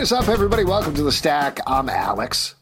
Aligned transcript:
Is 0.00 0.12
up, 0.12 0.28
everybody? 0.28 0.64
Welcome 0.64 0.94
to 0.94 1.02
the 1.02 1.12
Stack. 1.12 1.60
I'm 1.66 1.90
Alex. 1.90 2.54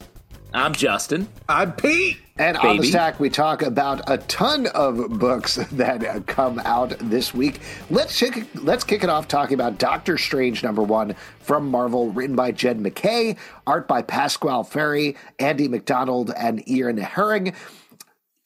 I'm 0.53 0.73
Justin. 0.73 1.29
I'm 1.47 1.71
Pete. 1.71 2.17
And 2.37 2.57
on 2.57 2.77
the 2.77 2.83
stack, 2.83 3.17
we 3.17 3.29
talk 3.29 3.61
about 3.61 4.09
a 4.09 4.17
ton 4.17 4.67
of 4.67 5.19
books 5.19 5.55
that 5.71 6.27
come 6.27 6.59
out 6.65 6.99
this 6.99 7.33
week. 7.33 7.61
Let's 7.89 8.19
kick, 8.19 8.45
let's 8.55 8.83
kick 8.83 9.05
it 9.05 9.09
off 9.09 9.29
talking 9.29 9.53
about 9.53 9.77
Doctor 9.77 10.17
Strange 10.17 10.63
number 10.63 10.83
one 10.83 11.15
from 11.39 11.71
Marvel, 11.71 12.11
written 12.11 12.35
by 12.35 12.51
Jed 12.51 12.81
MacKay, 12.81 13.37
art 13.65 13.87
by 13.87 14.01
Pasqual 14.01 14.65
Ferry, 14.65 15.15
Andy 15.39 15.69
MacDonald, 15.69 16.33
and 16.35 16.67
Ian 16.67 16.97
Herring. 16.97 17.53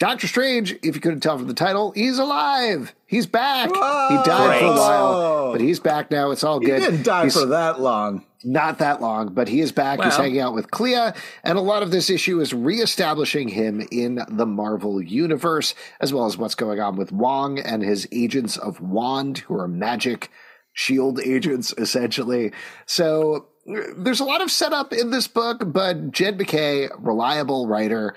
Doctor 0.04 0.28
Strange, 0.28 0.74
if 0.84 0.96
you 0.96 1.00
couldn't 1.00 1.22
tell 1.22 1.38
from 1.38 1.48
the 1.48 1.54
title, 1.54 1.92
he's 1.92 2.20
alive. 2.20 2.94
He's 3.08 3.26
back. 3.26 3.70
Whoa. 3.74 4.08
he 4.10 4.16
died 4.30 4.48
Great. 4.48 4.60
for 4.60 4.66
a 4.66 4.76
while, 4.76 5.52
but 5.54 5.62
he's 5.62 5.80
back 5.80 6.12
now. 6.12 6.32
It's 6.32 6.44
all 6.44 6.60
good. 6.60 6.82
He 6.82 6.86
didn't 6.90 7.04
die 7.04 7.22
He's- 7.22 7.40
for 7.40 7.46
that 7.46 7.80
long. 7.80 8.26
not 8.44 8.80
that 8.80 9.00
long, 9.00 9.34
but 9.34 9.48
he 9.48 9.62
is 9.62 9.72
back. 9.72 10.04
He's 10.04 10.18
hanging 10.18 10.42
out 10.42 10.54
with 10.54 10.70
Clea, 10.72 11.14
and 11.46 11.58
a 11.58 11.62
lot 11.62 11.84
of 11.84 11.92
this 11.92 12.10
issue 12.10 12.42
is 12.42 12.54
reestablishing 12.54 13.48
him 13.48 13.88
in 13.94 14.20
the 14.28 14.46
Marvel 14.46 15.02
universe, 15.02 15.74
as 16.02 16.14
well 16.14 16.26
as 16.26 16.38
what's 16.38 16.56
going 16.56 16.82
on 16.82 16.98
with 16.98 17.14
Wong 17.14 17.58
and 17.58 17.82
his 17.82 18.06
agents 18.12 18.58
of 18.58 18.82
Wand, 18.82 19.38
who 19.38 19.56
are 19.58 19.70
magic 19.70 20.30
shield 20.74 21.22
agents, 21.22 21.74
essentially. 21.78 22.52
So 22.86 23.48
there's 23.96 24.20
a 24.20 24.26
lot 24.26 24.42
of 24.42 24.52
setup 24.52 24.92
in 24.92 25.12
this 25.12 25.28
book, 25.30 25.64
but 25.66 26.12
Jed 26.12 26.38
MacKay, 26.38 26.90
reliable 27.00 27.68
writer. 27.68 28.14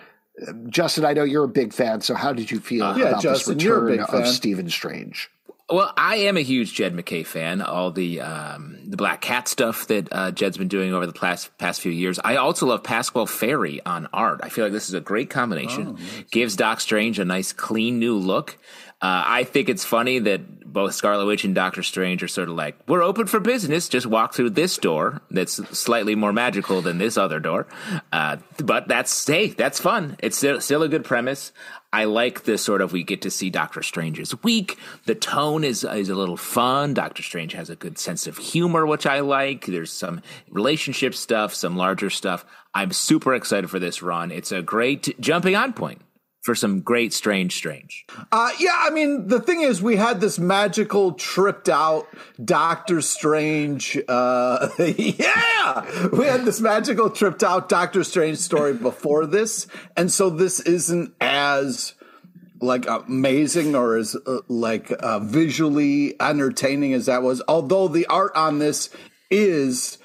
Uh, 0.47 0.53
Justin, 0.69 1.05
I 1.05 1.13
know 1.13 1.25
you're 1.25 1.45
a 1.45 1.49
big 1.49 1.73
fan, 1.73 2.01
so 2.01 2.15
how 2.15 2.33
did 2.33 2.51
you 2.51 2.61
feel 2.61 2.85
Uh, 2.85 2.97
yeah, 2.97 3.05
about 3.07 3.23
Justin, 3.23 3.55
this 3.55 3.65
you're 3.65 3.79
a 3.79 3.81
return 3.81 3.97
big 4.07 4.15
of 4.15 4.25
fan. 4.25 4.33
Stephen 4.33 4.69
Strange? 4.71 5.31
Well, 5.69 5.93
I 5.97 6.17
am 6.17 6.37
a 6.37 6.43
huge 6.43 6.75
Jed 6.75 6.95
MacKay 6.95 7.25
fan. 7.25 7.61
All 7.61 7.91
the 7.91 8.21
um, 8.21 8.79
the 8.87 8.97
Black 8.97 9.21
Cat 9.21 9.49
stuff 9.49 9.89
that 9.89 10.07
uh, 10.13 10.31
Jed's 10.31 10.57
been 10.57 10.69
doing 10.69 10.95
over 10.95 11.07
the 11.07 11.13
past 11.13 11.59
past 11.59 11.81
few 11.81 11.91
years. 11.91 12.21
I 12.23 12.37
also 12.37 12.67
love 12.67 12.85
Pasqual 12.85 13.27
Ferry 13.27 13.81
on 13.85 14.07
art. 14.13 14.39
I 14.45 14.49
feel 14.49 14.65
like 14.65 14.73
this 14.73 14.87
is 14.89 14.95
a 14.95 15.01
great 15.01 15.29
combination. 15.29 15.99
Gives 16.31 16.55
Doc 16.55 16.81
Strange 16.81 17.19
a 17.19 17.25
nice, 17.25 17.53
clean 17.53 17.99
new 17.99 18.17
look. 18.17 18.59
Uh, 19.07 19.23
I 19.25 19.45
think 19.45 19.69
it's 19.69 19.85
funny 19.85 20.19
that 20.19 20.73
both 20.73 20.93
Scarlet 20.93 21.27
Witch 21.27 21.45
and 21.45 21.55
Doctor 21.55 21.85
Strange 21.85 22.25
are 22.25 22.29
sort 22.29 22.49
of 22.49 22.57
like, 22.57 22.77
we're 22.89 23.05
open 23.05 23.29
for 23.29 23.39
business. 23.39 23.89
Just 23.89 24.05
walk 24.05 24.35
through 24.35 24.51
this 24.51 24.77
door 24.79 25.23
that's 25.31 25.55
slightly 25.79 26.17
more 26.17 26.33
magical 26.33 26.83
than 26.83 26.99
this 26.99 27.17
other 27.17 27.39
door. 27.39 27.69
Uh, 28.13 28.39
but 28.59 28.89
that's, 28.89 29.25
hey, 29.25 29.51
that's 29.51 29.79
fun. 29.79 30.17
It's 30.19 30.37
still, 30.37 30.61
still 30.61 30.83
a 30.83 30.89
good 30.89 31.05
premise. 31.05 31.53
I 31.93 32.07
like 32.07 32.43
this 32.43 32.65
sort 32.65 32.81
of 32.81 32.93
we 32.93 33.05
get 33.05 33.23
to 33.23 33.31
see 33.31 33.49
Doctor 33.49 33.81
Strange's 33.81 34.43
week. 34.43 34.77
The 35.05 35.15
tone 35.15 35.63
is 35.63 35.85
is 35.85 36.09
a 36.09 36.17
little 36.17 36.37
fun. 36.37 36.93
Doctor 36.93 37.23
Strange 37.23 37.53
has 37.53 37.71
a 37.71 37.77
good 37.77 37.99
sense 37.99 38.27
of 38.27 38.37
humor, 38.37 38.87
which 38.87 39.07
I 39.07 39.21
like. 39.21 39.67
There's 39.67 39.93
some 39.93 40.21
relationship 40.51 41.15
stuff, 41.15 41.55
some 41.55 41.77
larger 41.77 42.11
stuff. 42.11 42.45
I'm 42.75 42.91
super 42.91 43.37
excited 43.37 43.71
for 43.71 43.79
this 43.79 44.03
run. 44.03 44.33
It's 44.33 44.51
a 44.51 44.63
great 44.63 45.19
jumping 45.21 45.55
on 45.55 45.75
point 45.75 46.03
for 46.47 46.55
some 46.55 46.81
great 46.81 47.13
Strange 47.13 47.57
Strange. 47.57 48.07
Uh, 48.31 48.53
yeah, 48.61 48.79
I 48.85 48.91
mean, 48.91 49.27
the 49.27 49.41
thing 49.41 49.63
is, 49.63 49.83
we 49.83 49.97
had 49.97 50.21
this 50.21 50.39
magical, 50.39 51.13
tripped 51.13 51.69
out 51.69 52.07
Doctor 52.43 53.03
Strange. 53.03 53.99
Uh, 54.09 54.69
yeah, 54.79 56.09
we 56.13 56.25
had 56.25 56.45
this 56.45 56.61
magical, 56.61 57.11
tripped 57.11 57.43
out 57.43 57.69
Doctor 57.69 58.05
Strange 58.05 58.39
story 58.39 58.75
before 58.75 59.27
this. 59.27 59.67
And 59.97 60.11
so 60.11 60.31
this 60.31 60.61
isn't 60.61 61.13
as 61.21 61.95
like 62.61 62.87
amazing 62.89 63.75
or 63.75 63.97
as 63.97 64.15
uh, 64.15 64.39
like 64.47 64.93
uh, 65.01 65.19
visually 65.19 66.15
entertaining 66.21 66.95
as 66.95 67.07
that 67.07 67.25
was. 67.25 67.43
Although 67.49 67.89
the 67.89 68.07
art 68.07 68.33
on 68.37 68.61
this 68.61 68.89
is 69.31 69.99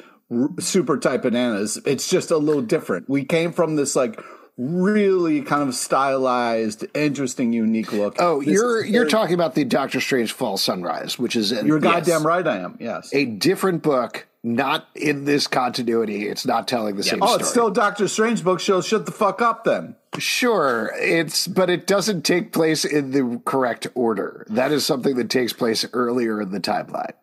super 0.60 0.98
type 0.98 1.22
bananas, 1.22 1.80
it's 1.86 2.10
just 2.10 2.32
a 2.32 2.38
little 2.38 2.64
different. 2.64 3.08
We 3.08 3.26
came 3.26 3.54
from 3.54 3.76
this 3.76 3.96
like 3.96 4.20
really 4.58 5.42
kind 5.42 5.68
of 5.68 5.76
stylized, 5.76 6.86
interesting, 6.94 7.54
unique 7.54 7.94
look. 7.94 8.16
Oh, 8.20 8.40
This 8.40 8.54
you're 8.54 8.86
you're 8.86 9.08
talking 9.08 9.34
about 9.34 9.56
the 9.56 9.64
Doctor 9.66 10.00
Strange 10.00 10.32
Fall 10.32 10.58
Sunrise, 10.58 11.18
which 11.18 11.36
is 11.36 11.52
an, 11.52 11.66
You're 11.66 11.82
yes, 11.82 12.06
goddamn 12.08 12.26
right. 12.26 12.46
I 12.46 12.58
am. 12.58 12.78
Yes. 12.80 13.14
a 13.14 13.26
different 13.26 13.82
book, 13.84 14.28
not 14.44 14.88
in 14.96 15.26
this 15.26 15.48
continuity. 15.48 16.28
It's 16.28 16.46
not 16.46 16.68
telling 16.68 16.96
the 16.96 17.04
same 17.04 17.22
oh, 17.22 17.28
story. 17.28 17.40
it's 17.42 17.50
still 17.50 17.70
Doctor 17.70 18.08
Strange 18.08 18.44
book. 18.44 18.60
She'll 18.60 18.82
shut 18.82 19.06
the 19.06 19.12
fuck 19.12 19.42
up 19.42 19.64
then. 19.64 19.96
sure, 20.18 20.92
it's 21.00 21.48
but 21.48 21.70
it 21.70 21.88
doesn't 21.88 22.24
take 22.24 22.52
place 22.52 22.86
in 22.86 23.12
the 23.12 23.42
correct 23.46 23.88
order. 23.96 24.46
That 24.50 24.72
is 24.72 24.86
something 24.86 25.16
that 25.16 25.30
takes 25.30 25.54
place 25.54 25.86
earlier 25.94 26.42
in 26.42 26.52
the 26.52 26.60
timeline. 26.60 27.14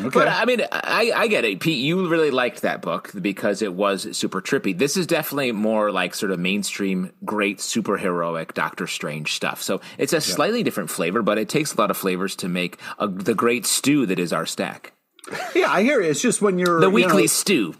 Okay. 0.00 0.10
But 0.18 0.28
I 0.28 0.44
mean, 0.44 0.62
I, 0.72 1.12
I 1.14 1.26
get 1.28 1.44
it. 1.44 1.60
Pete, 1.60 1.78
you 1.78 2.08
really 2.08 2.30
liked 2.30 2.62
that 2.62 2.82
book 2.82 3.10
because 3.20 3.62
it 3.62 3.74
was 3.74 4.16
super 4.16 4.40
trippy. 4.40 4.76
This 4.76 4.96
is 4.96 5.06
definitely 5.06 5.52
more 5.52 5.90
like 5.92 6.14
sort 6.14 6.32
of 6.32 6.38
mainstream, 6.38 7.12
great 7.24 7.58
superheroic 7.58 8.54
Doctor 8.54 8.86
Strange 8.86 9.34
stuff. 9.34 9.62
So 9.62 9.80
it's 9.98 10.12
a 10.12 10.20
slightly 10.20 10.62
different 10.62 10.90
flavor, 10.90 11.22
but 11.22 11.38
it 11.38 11.48
takes 11.48 11.74
a 11.74 11.76
lot 11.78 11.90
of 11.90 11.96
flavors 11.96 12.34
to 12.36 12.48
make 12.48 12.78
a, 12.98 13.06
the 13.06 13.34
great 13.34 13.66
stew 13.66 14.06
that 14.06 14.18
is 14.18 14.32
our 14.32 14.46
stack. 14.46 14.92
yeah, 15.54 15.70
I 15.70 15.82
hear 15.82 16.00
you. 16.00 16.10
It's 16.10 16.22
just 16.22 16.40
when 16.42 16.58
you're 16.58 16.80
The 16.80 16.88
you 16.88 16.92
weekly 16.94 17.22
know, 17.22 17.26
stew. 17.26 17.74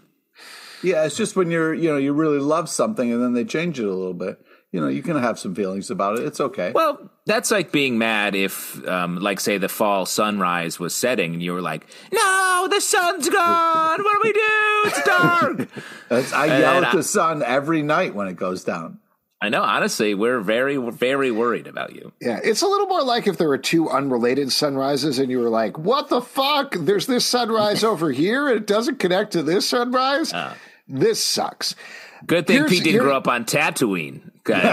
yeah, 0.83 1.05
it's 1.05 1.17
just 1.17 1.35
when 1.35 1.49
you're 1.51 1.73
you 1.73 1.89
know 1.89 1.97
you 1.97 2.13
really 2.13 2.39
love 2.39 2.69
something 2.69 3.11
and 3.11 3.21
then 3.21 3.33
they 3.33 3.43
change 3.45 3.79
it 3.79 3.85
a 3.85 3.93
little 3.93 4.13
bit. 4.13 4.39
You 4.71 4.79
know, 4.79 4.87
you 4.87 5.03
can 5.03 5.17
have 5.17 5.37
some 5.37 5.53
feelings 5.53 5.89
about 5.91 6.17
it. 6.19 6.25
It's 6.25 6.39
okay. 6.39 6.71
Well, 6.73 7.09
that's 7.25 7.51
like 7.51 7.73
being 7.73 7.97
mad 7.97 8.35
if, 8.35 8.81
um, 8.87 9.17
like, 9.17 9.41
say, 9.41 9.57
the 9.57 9.67
fall 9.67 10.05
sunrise 10.05 10.79
was 10.79 10.95
setting 10.95 11.33
and 11.33 11.43
you 11.43 11.51
were 11.51 11.61
like, 11.61 11.85
no, 12.13 12.67
the 12.71 12.79
sun's 12.79 13.27
gone. 13.27 14.01
What 14.01 14.13
do 14.13 14.19
we 14.23 14.31
do? 14.33 14.81
It's 14.85 15.03
dark. 15.03 15.67
That's, 16.09 16.31
I 16.31 16.45
and 16.47 16.59
yell 16.61 16.73
then 16.75 16.83
at 16.85 16.93
I- 16.93 16.95
the 16.95 17.03
sun 17.03 17.43
every 17.43 17.81
night 17.81 18.15
when 18.15 18.27
it 18.29 18.37
goes 18.37 18.63
down. 18.63 18.99
I 19.43 19.49
know, 19.49 19.63
honestly, 19.63 20.13
we're 20.13 20.39
very, 20.39 20.77
very 20.77 21.31
worried 21.31 21.65
about 21.65 21.95
you. 21.95 22.13
Yeah, 22.21 22.39
it's 22.43 22.61
a 22.61 22.67
little 22.67 22.85
more 22.85 23.01
like 23.03 23.25
if 23.25 23.37
there 23.39 23.47
were 23.49 23.57
two 23.57 23.89
unrelated 23.89 24.51
sunrises 24.51 25.17
and 25.17 25.31
you 25.31 25.39
were 25.39 25.49
like, 25.49 25.79
"What 25.79 26.09
the 26.09 26.21
fuck? 26.21 26.75
There's 26.77 27.07
this 27.07 27.25
sunrise 27.25 27.83
over 27.91 28.11
here 28.11 28.47
and 28.49 28.57
it 28.57 28.67
doesn't 28.67 28.99
connect 28.99 29.31
to 29.33 29.41
this 29.41 29.67
sunrise." 29.67 30.31
Ah. 30.31 30.55
This 30.87 31.23
sucks. 31.23 31.73
Good 32.27 32.47
thing 32.47 32.65
Pete 32.65 32.83
didn't 32.83 32.91
here- 32.93 33.01
grow 33.03 33.15
up 33.17 33.27
on 33.27 33.45
Tatooine. 33.45 34.21
Here's 34.47 34.65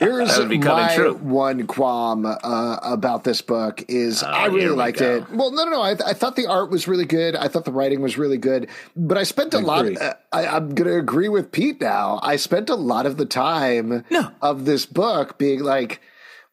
That 0.00 0.36
would 0.38 0.48
be 0.48 0.58
my 0.58 0.92
true. 0.94 1.14
one 1.14 1.66
qualm 1.68 2.26
uh, 2.26 2.76
about 2.82 3.22
this 3.24 3.40
book 3.42 3.84
is 3.88 4.22
I 4.22 4.46
really 4.46 4.74
liked 4.74 4.98
go. 4.98 5.16
it. 5.18 5.30
Well, 5.30 5.52
no, 5.52 5.64
no, 5.64 5.70
no. 5.70 5.80
I, 5.82 5.92
I 5.92 6.12
thought 6.12 6.34
the 6.36 6.46
art 6.48 6.70
was 6.70 6.88
really 6.88 7.04
good. 7.04 7.36
I 7.36 7.46
thought 7.48 7.64
the 7.64 7.72
writing 7.72 8.00
was 8.02 8.18
really 8.18 8.38
good. 8.38 8.68
But 8.96 9.18
I 9.18 9.22
spent 9.22 9.54
a 9.54 9.60
lot. 9.60 9.84
agree. 9.86 9.96
Uh, 9.98 10.14
I, 10.32 10.46
I'm 10.46 10.74
going 10.74 10.90
to 10.90 10.96
agree 10.98 11.28
with 11.28 11.52
Pete 11.52 11.80
now. 11.80 12.18
I 12.22 12.36
spent 12.36 12.68
a 12.70 12.74
lot 12.74 13.06
of 13.06 13.16
the 13.18 13.26
time 13.26 14.04
No. 14.10 14.30
of 14.40 14.64
this 14.64 14.86
book 14.86 15.38
being 15.38 15.60
like. 15.60 16.00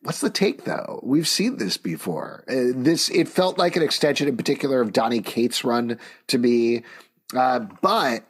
What's 0.01 0.21
the 0.21 0.29
take 0.29 0.63
though? 0.63 1.01
We've 1.03 1.27
seen 1.27 1.57
this 1.57 1.75
before. 1.75 2.45
Uh, 2.47 2.71
this 2.73 3.09
it 3.09 3.27
felt 3.27 3.57
like 3.57 3.75
an 3.75 3.83
extension, 3.83 4.29
in 4.29 4.37
particular, 4.37 4.79
of 4.79 4.93
Donny 4.93 5.19
Cates' 5.19 5.65
run 5.65 5.99
to 6.27 6.37
me. 6.37 6.83
Uh, 7.35 7.59
but 7.81 8.23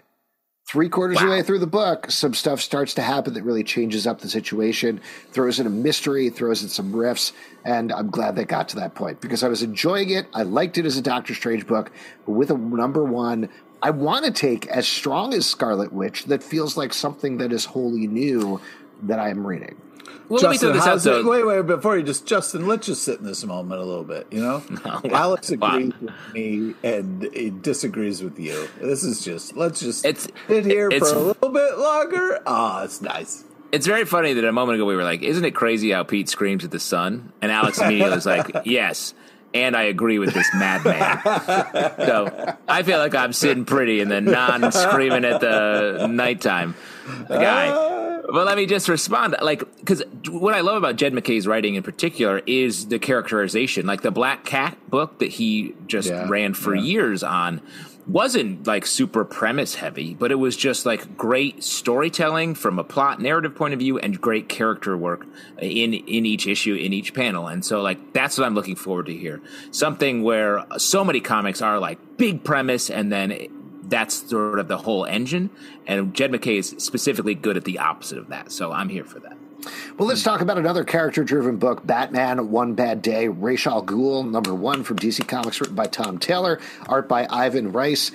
three 0.69 0.87
quarters 0.87 1.19
of 1.19 1.25
the 1.25 1.31
way 1.31 1.41
through 1.41 1.57
the 1.57 1.65
book, 1.65 2.11
some 2.11 2.31
stuff 2.35 2.61
starts 2.61 2.93
to 2.93 3.01
happen 3.01 3.33
that 3.33 3.41
really 3.41 3.63
changes 3.63 4.05
up 4.05 4.21
the 4.21 4.29
situation, 4.29 5.01
throws 5.31 5.59
in 5.59 5.65
a 5.65 5.69
mystery, 5.69 6.29
throws 6.29 6.61
in 6.61 6.69
some 6.69 6.93
riffs, 6.93 7.31
and 7.65 7.91
I'm 7.91 8.11
glad 8.11 8.35
they 8.35 8.45
got 8.45 8.69
to 8.69 8.75
that 8.75 8.93
point 8.93 9.19
because 9.19 9.41
I 9.41 9.47
was 9.47 9.63
enjoying 9.63 10.11
it. 10.11 10.27
I 10.31 10.43
liked 10.43 10.77
it 10.77 10.85
as 10.85 10.95
a 10.95 11.01
Doctor 11.01 11.33
Strange 11.33 11.65
book, 11.65 11.91
but 12.27 12.33
with 12.33 12.51
a 12.51 12.57
number 12.57 13.03
one, 13.03 13.49
I 13.81 13.89
want 13.89 14.25
to 14.25 14.31
take 14.31 14.67
as 14.67 14.87
strong 14.87 15.33
as 15.33 15.47
Scarlet 15.47 15.91
Witch 15.91 16.25
that 16.25 16.43
feels 16.43 16.77
like 16.77 16.93
something 16.93 17.37
that 17.37 17.51
is 17.51 17.65
wholly 17.65 18.05
new 18.05 18.61
that 19.03 19.19
I 19.19 19.29
am 19.29 19.45
reading. 19.45 19.75
Well, 20.27 20.41
let 20.41 20.51
me 20.51 20.57
throw 20.57 20.73
Justin, 20.73 20.93
this 20.93 21.07
out 21.07 21.17
it- 21.19 21.23
though. 21.23 21.29
wait, 21.29 21.43
wait, 21.45 21.65
before 21.65 21.97
you 21.97 22.03
just 22.03 22.25
Justin, 22.27 22.67
let's 22.67 22.85
just 22.85 23.03
sit 23.03 23.19
in 23.19 23.25
this 23.25 23.43
moment 23.43 23.81
a 23.81 23.83
little 23.83 24.03
bit. 24.03 24.27
You 24.31 24.41
know, 24.41 24.63
Alex 25.11 25.49
wow. 25.51 25.75
agrees 25.75 25.93
with 25.99 26.13
me 26.33 26.75
and 26.83 27.23
he 27.33 27.49
disagrees 27.49 28.23
with 28.23 28.39
you. 28.39 28.67
This 28.79 29.03
is 29.03 29.23
just 29.23 29.55
let's 29.57 29.79
just 29.79 30.05
It's- 30.05 30.27
sit 30.47 30.65
here 30.65 30.87
it's- 30.89 31.11
for 31.11 31.17
a 31.17 31.21
little 31.21 31.49
bit 31.49 31.77
longer. 31.79 32.39
Ah, 32.45 32.83
it's 32.83 33.01
nice. 33.01 33.43
It's 33.71 33.85
very 33.87 34.05
funny 34.05 34.33
that 34.33 34.43
a 34.45 34.51
moment 34.51 34.75
ago 34.77 34.85
we 34.85 34.95
were 34.95 35.03
like, 35.03 35.21
"Isn't 35.23 35.45
it 35.45 35.51
crazy 35.51 35.91
how 35.91 36.03
Pete 36.03 36.27
screams 36.29 36.63
at 36.63 36.71
the 36.71 36.79
sun?" 36.79 37.31
And 37.41 37.51
Alex 37.51 37.79
immediately 37.79 38.15
was 38.15 38.25
like, 38.25 38.49
"Yes." 38.65 39.13
And 39.51 39.75
I 39.75 39.83
agree 39.83 40.19
with 40.19 40.33
this 40.35 40.47
madman. 40.55 41.19
so 42.05 42.55
I 42.67 42.83
feel 42.83 42.99
like 42.99 43.15
I'm 43.15 43.33
sitting 43.33 43.65
pretty 43.65 43.99
in 43.99 44.07
the 44.09 44.21
non 44.21 44.71
screaming 44.71 45.25
at 45.25 45.41
the 45.41 46.07
nighttime 46.07 46.75
guy. 47.27 47.88
But 48.31 48.45
let 48.45 48.57
me 48.57 48.65
just 48.65 48.87
respond. 48.89 49.35
Like, 49.41 49.59
because 49.77 50.03
what 50.29 50.53
I 50.53 50.61
love 50.61 50.77
about 50.77 50.95
Jed 50.95 51.13
MacKay's 51.13 51.47
writing 51.47 51.75
in 51.75 51.83
particular 51.83 52.41
is 52.45 52.87
the 52.87 52.99
characterization. 52.99 53.85
Like 53.85 54.01
the 54.01 54.11
Black 54.11 54.45
Cat 54.45 54.77
book 54.89 55.19
that 55.19 55.31
he 55.31 55.75
just 55.87 56.09
Yeah, 56.09 56.27
ran 56.29 56.53
for 56.53 56.75
yeah. 56.75 56.81
years 56.81 57.23
on 57.23 57.61
wasn't 58.07 58.65
like 58.65 58.87
super 58.87 59.23
premise 59.23 59.75
heavy, 59.75 60.15
but 60.15 60.31
it 60.31 60.35
was 60.35 60.57
just 60.57 60.83
like 60.83 61.15
great 61.15 61.63
storytelling 61.63 62.55
from 62.55 62.79
a 62.79 62.83
plot 62.83 63.21
narrative 63.21 63.53
point 63.55 63.71
of 63.71 63.79
view 63.79 63.99
and 63.99 64.19
great 64.19 64.49
character 64.49 64.97
work 64.97 65.27
in 65.61 65.93
in 65.93 66.25
each 66.25 66.47
issue 66.47 66.73
in 66.73 66.91
each 66.91 67.13
panel. 67.13 67.47
And 67.47 67.63
so 67.63 67.81
like 67.81 68.13
that's 68.13 68.37
what 68.37 68.45
I'm 68.45 68.55
looking 68.55 68.75
forward 68.75 69.05
to 69.07 69.15
here. 69.15 69.41
Something 69.69 70.23
where 70.23 70.65
so 70.77 71.05
many 71.05 71.21
comics 71.21 71.61
are 71.61 71.77
like 71.79 72.17
big 72.17 72.43
premise 72.43 72.89
and 72.89 73.11
then 73.11 73.47
that's 73.89 74.29
sort 74.29 74.59
of 74.59 74.67
the 74.67 74.77
whole 74.77 75.05
engine. 75.05 75.49
And 75.87 76.13
Jed 76.13 76.31
MacKay 76.31 76.57
is 76.57 76.75
specifically 76.77 77.35
good 77.35 77.57
at 77.57 77.65
the 77.65 77.79
opposite 77.79 78.17
of 78.17 78.29
that. 78.29 78.51
So 78.51 78.71
I'm 78.71 78.89
here 78.89 79.05
for 79.05 79.19
that. 79.19 79.37
Well, 79.97 80.07
let's 80.07 80.23
talk 80.23 80.39
about 80.39 80.57
another 80.57 80.85
character 80.85 81.23
driven 81.23 81.57
book, 81.57 81.85
Batman 81.85 82.49
One 82.49 82.75
Bad 82.75 83.01
Day, 83.01 83.27
Ra's 83.27 83.67
al 83.67 83.83
Ghul, 83.83 84.29
number 84.29 84.55
one 84.55 84.83
from 84.85 84.97
DC 84.97 85.27
Comics, 85.27 85.59
written 85.59 85.75
by 85.75 85.87
Tom 85.87 86.17
Taylor, 86.17 86.61
art 86.87 87.09
by 87.09 87.27
Ivan 87.29 87.73
Reis. 87.73 88.11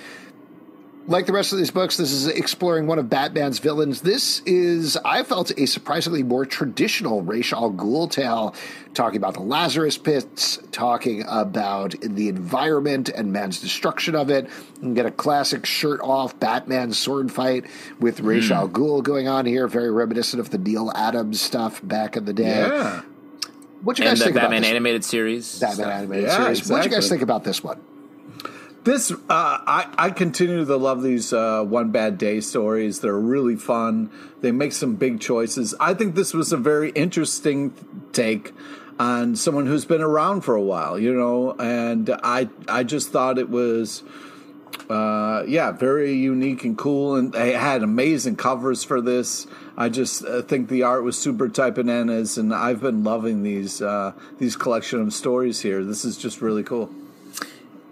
Like 1.07 1.27
the 1.27 1.33
rest 1.33 1.51
of 1.51 1.59
these 1.59 1.69
books, 1.69 1.97
this 1.97 2.11
is 2.11 2.25
exploring 2.25 2.87
one 2.87 2.97
of 2.97 3.11
Batman's 3.11 3.59
villains. 3.59 4.01
This 4.01 4.39
is, 4.47 4.97
I 5.05 5.21
felt, 5.21 5.51
a 5.55 5.67
surprisingly 5.67 6.23
more 6.23 6.47
traditional 6.47 7.21
Ra's 7.21 7.53
al 7.53 7.71
Ghul 7.71 8.09
tale, 8.09 8.55
talking 8.95 9.17
about 9.17 9.35
the 9.35 9.41
Lazarus 9.41 9.99
pits, 9.99 10.57
talking 10.71 11.23
about 11.27 11.93
the 12.01 12.27
environment 12.27 13.09
and 13.09 13.31
man's 13.31 13.61
destruction 13.61 14.15
of 14.15 14.31
it. 14.31 14.49
You 14.81 14.95
get 14.95 15.05
a 15.05 15.11
classic 15.11 15.67
shirt 15.67 16.01
off 16.01 16.39
Batman 16.39 16.91
sword 16.91 17.31
fight 17.31 17.65
with 17.99 18.21
Ra's 18.21 18.47
hmm. 18.47 18.53
al 18.53 18.69
Ghul 18.69 19.03
going 19.03 19.27
on 19.27 19.45
here, 19.45 19.67
very 19.67 19.91
reminiscent 19.91 20.39
of 20.39 20.49
the 20.49 20.57
Neal 20.57 20.91
Adams 20.95 21.39
stuff 21.39 21.81
back 21.83 22.17
in 22.17 22.25
the 22.25 22.33
day. 22.33 22.61
Yeah. 22.61 23.03
What 23.83 23.99
you 23.99 24.05
And 24.05 24.11
guys 24.13 24.19
the 24.19 24.25
think 24.25 24.35
Batman 24.37 24.53
about 24.53 24.61
this? 24.61 24.69
animated 24.71 25.03
series. 25.05 25.59
Batman 25.59 25.91
animated 25.91 26.25
Yeah, 26.29 26.37
series. 26.45 26.67
What 26.67 26.81
do 26.81 26.89
you 26.89 26.95
guys 26.95 27.07
think 27.07 27.21
about 27.21 27.43
this 27.43 27.63
one? 27.63 27.79
This 28.85 29.11
uh, 29.11 29.17
I 29.29 29.87
I 29.97 30.09
continue 30.11 30.63
to 30.63 30.77
love 30.77 31.01
these 31.01 31.33
uh, 31.33 31.63
one 31.63 31.89
bad 31.89 32.19
day 32.19 32.39
stories. 32.39 32.99
They're 32.99 33.19
really 33.19 33.55
fun. 33.55 34.11
They 34.41 34.51
make 34.51 34.73
some 34.73 34.93
big 34.95 35.19
choices. 35.19 35.73
I 35.79 35.95
think 35.95 36.13
this 36.13 36.35
was 36.35 36.53
a 36.53 36.57
very 36.57 36.91
interesting 36.91 37.73
take 38.13 38.53
on 38.99 39.35
someone 39.35 39.65
who's 39.65 39.85
been 39.85 40.03
around 40.03 40.41
for 40.41 40.53
a 40.53 40.61
while, 40.61 40.99
you 40.99 41.15
know. 41.15 41.53
And 41.53 42.11
I 42.21 42.47
I 42.67 42.83
just 42.83 43.09
thought 43.09 43.39
it 43.39 43.49
was. 43.49 44.03
Uh, 44.87 45.43
yeah, 45.47 45.71
very 45.71 46.13
unique 46.13 46.63
and 46.63 46.77
cool, 46.77 47.15
and 47.15 47.33
they 47.33 47.53
had 47.53 47.81
amazing 47.81 48.35
covers 48.35 48.83
for 48.83 49.01
this. 49.01 49.47
I 49.75 49.89
just 49.89 50.23
uh, 50.23 50.43
think 50.43 50.69
the 50.69 50.83
art 50.83 51.03
was 51.03 51.17
super 51.17 51.49
type 51.49 51.75
bananas, 51.75 52.37
and 52.37 52.53
I've 52.53 52.81
been 52.81 53.03
loving 53.03 53.41
these 53.41 53.81
uh, 53.81 54.11
these 54.37 54.55
collection 54.55 55.01
of 55.01 55.11
stories 55.11 55.61
here. 55.61 55.83
This 55.83 56.05
is 56.05 56.17
just 56.17 56.39
really 56.39 56.61
cool. 56.61 56.91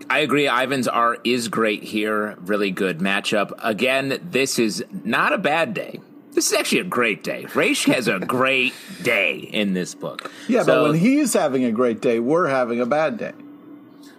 I 0.10 0.20
agree. 0.20 0.48
Ivan's 0.48 0.88
art 0.88 1.22
is 1.24 1.48
great 1.48 1.84
here. 1.84 2.36
Really 2.42 2.72
good 2.72 3.00
matchup. 3.00 3.52
Again, 3.64 4.20
this 4.32 4.60
is 4.60 4.84
not 5.04 5.34
a 5.34 5.38
bad 5.38 5.74
day. 5.74 6.00
This 6.34 6.48
is 6.52 6.54
actually 6.58 6.80
a 6.80 6.84
great 6.86 7.24
day. 7.24 7.46
Ra's 7.54 7.84
has 7.86 8.08
a 8.08 8.20
great 8.20 8.74
day 9.04 9.36
in 9.38 9.74
this 9.74 9.94
book. 9.96 10.32
Yeah, 10.48 10.64
So, 10.64 10.84
but 10.84 10.92
when 10.92 11.00
he's 11.00 11.34
having 11.34 11.64
a 11.64 11.72
great 11.72 12.02
day, 12.02 12.20
we're 12.20 12.48
having 12.48 12.82
a 12.82 12.86
bad 12.88 13.18
day. 13.18 13.34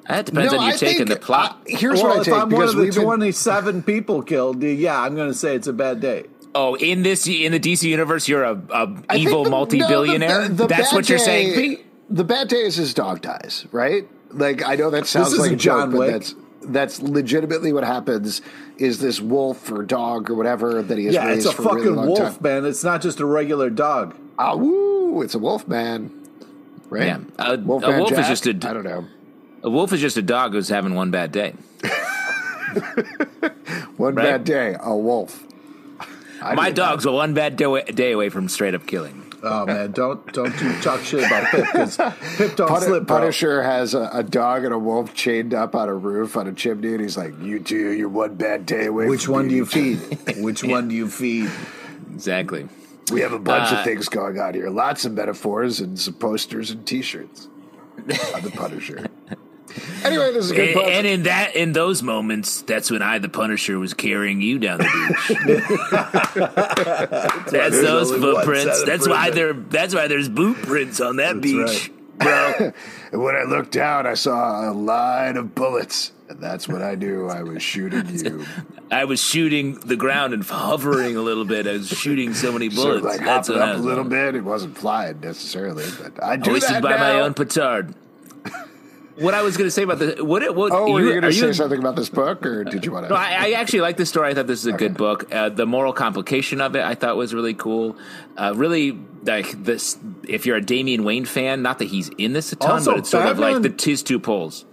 that 0.09 0.27
depends 0.27 0.53
on 0.53 0.61
you 0.63 0.69
I 0.69 0.77
taking 0.77 1.07
think- 1.07 1.09
the 1.09 1.17
plot. 1.17 1.53
uh, 1.61 1.65
here's 1.67 2.01
well, 2.03 2.11
what 2.11 2.17
I 2.19 2.21
if 2.21 2.25
take 2.27 2.35
I'm 2.35 2.41
one 2.43 2.49
because 2.51 2.71
of 2.71 2.77
the 2.77 2.83
we've 2.85 2.95
been 2.95 3.03
27 3.05 3.83
people 3.85 4.23
killed, 4.23 4.63
yeah, 4.63 5.01
I'm 5.01 5.17
going 5.17 5.29
to 5.31 5.35
say 5.37 5.57
it's 5.57 5.67
a 5.67 5.73
bad 5.73 6.01
day. 6.01 6.25
oh, 6.55 6.77
in 6.77 7.03
this 7.03 7.27
in 7.27 7.51
the 7.51 7.59
DC 7.61 7.83
universe, 7.83 8.29
you're 8.29 8.45
a, 8.45 8.55
think 9.11 9.27
evil 9.27 9.43
the- 9.45 9.51
multi 9.51 9.79
no, 9.79 9.89
billionaire. 9.89 10.49
the- 10.49 10.55
the 10.55 10.67
That's 10.69 10.93
what 10.93 11.09
you're 11.09 11.19
saying, 11.19 11.55
Pete. 11.55 11.87
The 12.11 12.23
bad 12.25 12.47
day 12.49 12.59
is 12.63 12.77
his 12.77 12.95
dog 12.95 13.23
dies, 13.23 13.67
right? 13.73 14.07
Like 14.35 14.65
I 14.65 14.75
know 14.77 14.91
that 14.91 15.07
sounds 15.07 15.37
like 15.39 15.53
a 15.53 15.57
joke, 15.57 15.61
John 15.79 15.91
but 15.93 16.11
that's 16.11 16.35
that's 16.63 17.01
legitimately 17.03 17.73
what 17.73 17.85
happens. 17.85 18.41
Is 18.79 18.99
this 19.01 19.21
wolf 19.21 19.71
or 19.71 19.83
dog 19.85 20.31
or 20.31 20.35
whatever 20.35 20.83
that 20.83 20.99
he 20.99 21.05
has 21.07 21.15
Yeah, 21.15 21.27
raised 21.29 21.47
it's 21.47 21.59
a 21.59 21.63
for 21.63 21.63
a 21.63 21.75
really 21.75 21.79
fucking 21.87 21.97
long 21.97 22.07
wolf, 22.09 22.19
time? 22.19 22.39
man. 22.41 22.65
It's 22.65 22.83
not 22.85 23.03
just 23.03 23.21
a 23.21 23.27
regular 23.27 23.71
dog. 23.71 24.17
Ah, 24.39 24.57
woo! 24.57 25.23
It's 25.23 25.35
a 25.35 25.39
wolf 25.39 25.69
man, 25.69 26.11
right? 26.91 27.07
Yeah, 27.07 27.19
a- 27.39 27.55
a 27.55 27.57
Wolfman 27.59 27.99
wolf 28.01 28.13
is 28.13 28.27
just 28.27 28.47
a- 28.47 28.51
I 28.69 28.73
don't 28.73 28.83
know. 28.85 29.05
A 29.63 29.71
wolf 29.71 29.93
is 29.93 30.01
just 30.01 30.17
a 30.17 30.23
dog 30.23 30.53
who's 30.53 30.69
having 30.69 30.95
one 30.95 31.11
bad 31.11 31.31
day. 31.33 31.55
One 33.97 34.15
Right. 34.17 34.25
bad 34.25 34.45
day, 34.45 34.77
a 34.81 34.97
wolf. 34.97 35.45
I 36.43 36.55
My 36.55 36.67
did 36.67 36.77
that. 36.77 36.83
dog's 36.83 37.07
a 37.07 37.13
one 37.13 37.33
bad 37.35 37.57
day 37.57 38.13
away 38.13 38.29
from 38.29 38.49
straight 38.49 38.75
up 38.75 38.87
killing 38.87 39.21
me. 39.21 39.24
Oh 39.47 39.67
man, 39.67 39.93
don't 39.93 40.33
don't 40.33 40.59
you 40.61 40.73
talk 40.81 41.01
shit 41.03 41.25
about 41.25 41.45
Pip 41.51 41.67
because 41.67 41.97
Pip 42.37 42.57
don't 42.57 42.69
Pun- 42.69 42.81
slip, 42.83 43.07
bro. 43.07 43.19
Punisher 43.19 43.63
has 43.63 43.95
a, 43.95 44.09
a 44.13 44.23
dog 44.23 44.65
and 44.65 44.73
a 44.73 44.79
wolf 44.79 45.13
chained 45.15 45.53
up 45.55 45.75
on 45.75 45.89
a 45.89 45.95
roof 45.95 46.37
on 46.37 46.47
a 46.49 46.53
chimney, 46.53 46.93
and 46.93 47.01
he's 47.01 47.17
like, 47.17 47.39
"You 47.41 47.59
two, 47.61 47.91
you're 47.93 48.09
one 48.09 48.35
bad 48.37 48.65
day 48.67 48.87
away." 48.87 49.07
Which 49.07 49.27
from 49.27 49.35
one 49.35 49.49
do 49.49 49.55
you 49.55 49.67
feed? 49.67 49.99
Which 50.39 50.65
one 50.65 50.89
do 50.89 50.95
you 50.95 51.09
feed? 51.09 51.51
Exactly. 52.15 52.69
We 53.13 53.21
have 53.21 53.33
a 53.33 53.39
bunch 53.39 53.71
Uh, 53.73 53.77
of 53.77 53.85
things 53.85 54.09
going 54.09 54.39
on 54.41 54.55
here. 54.55 54.71
Lots 54.71 55.05
of 55.05 55.13
metaphors 55.13 55.81
and 55.81 55.99
some 56.01 56.15
posters 56.15 56.71
and 56.71 56.87
T-shirts 56.87 57.49
on 57.99 58.43
the 58.43 58.51
Punisher. 58.55 59.07
anyway, 60.05 60.33
this 60.33 60.47
is 60.47 60.51
a 60.51 60.55
good 60.55 60.77
And, 60.77 60.87
and 60.91 61.07
in 61.07 61.23
that, 61.25 61.55
in 61.57 61.73
those 61.73 62.03
moments, 62.03 62.63
that's 62.63 62.91
when 62.91 63.03
I, 63.03 63.19
the 63.19 63.29
Punisher, 63.29 63.79
was 63.79 63.95
carrying 63.95 64.41
you 64.41 64.59
down 64.59 64.79
the 64.79 64.85
beach. 64.85 65.39
that's 66.35 67.51
there's 67.51 67.81
those 67.83 68.11
footprints. 68.13 68.85
That's 68.85 69.09
why 69.09 69.27
footprints. 69.31 69.35
there. 69.37 69.53
That's 69.53 69.95
why 69.95 70.09
there's 70.09 70.29
boot 70.29 70.57
prints 70.63 71.01
on 71.01 71.17
that 71.17 71.41
beach, 71.41 71.91
bro. 72.19 72.73
and 73.13 73.23
when 73.23 73.37
I 73.37 73.43
looked 73.45 73.73
down, 73.73 74.07
I 74.07 74.15
saw 74.15 74.71
a 74.71 74.73
line 74.73 75.37
of 75.37 75.55
bullets, 75.55 76.13
and 76.29 76.41
that's 76.41 76.69
when 76.69 76.83
I 76.83 76.95
knew 76.95 77.29
I 77.29 77.43
was 77.43 77.63
shooting 77.63 78.07
you. 78.19 78.45
I 78.91 79.05
was 79.07 79.21
shooting 79.21 79.75
the 79.81 79.97
ground 79.97 80.35
and 80.35 80.45
hovering 80.45 81.17
a 81.17 81.21
little 81.23 81.45
bit. 81.45 81.67
I 81.67 81.73
was 81.73 81.89
shooting 81.89 82.35
so 82.35 82.53
many 82.53 82.71
So 82.71 82.83
bullets. 82.83 83.05
like 83.05 83.21
that's 83.21 83.49
hopping 83.49 83.61
what 83.61 83.69
I 83.69 83.73
up 83.73 83.79
a 83.79 83.83
little 83.83 84.05
doing. 84.05 84.23
bit. 84.27 84.35
It 84.37 84.43
wasn't 84.45 84.77
flying 84.79 85.21
necessarily, 85.21 85.85
but 86.01 86.23
I 86.23 86.37
do 86.37 86.51
Hoisted 86.53 86.77
that 86.77 86.83
by 86.83 86.91
now. 86.91 86.97
my 86.99 87.21
own 87.21 87.35
petard. 87.35 87.95
What 89.17 89.35
I 89.35 89.43
was 89.43 89.57
going 89.57 89.69
to 89.69 89.71
say 89.71 89.85
about 89.85 90.01
the 90.01 90.25
what? 90.25 90.55
What? 90.55 90.73
Oh, 90.73 90.93
were 90.93 91.01
you, 91.01 91.11
going 91.11 91.23
to 91.23 91.33
say 91.33 91.53
something 91.53 91.79
about 91.79 91.95
this 91.95 92.09
book, 92.09 92.45
or 92.45 92.65
did 92.65 92.85
you 92.85 92.91
want 92.91 93.05
to? 93.07 93.11
No, 93.11 93.17
I, 93.17 93.47
I 93.47 93.51
actually 93.53 93.83
like 93.83 93.97
this 93.97 94.09
story. 94.09 94.31
I 94.31 94.35
thought 94.35 94.49
this 94.49 94.61
is 94.61 94.67
a 94.67 94.73
good 94.73 94.97
book. 94.97 95.33
Uh, 95.33 95.51
the 95.51 95.67
moral 95.67 95.93
complication 95.93 96.61
of 96.61 96.75
it, 96.75 96.83
I 96.83 96.97
thought 96.97 97.17
was 97.17 97.33
really 97.33 97.55
cool. 97.55 97.97
Uh, 98.37 98.55
really, 98.57 98.99
like 99.23 99.53
this. 99.63 99.99
If 100.27 100.47
you're 100.47 100.57
a 100.57 100.65
Damian 100.65 101.05
Wayne 101.05 101.27
fan, 101.27 101.63
not 101.63 101.79
that 101.79 101.87
he's 101.87 102.09
in 102.19 102.33
this 102.33 102.53
a 102.53 102.57
ton, 102.57 102.73
Also, 102.73 102.91
but 102.93 102.99
it's 103.01 103.11
sort 103.11 103.27
of 103.27 103.39
like 103.39 103.63
the 103.63 103.75
his 103.85 104.03
two 104.03 104.19
poles. 104.19 104.65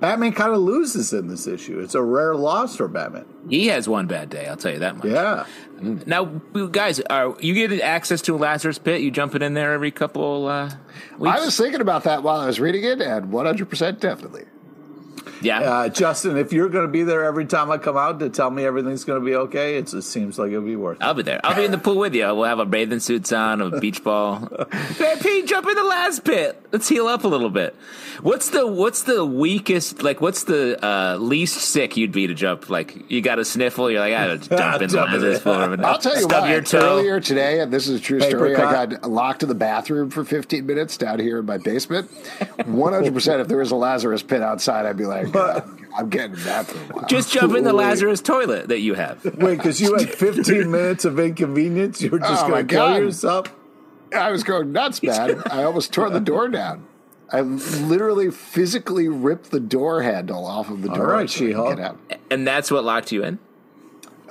Batman 0.00 0.32
kind 0.32 0.52
of 0.52 0.60
loses 0.60 1.12
in 1.12 1.26
this 1.26 1.46
issue. 1.46 1.80
It's 1.80 1.94
a 1.96 2.02
rare 2.02 2.36
loss 2.36 2.76
for 2.76 2.86
Batman. 2.86 3.26
He 3.48 3.66
has 3.68 3.88
one 3.88 4.06
bad 4.06 4.30
day. 4.30 4.46
I'll 4.46 4.56
tell 4.56 4.72
you 4.72 4.78
that 4.78 4.96
much. 4.96 5.06
Yeah. 5.06 5.44
Now, 5.80 6.24
guys, 6.24 7.00
are 7.00 7.36
you 7.40 7.54
get 7.54 7.80
access 7.80 8.22
to 8.22 8.36
Lazarus 8.36 8.78
Pit? 8.78 9.00
You 9.00 9.10
jumping 9.10 9.42
in 9.42 9.54
there 9.54 9.72
every 9.72 9.90
couple 9.90 10.46
uh, 10.46 10.70
weeks? 11.18 11.36
I 11.40 11.44
was 11.44 11.56
thinking 11.56 11.80
about 11.80 12.04
that 12.04 12.22
while 12.22 12.40
I 12.40 12.46
was 12.46 12.60
reading 12.60 12.84
it, 12.84 13.00
and 13.00 13.32
100% 13.32 14.00
definitely. 14.00 14.44
yeah. 15.42 15.60
Uh, 15.60 15.88
Justin, 15.88 16.36
if 16.36 16.52
you're 16.52 16.68
going 16.68 16.86
to 16.86 16.92
be 16.92 17.02
there 17.02 17.24
every 17.24 17.46
time 17.46 17.70
I 17.70 17.78
come 17.78 17.96
out 17.96 18.20
to 18.20 18.28
tell 18.28 18.50
me 18.50 18.64
everything's 18.64 19.04
going 19.04 19.20
to 19.20 19.24
be 19.24 19.34
okay, 19.34 19.76
it's, 19.76 19.94
it 19.94 20.02
seems 20.02 20.38
like 20.38 20.50
it'll 20.50 20.62
be 20.62 20.76
worth 20.76 20.98
it. 21.00 21.04
I'll 21.04 21.14
be 21.14 21.22
there. 21.22 21.40
I'll 21.44 21.56
be 21.56 21.64
in 21.64 21.70
the 21.70 21.78
pool 21.78 21.96
with 21.98 22.14
you. 22.14 22.24
We'll 22.34 22.44
have 22.44 22.60
our 22.60 22.66
bathing 22.66 23.00
suits 23.00 23.32
on, 23.32 23.60
a 23.60 23.80
beach 23.80 24.04
ball. 24.04 24.48
Hey, 24.98 25.14
Pete, 25.20 25.46
jump 25.46 25.66
in 25.68 25.76
the 25.76 25.84
last 25.84 26.24
pit. 26.24 26.60
Let's 26.70 26.86
heal 26.88 27.06
up 27.06 27.24
a 27.24 27.28
little 27.28 27.48
bit. 27.48 27.74
What's 28.20 28.50
the 28.50 28.66
What's 28.66 29.04
the 29.04 29.24
weakest? 29.24 30.02
Like, 30.02 30.20
what's 30.20 30.44
the 30.44 30.78
uh, 30.84 31.16
least 31.16 31.56
sick 31.62 31.96
you'd 31.96 32.12
be 32.12 32.26
to 32.26 32.34
jump? 32.34 32.68
Like, 32.68 33.10
you 33.10 33.22
got 33.22 33.38
a 33.38 33.44
sniffle. 33.44 33.90
You're 33.90 34.00
like, 34.00 34.12
I 34.12 34.36
gotta 34.36 34.48
jump 34.58 34.82
in 34.82 34.88
Jump 34.90 35.14
in 35.14 35.20
this 35.22 35.40
there. 35.42 35.76
for 35.76 35.82
I'll 35.84 35.98
tell 35.98 36.14
you 36.16 36.22
stub 36.22 36.42
what, 36.42 36.50
your 36.50 36.60
toe. 36.60 36.78
earlier 36.98 37.20
today, 37.20 37.60
and 37.60 37.72
this 37.72 37.88
is 37.88 37.98
a 38.00 38.02
true 38.02 38.20
story, 38.20 38.54
I 38.54 38.86
got 38.86 39.08
locked 39.08 39.42
in 39.42 39.48
the 39.48 39.54
bathroom 39.54 40.10
for 40.10 40.24
15 40.24 40.66
minutes 40.66 40.98
down 40.98 41.20
here 41.20 41.38
in 41.38 41.46
my 41.46 41.56
basement. 41.56 42.10
100% 42.40 43.40
if 43.40 43.48
there 43.48 43.58
was 43.58 43.70
a 43.70 43.76
Lazarus 43.76 44.22
pit 44.22 44.42
outside, 44.42 44.84
I'd 44.84 44.96
be 44.96 45.06
like, 45.06 45.34
uh, 45.34 45.62
I'm 45.96 46.10
getting 46.10 46.36
that 46.44 46.66
for 46.66 46.76
a 46.78 46.96
while. 46.96 47.06
Just 47.06 47.32
jump 47.32 47.56
in 47.56 47.64
the 47.64 47.74
Wait. 47.74 47.84
Lazarus 47.86 48.20
toilet 48.20 48.68
that 48.68 48.80
you 48.80 48.92
have. 48.94 49.24
Wait, 49.24 49.56
because 49.56 49.80
you 49.80 49.94
had 49.94 50.10
15 50.14 50.70
minutes 50.70 51.04
of 51.04 51.18
inconvenience? 51.18 52.02
you're 52.02 52.18
just 52.18 52.44
Oh, 52.44 52.48
going 52.48 52.66
to 52.66 52.74
kill 52.74 52.98
yourself? 52.98 53.46
I 54.14 54.30
was 54.30 54.42
going 54.44 54.72
nuts, 54.72 55.02
man. 55.02 55.42
I 55.50 55.62
almost 55.64 55.92
tore 55.92 56.10
the 56.10 56.20
door 56.20 56.48
down. 56.48 56.86
I 57.30 57.40
literally 57.42 58.30
physically 58.30 59.06
ripped 59.08 59.50
the 59.50 59.60
door 59.60 60.02
handle 60.02 60.46
off 60.46 60.70
of 60.70 60.80
the 60.82 60.88
door. 60.88 61.08
right, 61.08 61.28
so 61.28 61.38
She-Hulk. 61.38 61.78
And 62.30 62.46
that's 62.46 62.70
what 62.70 62.84
locked 62.84 63.12
you 63.12 63.22
in. 63.24 63.38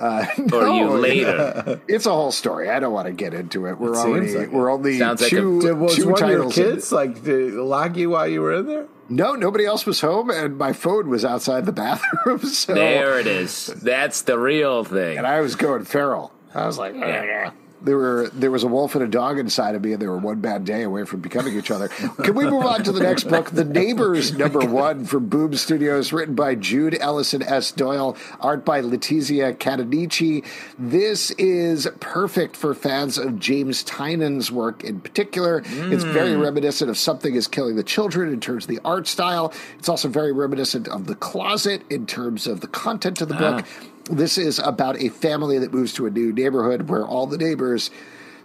Uh, 0.00 0.26
or 0.52 0.66
you 0.68 0.88
later? 0.90 1.80
It's 1.88 2.06
a 2.06 2.10
whole 2.12 2.30
story. 2.32 2.70
I 2.70 2.78
don't 2.80 2.92
want 2.92 3.06
to 3.06 3.12
get 3.12 3.34
into 3.34 3.66
it. 3.66 3.78
We're 3.78 3.94
It 3.94 3.96
already 3.98 4.26
seems 4.28 4.38
like 4.38 4.48
it. 4.48 4.52
we're 4.52 4.70
only 4.70 4.98
Sounds 4.98 5.20
like 5.22 5.32
a- 5.32 5.36
two, 5.36 5.74
was 5.76 5.96
two 5.96 6.08
one 6.08 6.22
of 6.22 6.28
your 6.28 6.38
titles. 6.38 6.54
kids 6.54 6.92
like 6.92 7.22
did 7.24 7.54
lock 7.54 7.96
you 7.96 8.10
while 8.10 8.28
you 8.28 8.40
were 8.40 8.54
in 8.54 8.66
there? 8.66 8.86
No, 9.08 9.34
nobody 9.34 9.64
else 9.64 9.86
was 9.86 10.00
home, 10.00 10.30
and 10.30 10.56
my 10.58 10.72
phone 10.72 11.08
was 11.08 11.24
outside 11.24 11.66
the 11.66 11.72
bathroom. 11.84 12.40
So 12.40 12.74
There 12.74 13.18
it 13.18 13.26
is. 13.26 13.66
That's 13.82 14.22
the 14.22 14.38
real 14.38 14.84
thing. 14.84 15.18
and 15.18 15.26
I 15.26 15.40
was 15.40 15.56
going 15.56 15.84
feral. 15.84 16.32
I 16.54 16.66
was 16.66 16.78
like, 16.78 16.94
"Ugh." 16.94 17.52
There 17.80 17.96
were 17.96 18.30
there 18.32 18.50
was 18.50 18.64
a 18.64 18.66
wolf 18.66 18.94
and 18.94 19.04
a 19.04 19.08
dog 19.08 19.38
inside 19.38 19.74
of 19.74 19.84
me, 19.84 19.92
and 19.92 20.02
they 20.02 20.06
were 20.06 20.18
one 20.18 20.40
bad 20.40 20.64
day 20.64 20.82
away 20.82 21.04
from 21.04 21.20
becoming 21.20 21.56
each 21.56 21.70
other. 21.70 21.88
Can 21.88 22.34
we 22.34 22.44
move 22.44 22.64
on 22.64 22.82
to 22.84 22.92
the 22.92 23.00
next 23.00 23.24
book, 23.24 23.50
The 23.50 23.64
Neighbors, 23.64 24.32
number 24.32 24.60
one 24.60 25.04
from 25.04 25.28
Boom 25.28 25.54
Studios, 25.54 26.12
written 26.12 26.34
by 26.34 26.54
Jude 26.54 26.96
Ellison 27.00 27.42
S. 27.42 27.70
Doyle, 27.72 28.16
art 28.40 28.64
by 28.64 28.80
Letizia 28.80 29.56
Cadonici. 29.56 30.44
This 30.78 31.30
is 31.32 31.88
perfect 32.00 32.56
for 32.56 32.74
fans 32.74 33.18
of 33.18 33.38
James 33.38 33.84
Tynion's 33.84 34.50
work 34.50 34.82
in 34.82 35.00
particular. 35.00 35.62
It's 35.66 36.04
very 36.04 36.34
hmm. 36.34 36.40
reminiscent 36.40 36.90
of 36.90 36.98
Something 36.98 37.34
is 37.34 37.46
Killing 37.46 37.76
the 37.76 37.82
Children 37.82 38.32
in 38.32 38.40
terms 38.40 38.64
of 38.64 38.68
the 38.68 38.80
art 38.84 39.06
style. 39.06 39.52
It's 39.78 39.88
also 39.88 40.08
very 40.08 40.32
reminiscent 40.32 40.88
of 40.88 41.06
The 41.06 41.14
Closet 41.14 41.82
in 41.90 42.06
terms 42.06 42.46
of 42.46 42.60
the 42.60 42.68
content 42.68 43.20
of 43.20 43.28
the 43.28 43.34
ah. 43.36 43.38
book. 43.38 43.66
This 44.10 44.38
is 44.38 44.58
about 44.58 45.00
a 45.00 45.08
family 45.10 45.58
that 45.58 45.72
moves 45.72 45.92
to 45.94 46.06
a 46.06 46.10
new 46.10 46.32
neighborhood 46.32 46.88
where 46.88 47.04
all 47.06 47.26
the 47.26 47.36
neighbors 47.38 47.90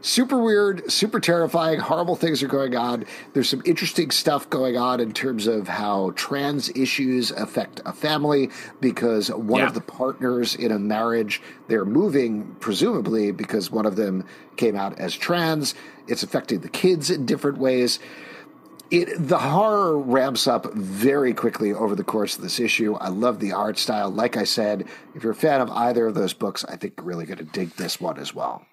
super 0.02 0.38
weird, 0.38 0.92
super 0.92 1.22
terrifying, 1.22 1.80
horrible 1.80 2.18
things 2.18 2.44
are 2.44 2.48
going 2.50 2.76
on. 2.76 3.06
There's 3.32 3.48
some 3.48 3.62
interesting 3.64 4.12
stuff 4.12 4.50
going 4.50 4.76
on 4.76 5.00
in 5.00 5.14
terms 5.14 5.48
of 5.48 5.70
how 5.70 6.12
trans 6.18 6.68
issues 6.76 7.32
affect 7.32 7.80
a 7.86 7.94
family 7.94 8.50
because 8.82 9.30
one 9.32 9.62
Yeah. 9.62 9.68
of 9.68 9.74
the 9.74 9.80
partners 9.82 10.56
in 10.56 10.72
a 10.74 10.80
marriage, 10.80 11.42
they're 11.70 11.86
moving 11.86 12.58
presumably 12.60 13.32
because 13.32 13.72
one 13.72 13.86
of 13.86 13.96
them 13.96 14.26
came 14.58 14.76
out 14.76 15.00
as 15.00 15.16
trans. 15.16 15.74
It's 16.06 16.22
affecting 16.24 16.60
the 16.60 16.70
kids 16.70 17.10
in 17.10 17.26
different 17.26 17.58
ways 17.58 18.00
it 18.94 19.28
the 19.28 19.40
horror 19.40 19.98
ramps 19.98 20.46
up 20.46 20.72
very 20.74 21.34
quickly 21.34 21.74
over 21.74 21.96
the 21.96 22.04
course 22.04 22.36
of 22.36 22.44
this 22.44 22.60
issue. 22.60 22.94
I 22.94 23.10
love 23.10 23.40
the 23.40 23.52
art 23.52 23.80
style. 23.80 24.10
Like 24.12 24.38
I 24.38 24.44
said, 24.44 24.88
if 25.16 25.24
you're 25.24 25.32
a 25.32 25.36
fan 25.36 25.62
of 25.62 25.72
either 25.72 26.08
of 26.08 26.14
those 26.14 26.34
books, 26.34 26.64
I 26.66 26.76
think 26.76 26.94
you're 26.98 27.06
really 27.06 27.26
going 27.26 27.40
to 27.40 27.44
dig 27.44 27.72
this 27.72 28.00
one 28.00 28.20
as 28.20 28.36
well. 28.36 28.66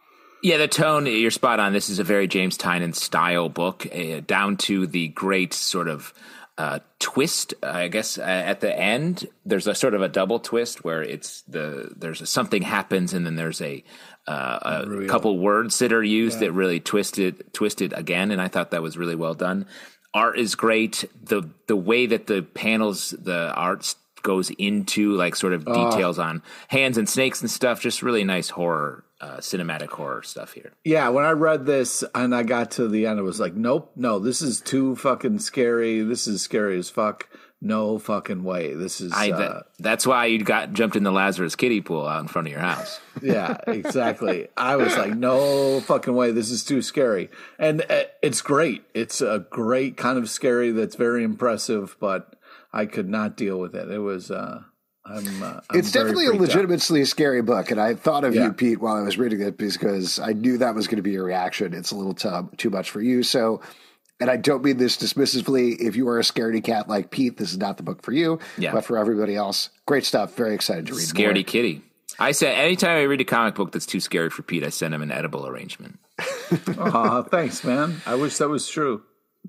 Yeah, 0.42 0.58
the 0.58 0.68
tone, 0.68 1.06
you're 1.06 1.30
spot 1.30 1.58
on. 1.58 1.72
This 1.72 1.88
is 1.88 1.98
a 1.98 2.04
very 2.04 2.26
James 2.26 2.56
Tynion 2.56 2.94
style 2.94 3.48
book, 3.48 3.86
uh, 3.94 4.20
down 4.20 4.56
to 4.58 4.86
the 4.86 5.08
great 5.08 5.52
sort 5.52 5.88
of 5.88 6.14
uh, 6.56 6.80
twist. 6.98 7.54
I 7.62 7.88
guess 7.88 8.18
uh, 8.18 8.22
at 8.22 8.60
the 8.60 8.78
end, 8.78 9.26
there's 9.46 9.66
a 9.66 9.74
sort 9.74 9.94
of 9.94 10.02
a 10.02 10.08
double 10.08 10.38
twist 10.38 10.84
where 10.84 11.02
it's 11.02 11.42
the 11.42 11.92
there's 11.96 12.20
a, 12.20 12.26
something 12.26 12.62
happens 12.62 13.14
and 13.14 13.24
then 13.24 13.36
there's 13.36 13.62
a 13.62 13.82
uh, 14.26 14.84
a 14.86 15.06
couple 15.06 15.38
words 15.38 15.78
that 15.78 15.92
are 15.92 16.02
used 16.02 16.40
that 16.40 16.52
really 16.52 16.78
twist 16.78 17.18
it 17.18 17.54
twist 17.54 17.80
it 17.80 17.94
again, 17.96 18.30
and 18.30 18.40
I 18.40 18.48
thought 18.48 18.70
that 18.72 18.82
was 18.82 18.98
really 18.98 19.14
well 19.14 19.34
done. 19.34 19.66
Art 20.14 20.38
is 20.38 20.54
great. 20.54 21.04
the 21.22 21.48
The 21.66 21.76
way 21.76 22.06
that 22.06 22.26
the 22.26 22.42
panels, 22.42 23.10
the 23.10 23.52
art 23.54 23.94
goes 24.22 24.50
into 24.58 25.12
like 25.12 25.34
sort 25.34 25.52
of 25.54 25.64
details 25.64 26.18
on 26.18 26.42
hands 26.68 26.98
and 26.98 27.08
snakes 27.08 27.40
and 27.40 27.50
stuff. 27.50 27.80
Just 27.80 28.02
really 28.02 28.24
nice 28.24 28.50
horror, 28.50 29.04
uh, 29.20 29.38
cinematic 29.38 29.88
horror 29.88 30.22
stuff 30.22 30.52
here. 30.52 30.72
Yeah, 30.84 31.08
when 31.08 31.24
I 31.24 31.30
read 31.30 31.64
this 31.64 32.04
and 32.14 32.34
I 32.34 32.42
got 32.42 32.72
to 32.72 32.88
the 32.88 33.06
end, 33.06 33.18
it 33.18 33.22
was 33.22 33.40
like, 33.40 33.54
nope, 33.54 33.92
no, 33.96 34.18
this 34.18 34.42
is 34.42 34.60
too 34.60 34.96
fucking 34.96 35.38
scary. 35.38 36.02
This 36.02 36.26
is 36.26 36.42
scary 36.42 36.78
as 36.78 36.90
fuck. 36.90 37.28
No 37.62 37.98
fucking 37.98 38.42
way. 38.42 38.72
This 38.72 39.02
is. 39.02 39.12
I, 39.12 39.30
uh, 39.32 39.62
that's 39.78 40.06
why 40.06 40.26
you 40.26 40.42
got 40.42 40.72
jumped 40.72 40.96
in 40.96 41.02
the 41.02 41.10
Lazarus 41.12 41.56
kiddie 41.56 41.82
pool 41.82 42.06
out 42.06 42.22
in 42.22 42.28
front 42.28 42.48
of 42.48 42.52
your 42.52 42.60
house. 42.62 43.00
yeah, 43.22 43.58
exactly. 43.66 44.48
I 44.56 44.76
was 44.76 44.96
like, 44.96 45.14
no 45.14 45.80
fucking 45.80 46.14
way. 46.14 46.30
This 46.32 46.50
is 46.50 46.64
too 46.64 46.80
scary. 46.80 47.28
And 47.58 47.82
uh, 47.90 48.04
it's 48.22 48.40
great. 48.40 48.84
It's 48.94 49.20
a 49.20 49.44
great 49.50 49.98
kind 49.98 50.16
of 50.16 50.30
scary 50.30 50.70
that's 50.72 50.94
very 50.96 51.22
impressive, 51.22 51.96
but 52.00 52.34
I 52.72 52.86
could 52.86 53.08
not 53.10 53.36
deal 53.36 53.58
with 53.60 53.74
it. 53.74 53.90
It 53.90 53.98
was. 53.98 54.30
uh 54.30 54.62
I'm, 55.04 55.42
uh, 55.42 55.60
I'm 55.70 55.78
it's 55.78 55.90
definitely 55.92 56.26
a 56.26 56.28
freaked 56.28 56.42
out. 56.42 56.48
legitimately 56.48 57.04
scary 57.06 57.42
book, 57.42 57.70
and 57.70 57.80
I 57.80 57.94
thought 57.94 58.22
of 58.22 58.34
Yeah. 58.34 58.44
you, 58.44 58.52
Pete, 58.52 58.80
while 58.80 58.96
I 58.96 59.00
was 59.00 59.18
reading 59.18 59.40
it 59.40 59.56
because 59.58 60.18
I 60.20 60.34
knew 60.34 60.58
that 60.58 60.74
was 60.74 60.86
going 60.86 60.96
to 60.98 61.02
be 61.02 61.12
your 61.12 61.24
reaction. 61.24 61.72
It's 61.74 61.90
a 61.90 61.96
little 61.96 62.14
too, 62.14 62.50
too 62.58 62.70
much 62.70 62.90
for 62.90 63.00
you, 63.00 63.22
so. 63.22 63.60
And 64.20 64.30
I 64.30 64.36
don't 64.36 64.62
mean 64.62 64.76
this 64.76 64.96
dismissively. 64.96 65.76
If 65.80 65.96
you 65.96 66.06
are 66.08 66.18
a 66.18 66.22
scaredy 66.22 66.62
cat 66.62 66.88
like 66.88 67.10
Pete, 67.10 67.38
this 67.38 67.50
is 67.50 67.58
not 67.58 67.78
the 67.78 67.82
book 67.82 68.02
for 68.02 68.12
you. 68.12 68.38
Yeah. 68.58 68.72
But 68.72 68.84
for 68.84 68.98
everybody 68.98 69.34
else, 69.34 69.70
great 69.86 70.04
stuff. 70.04 70.34
Very 70.36 70.54
excited 70.54 70.86
to 70.88 70.94
read 70.94 71.14
more. 71.14 71.32
Scaredy 71.32 71.46
kitty. 71.46 71.82
I 72.18 72.32
said 72.32 72.54
anytime 72.54 72.98
I 72.98 73.02
read 73.02 73.22
a 73.22 73.24
comic 73.24 73.54
book 73.54 73.72
that's 73.72 73.86
too 73.86 74.00
scary 74.00 74.28
for 74.28 74.42
Pete, 74.42 74.62
I 74.62 74.68
send 74.68 74.92
him 74.92 75.00
an 75.00 75.10
edible 75.10 75.46
arrangement. 75.46 75.98
Aw, 76.78 77.22
thanks, 77.22 77.64
man. 77.64 78.02
I 78.04 78.16
wish 78.16 78.36
that 78.36 78.48
was 78.50 78.68
true. 78.68 79.02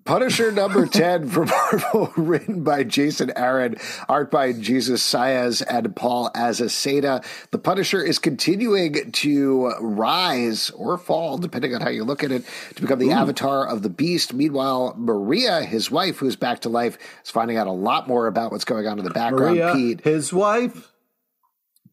Punisher 0.04 0.52
number 0.52 0.86
10 0.88 1.30
from 1.30 1.50
Marvel, 1.50 2.12
written 2.18 2.64
by 2.64 2.84
Jason 2.84 3.32
Aaron, 3.36 3.76
art 4.10 4.32
by 4.32 4.52
Jesus 4.54 5.02
Saiz 5.04 5.64
and 5.68 5.96
Paul 5.96 6.32
Azaceta. 6.32 7.24
The 7.52 7.60
Punisher 7.60 8.04
is 8.04 8.18
continuing 8.18 9.12
to 9.12 9.74
rise 9.80 10.70
or 10.72 10.98
fall, 10.98 11.38
depending 11.38 11.76
on 11.76 11.82
how 11.82 11.90
you 11.90 12.04
look 12.04 12.24
at 12.24 12.32
it, 12.32 12.44
to 12.76 12.82
become 12.82 13.00
the 13.00 13.12
avatar 13.12 13.68
of 13.68 13.84
the 13.84 13.90
beast. 13.90 14.34
Meanwhile, 14.34 14.96
Maria, 14.98 15.62
his 15.62 15.92
wife, 15.92 16.18
who's 16.18 16.36
back 16.36 16.62
to 16.62 16.70
life, 16.70 16.98
is 17.24 17.30
finding 17.30 17.58
out 17.58 17.68
a 17.68 17.72
lot 17.72 18.08
more 18.08 18.28
about 18.28 18.52
what's 18.52 18.66
going 18.66 18.88
on 18.88 18.98
in 18.98 19.06
the 19.06 19.12
background. 19.12 19.58
Maria, 19.58 19.74
Pete, 19.74 20.02
his 20.02 20.34
wife. 20.34 20.92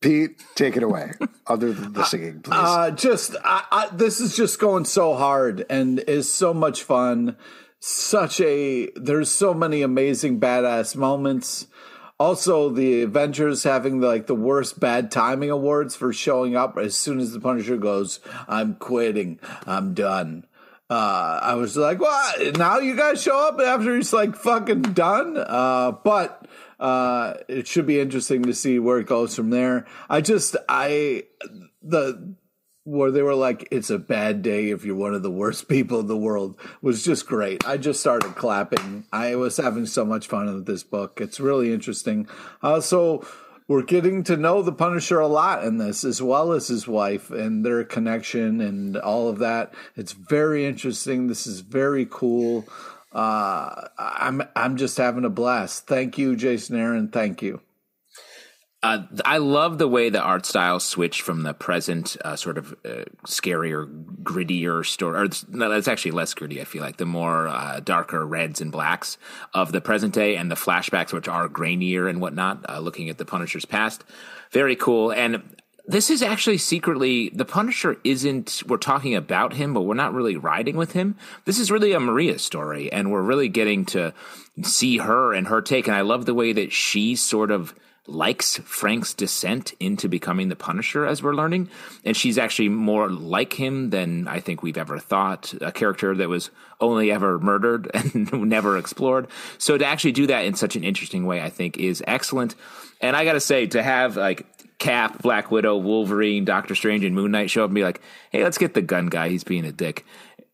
Pete, 0.01 0.43
take 0.55 0.77
it 0.77 0.83
away. 0.83 1.13
Other 1.47 1.73
than 1.73 1.93
the 1.93 2.05
singing, 2.05 2.41
please. 2.41 2.55
Uh, 2.55 2.91
just 2.93 3.35
I, 3.45 3.65
I, 3.71 3.89
this 3.93 4.21
is 4.21 4.37
just 4.37 4.61
going 4.61 4.85
so 4.85 5.15
hard 5.15 5.67
and 5.69 5.99
is 6.01 6.31
so 6.31 6.55
much 6.55 6.83
fun. 6.85 7.37
Such 7.81 8.41
a 8.41 8.91
there's 8.97 9.31
so 9.31 9.55
many 9.55 9.83
amazing 9.83 10.41
badass 10.41 10.97
moments. 10.97 11.69
Also, 12.19 12.69
the 12.69 13.03
Avengers 13.03 13.63
having 13.63 14.01
like 14.01 14.27
the 14.27 14.35
worst 14.35 14.81
bad 14.81 15.13
timing 15.13 15.51
awards 15.51 15.95
for 15.95 16.13
showing 16.13 16.57
up 16.57 16.77
as 16.77 16.97
soon 16.97 17.21
as 17.21 17.33
the 17.33 17.39
Punisher 17.39 17.77
goes, 17.77 18.19
"I'm 18.49 18.75
quitting, 18.75 19.39
I'm 19.67 19.95
done." 19.95 20.45
Uh, 20.91 21.39
I 21.43 21.55
was 21.55 21.77
like, 21.77 22.01
"What? 22.01 22.59
Now 22.59 22.79
you 22.79 22.97
guys 22.97 23.23
show 23.23 23.47
up 23.47 23.61
after 23.61 23.95
he's 23.95 24.13
like 24.13 24.35
fucking 24.35 24.83
done?" 24.83 25.37
Uh, 25.37 25.93
but 25.93 26.49
uh, 26.81 27.35
it 27.47 27.69
should 27.69 27.87
be 27.87 28.01
interesting 28.01 28.43
to 28.43 28.55
see 28.55 28.81
where 28.81 28.99
it 28.99 29.07
goes 29.07 29.37
from 29.37 29.51
there. 29.51 29.87
I 30.11 30.21
just 30.21 30.57
I 30.69 31.25
the 31.83 32.35
where 32.89 33.11
they 33.11 33.23
were 33.23 33.35
like, 33.35 33.69
"It's 33.71 33.91
a 33.91 33.99
bad 33.99 34.43
day 34.43 34.71
if 34.71 34.85
you're 34.85 34.97
one 34.97 35.15
of 35.15 35.23
the 35.23 35.31
worst 35.31 35.69
people 35.75 36.01
in 36.01 36.07
the 36.07 36.17
world," 36.17 36.57
was 36.83 37.05
just 37.05 37.27
great. 37.27 37.67
I 37.67 37.77
just 37.77 38.01
started 38.01 38.35
clapping. 38.35 39.05
I 39.13 39.37
was 39.37 39.57
having 39.57 39.87
so 39.87 40.05
much 40.05 40.27
fun 40.27 40.53
with 40.53 40.67
this 40.67 40.83
book. 40.83 41.21
It's 41.21 41.41
really 41.41 41.73
interesting. 41.73 42.29
Uh, 42.63 42.81
so 42.81 43.27
we're 43.69 43.83
getting 43.83 44.25
to 44.25 44.37
know 44.37 44.63
the 44.63 44.73
Punisher 44.73 45.21
a 45.21 45.29
lot 45.29 45.63
in 45.63 45.77
this, 45.77 46.03
as 46.03 46.23
well 46.23 46.53
as 46.53 46.69
his 46.69 46.89
wife 46.89 47.31
and 47.31 47.65
their 47.65 47.85
connection 47.85 48.63
and 48.63 48.97
all 48.97 49.29
of 49.29 49.39
that. 49.41 49.75
It's 49.95 50.13
very 50.13 50.65
interesting. 50.65 51.27
This 51.27 51.47
is 51.47 51.61
very 51.61 52.07
cool. 52.11 52.67
Uh, 53.13 53.89
I'm 53.99 54.43
I'm 54.57 54.77
just 54.77 54.97
having 54.97 55.25
a 55.25 55.31
blast. 55.31 55.87
Thank 55.87 56.17
you, 56.17 56.35
Jason 56.35 56.77
Aaron. 56.77 57.09
Thank 57.09 57.43
you. 57.43 57.61
Uh, 58.81 59.03
I 59.25 59.39
love 59.39 59.79
the 59.79 59.89
way 59.89 60.09
the 60.09 60.21
art 60.21 60.47
style 60.47 60.79
switched 60.79 61.23
from 61.23 61.43
the 61.43 61.53
present 61.53 62.17
uh, 62.25 62.37
sort 62.37 62.59
of 62.59 62.73
uh, 62.85 63.05
scarier, 63.27 63.89
grittier 64.23 64.87
story. 64.87 65.19
Or 65.19 65.25
it's, 65.25 65.49
no, 65.49 65.73
it's 65.73 65.89
actually 65.89 66.13
less 66.13 66.33
gritty. 66.33 66.61
I 66.61 66.65
feel 66.65 66.83
like 66.83 66.97
the 66.97 67.05
more 67.05 67.49
uh, 67.49 67.81
darker 67.81 68.25
reds 68.25 68.61
and 68.61 68.71
blacks 68.71 69.19
of 69.53 69.73
the 69.73 69.81
present 69.81 70.15
day, 70.15 70.37
and 70.37 70.49
the 70.49 70.55
flashbacks, 70.55 71.13
which 71.13 71.27
are 71.27 71.49
grainier 71.49 72.09
and 72.09 72.21
whatnot, 72.21 72.65
uh, 72.69 72.79
looking 72.79 73.09
at 73.09 73.19
the 73.19 73.25
Punisher's 73.25 73.65
past. 73.65 74.05
Very 74.53 74.77
cool. 74.77 75.11
And 75.11 75.43
this 75.89 76.09
is 76.09 76.23
actually 76.23 76.59
secretly 76.59 77.31
the 77.31 77.45
Punisher 77.45 77.97
isn't. 78.05 78.63
We're 78.69 78.77
talking 78.77 79.17
about 79.17 79.55
him, 79.55 79.75
but 79.75 79.83
we're 79.83 79.95
not 79.95 80.15
really 80.15 80.37
riding 80.37 80.77
with 80.77 80.93
him. 80.93 81.17
This 81.47 81.59
is 81.59 81.73
really 81.73 81.95
a 81.95 82.01
Maria 82.01 82.39
story, 82.39 82.93
and 82.93 83.11
we're 83.11 83.23
really 83.23 83.49
getting 83.49 83.87
to 83.87 84.15
see 84.63 84.99
her 84.99 85.33
and 85.33 85.49
her 85.49 85.63
take. 85.63 85.89
And 85.89 85.97
I 85.97 86.03
love 86.03 86.27
the 86.27 86.35
way 86.35 86.53
that 86.53 86.73
she 86.73 87.17
sort 87.17 87.51
of 87.51 87.75
likes 88.09 88.59
Frank's 88.59 89.15
descent 89.15 89.75
into 89.79 90.09
becoming 90.09 90.49
the 90.49 90.57
Punisher, 90.57 91.07
as 91.07 91.23
we're 91.23 91.35
learning. 91.35 91.69
And 92.05 92.17
she's 92.17 92.39
actually 92.39 92.71
more 92.71 93.09
like 93.09 93.53
him 93.53 93.91
than 93.91 94.27
I 94.27 94.41
think 94.41 94.63
we've 94.63 94.79
ever 94.79 94.99
thought. 94.99 95.55
A 95.61 95.71
character 95.71 96.15
that 96.15 96.29
was 96.29 96.51
only 96.81 97.13
ever 97.13 97.39
murdered 97.39 97.91
and 97.95 98.33
never 98.33 98.79
explored. 98.79 99.29
So 99.59 99.77
to 99.79 99.85
actually 99.85 100.13
do 100.13 100.27
that 100.29 100.45
in 100.45 100.55
such 100.55 100.77
an 100.77 100.85
interesting 100.85 101.27
way, 101.27 101.43
I 101.43 101.51
think 101.51 101.77
is 101.77 102.03
excellent. 102.07 102.55
And 103.01 103.15
I 103.15 103.25
got 103.25 103.35
to 103.35 103.41
say, 103.41 103.67
to 103.67 103.83
have 103.83 104.17
like 104.17 104.47
Cap, 104.79 105.23
Black 105.23 105.51
Widow, 105.51 105.77
Wolverine, 105.77 106.45
Doctor 106.45 106.75
Strange, 106.75 107.05
and 107.05 107.15
Moon 107.15 107.33
Knight 107.33 107.51
show 107.51 107.65
up 107.65 107.69
and 107.69 107.75
be 107.75 107.83
like, 107.83 108.01
hey, 108.31 108.43
let's 108.45 108.59
get 108.59 108.75
the 108.75 108.83
gun 108.83 109.07
guy. 109.07 109.29
He's 109.29 109.45
being 109.45 109.65
a 109.65 109.73
dick 109.73 110.05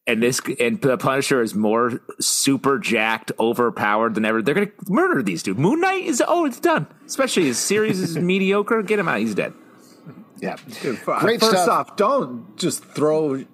and 0.07 0.23
this 0.23 0.41
and 0.61 0.81
the 0.81 0.97
Punisher 0.99 1.41
is 1.43 1.55
more 1.55 2.01
super 2.21 2.79
jacked, 2.79 3.33
overpowered 3.39 4.15
than 4.15 4.25
ever. 4.25 4.43
They're 4.43 4.55
gonna 4.55 4.71
murder 4.89 5.23
these 5.23 5.43
dudes. 5.43 5.59
Moon 5.59 5.81
Knight 5.81 6.05
is 6.05 6.23
oh, 6.27 6.45
it's 6.45 6.61
done. 6.61 6.87
Especially 7.07 7.45
his 7.45 7.59
series 7.59 8.01
is 8.01 8.17
mediocre. 8.19 8.83
Get 8.83 8.99
him 8.99 9.09
out. 9.09 9.19
He's 9.21 9.35
dead. 9.35 9.53
Yeah. 10.39 10.57
Dude, 10.83 10.99
f- 11.07 11.21
Great 11.21 11.41
First 11.41 11.53
stuff. 11.63 11.69
off, 11.91 11.97
don't 11.97 12.57
just 12.57 12.85
throw 12.85 13.45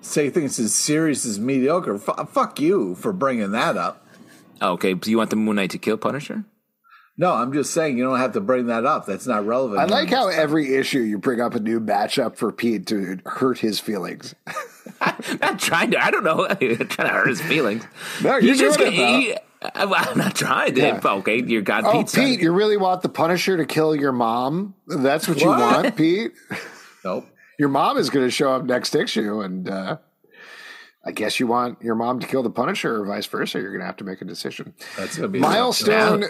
say 0.00 0.30
things 0.30 0.58
as 0.58 0.74
serious 0.74 1.24
as 1.26 1.38
mediocre. 1.38 1.94
F- 1.96 2.28
fuck 2.30 2.58
you 2.58 2.94
for 2.94 3.12
bringing 3.12 3.50
that 3.52 3.76
up. 3.76 4.06
Okay, 4.60 4.94
so 5.00 5.10
you 5.10 5.18
want 5.18 5.30
the 5.30 5.36
Moon 5.36 5.56
Knight 5.56 5.70
to 5.70 5.78
kill 5.78 5.96
Punisher? 5.96 6.44
No, 7.18 7.32
I'm 7.34 7.52
just 7.52 7.72
saying 7.74 7.98
you 7.98 8.04
don't 8.04 8.18
have 8.18 8.32
to 8.32 8.40
bring 8.40 8.66
that 8.66 8.86
up. 8.86 9.04
That's 9.06 9.26
not 9.26 9.44
relevant. 9.46 9.80
I 9.80 9.84
like 9.84 10.08
how 10.08 10.28
every 10.28 10.74
issue 10.74 11.00
you 11.00 11.18
bring 11.18 11.40
up 11.40 11.54
a 11.54 11.60
new 11.60 11.78
matchup 11.78 12.36
for 12.36 12.50
Pete 12.52 12.86
to 12.86 13.18
hurt 13.26 13.58
his 13.58 13.78
feelings. 13.78 14.34
I'm 15.00 15.14
not 15.40 15.58
trying 15.58 15.90
to. 15.90 16.02
I 16.02 16.10
don't 16.10 16.24
know. 16.24 16.46
I'm 16.48 16.56
trying 16.58 16.78
to 17.08 17.08
hurt 17.08 17.28
his 17.28 17.40
feelings. 17.42 17.84
No, 18.22 18.30
you're 18.32 18.40
He's 18.40 18.58
just 18.58 18.80
it, 18.80 18.84
gonna- 18.96 18.96
he- 19.20 19.36
I'm 19.74 20.18
not 20.18 20.34
trying 20.34 20.74
to. 20.74 20.80
Yeah. 20.80 21.00
Okay, 21.04 21.40
you're 21.42 21.62
God 21.62 21.84
Oh, 21.84 22.02
Pete. 22.02 22.12
Pete, 22.12 22.40
you 22.40 22.50
really 22.52 22.76
want 22.76 23.02
the 23.02 23.08
Punisher 23.08 23.56
to 23.58 23.64
kill 23.64 23.94
your 23.94 24.10
mom? 24.10 24.74
That's 24.88 25.28
what 25.28 25.40
you 25.40 25.48
What? 25.48 25.60
want, 25.84 25.96
Pete? 25.96 26.32
Nope. 27.04 27.26
Your 27.58 27.68
mom 27.68 27.96
is 27.98 28.10
going 28.10 28.24
to 28.26 28.30
show 28.30 28.52
up 28.52 28.64
next 28.64 28.94
issue, 28.94 29.40
and 29.40 29.68
uh, 29.68 29.96
I 31.04 31.10
guess 31.12 31.38
you 31.40 31.46
want 31.48 31.82
your 31.82 31.94
mom 31.96 32.20
to 32.20 32.26
kill 32.26 32.42
the 32.44 32.50
Punisher, 32.50 33.02
or 33.02 33.06
vice 33.06 33.26
versa. 33.26 33.58
You're 33.60 33.70
going 33.70 33.80
to 33.80 33.86
have 33.86 33.96
to 33.98 34.04
make 34.04 34.20
a 34.22 34.24
decision. 34.24 34.74
That's 34.96 35.16
gonna 35.16 35.28
be 35.28 35.38
Milestone. 35.40 36.24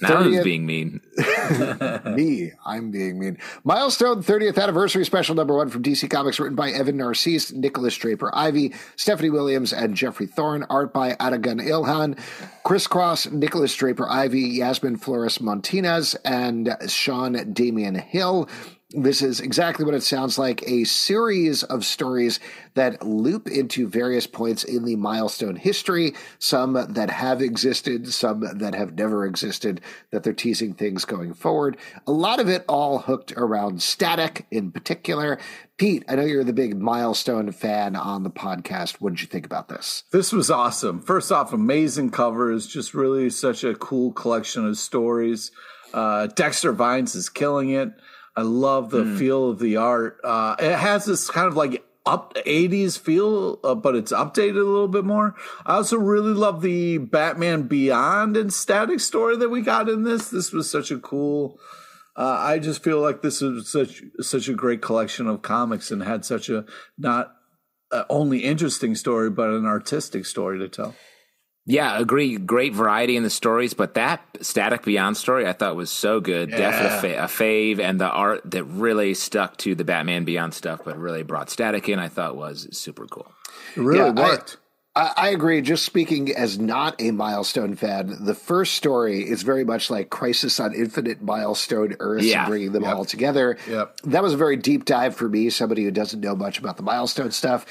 Now 0.00 0.22
who's 0.22 0.36
30th 0.36 0.44
being 0.44 0.66
mean? 0.66 1.00
me. 2.14 2.52
I'm 2.66 2.90
being 2.90 3.18
mean. 3.18 3.38
Milestone 3.64 4.22
30th 4.22 4.62
anniversary 4.62 5.06
special 5.06 5.34
number 5.34 5.54
one 5.56 5.70
from 5.70 5.82
DC 5.82 6.10
Comics, 6.10 6.38
written 6.38 6.54
by 6.54 6.70
Evan 6.70 6.98
Narcisse, 6.98 7.52
Nikolas 7.52 7.96
Draper 7.96 8.30
Ivey, 8.34 8.74
Stephanie 8.96 9.30
Williams, 9.30 9.72
and 9.72 9.96
Geoffrey 9.96 10.26
Thorne. 10.26 10.64
Art 10.68 10.92
by 10.92 11.14
Atagun 11.14 11.66
Ilhan, 11.66 12.18
Chriscross, 12.62 13.30
Nikolas 13.32 13.74
Draper 13.74 14.06
Ivey, 14.08 14.40
Yasmin 14.40 14.98
Flores 14.98 15.38
Montañez, 15.38 16.14
and 16.26 16.76
Sean 16.88 17.52
Damien 17.54 17.94
Hill. 17.94 18.50
This 18.90 19.20
is 19.20 19.40
exactly 19.40 19.84
what 19.84 19.94
it 19.94 20.04
sounds 20.04 20.38
like 20.38 20.62
a 20.62 20.84
series 20.84 21.64
of 21.64 21.84
stories 21.84 22.38
that 22.74 23.04
loop 23.04 23.48
into 23.48 23.88
various 23.88 24.28
points 24.28 24.62
in 24.62 24.84
the 24.84 24.94
milestone 24.94 25.56
history, 25.56 26.14
some 26.38 26.74
that 26.74 27.10
have 27.10 27.42
existed, 27.42 28.12
some 28.12 28.58
that 28.58 28.76
have 28.76 28.94
never 28.94 29.26
existed, 29.26 29.80
that 30.12 30.22
they're 30.22 30.32
teasing 30.32 30.72
things 30.72 31.04
going 31.04 31.34
forward. 31.34 31.76
A 32.06 32.12
lot 32.12 32.38
of 32.38 32.48
it 32.48 32.64
all 32.68 33.00
hooked 33.00 33.32
around 33.32 33.82
static 33.82 34.46
in 34.52 34.70
particular. 34.70 35.40
Pete, 35.78 36.04
I 36.08 36.14
know 36.14 36.24
you're 36.24 36.44
the 36.44 36.52
big 36.52 36.80
milestone 36.80 37.50
fan 37.50 37.96
on 37.96 38.22
the 38.22 38.30
podcast. 38.30 39.00
What 39.00 39.10
did 39.14 39.20
you 39.20 39.26
think 39.26 39.46
about 39.46 39.68
this? 39.68 40.04
This 40.12 40.32
was 40.32 40.48
awesome. 40.48 41.02
First 41.02 41.32
off, 41.32 41.52
amazing 41.52 42.10
covers, 42.10 42.68
just 42.68 42.94
really 42.94 43.30
such 43.30 43.64
a 43.64 43.74
cool 43.74 44.12
collection 44.12 44.64
of 44.64 44.78
stories. 44.78 45.50
Uh, 45.92 46.28
Dexter 46.28 46.72
Vines 46.72 47.16
is 47.16 47.28
killing 47.28 47.70
it. 47.70 47.90
I 48.36 48.42
love 48.42 48.90
the 48.90 49.16
feel 49.16 49.50
of 49.50 49.58
the 49.58 49.76
art. 49.76 50.18
Uh, 50.22 50.56
it 50.58 50.76
has 50.76 51.06
this 51.06 51.30
kind 51.30 51.48
of 51.48 51.56
like 51.56 51.82
up 52.04 52.34
80s 52.34 52.98
feel, 52.98 53.58
uh, 53.64 53.74
but 53.74 53.96
it's 53.96 54.12
updated 54.12 54.60
a 54.60 54.70
little 54.70 54.88
bit 54.88 55.04
more. 55.04 55.34
I 55.64 55.76
also 55.76 55.96
really 55.96 56.34
love 56.34 56.62
the 56.62 56.98
Batman 56.98 57.62
Beyond 57.62 58.36
and 58.36 58.52
Static 58.52 59.00
story 59.00 59.36
that 59.38 59.48
we 59.48 59.62
got 59.62 59.88
in 59.88 60.04
this. 60.04 60.28
This 60.28 60.52
was 60.52 60.70
such 60.70 60.90
a 60.90 60.98
cool. 60.98 61.58
Uh, 62.14 62.36
I 62.38 62.58
just 62.58 62.82
feel 62.82 63.00
like 63.00 63.22
this 63.22 63.42
is 63.42 63.70
such 63.70 64.02
such 64.20 64.48
a 64.48 64.54
great 64.54 64.80
collection 64.80 65.26
of 65.26 65.42
comics 65.42 65.90
and 65.90 66.02
had 66.02 66.24
such 66.24 66.48
a 66.48 66.64
not 66.96 67.34
uh, 67.90 68.04
only 68.08 68.38
interesting 68.38 68.94
story, 68.94 69.28
but 69.28 69.50
an 69.50 69.66
artistic 69.66 70.24
story 70.26 70.58
to 70.58 70.68
tell. 70.68 70.94
Yeah, 71.68 71.98
agree. 71.98 72.36
Great 72.36 72.74
variety 72.74 73.16
in 73.16 73.24
the 73.24 73.30
stories, 73.30 73.74
but 73.74 73.94
that 73.94 74.20
Static 74.40 74.84
Beyond 74.84 75.16
story 75.16 75.46
I 75.48 75.52
thought 75.52 75.74
was 75.74 75.90
so 75.90 76.20
good. 76.20 76.50
Definitely 76.50 77.14
a, 77.14 77.16
fa- 77.16 77.24
a 77.24 77.26
fave, 77.26 77.80
and 77.80 78.00
the 78.00 78.08
art 78.08 78.48
that 78.52 78.62
really 78.64 79.14
stuck 79.14 79.56
to 79.58 79.74
the 79.74 79.82
Batman 79.84 80.24
Beyond 80.24 80.54
stuff, 80.54 80.82
but 80.84 80.96
really 80.96 81.24
brought 81.24 81.50
Static 81.50 81.88
in, 81.88 81.98
I 81.98 82.08
thought 82.08 82.36
was 82.36 82.68
super 82.70 83.06
cool. 83.06 83.32
It 83.76 83.80
really 83.80 83.98
Yeah, 83.98 84.06
I- 84.16 84.28
worked. 84.30 84.58
I, 84.94 85.12
I 85.16 85.28
agree. 85.30 85.60
Just 85.60 85.84
speaking 85.84 86.34
as 86.34 86.58
not 86.58 87.02
a 87.02 87.10
milestone 87.10 87.74
fan, 87.76 88.16
the 88.20 88.32
first 88.34 88.74
story 88.76 89.28
is 89.28 89.42
very 89.42 89.62
much 89.64 89.90
like 89.90 90.08
Crisis 90.08 90.58
on 90.58 90.72
Infinite 90.72 91.20
Milestone 91.20 91.96
Earth, 92.00 92.22
Yeah. 92.22 92.46
bringing 92.48 92.72
them 92.72 92.84
Yep. 92.84 92.94
all 92.94 93.04
together. 93.04 93.58
Yep. 93.68 94.00
That 94.04 94.22
was 94.22 94.32
a 94.32 94.38
very 94.38 94.56
deep 94.56 94.86
dive 94.86 95.14
for 95.14 95.28
me, 95.28 95.50
somebody 95.50 95.84
who 95.84 95.90
doesn't 95.90 96.20
know 96.20 96.34
much 96.34 96.58
about 96.58 96.78
the 96.78 96.82
milestone 96.82 97.30
stuff. 97.32 97.66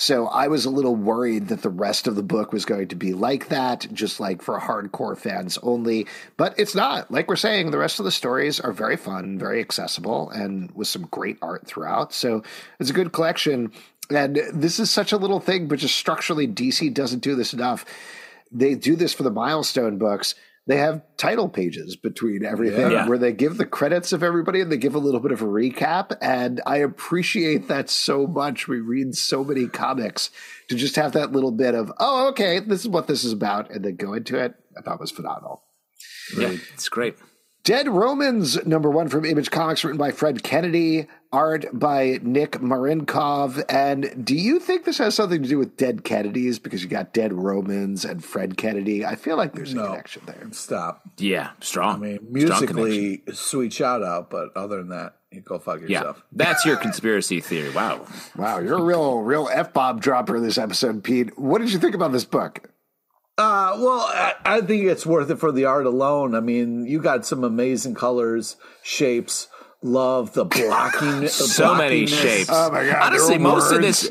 So 0.00 0.28
I 0.28 0.48
was 0.48 0.64
a 0.64 0.70
little 0.70 0.96
worried 0.96 1.48
that 1.48 1.60
the 1.60 1.68
rest 1.68 2.06
of 2.06 2.16
the 2.16 2.22
book 2.22 2.54
was 2.54 2.64
going 2.64 2.88
to 2.88 2.96
be 2.96 3.12
like 3.12 3.48
that, 3.48 3.86
just 3.92 4.18
like 4.18 4.40
for 4.40 4.58
hardcore 4.58 5.16
fans 5.16 5.58
only. 5.62 6.06
But 6.38 6.58
it's 6.58 6.74
not. 6.74 7.10
Like 7.10 7.28
we're 7.28 7.36
saying, 7.36 7.70
the 7.70 7.76
rest 7.76 7.98
of 7.98 8.06
the 8.06 8.10
stories 8.10 8.58
are 8.60 8.72
very 8.72 8.96
fun, 8.96 9.38
very 9.38 9.60
accessible, 9.60 10.30
and 10.30 10.70
with 10.70 10.88
some 10.88 11.02
great 11.10 11.36
art 11.42 11.66
throughout. 11.66 12.14
So 12.14 12.42
it's 12.78 12.88
a 12.88 12.94
good 12.94 13.12
collection. 13.12 13.72
And 14.08 14.40
this 14.54 14.80
is 14.80 14.90
such 14.90 15.12
a 15.12 15.18
little 15.18 15.38
thing, 15.38 15.68
but 15.68 15.80
just 15.80 15.96
structurally, 15.96 16.48
DC 16.48 16.94
doesn't 16.94 17.20
do 17.20 17.34
this 17.34 17.52
enough. 17.52 17.84
They 18.50 18.76
do 18.76 18.96
this 18.96 19.12
for 19.12 19.22
the 19.22 19.30
milestone 19.30 19.98
books. 19.98 20.34
They 20.66 20.76
have 20.76 21.02
title 21.16 21.48
pages 21.48 21.96
between 21.96 22.44
everything 22.44 22.92
Yeah. 22.92 23.08
where 23.08 23.18
they 23.18 23.32
give 23.32 23.56
the 23.56 23.66
credits 23.66 24.12
of 24.12 24.22
everybody 24.22 24.60
and 24.60 24.70
they 24.70 24.76
give 24.76 24.94
a 24.94 24.98
little 25.00 25.18
bit 25.18 25.32
of 25.32 25.42
a 25.42 25.46
recap. 25.46 26.16
And 26.20 26.60
I 26.66 26.76
appreciate 26.76 27.66
that 27.68 27.90
so 27.90 28.26
much. 28.26 28.68
We 28.68 28.78
read 28.78 29.16
so 29.16 29.42
many 29.42 29.66
comics 29.66 30.30
to 30.68 30.76
just 30.76 30.96
have 30.96 31.12
that 31.12 31.32
little 31.32 31.50
bit 31.50 31.74
of, 31.74 31.90
oh, 31.98 32.28
okay, 32.28 32.60
this 32.60 32.80
is 32.82 32.88
what 32.88 33.06
this 33.08 33.24
is 33.24 33.32
about, 33.32 33.70
and 33.70 33.84
then 33.84 33.96
go 33.96 34.12
into 34.12 34.38
it. 34.38 34.54
I 34.78 34.82
thought 34.82 35.00
was 35.00 35.10
phenomenal. 35.10 35.62
Yeah, 36.38 36.54
it's 36.74 36.88
great. 36.88 37.16
Dead 37.62 37.88
Romans, 37.88 38.64
number 38.66 38.90
one 38.90 39.08
from 39.08 39.24
Image 39.26 39.50
Comics, 39.50 39.84
written 39.84 39.98
by 39.98 40.12
Fred 40.12 40.42
Kennedy, 40.42 41.06
art 41.30 41.66
by 41.74 42.18
Nick 42.22 42.52
Marinkov. 42.52 43.62
And 43.68 44.24
do 44.24 44.34
you 44.34 44.58
think 44.58 44.84
this 44.86 44.96
has 44.96 45.14
something 45.14 45.42
to 45.42 45.48
do 45.48 45.58
with 45.58 45.76
Dead 45.76 46.02
Kennedys? 46.02 46.58
Because 46.58 46.82
you 46.82 46.88
got 46.88 47.12
Dead 47.12 47.34
Romans 47.34 48.04
and 48.06 48.24
Fred 48.24 48.56
Kennedy. 48.56 49.04
I 49.04 49.14
feel 49.14 49.36
like 49.36 49.52
there's 49.52 49.74
a 49.74 49.76
No. 49.76 49.86
connection 49.88 50.22
there. 50.24 50.48
Stop. 50.52 51.02
Yeah, 51.18 51.50
strong. 51.60 51.96
I 51.96 51.98
mean, 51.98 52.18
musically, 52.30 53.22
sweet 53.32 53.74
shout 53.74 54.02
out, 54.02 54.30
but 54.30 54.56
other 54.56 54.78
than 54.78 54.88
that, 54.88 55.16
you 55.30 55.42
go 55.42 55.58
fuck 55.58 55.80
yourself. 55.82 56.16
Yeah, 56.16 56.44
that's 56.46 56.64
your 56.64 56.76
conspiracy 56.78 57.40
theory. 57.40 57.70
Wow. 57.70 58.06
Wow, 58.36 58.58
you're 58.60 58.78
a 58.78 58.82
real, 58.82 59.18
real 59.18 59.50
F 59.52 59.74
bomb 59.74 60.00
dropper 60.00 60.40
this 60.40 60.56
episode, 60.56 61.04
Pete. 61.04 61.38
What 61.38 61.58
did 61.60 61.72
you 61.72 61.78
think 61.78 61.94
about 61.94 62.12
this 62.12 62.24
book? 62.24 62.70
Uh, 63.40 63.74
well, 63.78 64.00
I, 64.00 64.34
I 64.44 64.60
think 64.60 64.84
it's 64.84 65.06
worth 65.06 65.30
it 65.30 65.36
for 65.36 65.50
the 65.50 65.64
art 65.64 65.86
alone. 65.86 66.34
I 66.34 66.40
mean, 66.40 66.84
you 66.84 67.00
got 67.00 67.24
some 67.24 67.42
amazing 67.42 67.94
colors, 67.94 68.56
shapes. 68.82 69.48
Love 69.80 70.34
the 70.34 70.44
blocking. 70.56 71.26
So 71.26 71.74
many 71.74 72.04
shapes. 72.06 72.50
Oh 72.52 72.70
my 72.70 72.84
God, 72.84 73.02
Honestly, 73.02 73.38
there 73.38 73.46
were 73.46 73.54
most 73.54 73.72
of 73.72 73.80
this, 73.80 74.10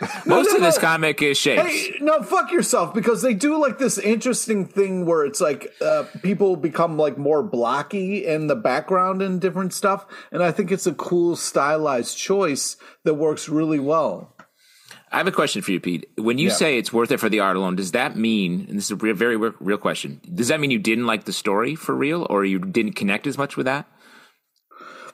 most 0.26 0.50
no, 0.50 0.56
of 0.56 0.62
this 0.62 0.76
no. 0.76 0.80
comic 0.80 1.20
is 1.22 1.36
shapes. 1.36 1.62
Hey, 1.62 1.94
no, 2.00 2.22
fuck 2.22 2.52
yourself 2.52 2.94
because 2.94 3.20
they 3.20 3.34
do 3.34 3.60
like 3.60 3.78
this 3.78 3.98
interesting 3.98 4.64
thing 4.64 5.06
where 5.06 5.24
it's 5.24 5.40
like 5.40 5.74
uh, 5.80 6.04
people 6.22 6.54
become 6.54 6.96
like 6.96 7.18
more 7.18 7.42
blocky 7.42 8.24
in 8.24 8.46
the 8.46 8.54
background 8.54 9.22
and 9.22 9.40
different 9.40 9.72
stuff, 9.72 10.06
and 10.30 10.40
I 10.40 10.52
think 10.52 10.70
it's 10.70 10.86
a 10.86 10.94
cool 10.94 11.34
stylized 11.34 12.16
choice 12.16 12.76
that 13.02 13.14
works 13.14 13.48
really 13.48 13.80
well. 13.80 14.36
I 15.10 15.16
have 15.18 15.26
a 15.26 15.32
question 15.32 15.62
for 15.62 15.72
you, 15.72 15.80
Pete. 15.80 16.08
When 16.16 16.38
you 16.38 16.48
Yeah. 16.48 16.54
say 16.54 16.78
it's 16.78 16.92
worth 16.92 17.10
it 17.10 17.18
for 17.18 17.28
the 17.28 17.40
art 17.40 17.56
alone, 17.56 17.76
does 17.76 17.92
that 17.92 18.16
mean, 18.16 18.66
and 18.68 18.76
this 18.76 18.84
is 18.86 18.90
a 18.90 19.14
very 19.14 19.36
real 19.36 19.78
question, 19.78 20.20
does 20.34 20.48
that 20.48 20.60
mean 20.60 20.70
you 20.70 20.78
didn't 20.78 21.06
like 21.06 21.24
the 21.24 21.32
story 21.32 21.74
for 21.74 21.94
real 21.94 22.26
or 22.28 22.44
you 22.44 22.58
didn't 22.58 22.92
connect 22.92 23.26
as 23.26 23.38
much 23.38 23.56
with 23.56 23.64
that? 23.66 23.86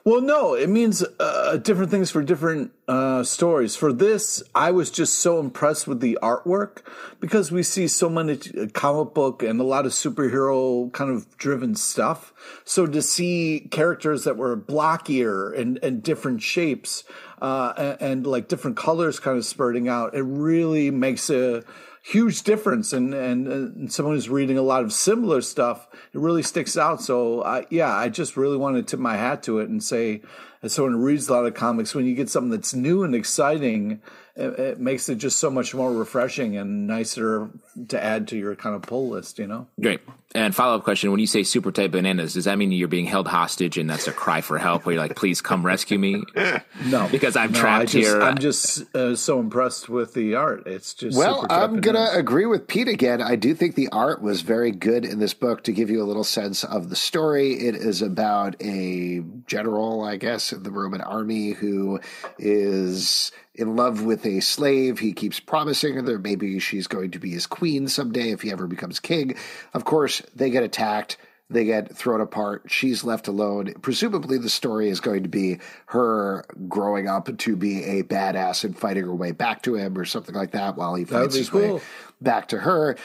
Well, 0.07 0.21
no, 0.21 0.53
it 0.53 0.69
means 0.69 1.03
uh, 1.19 1.57
different 1.57 1.89
things 1.89 2.11
for 2.11 2.21
different 2.21 2.71
uh, 2.87 3.23
stories. 3.23 3.75
For 3.75 3.91
this, 3.91 4.43
I 4.53 4.69
was 4.69 4.91
just 4.91 5.15
so 5.15 5.39
impressed 5.39 5.87
with 5.87 5.99
the 5.99 6.19
artwork 6.21 6.85
because 7.19 7.51
we 7.51 7.63
see 7.63 7.87
so 7.87 8.07
many 8.07 8.33
uh, 8.33 8.67
comic 8.71 9.15
book 9.15 9.41
and 9.41 9.59
a 9.59 9.63
lot 9.63 9.87
of 9.87 9.93
superhero 9.93 10.93
kind 10.93 11.09
of 11.09 11.35
driven 11.39 11.73
stuff. 11.73 12.35
So 12.65 12.85
to 12.85 13.01
see 13.01 13.67
characters 13.71 14.25
that 14.25 14.37
were 14.37 14.55
blockier 14.55 15.57
and, 15.57 15.79
and 15.81 16.03
different 16.03 16.43
shapes 16.43 17.03
uh, 17.41 17.73
and, 17.75 17.97
and 17.99 18.27
like 18.27 18.47
different 18.47 18.77
colors 18.77 19.19
kind 19.19 19.39
of 19.39 19.43
spurting 19.43 19.89
out, 19.89 20.13
it 20.13 20.21
really 20.21 20.91
makes 20.91 21.31
a 21.31 21.63
huge 22.05 22.43
difference. 22.43 22.93
And, 22.93 23.13
and, 23.13 23.47
and 23.47 23.91
someone 23.91 24.15
who's 24.15 24.29
reading 24.29 24.57
a 24.57 24.61
lot 24.61 24.83
of 24.83 24.93
similar 24.93 25.41
stuff, 25.41 25.87
it 25.91 26.19
really 26.19 26.43
sticks 26.43 26.77
out. 26.77 27.01
So 27.01 27.43
I, 27.43 27.65
yeah, 27.71 27.91
I 27.91 28.09
just 28.09 28.37
really 28.37 28.57
want 28.57 28.75
to 28.77 28.83
tip 28.83 28.99
my 28.99 29.17
hat 29.17 29.41
to 29.43 29.59
it 29.59 29.69
and 29.69 29.83
say, 29.83 30.21
as 30.65 30.73
someone 30.73 30.93
who 30.93 31.05
reads 31.05 31.29
a 31.29 31.33
lot 31.33 31.45
of 31.45 31.53
comics, 31.53 31.93
when 31.93 32.05
you 32.05 32.15
get 32.15 32.29
something 32.29 32.49
that's 32.51 32.73
new 32.73 33.03
and 33.03 33.13
exciting, 33.13 34.01
it, 34.35 34.59
it 34.59 34.79
makes 34.79 35.07
it 35.07 35.15
just 35.15 35.37
so 35.39 35.49
much 35.49 35.73
more 35.73 35.93
refreshing 35.93 36.57
and 36.57 36.87
nicer 36.87 37.49
to 37.87 38.03
add 38.03 38.27
to 38.29 38.37
your 38.37 38.55
kind 38.55 38.75
of 38.75 38.81
pull 38.81 39.09
list, 39.09 39.39
you 39.39 39.47
know? 39.47 39.67
Great. 39.79 40.01
And 40.33 40.53
follow 40.53 40.75
up 40.75 40.83
question: 40.83 41.11
When 41.11 41.21
you 41.21 41.27
say 41.27 41.43
super 41.43 41.71
tight 41.71 41.91
bananas, 41.91 42.33
does 42.33 42.43
that 42.43 42.57
mean 42.57 42.73
you're 42.73 42.89
being 42.89 43.05
held 43.05 43.25
hostage 43.25 43.77
and 43.77 43.89
that's 43.89 44.07
a 44.07 44.11
cry 44.11 44.41
for 44.41 44.57
help? 44.57 44.85
Where 44.85 44.93
you're 44.95 45.01
like, 45.01 45.15
"Please 45.15 45.39
come 45.39 45.65
rescue 45.65 45.97
me," 45.97 46.23
No, 46.87 47.07
because 47.09 47.37
I'm 47.37 47.53
No, 47.53 47.59
trapped 47.59 47.91
just, 47.91 48.05
here. 48.05 48.21
I'm 48.21 48.37
just 48.37 48.93
uh, 48.93 49.15
so 49.15 49.39
impressed 49.39 49.87
with 49.87 50.13
the 50.13 50.35
art. 50.35 50.67
It's 50.67 50.93
just 50.93 51.17
Well, 51.17 51.43
super 51.43 51.53
I'm 51.53 51.79
going 51.79 51.95
to 51.95 52.13
agree 52.13 52.45
with 52.45 52.67
Pete 52.67 52.89
again. 52.89 53.21
I 53.21 53.37
do 53.37 53.55
think 53.55 53.75
the 53.75 53.87
art 53.93 54.21
was 54.21 54.41
very 54.41 54.71
good 54.71 55.05
in 55.05 55.19
this 55.19 55.33
book 55.33 55.63
to 55.63 55.71
give 55.71 55.89
you 55.89 56.03
a 56.03 56.05
little 56.05 56.25
sense 56.25 56.65
of 56.65 56.89
the 56.89 56.97
story. 56.97 57.53
It 57.53 57.75
is 57.75 58.01
about 58.01 58.57
a 58.61 59.21
general, 59.47 60.03
I 60.03 60.17
guess, 60.17 60.51
the 60.63 60.71
Roman 60.71 61.01
army 61.01 61.51
who 61.51 61.99
is 62.37 63.31
in 63.53 63.75
love 63.75 64.03
with 64.03 64.25
a 64.25 64.39
slave. 64.41 64.99
He 64.99 65.13
keeps 65.13 65.39
promising 65.39 65.95
her 65.95 66.01
that 66.01 66.23
maybe 66.23 66.59
she's 66.59 66.87
going 66.87 67.11
to 67.11 67.19
be 67.19 67.31
his 67.31 67.47
queen 67.47 67.87
someday 67.87 68.31
if 68.31 68.41
he 68.41 68.51
ever 68.51 68.67
becomes 68.67 68.99
king. 68.99 69.35
Of 69.73 69.85
course, 69.85 70.21
they 70.35 70.49
get 70.49 70.63
attacked. 70.63 71.17
They 71.47 71.65
get 71.65 71.95
thrown 71.95 72.21
apart. 72.21 72.63
She's 72.67 73.03
left 73.03 73.27
alone. 73.27 73.73
Presumably, 73.81 74.39
the 74.39 74.49
story 74.49 74.89
is 74.89 74.99
going 74.99 75.23
to 75.23 75.29
be 75.29 75.59
her 75.87 76.43
growing 76.67 77.07
up 77.07 77.37
to 77.37 77.55
be 77.55 77.83
a 77.83 78.03
badass 78.03 78.63
and 78.63 78.77
fighting 78.77 79.03
her 79.03 79.13
way 79.13 79.31
back 79.31 79.61
to 79.63 79.75
him 79.75 79.95
or 79.97 80.05
something 80.05 80.33
like 80.33 80.51
that 80.51 80.75
while 80.75 80.95
he 80.95 81.05
fights 81.05 81.35
his 81.35 81.49
cool. 81.49 81.75
way 81.75 81.81
back 82.19 82.47
to 82.47 82.57
her. 82.57 82.97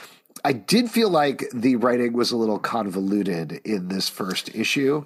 I 0.42 0.54
did 0.54 0.90
feel 0.90 1.10
like 1.10 1.44
the 1.52 1.76
writing 1.76 2.14
was 2.14 2.32
a 2.32 2.36
little 2.36 2.58
convoluted 2.58 3.60
in 3.64 3.88
this 3.88 4.08
first 4.08 4.54
issue. 4.54 5.04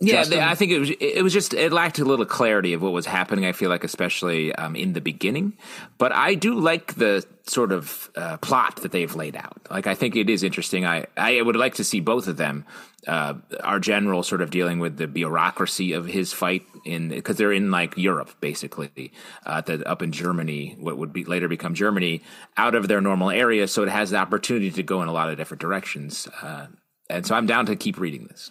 Yeah, 0.00 0.24
I 0.50 0.54
think 0.54 0.72
it 0.72 0.78
was. 0.80 0.90
It 1.00 1.22
was 1.22 1.32
just 1.32 1.54
it 1.54 1.72
lacked 1.72 1.98
a 1.98 2.04
little 2.04 2.26
clarity 2.26 2.72
of 2.72 2.82
what 2.82 2.92
was 2.92 3.06
happening. 3.06 3.46
I 3.46 3.52
feel 3.52 3.70
like, 3.70 3.84
especially 3.84 4.54
um, 4.54 4.74
in 4.74 4.92
the 4.92 5.00
beginning, 5.00 5.56
but 5.98 6.12
I 6.12 6.34
do 6.34 6.58
like 6.58 6.94
the 6.94 7.24
sort 7.46 7.70
of 7.70 8.10
uh, 8.16 8.36
plot 8.38 8.76
that 8.82 8.90
they've 8.90 9.14
laid 9.14 9.36
out. 9.36 9.56
Like, 9.70 9.86
I 9.86 9.94
think 9.94 10.16
it 10.16 10.28
is 10.28 10.42
interesting. 10.42 10.84
I 10.84 11.06
I 11.16 11.40
would 11.40 11.56
like 11.56 11.74
to 11.74 11.84
see 11.84 12.00
both 12.00 12.26
of 12.26 12.36
them. 12.36 12.64
Uh, 13.06 13.34
our 13.62 13.78
general 13.78 14.22
sort 14.22 14.40
of 14.40 14.48
dealing 14.50 14.78
with 14.78 14.96
the 14.96 15.06
bureaucracy 15.06 15.92
of 15.92 16.06
his 16.06 16.32
fight 16.32 16.64
in 16.86 17.10
because 17.10 17.36
they're 17.36 17.52
in 17.52 17.70
like 17.70 17.96
Europe 17.98 18.30
basically, 18.40 19.12
uh, 19.44 19.60
the, 19.60 19.86
up 19.86 20.00
in 20.02 20.10
Germany, 20.10 20.74
what 20.80 20.96
would 20.96 21.12
be 21.12 21.22
later 21.24 21.46
become 21.46 21.74
Germany, 21.74 22.22
out 22.56 22.74
of 22.74 22.88
their 22.88 23.02
normal 23.02 23.30
area. 23.30 23.68
So 23.68 23.82
it 23.82 23.90
has 23.90 24.10
the 24.10 24.16
opportunity 24.16 24.70
to 24.70 24.82
go 24.82 25.02
in 25.02 25.08
a 25.08 25.12
lot 25.12 25.28
of 25.28 25.36
different 25.36 25.60
directions. 25.60 26.26
Uh, 26.40 26.68
and 27.10 27.26
so 27.26 27.34
I'm 27.34 27.46
down 27.46 27.66
to 27.66 27.76
keep 27.76 27.98
reading 27.98 28.26
this. 28.26 28.50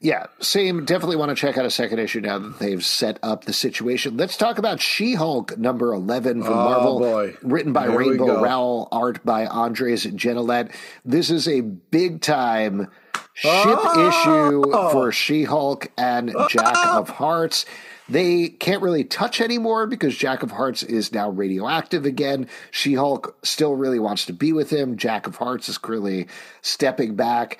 Yeah, 0.00 0.26
same. 0.40 0.84
Definitely 0.84 1.16
want 1.16 1.30
to 1.30 1.34
check 1.34 1.56
out 1.56 1.64
a 1.64 1.70
second 1.70 2.00
issue 2.00 2.20
now 2.20 2.38
that 2.38 2.58
they've 2.58 2.84
set 2.84 3.18
up 3.22 3.44
the 3.44 3.54
situation. 3.54 4.16
Let's 4.16 4.36
talk 4.36 4.58
about 4.58 4.80
She 4.80 5.14
Hulk 5.14 5.56
number 5.56 5.92
11 5.94 6.42
from 6.42 6.52
oh, 6.52 6.56
Marvel. 6.56 6.98
Boy. 6.98 7.36
Written 7.42 7.72
by 7.72 7.88
Here 7.88 7.98
Rainbow 7.98 8.42
Rowell, 8.42 8.88
art 8.92 9.24
by 9.24 9.46
Andres 9.46 10.04
Genolet. 10.04 10.74
This 11.04 11.30
is 11.30 11.48
a 11.48 11.62
big 11.62 12.20
time 12.20 12.88
ship 13.32 13.52
oh. 13.54 14.08
issue 14.08 14.70
for 14.92 15.12
She 15.12 15.44
Hulk 15.44 15.90
and 15.96 16.34
Jack 16.50 16.74
oh! 16.76 16.98
of 16.98 17.08
Hearts. 17.08 17.64
They 18.08 18.48
can't 18.48 18.82
really 18.82 19.02
touch 19.02 19.40
anymore 19.40 19.86
because 19.86 20.16
Jack 20.16 20.42
of 20.42 20.52
Hearts 20.52 20.82
is 20.82 21.12
now 21.12 21.28
radioactive 21.28 22.06
again. 22.06 22.48
She 22.70 22.94
Hulk 22.94 23.36
still 23.42 23.74
really 23.74 23.98
wants 23.98 24.26
to 24.26 24.32
be 24.32 24.52
with 24.52 24.70
him. 24.70 24.96
Jack 24.96 25.26
of 25.26 25.36
Hearts 25.36 25.68
is 25.68 25.78
clearly 25.78 26.28
stepping 26.62 27.16
back. 27.16 27.58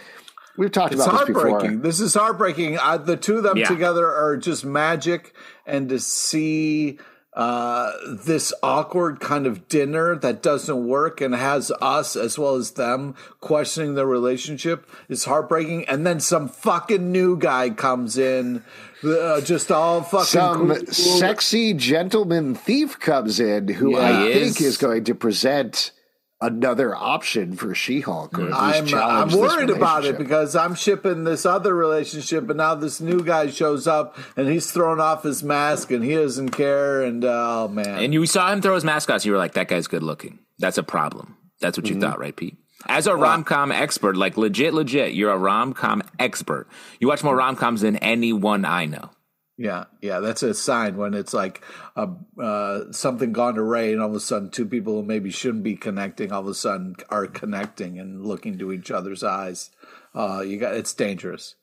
We've 0.56 0.72
talked 0.72 0.94
it's 0.94 1.04
about 1.04 1.26
this 1.26 1.36
before. 1.36 1.68
This 1.68 2.00
is 2.00 2.14
heartbreaking. 2.14 2.78
Uh, 2.78 2.98
the 2.98 3.16
two 3.16 3.38
of 3.38 3.42
them 3.42 3.58
yeah. 3.58 3.68
together 3.68 4.06
are 4.06 4.36
just 4.36 4.64
magic, 4.64 5.34
and 5.66 5.88
to 5.88 5.98
see 5.98 6.98
uh, 7.36 7.92
this 8.24 8.54
awkward 8.62 9.20
kind 9.20 9.46
of 9.46 9.68
dinner 9.68 10.16
that 10.16 10.42
doesn't 10.42 10.88
work 10.88 11.20
and 11.20 11.34
has 11.34 11.70
us 11.82 12.16
as 12.16 12.38
well 12.38 12.54
as 12.54 12.72
them 12.72 13.14
questioning 13.40 13.94
their 13.94 14.06
relationship 14.06 14.88
is 15.10 15.26
heartbreaking. 15.26 15.86
And 15.86 16.06
then 16.06 16.18
some 16.18 16.48
fucking 16.48 17.12
new 17.12 17.36
guy 17.36 17.68
comes 17.70 18.16
in, 18.16 18.64
uh, 19.04 19.42
just 19.42 19.70
all 19.70 20.02
fucking 20.02 20.24
some 20.24 20.68
cool. 20.68 20.86
sexy 20.86 21.74
gentleman 21.74 22.54
thief 22.54 22.98
comes 22.98 23.38
in 23.38 23.68
who 23.68 23.92
yeah, 23.92 24.20
I 24.20 24.32
think 24.32 24.60
is. 24.60 24.62
is 24.62 24.76
going 24.78 25.04
to 25.04 25.14
present 25.14 25.92
another 26.40 26.94
option 26.94 27.56
for 27.56 27.74
She-Hulk. 27.74 28.38
I'm 28.38 28.92
I'm 28.94 29.30
worried 29.30 29.70
about 29.70 30.04
it 30.04 30.18
because 30.18 30.54
I'm 30.54 30.74
shipping 30.74 31.24
this 31.24 31.46
other 31.46 31.74
relationship, 31.74 32.48
and 32.48 32.58
now 32.58 32.74
this 32.74 33.00
new 33.00 33.22
guy 33.22 33.48
shows 33.48 33.86
up 33.86 34.18
and 34.36 34.48
he's 34.48 34.70
thrown 34.70 35.00
off 35.00 35.22
his 35.22 35.42
mask 35.42 35.90
and 35.90 36.04
he 36.04 36.14
doesn't 36.14 36.50
care. 36.50 37.02
And 37.02 37.24
oh 37.24 37.68
man! 37.68 38.02
And 38.02 38.12
you 38.14 38.24
saw 38.26 38.52
him 38.52 38.60
throw 38.60 38.74
his 38.74 38.84
mask 38.84 39.10
off. 39.10 39.22
So 39.22 39.26
you 39.26 39.32
were 39.32 39.38
like, 39.38 39.54
"That 39.54 39.68
guy's 39.68 39.86
good 39.86 40.02
looking." 40.02 40.38
That's 40.58 40.78
a 40.78 40.82
problem. 40.82 41.36
That's 41.60 41.78
what 41.78 41.88
you 41.88 41.94
mm-hmm. 41.94 42.02
thought, 42.02 42.18
right, 42.18 42.36
Pete? 42.36 42.56
As 42.88 43.06
a 43.06 43.16
rom 43.16 43.42
com 43.42 43.72
expert, 43.72 44.16
like 44.16 44.36
legit, 44.36 44.74
legit, 44.74 45.14
you're 45.14 45.32
a 45.32 45.38
rom 45.38 45.72
com 45.72 46.02
expert. 46.18 46.68
You 47.00 47.08
watch 47.08 47.24
more 47.24 47.34
rom 47.34 47.56
coms 47.56 47.80
than 47.80 47.96
anyone 47.96 48.64
I 48.64 48.84
know. 48.84 49.10
Yeah, 49.58 49.84
yeah, 50.02 50.20
that's 50.20 50.42
a 50.42 50.52
sign 50.52 50.96
when 50.96 51.14
it's 51.14 51.32
like 51.32 51.62
uh, 51.96 52.08
uh, 52.40 52.92
something 52.92 53.32
gone 53.32 53.56
array, 53.56 53.92
and 53.92 54.02
all 54.02 54.10
of 54.10 54.14
a 54.14 54.20
sudden, 54.20 54.50
two 54.50 54.66
people 54.66 54.94
who 54.94 55.02
maybe 55.02 55.30
shouldn't 55.30 55.64
be 55.64 55.76
connecting, 55.76 56.30
all 56.30 56.42
of 56.42 56.46
a 56.46 56.54
sudden, 56.54 56.94
are 57.08 57.26
connecting 57.26 57.98
and 57.98 58.26
looking 58.26 58.58
to 58.58 58.70
each 58.70 58.90
other's 58.90 59.24
eyes. 59.24 59.70
Uh, 60.14 60.42
you 60.46 60.58
got 60.58 60.74
it's 60.74 60.92
dangerous. 60.92 61.54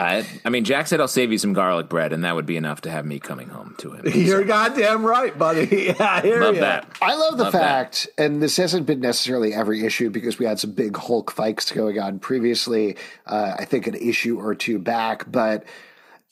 I, 0.00 0.26
I 0.46 0.48
mean, 0.48 0.64
Jack 0.64 0.86
said 0.86 1.00
I'll 1.00 1.08
save 1.08 1.30
you 1.30 1.38
some 1.38 1.52
garlic 1.52 1.88
bread, 1.88 2.12
and 2.12 2.24
that 2.24 2.34
would 2.34 2.46
be 2.46 2.56
enough 2.56 2.80
to 2.82 2.90
have 2.90 3.04
me 3.04 3.18
coming 3.18 3.48
home 3.48 3.74
to 3.78 3.92
him. 3.92 4.02
You're 4.14 4.42
so. 4.42 4.46
goddamn 4.46 5.04
right, 5.04 5.36
buddy. 5.36 5.66
Yeah, 5.90 5.94
I 6.00 6.20
hear 6.22 6.42
love 6.42 6.54
you. 6.54 6.60
that. 6.62 6.86
I 7.02 7.14
love 7.16 7.36
the 7.38 7.44
love 7.44 7.52
fact, 7.52 8.08
that. 8.16 8.24
and 8.24 8.42
this 8.42 8.56
hasn't 8.56 8.86
been 8.86 9.00
necessarily 9.00 9.52
every 9.52 9.84
issue 9.84 10.10
because 10.10 10.38
we 10.38 10.46
had 10.46 10.58
some 10.58 10.72
big 10.72 10.96
Hulk 10.96 11.30
fights 11.30 11.70
going 11.70 11.98
on 11.98 12.18
previously. 12.18 12.96
Uh, 13.26 13.56
I 13.58 13.64
think 13.64 13.86
an 13.86 13.94
issue 13.94 14.38
or 14.38 14.54
two 14.54 14.78
back, 14.78 15.30
but 15.30 15.64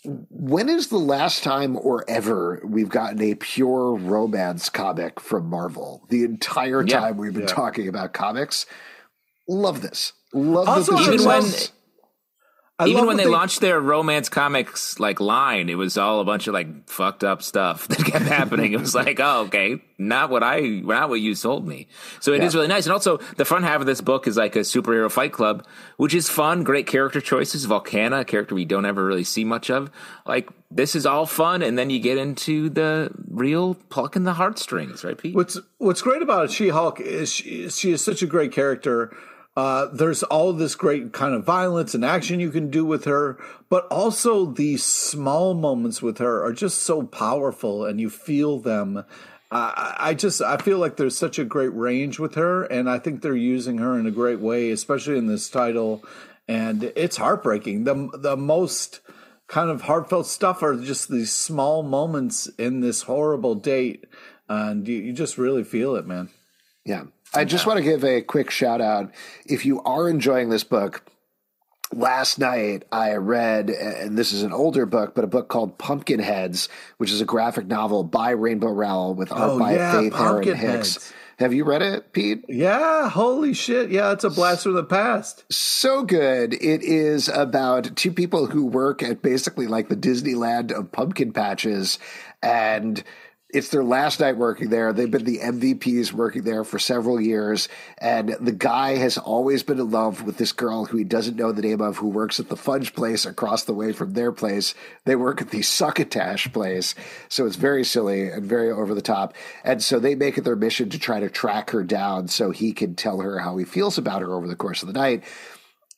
when 0.04 0.68
is 0.68 0.88
the 0.88 0.98
last 0.98 1.42
time 1.42 1.76
or 1.76 2.04
ever 2.08 2.62
we've 2.64 2.88
gotten 2.88 3.20
a 3.20 3.34
pure 3.34 3.94
romance 3.94 4.68
comic 4.68 5.18
from 5.20 5.46
Marvel? 5.50 6.06
The 6.08 6.24
entire 6.24 6.84
time 6.84 7.14
yeah, 7.14 7.20
we've 7.20 7.32
been 7.32 7.42
yeah. 7.42 7.48
talking 7.48 7.88
about 7.88 8.12
comics. 8.12 8.66
Love 9.48 9.82
this. 9.82 10.12
Love 10.32 10.68
also, 10.68 10.96
this. 10.96 11.08
Even 11.08 11.26
when 11.26 11.42
I 12.80 12.86
Even 12.86 13.06
when 13.06 13.16
they, 13.16 13.24
they, 13.24 13.30
launched 13.30 13.60
their 13.60 13.80
romance 13.80 14.28
comics 14.28 15.00
like 15.00 15.18
line, 15.18 15.68
it 15.68 15.74
was 15.74 15.98
all 15.98 16.20
a 16.20 16.24
bunch 16.24 16.46
of 16.46 16.54
like 16.54 16.88
fucked 16.88 17.24
up 17.24 17.42
stuff 17.42 17.88
that 17.88 18.04
kept 18.04 18.24
happening. 18.24 18.72
it 18.72 18.78
was 18.78 18.94
like, 18.94 19.18
oh, 19.18 19.46
okay, 19.46 19.82
not 19.98 20.30
what 20.30 20.44
I, 20.44 20.60
not 20.60 21.08
what 21.08 21.20
you 21.20 21.34
sold 21.34 21.66
me. 21.66 21.88
So 22.20 22.32
it 22.32 22.38
yeah. 22.40 22.46
is 22.46 22.54
really 22.54 22.68
nice. 22.68 22.86
And 22.86 22.92
also, 22.92 23.18
the 23.36 23.44
front 23.44 23.64
half 23.64 23.80
of 23.80 23.86
this 23.86 24.00
book 24.00 24.28
is 24.28 24.36
like 24.36 24.54
a 24.54 24.60
superhero 24.60 25.10
fight 25.10 25.32
club, 25.32 25.66
which 25.96 26.14
is 26.14 26.28
fun. 26.28 26.62
Great 26.62 26.86
character 26.86 27.20
choices. 27.20 27.66
Volcana, 27.66 28.20
a 28.20 28.24
character 28.24 28.54
we 28.54 28.64
don't 28.64 28.86
ever 28.86 29.04
really 29.04 29.24
see 29.24 29.44
much 29.44 29.70
of. 29.70 29.90
Like 30.24 30.48
this 30.70 30.94
is 30.94 31.04
all 31.04 31.26
fun, 31.26 31.62
and 31.62 31.76
then 31.76 31.90
you 31.90 31.98
get 31.98 32.16
into 32.16 32.70
the 32.70 33.10
real 33.28 33.74
plucking 33.74 34.22
the 34.22 34.34
heartstrings, 34.34 35.02
right, 35.02 35.18
Pete? 35.18 35.34
What's 35.34 35.58
What's 35.78 36.02
great 36.02 36.22
about 36.22 36.52
She 36.52 36.68
Hulk 36.68 37.00
is 37.00 37.32
she, 37.32 37.68
she 37.70 37.90
is 37.90 38.04
such 38.04 38.22
a 38.22 38.26
great 38.26 38.52
character 38.52 39.16
uh, 39.58 39.86
there's 39.92 40.22
all 40.22 40.52
this 40.52 40.76
great 40.76 41.12
kind 41.12 41.34
of 41.34 41.42
violence 41.42 41.92
and 41.92 42.04
action 42.04 42.38
you 42.38 42.48
can 42.48 42.70
do 42.70 42.84
with 42.84 43.06
her, 43.06 43.36
but 43.68 43.88
also 43.88 44.46
these 44.46 44.84
small 44.84 45.52
moments 45.52 46.00
with 46.00 46.18
her 46.18 46.44
are 46.44 46.52
just 46.52 46.80
so 46.84 47.02
powerful, 47.02 47.84
and 47.84 48.00
you 48.00 48.08
feel 48.08 48.60
them. 48.60 48.98
Uh, 49.50 49.94
I 49.98 50.14
just 50.14 50.40
I 50.40 50.58
feel 50.58 50.78
like 50.78 50.96
there's 50.96 51.18
such 51.18 51.40
a 51.40 51.44
great 51.44 51.74
range 51.74 52.20
with 52.20 52.36
her, 52.36 52.62
and 52.66 52.88
I 52.88 53.00
think 53.00 53.20
they're 53.20 53.34
using 53.34 53.78
her 53.78 53.98
in 53.98 54.06
a 54.06 54.12
great 54.12 54.38
way, 54.38 54.70
especially 54.70 55.18
in 55.18 55.26
this 55.26 55.50
title. 55.50 56.04
And 56.46 56.92
it's 56.94 57.16
heartbreaking. 57.16 57.82
the 57.82 58.10
The 58.14 58.36
most 58.36 59.00
kind 59.48 59.70
of 59.70 59.82
heartfelt 59.82 60.28
stuff 60.28 60.62
are 60.62 60.76
just 60.76 61.10
these 61.10 61.32
small 61.32 61.82
moments 61.82 62.46
in 62.58 62.78
this 62.78 63.02
horrible 63.02 63.56
date, 63.56 64.04
and 64.48 64.86
you, 64.86 64.98
you 64.98 65.12
just 65.12 65.36
really 65.36 65.64
feel 65.64 65.96
it, 65.96 66.06
man. 66.06 66.28
Yeah. 66.84 67.06
I 67.34 67.44
just 67.44 67.66
want 67.66 67.78
to 67.78 67.84
give 67.84 68.04
a 68.04 68.22
quick 68.22 68.50
shout 68.50 68.80
out. 68.80 69.12
If 69.46 69.66
you 69.66 69.82
are 69.82 70.08
enjoying 70.08 70.48
this 70.48 70.64
book, 70.64 71.04
last 71.92 72.38
night 72.38 72.84
I 72.90 73.14
read, 73.14 73.70
and 73.70 74.16
this 74.16 74.32
is 74.32 74.42
an 74.42 74.52
older 74.52 74.86
book, 74.86 75.14
but 75.14 75.24
a 75.24 75.28
book 75.28 75.48
called 75.48 75.78
Pumpkinheads, 75.78 76.68
which 76.96 77.10
is 77.10 77.20
a 77.20 77.26
graphic 77.26 77.66
novel 77.66 78.02
by 78.02 78.30
Rainbow 78.30 78.70
Rowell 78.70 79.14
with 79.14 79.32
art 79.32 79.50
oh, 79.50 79.58
by 79.58 79.74
yeah, 79.74 79.92
Faith 79.92 80.14
Erin 80.14 80.56
Hicks. 80.56 81.12
Have 81.38 81.54
you 81.54 81.64
read 81.64 81.82
it, 81.82 82.12
Pete? 82.12 82.44
Yeah, 82.48 83.08
holy 83.08 83.54
shit. 83.54 83.90
Yeah, 83.90 84.10
it's 84.10 84.24
a 84.24 84.30
blast 84.30 84.64
from 84.64 84.74
the 84.74 84.82
past. 84.82 85.44
So 85.52 86.02
good. 86.02 86.52
It 86.54 86.82
is 86.82 87.28
about 87.28 87.94
two 87.94 88.10
people 88.10 88.46
who 88.46 88.66
work 88.66 89.04
at 89.04 89.22
basically 89.22 89.68
like 89.68 89.88
the 89.88 89.96
Disneyland 89.96 90.72
of 90.72 90.90
pumpkin 90.90 91.32
patches 91.32 92.00
and 92.42 93.04
it's 93.50 93.70
their 93.70 93.84
last 93.84 94.20
night 94.20 94.36
working 94.36 94.68
there. 94.68 94.92
They've 94.92 95.10
been 95.10 95.24
the 95.24 95.38
MVPs 95.38 96.12
working 96.12 96.42
there 96.42 96.64
for 96.64 96.78
several 96.78 97.18
years. 97.18 97.68
And 97.96 98.36
the 98.40 98.52
guy 98.52 98.96
has 98.96 99.16
always 99.16 99.62
been 99.62 99.80
in 99.80 99.90
love 99.90 100.22
with 100.22 100.36
this 100.36 100.52
girl 100.52 100.84
who 100.84 100.98
he 100.98 101.04
doesn't 101.04 101.36
know 101.36 101.52
the 101.52 101.62
name 101.62 101.80
of, 101.80 101.96
who 101.96 102.08
works 102.08 102.38
at 102.38 102.50
the 102.50 102.56
fudge 102.56 102.94
place 102.94 103.24
across 103.24 103.64
the 103.64 103.72
way 103.72 103.92
from 103.92 104.12
their 104.12 104.32
place. 104.32 104.74
They 105.06 105.16
work 105.16 105.40
at 105.40 105.50
the 105.50 105.62
succotash 105.62 106.52
place. 106.52 106.94
So 107.30 107.46
it's 107.46 107.56
very 107.56 107.84
silly 107.84 108.28
and 108.28 108.44
very 108.44 108.70
over 108.70 108.94
the 108.94 109.00
top. 109.00 109.34
And 109.64 109.82
so 109.82 109.98
they 109.98 110.14
make 110.14 110.36
it 110.36 110.44
their 110.44 110.56
mission 110.56 110.90
to 110.90 110.98
try 110.98 111.20
to 111.20 111.30
track 111.30 111.70
her 111.70 111.82
down 111.82 112.28
so 112.28 112.50
he 112.50 112.72
can 112.72 112.96
tell 112.96 113.20
her 113.20 113.38
how 113.38 113.56
he 113.56 113.64
feels 113.64 113.96
about 113.96 114.20
her 114.20 114.34
over 114.34 114.46
the 114.46 114.56
course 114.56 114.82
of 114.82 114.88
the 114.88 114.98
night 114.98 115.24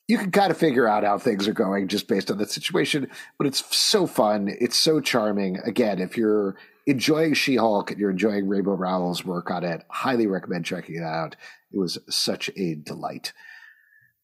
you 0.07 0.17
can 0.17 0.31
kind 0.31 0.51
of 0.51 0.57
figure 0.57 0.89
out 0.89 1.05
how 1.05 1.17
things 1.17 1.47
are 1.47 1.53
going 1.53 1.87
just 1.87 2.09
based 2.09 2.29
on 2.29 2.37
that 2.37 2.51
situation. 2.51 3.09
But 3.37 3.47
it's 3.47 3.63
so 3.73 4.05
fun. 4.05 4.53
It's 4.59 4.75
so 4.75 4.99
charming. 4.99 5.59
Again, 5.59 5.99
if 5.99 6.17
you're 6.17 6.57
enjoying 6.85 7.33
She 7.33 7.55
Hulk 7.55 7.91
and 7.91 7.99
you're 7.99 8.11
enjoying 8.11 8.47
Rainbow 8.47 8.73
Rowell's 8.73 9.25
work 9.25 9.51
on 9.51 9.63
it, 9.63 9.83
highly 9.89 10.27
recommend 10.27 10.65
checking 10.65 10.95
it 10.95 11.03
out. 11.03 11.35
It 11.71 11.77
was 11.77 11.97
such 12.09 12.49
a 12.55 12.75
delight. 12.75 13.33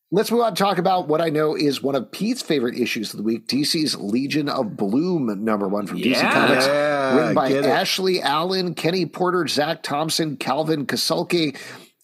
Let's 0.10 0.32
move 0.32 0.42
on 0.42 0.56
to 0.56 0.64
talk 0.64 0.78
about 0.78 1.10
what 1.10 1.20
I 1.20 1.30
know 1.30 1.56
is 1.56 1.84
one 1.84 1.96
of 1.96 2.12
Pete's 2.12 2.42
favorite 2.42 2.78
issues 2.78 3.14
of 3.14 3.18
the 3.18 3.24
week 3.24 3.46
DC's 3.46 3.98
Legion 3.98 4.48
of 4.48 4.78
Bloom, 4.78 5.44
number 5.44 5.68
one 5.68 5.86
from 5.86 5.98
DC 5.98 6.22
Comics. 6.32 6.66
Yeah, 6.66 7.18
written 7.18 7.36
by. 7.36 7.52
Ashley 7.52 8.22
Allen, 8.22 8.74
Kenny 8.74 9.06
Porter, 9.06 9.48
Zac 9.48 9.84
Thompson, 9.84 10.38
Calvin 10.38 10.86
Kasulke, 10.86 11.58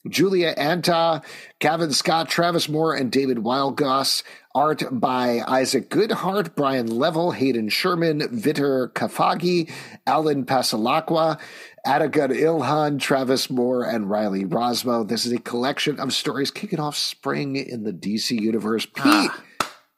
Julio 0.10 0.54
Anta, 0.54 1.24
Cavan 1.60 1.92
Scott, 1.92 2.30
Travis 2.30 2.68
Moore, 2.68 2.94
and 2.94 3.12
David 3.12 3.38
Wielgosz. 3.38 4.24
Art 4.56 4.84
by 4.92 5.42
Isaac 5.48 5.89
Goodhart, 5.89 6.54
Brian 6.56 6.86
Level, 6.88 7.32
Hayden 7.32 7.70
Sherman, 7.70 8.20
Vitor 8.22 8.92
Cafaggi, 8.94 9.72
Allen 10.06 10.46
Passalaqua, 10.46 11.39
Atagun 11.88 12.30
Ilhan, 12.30 13.00
Travis 13.00 13.50
Moore, 13.50 13.84
and 13.84 14.10
Riley 14.10 14.46
Rossmo. 14.46 15.08
This 15.08 15.26
is 15.26 15.32
a 15.32 15.39
collection 15.39 16.00
of 16.00 16.13
stories 16.13 16.52
kicking 16.52 16.80
off 16.80 16.96
spring 16.96 17.56
in 17.56 17.84
the 17.84 17.94
DC 17.94 18.39
universe. 18.39 18.86
Ah. 19.00 19.36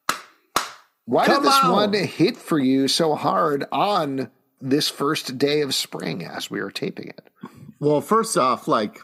Pete, 0.08 0.18
why 1.06 1.26
Come 1.26 1.44
did 1.44 1.48
this 1.48 1.60
on. 1.62 1.72
one 1.72 1.94
hit 1.94 2.38
for 2.38 2.58
you 2.58 2.88
so 2.88 3.16
hard 3.16 3.66
on 3.72 4.32
this 4.62 4.90
first 4.90 5.38
day 5.38 5.62
of 5.62 5.76
spring 5.76 6.24
as 6.24 6.50
we 6.50 6.60
are 6.60 6.72
taping 6.72 7.10
it? 7.10 7.22
Well, 7.80 8.02
first 8.02 8.38
off, 8.38 8.68
like 8.68 9.00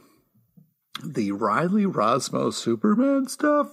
the 1.03 1.31
Riley 1.31 1.85
Rossmo 1.85 2.53
Superman 2.53 3.27
stuff 3.27 3.67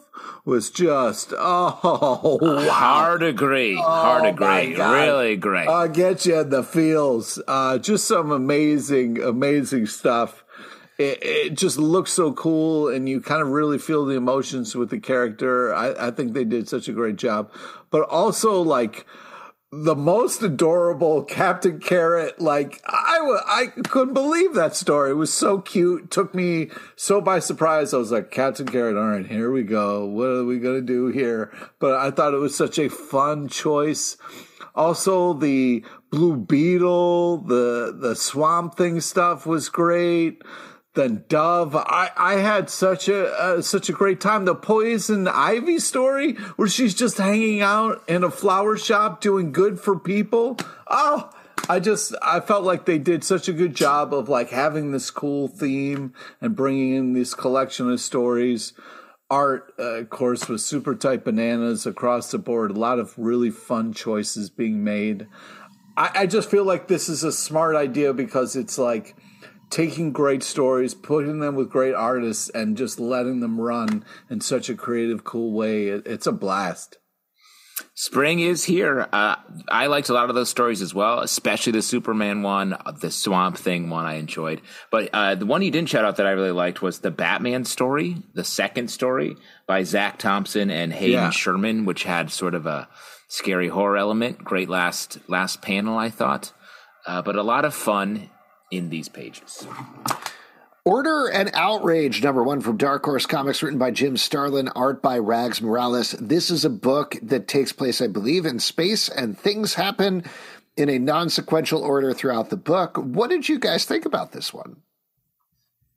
was 0.44 0.70
just 0.70 1.32
oh 1.36 2.38
wow. 2.40 2.68
Hard 2.70 3.22
agree. 3.22 3.76
Hard 3.76 4.24
Oh, 4.24 4.44
my 4.44 4.60
agree. 4.60 4.82
Really 4.82 5.36
great. 5.36 5.68
I 5.68 5.84
uh, 5.84 5.86
get 5.86 6.26
you 6.26 6.40
in 6.40 6.50
the 6.50 6.62
feels. 6.62 7.40
Uh, 7.46 7.78
just 7.78 8.06
some 8.06 8.30
amazing, 8.30 9.22
amazing 9.22 9.86
stuff. 9.86 10.44
It, 10.98 11.18
it 11.22 11.54
just 11.56 11.78
looks 11.78 12.12
so 12.12 12.32
cool, 12.32 12.88
and 12.88 13.08
you 13.08 13.20
kind 13.20 13.40
of 13.40 13.48
really 13.48 13.78
feel 13.78 14.04
the 14.04 14.16
emotions 14.16 14.74
with 14.74 14.90
the 14.90 14.98
character. 14.98 15.72
I, 15.72 16.08
I 16.08 16.10
think 16.10 16.32
they 16.32 16.44
did 16.44 16.68
such 16.68 16.88
a 16.88 16.92
great 16.92 17.16
job. 17.16 17.52
But 17.90 18.02
also, 18.08 18.60
like, 18.60 19.06
the 19.70 19.94
most 19.94 20.42
adorable 20.42 21.22
Captain 21.22 21.78
Carrot. 21.78 22.40
Like, 22.40 22.80
I, 22.86 23.20
wa- 23.20 23.42
I 23.46 23.66
couldn't 23.82 24.14
believe 24.14 24.54
that 24.54 24.74
story. 24.74 25.10
It 25.10 25.14
was 25.14 25.32
so 25.32 25.60
cute. 25.60 26.10
Took 26.10 26.34
me 26.34 26.70
so 26.96 27.20
by 27.20 27.38
surprise. 27.38 27.92
I 27.92 27.98
was 27.98 28.10
like, 28.10 28.30
Captain 28.30 28.66
Carrot, 28.66 28.96
all 28.96 29.08
right, 29.08 29.26
here 29.26 29.50
we 29.50 29.62
go. 29.62 30.06
What 30.06 30.28
are 30.28 30.44
we 30.44 30.58
to 30.58 30.80
do 30.80 31.08
here? 31.08 31.52
But 31.78 31.94
I 31.94 32.10
thought 32.10 32.34
it 32.34 32.38
was 32.38 32.56
such 32.56 32.78
a 32.78 32.88
fun 32.88 33.48
choice. 33.48 34.16
Also, 34.74 35.34
the 35.34 35.84
Blue 36.10 36.36
Beetle, 36.36 37.38
the 37.38 37.94
the 37.98 38.14
Swamp 38.14 38.76
Thing 38.76 39.00
stuff 39.00 39.44
was 39.44 39.68
great. 39.68 40.42
Then 40.98 41.22
Dove, 41.28 41.76
I, 41.76 42.10
I 42.16 42.34
had 42.40 42.68
such 42.68 43.06
a 43.06 43.28
uh, 43.28 43.62
such 43.62 43.88
a 43.88 43.92
great 43.92 44.20
time. 44.20 44.46
The 44.46 44.56
Poison 44.56 45.28
Ivy 45.28 45.78
story, 45.78 46.32
where 46.56 46.66
she's 46.66 46.92
just 46.92 47.18
hanging 47.18 47.60
out 47.60 48.02
in 48.08 48.24
a 48.24 48.32
flower 48.32 48.76
shop 48.76 49.20
doing 49.20 49.52
good 49.52 49.78
for 49.78 49.96
people. 49.96 50.58
Oh, 50.88 51.30
I 51.68 51.78
just 51.78 52.16
I 52.20 52.40
felt 52.40 52.64
like 52.64 52.84
they 52.84 52.98
did 52.98 53.22
such 53.22 53.46
a 53.46 53.52
good 53.52 53.76
job 53.76 54.12
of 54.12 54.28
like 54.28 54.50
having 54.50 54.90
this 54.90 55.08
cool 55.12 55.46
theme 55.46 56.14
and 56.40 56.56
bringing 56.56 56.94
in 56.94 57.12
this 57.12 57.32
collection 57.32 57.88
of 57.88 58.00
stories. 58.00 58.72
Art, 59.30 59.72
uh, 59.78 60.00
of 60.00 60.10
course, 60.10 60.48
was 60.48 60.66
super 60.66 60.96
tight 60.96 61.22
bananas 61.22 61.86
across 61.86 62.32
the 62.32 62.38
board. 62.38 62.72
A 62.72 62.74
lot 62.74 62.98
of 62.98 63.16
really 63.16 63.50
fun 63.50 63.92
choices 63.92 64.50
being 64.50 64.82
made. 64.82 65.28
I, 65.96 66.10
I 66.22 66.26
just 66.26 66.50
feel 66.50 66.64
like 66.64 66.88
this 66.88 67.08
is 67.08 67.22
a 67.22 67.30
smart 67.30 67.76
idea 67.76 68.12
because 68.12 68.56
it's 68.56 68.78
like 68.78 69.14
taking 69.70 70.12
great 70.12 70.42
stories, 70.42 70.94
putting 70.94 71.40
them 71.40 71.54
with 71.54 71.70
great 71.70 71.94
artists, 71.94 72.48
and 72.50 72.76
just 72.76 72.98
letting 73.00 73.40
them 73.40 73.60
run 73.60 74.04
in 74.30 74.40
such 74.40 74.68
a 74.68 74.74
creative, 74.74 75.24
cool 75.24 75.52
way. 75.52 75.88
It, 75.88 76.06
it's 76.06 76.26
a 76.26 76.32
blast. 76.32 76.96
Spring 77.94 78.40
is 78.40 78.64
here. 78.64 79.08
Uh, 79.12 79.36
I 79.68 79.86
liked 79.86 80.08
a 80.08 80.12
lot 80.12 80.28
of 80.28 80.34
those 80.34 80.48
stories 80.48 80.82
as 80.82 80.94
well, 80.94 81.20
especially 81.20 81.72
the 81.72 81.82
Superman 81.82 82.42
one, 82.42 82.76
the 83.00 83.10
Swamp 83.10 83.56
Thing 83.56 83.88
one 83.88 84.04
I 84.04 84.14
enjoyed. 84.14 84.60
But 84.90 85.10
uh, 85.12 85.34
the 85.36 85.46
one 85.46 85.62
you 85.62 85.70
didn't 85.70 85.88
shout 85.88 86.04
out 86.04 86.16
that 86.16 86.26
I 86.26 86.30
really 86.30 86.50
liked 86.52 86.82
was 86.82 86.98
the 87.00 87.10
Batman 87.10 87.64
story, 87.64 88.16
the 88.34 88.44
second 88.44 88.88
story 88.88 89.36
by 89.66 89.84
Zac 89.84 90.18
Thompson 90.18 90.70
and 90.70 90.92
Hayden 90.92 91.12
Yeah. 91.12 91.30
Sherman, 91.30 91.84
which 91.84 92.04
had 92.04 92.30
sort 92.32 92.54
of 92.54 92.66
a 92.66 92.88
scary 93.28 93.68
horror 93.68 93.96
element. 93.96 94.42
Great 94.44 94.68
last 94.68 95.18
last 95.28 95.62
panel, 95.62 95.96
I 95.98 96.10
thought, 96.10 96.52
uh, 97.06 97.22
but 97.22 97.36
a 97.36 97.42
lot 97.42 97.64
of 97.64 97.74
fun 97.74 98.28
in 98.70 98.90
these 98.90 99.08
pages. 99.08 99.66
Order 100.84 101.26
and 101.28 101.50
Outrage, 101.52 102.22
number 102.22 102.42
one 102.42 102.60
from 102.62 102.78
Dark 102.78 103.04
Horse 103.04 103.26
Comics, 103.26 103.62
written 103.62 103.78
by 103.78 103.90
Jim 103.90 104.16
Starlin, 104.16 104.68
art 104.74 105.02
by 105.02 105.18
Rags 105.18 105.60
Morales. 105.60 106.12
This 106.12 106.50
is 106.50 106.64
a 106.64 106.70
book 106.70 107.16
that 107.20 107.46
takes 107.46 107.72
place, 107.72 108.00
I 108.00 108.06
believe, 108.06 108.46
in 108.46 108.58
space, 108.58 109.08
and 109.10 109.38
things 109.38 109.74
happen 109.74 110.24
in 110.78 110.88
a 110.88 110.98
non 110.98 111.28
sequential 111.28 111.82
order 111.82 112.14
throughout 112.14 112.48
the 112.48 112.56
book. 112.56 112.96
What 112.96 113.28
did 113.28 113.48
you 113.50 113.58
guys 113.58 113.84
think 113.84 114.06
about 114.06 114.32
this 114.32 114.54
one? 114.54 114.76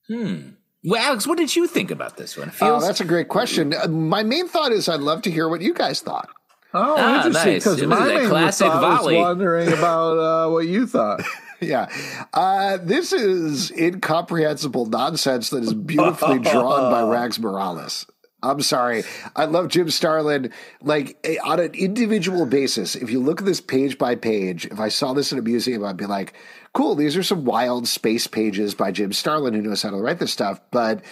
Hmm. 0.09 0.49
Well, 0.83 1.01
Alex, 1.01 1.25
what 1.27 1.37
did 1.37 1.55
you 1.55 1.67
think 1.67 1.91
about 1.91 2.17
this 2.17 2.35
one? 2.35 2.49
It 2.49 2.55
Oh, 2.59 2.81
that's 2.81 2.99
a 2.99 3.05
great 3.05 3.29
question. 3.29 3.73
Uh, 3.73 3.87
My 3.87 4.23
main 4.23 4.47
thought 4.47 4.71
is 4.71 4.89
I'd 4.89 4.99
love 4.99 5.21
to 5.21 5.31
hear 5.31 5.47
what 5.47 5.61
you 5.61 5.73
guys 5.73 6.01
thought. 6.01 6.27
Oh, 6.73 6.95
Ah, 6.97 7.17
interesting. 7.27 7.53
Because 7.53 7.81
It 7.81 7.87
was 7.87 7.99
my 7.99 8.07
a 8.07 8.17
main 8.19 8.27
classic 8.29 8.67
thought 8.67 9.03
was 9.05 9.13
wondering 9.15 9.71
about 9.71 10.17
uh, 10.17 10.49
what 10.51 10.67
you 10.67 10.85
thought. 10.87 11.21
Yeah. 11.71 11.89
Uh, 12.33 12.77
this 12.81 13.13
is 13.13 13.69
incomprehensible 13.71 14.87
nonsense 14.87 15.51
that 15.51 15.63
is 15.63 15.75
beautifully 15.75 16.39
drawn 16.39 16.91
by 16.91 17.03
Rags 17.15 17.39
Morales. 17.39 18.07
I'm 18.41 18.61
sorry. 18.61 19.03
I 19.35 19.45
love 19.45 19.67
Jim 19.67 19.91
Starlin. 19.91 20.51
Like 20.81 21.17
eh, 21.23 21.37
on 21.45 21.59
an 21.59 21.75
individual 21.75 22.47
basis, 22.47 22.95
if 22.95 23.11
you 23.11 23.19
look 23.19 23.41
at 23.41 23.45
this 23.45 23.61
page 23.61 23.99
by 23.99 24.15
page, 24.15 24.65
if 24.65 24.79
I 24.79 24.89
saw 24.89 25.13
this 25.13 25.31
in 25.31 25.37
a 25.37 25.43
museum, 25.43 25.85
I'd 25.85 25.97
be 25.97 26.07
like, 26.07 26.33
cool, 26.73 26.95
these 26.95 27.15
are 27.15 27.23
some 27.23 27.45
wild 27.45 27.87
space 27.87 28.25
pages 28.25 28.73
by 28.73 28.91
Jim 28.91 29.13
Starlin 29.13 29.53
who 29.53 29.61
knows 29.61 29.83
how 29.83 29.91
to 29.91 29.97
write 29.97 30.17
this 30.17 30.33
stuff. 30.33 30.59
But 30.71 31.03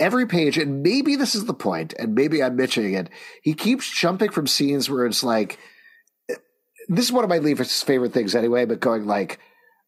every 0.00 0.26
page, 0.26 0.58
and 0.58 0.82
maybe 0.82 1.14
this 1.14 1.36
is 1.36 1.44
the 1.44 1.54
point, 1.54 1.94
and 1.96 2.16
maybe 2.16 2.42
I'm 2.42 2.56
mentioning 2.56 2.94
it, 2.94 3.08
he 3.42 3.54
keeps 3.54 3.88
jumping 3.88 4.30
from 4.30 4.48
scenes 4.48 4.90
where 4.90 5.06
it's 5.06 5.22
like, 5.22 5.60
this 6.88 7.06
is 7.06 7.12
one 7.12 7.24
of 7.24 7.30
my 7.30 7.38
least 7.38 7.84
favorite 7.84 8.12
things 8.12 8.34
anyway, 8.34 8.64
but 8.64 8.80
going 8.80 9.06
like, 9.06 9.38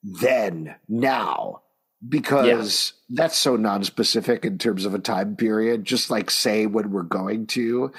then, 0.02 0.74
now, 0.88 1.62
because 2.06 2.92
that's 3.08 3.36
so 3.36 3.56
non-specific 3.56 4.44
in 4.44 4.58
terms 4.58 4.84
of 4.84 4.94
a 4.94 4.98
time 4.98 5.36
period. 5.36 5.84
Just 5.84 6.10
like 6.10 6.30
say 6.30 6.66
when 6.66 6.90
we're 6.90 7.02
going 7.02 7.46
to, 7.48 7.92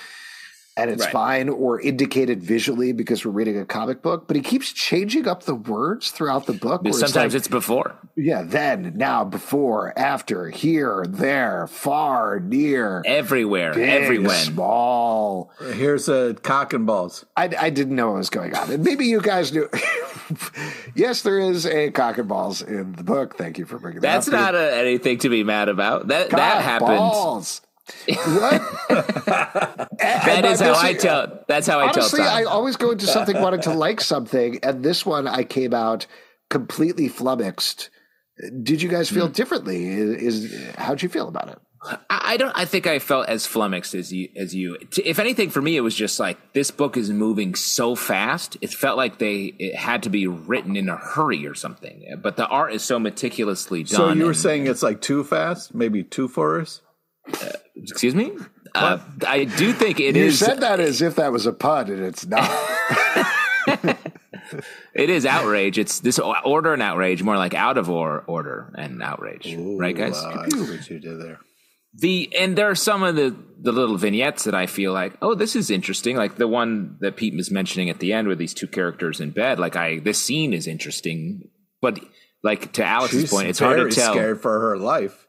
and 0.77 0.89
it's 0.91 1.03
Right. 1.05 1.11
fine, 1.11 1.49
or 1.49 1.81
indicated 1.81 2.41
visually 2.43 2.91
because 2.93 3.25
we're 3.25 3.31
reading 3.31 3.57
a 3.59 3.65
comic 3.65 4.01
book. 4.01 4.27
But 4.27 4.35
he 4.37 4.41
keeps 4.43 4.71
changing 4.71 5.27
up 5.27 5.43
the 5.43 5.55
words 5.55 6.11
throughout 6.11 6.45
the 6.45 6.53
book. 6.53 6.83
where 6.83 6.93
sometimes 6.93 7.33
like, 7.33 7.39
it's 7.39 7.47
before. 7.47 7.95
yeah, 8.15 8.43
then, 8.43 8.93
now, 8.95 9.23
before, 9.23 9.91
after, 9.97 10.49
here, 10.49 11.03
there, 11.09 11.67
far, 11.67 12.39
near, 12.39 13.01
Everywhere, 13.05 13.73
big, 13.73 13.89
every 13.89 14.19
when. 14.19 14.29
small. 14.35 15.51
Here's 15.73 16.07
a 16.07 16.35
cock 16.43 16.73
and 16.73 16.85
balls. 16.85 17.25
I, 17.35 17.49
I 17.59 17.69
didn't 17.71 17.95
know 17.95 18.11
what 18.11 18.17
was 18.17 18.29
going 18.29 18.55
on. 18.55 18.71
And 18.71 18.83
maybe 18.83 19.05
you 19.05 19.19
guys 19.21 19.51
knew. 19.51 19.67
yes, 20.95 21.21
there 21.21 21.39
is 21.39 21.65
a 21.65 21.91
cock 21.91 22.17
and 22.17 22.27
balls 22.27 22.61
in 22.61 22.93
the 22.93 23.03
book. 23.03 23.35
Thank 23.37 23.57
you 23.57 23.65
for 23.65 23.79
bringing 23.79 24.01
that 24.01 24.13
That's 24.13 24.27
up. 24.27 24.33
not 24.33 24.55
a, 24.55 24.75
anything 24.75 25.17
to 25.19 25.29
be 25.29 25.43
mad 25.43 25.69
about. 25.69 26.07
That 26.07 26.29
that 26.31 26.61
happens. 26.63 26.89
Balls. 26.89 27.61
What? 28.08 28.62
That 30.00 30.45
is 30.45 30.60
how 30.60 30.76
I 30.76 30.93
tell. 30.93 31.43
That's 31.47 31.65
how 31.65 31.80
I 31.80 31.89
Honestly, 31.89 32.19
tell 32.19 32.30
I 32.30 32.43
always 32.43 32.76
go 32.76 32.91
into 32.91 33.08
something 33.08 33.41
wanting 33.41 33.62
to 33.62 33.73
like 33.88 34.00
something, 34.00 34.60
and 34.62 34.84
this 34.84 35.06
one 35.06 35.28
I 35.28 35.43
came 35.43 35.73
out 35.73 36.06
completely 36.50 37.08
flummoxed. 37.08 37.89
Did 38.62 38.82
you 38.82 38.89
guys 38.89 39.10
feel 39.10 39.28
hmm. 39.28 39.34
differently? 39.34 39.88
Is, 39.88 40.43
is 40.43 40.76
how'd 40.78 41.02
you 41.02 41.10
feel 41.10 41.28
about 41.28 41.50
it? 41.50 41.60
I, 41.82 41.97
I 42.10 42.38
don't. 42.38 42.52
I 42.56 42.65
think 42.65 42.88
I 42.88 43.00
felt 43.00 43.28
as 43.28 43.47
flummoxed 43.47 43.95
as 43.95 44.12
you. 44.12 44.30
As 44.36 44.54
you. 44.54 44.78
If 45.04 45.19
anything, 45.19 45.50
for 45.50 45.62
me, 45.62 45.76
it 45.76 45.82
was 45.82 45.95
just 45.95 46.19
like 46.19 46.54
this 46.54 46.71
book 46.71 46.97
is 46.97 47.10
moving 47.10 47.56
so 47.56 47.95
fast. 47.95 48.58
It 48.62 48.69
felt 48.71 48.97
like 48.97 49.17
they 49.17 49.56
it 49.58 49.76
had 49.76 50.04
to 50.04 50.10
be 50.10 50.28
written 50.28 50.76
in 50.76 50.89
a 50.89 50.95
hurry 50.95 51.47
or 51.47 51.56
something. 51.56 52.19
But 52.21 52.38
the 52.38 52.47
art 52.47 52.73
is 52.73 52.84
so 52.84 53.00
meticulously 53.00 53.84
done. 53.84 53.95
So 53.95 54.13
you 54.13 54.23
were 54.23 54.30
and- 54.30 54.38
saying 54.38 54.67
it's 54.67 54.84
like 54.84 55.02
too 55.02 55.23
fast, 55.23 55.73
maybe 55.73 56.04
too 56.04 56.28
for 56.28 56.62
us? 56.62 56.82
Excuse 57.75 58.15
me. 58.15 58.31
Uh, 58.75 58.99
I 59.25 59.45
do 59.45 59.73
think 59.73 59.99
it 59.99 60.15
You 60.15 60.25
is. 60.25 60.39
said 60.39 60.59
that 60.61 60.79
as 60.79 61.01
if 61.01 61.15
that 61.15 61.31
was 61.31 61.45
a 61.45 61.53
pun, 61.53 61.89
and 61.89 62.03
it's 62.03 62.25
not. 62.25 62.49
It 64.93 65.09
is 65.09 65.25
outrage. 65.25 65.77
It's 65.77 65.99
this 65.99 66.19
order 66.19 66.73
and 66.73 66.81
outrage, 66.81 67.21
more 67.21 67.37
like 67.37 67.53
out 67.53 67.77
of 67.77 67.89
or, 67.89 68.23
order 68.27 68.73
and 68.77 69.03
outrage, 69.03 69.53
right, 69.55 69.95
guys? 69.95 70.13
Wow, 70.13 70.45
I 70.45 70.49
see 70.49 70.59
what 70.61 70.89
you 70.89 70.99
did 70.99 71.21
there. 71.21 71.39
The 71.93 72.31
and 72.37 72.57
there 72.57 72.69
are 72.69 72.75
some 72.75 73.03
of 73.03 73.15
the 73.15 73.35
the 73.59 73.71
little 73.71 73.97
vignettes 73.97 74.45
that 74.45 74.55
I 74.55 74.65
feel 74.67 74.93
like, 74.93 75.17
oh, 75.21 75.35
this 75.35 75.55
is 75.55 75.69
interesting. 75.69 76.15
Like 76.15 76.35
the 76.37 76.47
one 76.47 76.97
that 77.01 77.17
Pete 77.17 77.35
was 77.35 77.51
mentioning 77.51 77.89
at 77.89 77.99
the 77.99 78.13
end 78.13 78.27
with 78.27 78.37
these 78.37 78.53
two 78.53 78.67
characters 78.67 79.19
in 79.19 79.31
bed. 79.31 79.59
Like 79.59 79.75
I, 79.75 79.99
this 79.99 80.21
scene 80.21 80.53
is 80.53 80.65
interesting, 80.67 81.49
but 81.81 81.99
like 82.43 82.71
to 82.73 82.85
Alex's 82.85 83.21
She's 83.21 83.29
point, 83.31 83.49
it's 83.49 83.59
hard 83.59 83.77
to 83.77 83.83
very 83.83 83.91
tell. 83.91 84.13
scared 84.13 84.41
for 84.41 84.59
her 84.61 84.77
life. 84.77 85.26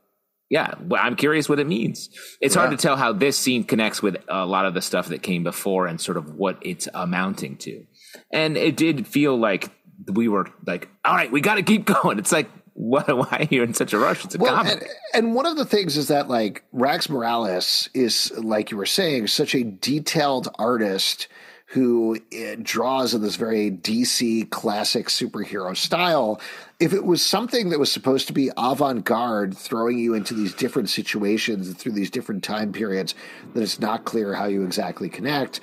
Yeah, 0.51 0.73
well, 0.81 1.01
I'm 1.05 1.15
curious 1.17 1.49
what 1.49 1.61
it 1.61 1.67
means. 1.67 2.09
It's 2.41 2.55
Yeah. 2.55 2.63
hard 2.63 2.71
to 2.79 2.83
tell 2.83 2.97
how 2.97 3.13
this 3.13 3.37
scene 3.37 3.65
connects 3.65 4.03
with 4.03 4.17
a 4.29 4.47
lot 4.47 4.65
of 4.65 4.73
the 4.75 4.81
stuff 4.81 5.09
that 5.09 5.23
came 5.23 5.43
before 5.45 5.87
and 5.87 6.01
sort 6.01 6.17
of 6.17 6.37
what 6.37 6.57
it's 6.63 6.89
amounting 6.95 7.57
to. 7.59 7.85
And 8.33 8.57
it 8.57 8.77
did 8.77 9.07
feel 9.07 9.37
like 9.37 9.71
we 10.11 10.27
were 10.29 10.47
like, 10.67 10.89
all 11.05 11.15
right, 11.15 11.31
we 11.31 11.41
got 11.43 11.57
to 11.57 11.63
keep 11.63 11.85
going. 12.03 12.19
It's 12.19 12.33
like, 12.33 12.49
what, 12.73 13.09
why 13.15 13.47
are 13.51 13.55
you 13.55 13.63
in 13.63 13.75
such 13.75 13.93
a 13.93 13.99
rush? 13.99 14.25
It's 14.25 14.37
a 14.37 14.39
Well, 14.39 14.55
comic. 14.55 14.75
and, 14.75 15.27
and 15.27 15.35
one 15.35 15.45
of 15.47 15.57
the 15.57 15.65
things 15.67 15.97
is 15.99 16.09
that 16.09 16.29
like 16.29 16.63
Rags 16.73 17.11
Morales 17.11 17.91
is, 17.93 18.31
like 18.39 18.71
you 18.71 18.77
were 18.79 18.87
saying, 18.87 19.27
such 19.27 19.55
a 19.55 19.65
detailed 19.65 20.49
artist 20.59 21.27
who 21.71 22.17
uh, 22.33 22.57
draws 22.63 23.13
in 23.13 23.21
this 23.21 23.37
very 23.37 23.71
DC 23.71 24.49
classic 24.49 25.09
superhero 25.09 25.77
style. 25.77 26.41
If 26.81 26.95
it 26.95 27.05
was 27.05 27.21
something 27.21 27.69
that 27.69 27.79
was 27.79 27.93
supposed 27.93 28.27
to 28.29 28.33
be 28.33 28.51
avant 28.57 29.05
garde, 29.05 29.55
throwing 29.55 29.99
you 29.99 30.15
into 30.15 30.33
these 30.33 30.55
different 30.55 30.89
situations 30.89 31.75
through 31.75 31.93
these 31.93 32.11
different 32.11 32.43
time 32.43 32.73
periods, 32.73 33.15
that 33.53 33.63
it's 33.63 33.81
not 33.81 34.07
clear 34.07 34.33
how 34.33 34.47
you 34.47 34.65
exactly 34.65 35.11
connect. 35.11 35.61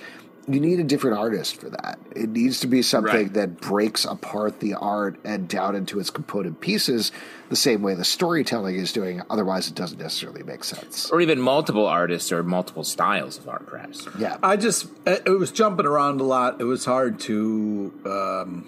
You 0.47 0.59
need 0.59 0.79
a 0.79 0.83
different 0.83 1.17
artist 1.17 1.59
for 1.59 1.69
that. 1.71 1.97
It 2.15 2.29
needs 2.29 2.59
to 2.59 2.67
be 2.67 2.83
something 2.83 3.13
Right. 3.13 3.33
that 3.33 3.59
breaks 3.61 4.05
apart 4.05 4.59
the 4.59 4.75
art 4.75 5.17
and 5.23 5.47
down 5.47 5.75
into 5.75 5.99
its 5.99 6.11
component 6.11 6.61
pieces 6.61 7.11
the 7.49 7.55
same 7.55 7.81
way 7.81 7.95
the 7.95 8.03
storytelling 8.05 8.75
is 8.75 8.93
doing. 8.93 9.21
Otherwise, 9.29 9.67
it 9.67 9.73
doesn't 9.75 9.97
necessarily 9.99 10.43
make 10.43 10.63
sense. 10.63 11.09
or 11.11 11.19
even 11.19 11.39
multiple 11.41 11.87
artists 11.87 12.31
or 12.31 12.43
multiple 12.43 12.83
styles 12.83 13.39
of 13.39 13.49
art, 13.49 13.65
perhaps. 13.65 14.07
Yeah. 14.19 14.37
I 14.43 14.55
just 14.57 14.85
it 15.07 15.23
it 15.25 15.31
was 15.39 15.51
jumping 15.51 15.85
around 15.87 16.21
a 16.21 16.23
lot. 16.23 16.61
It 16.61 16.65
was 16.65 16.85
hard 16.85 17.19
to 17.21 17.91
um, 18.05 18.65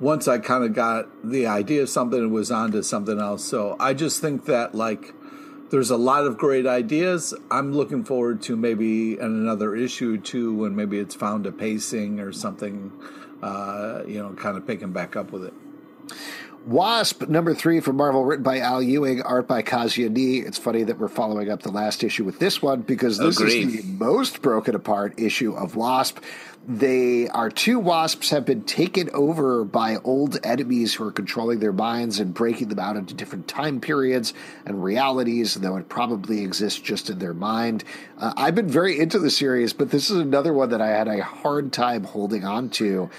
once 0.00 0.28
I 0.28 0.38
kind 0.38 0.64
of 0.64 0.74
got 0.74 1.08
the 1.24 1.46
idea 1.46 1.82
of 1.82 1.88
something, 1.88 2.22
it 2.22 2.26
was 2.30 2.50
on 2.50 2.72
to 2.72 2.82
something 2.82 3.18
else. 3.18 3.44
So 3.44 3.76
I 3.80 3.94
just 3.94 4.20
think 4.20 4.44
that 4.46 4.74
like 4.74 5.14
there's 5.74 5.90
a 5.90 5.96
lot 5.96 6.24
of 6.24 6.38
great 6.38 6.68
ideas. 6.68 7.34
I'm 7.50 7.72
looking 7.72 8.04
forward 8.04 8.42
to 8.42 8.54
maybe 8.54 9.18
another 9.18 9.74
issue 9.74 10.18
too, 10.18 10.54
when 10.54 10.76
maybe 10.76 11.00
it's 11.00 11.16
found 11.16 11.46
a 11.46 11.52
pacing 11.52 12.20
or 12.20 12.32
something. 12.32 12.92
Uh, 13.42 14.04
you 14.06 14.22
know, 14.22 14.32
kind 14.34 14.56
of 14.56 14.64
picking 14.68 14.92
back 14.92 15.16
up 15.16 15.32
with 15.32 15.44
it. 15.44 15.52
Wasp 16.64 17.26
number 17.26 17.54
three 17.54 17.80
from 17.80 17.96
Marvel, 17.96 18.24
written 18.24 18.44
by 18.44 18.60
Al 18.60 18.84
Ewing, 18.84 19.20
art 19.22 19.48
by 19.48 19.62
Kasia 19.62 20.08
Nie. 20.08 20.38
It's 20.38 20.58
funny 20.58 20.84
that 20.84 21.00
we're 21.00 21.08
following 21.08 21.50
up 21.50 21.64
the 21.64 21.72
last 21.72 22.04
issue 22.04 22.22
with 22.22 22.38
this 22.38 22.62
one 22.62 22.82
because 22.82 23.18
this 23.18 23.40
Agreed. 23.40 23.66
is 23.66 23.82
the 23.82 23.92
most 23.94 24.42
broken 24.42 24.76
apart 24.76 25.18
issue 25.18 25.54
of 25.54 25.74
Wasp. 25.74 26.20
They 26.66 27.28
our 27.28 27.50
two 27.50 27.78
wasps 27.78 28.30
have 28.30 28.46
been 28.46 28.62
taken 28.62 29.10
over 29.10 29.64
by 29.64 29.96
old 29.98 30.38
enemies 30.42 30.94
who 30.94 31.04
are 31.06 31.12
controlling 31.12 31.58
their 31.58 31.74
minds 31.74 32.18
and 32.20 32.32
breaking 32.32 32.68
them 32.68 32.78
out 32.78 32.96
into 32.96 33.12
different 33.12 33.46
time 33.46 33.80
periods 33.80 34.32
and 34.64 34.82
realities, 34.82 35.54
though 35.54 35.76
it 35.76 35.90
probably 35.90 36.42
exists 36.42 36.80
just 36.80 37.10
in 37.10 37.18
their 37.18 37.34
mind. 37.34 37.84
Uh, 38.16 38.32
I've 38.36 38.54
been 38.54 38.68
very 38.68 38.98
into 38.98 39.18
the 39.18 39.30
series, 39.30 39.74
but 39.74 39.90
this 39.90 40.08
is 40.08 40.16
another 40.16 40.54
one 40.54 40.70
that 40.70 40.80
I 40.80 40.88
had 40.88 41.06
a 41.06 41.22
hard 41.22 41.70
time 41.70 42.04
holding 42.04 42.44
on 42.44 42.70
to. 42.70 43.10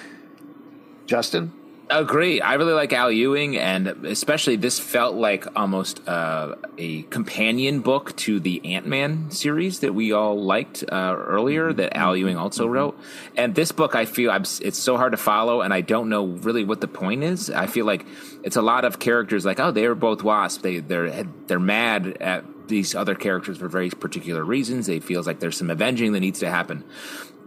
Justin? 1.06 1.54
Agree. 1.88 2.42
I 2.42 2.56
really 2.56 2.74
like 2.74 2.94
Al 2.94 3.12
Ewing, 3.12 3.58
and 3.58 3.88
especially 4.08 4.56
this 4.56 4.80
felt 4.80 5.14
like 5.14 5.46
almost 5.56 6.08
uh, 6.08 6.56
a 6.80 7.04
companion 7.04 7.82
book 7.82 8.16
to 8.18 8.40
the 8.40 8.74
Ant 8.74 8.88
Man 8.88 9.30
series 9.30 9.82
that 9.82 9.94
we 9.94 10.12
all 10.12 10.44
liked 10.44 10.84
uh, 10.92 11.16
earlier. 11.16 11.72
That 11.72 11.96
Al 11.96 12.18
Ewing 12.18 12.38
also 12.38 12.66
wrote, 12.66 13.00
and 13.38 13.54
this 13.54 13.72
book 13.72 13.94
I 13.94 14.06
feel 14.06 14.32
I'm, 14.32 14.42
it's 14.62 14.80
so 14.80 14.98
hard 14.98 15.12
to 15.12 15.18
follow, 15.18 15.62
and 15.62 15.72
I 15.72 15.82
don't 15.82 16.10
know 16.10 16.26
really 16.26 16.64
what 16.64 16.82
the 16.82 16.88
point 16.88 17.24
is. 17.24 17.52
I 17.52 17.68
feel 17.68 17.86
like 17.86 18.08
it's 18.44 18.56
a 18.56 18.64
lot 18.64 18.84
of 18.84 18.98
characters 18.98 19.46
like, 19.46 19.60
oh, 19.60 19.70
they 19.70 19.88
were 19.88 19.94
both 19.94 20.24
Wasp. 20.24 20.64
They 20.64 20.80
they're 20.80 21.24
they're 21.46 21.60
mad 21.60 22.18
at 22.20 22.46
these 22.68 22.96
other 22.96 23.14
characters 23.14 23.60
for 23.60 23.68
very 23.68 23.92
particular 23.92 24.44
reasons. 24.44 24.88
They 24.88 25.00
feels 25.02 25.28
like 25.28 25.40
there's 25.40 25.58
some 25.58 25.70
avenging 25.70 26.14
that 26.14 26.22
needs 26.22 26.40
to 26.40 26.50
happen 26.50 26.84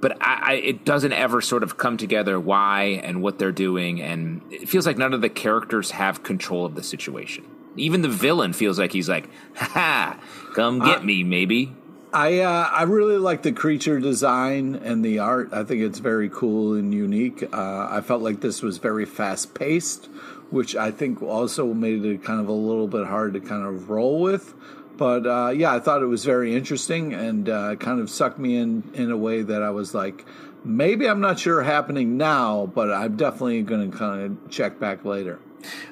but 0.00 0.20
I, 0.22 0.40
I, 0.42 0.52
it 0.54 0.84
doesn't 0.84 1.12
ever 1.12 1.40
sort 1.40 1.62
of 1.62 1.76
come 1.76 1.96
together 1.96 2.38
why 2.38 3.00
and 3.02 3.22
what 3.22 3.38
they're 3.38 3.52
doing, 3.52 4.00
and 4.00 4.42
it 4.50 4.68
feels 4.68 4.86
like 4.86 4.98
none 4.98 5.12
of 5.12 5.20
the 5.20 5.28
characters 5.28 5.92
have 5.92 6.22
control 6.22 6.64
of 6.64 6.74
the 6.74 6.82
situation. 6.82 7.44
Even 7.76 8.02
the 8.02 8.08
villain 8.08 8.52
feels 8.52 8.78
like 8.78 8.92
he's 8.92 9.08
like, 9.08 9.28
"Ha 9.56 10.18
come 10.54 10.80
get 10.80 11.04
me, 11.04 11.22
maybe." 11.24 11.74
I 12.12 12.40
uh, 12.40 12.68
I 12.72 12.84
really 12.84 13.18
like 13.18 13.42
the 13.42 13.52
creature 13.52 14.00
design 14.00 14.76
and 14.76 15.04
the 15.04 15.18
art. 15.18 15.50
I 15.52 15.64
think 15.64 15.82
it's 15.82 15.98
very 15.98 16.30
cool 16.30 16.74
and 16.74 16.92
unique. 16.92 17.42
Uh, 17.52 17.88
I 17.90 18.00
felt 18.00 18.22
like 18.22 18.40
this 18.40 18.62
was 18.62 18.78
very 18.78 19.04
fast 19.04 19.54
paced, 19.54 20.06
which 20.50 20.74
I 20.74 20.90
think 20.90 21.22
also 21.22 21.74
made 21.74 22.04
it 22.04 22.24
kind 22.24 22.40
of 22.40 22.48
a 22.48 22.52
little 22.52 22.88
bit 22.88 23.06
hard 23.06 23.34
to 23.34 23.40
kind 23.40 23.64
of 23.64 23.90
roll 23.90 24.20
with. 24.20 24.54
But 24.98 25.26
uh, 25.26 25.50
yeah, 25.50 25.72
I 25.72 25.78
thought 25.78 26.02
it 26.02 26.06
was 26.06 26.24
very 26.24 26.54
interesting 26.54 27.14
and 27.14 27.48
uh, 27.48 27.76
kind 27.76 28.00
of 28.00 28.10
sucked 28.10 28.38
me 28.38 28.56
in 28.56 28.82
in 28.94 29.10
a 29.12 29.16
way 29.16 29.42
that 29.42 29.62
I 29.62 29.70
was 29.70 29.94
like, 29.94 30.26
maybe 30.64 31.08
I'm 31.08 31.20
not 31.20 31.38
sure 31.38 31.62
happening 31.62 32.16
now, 32.16 32.66
but 32.66 32.92
I'm 32.92 33.16
definitely 33.16 33.62
going 33.62 33.90
to 33.90 33.96
kind 33.96 34.22
of 34.22 34.50
check 34.50 34.80
back 34.80 35.04
later. 35.04 35.38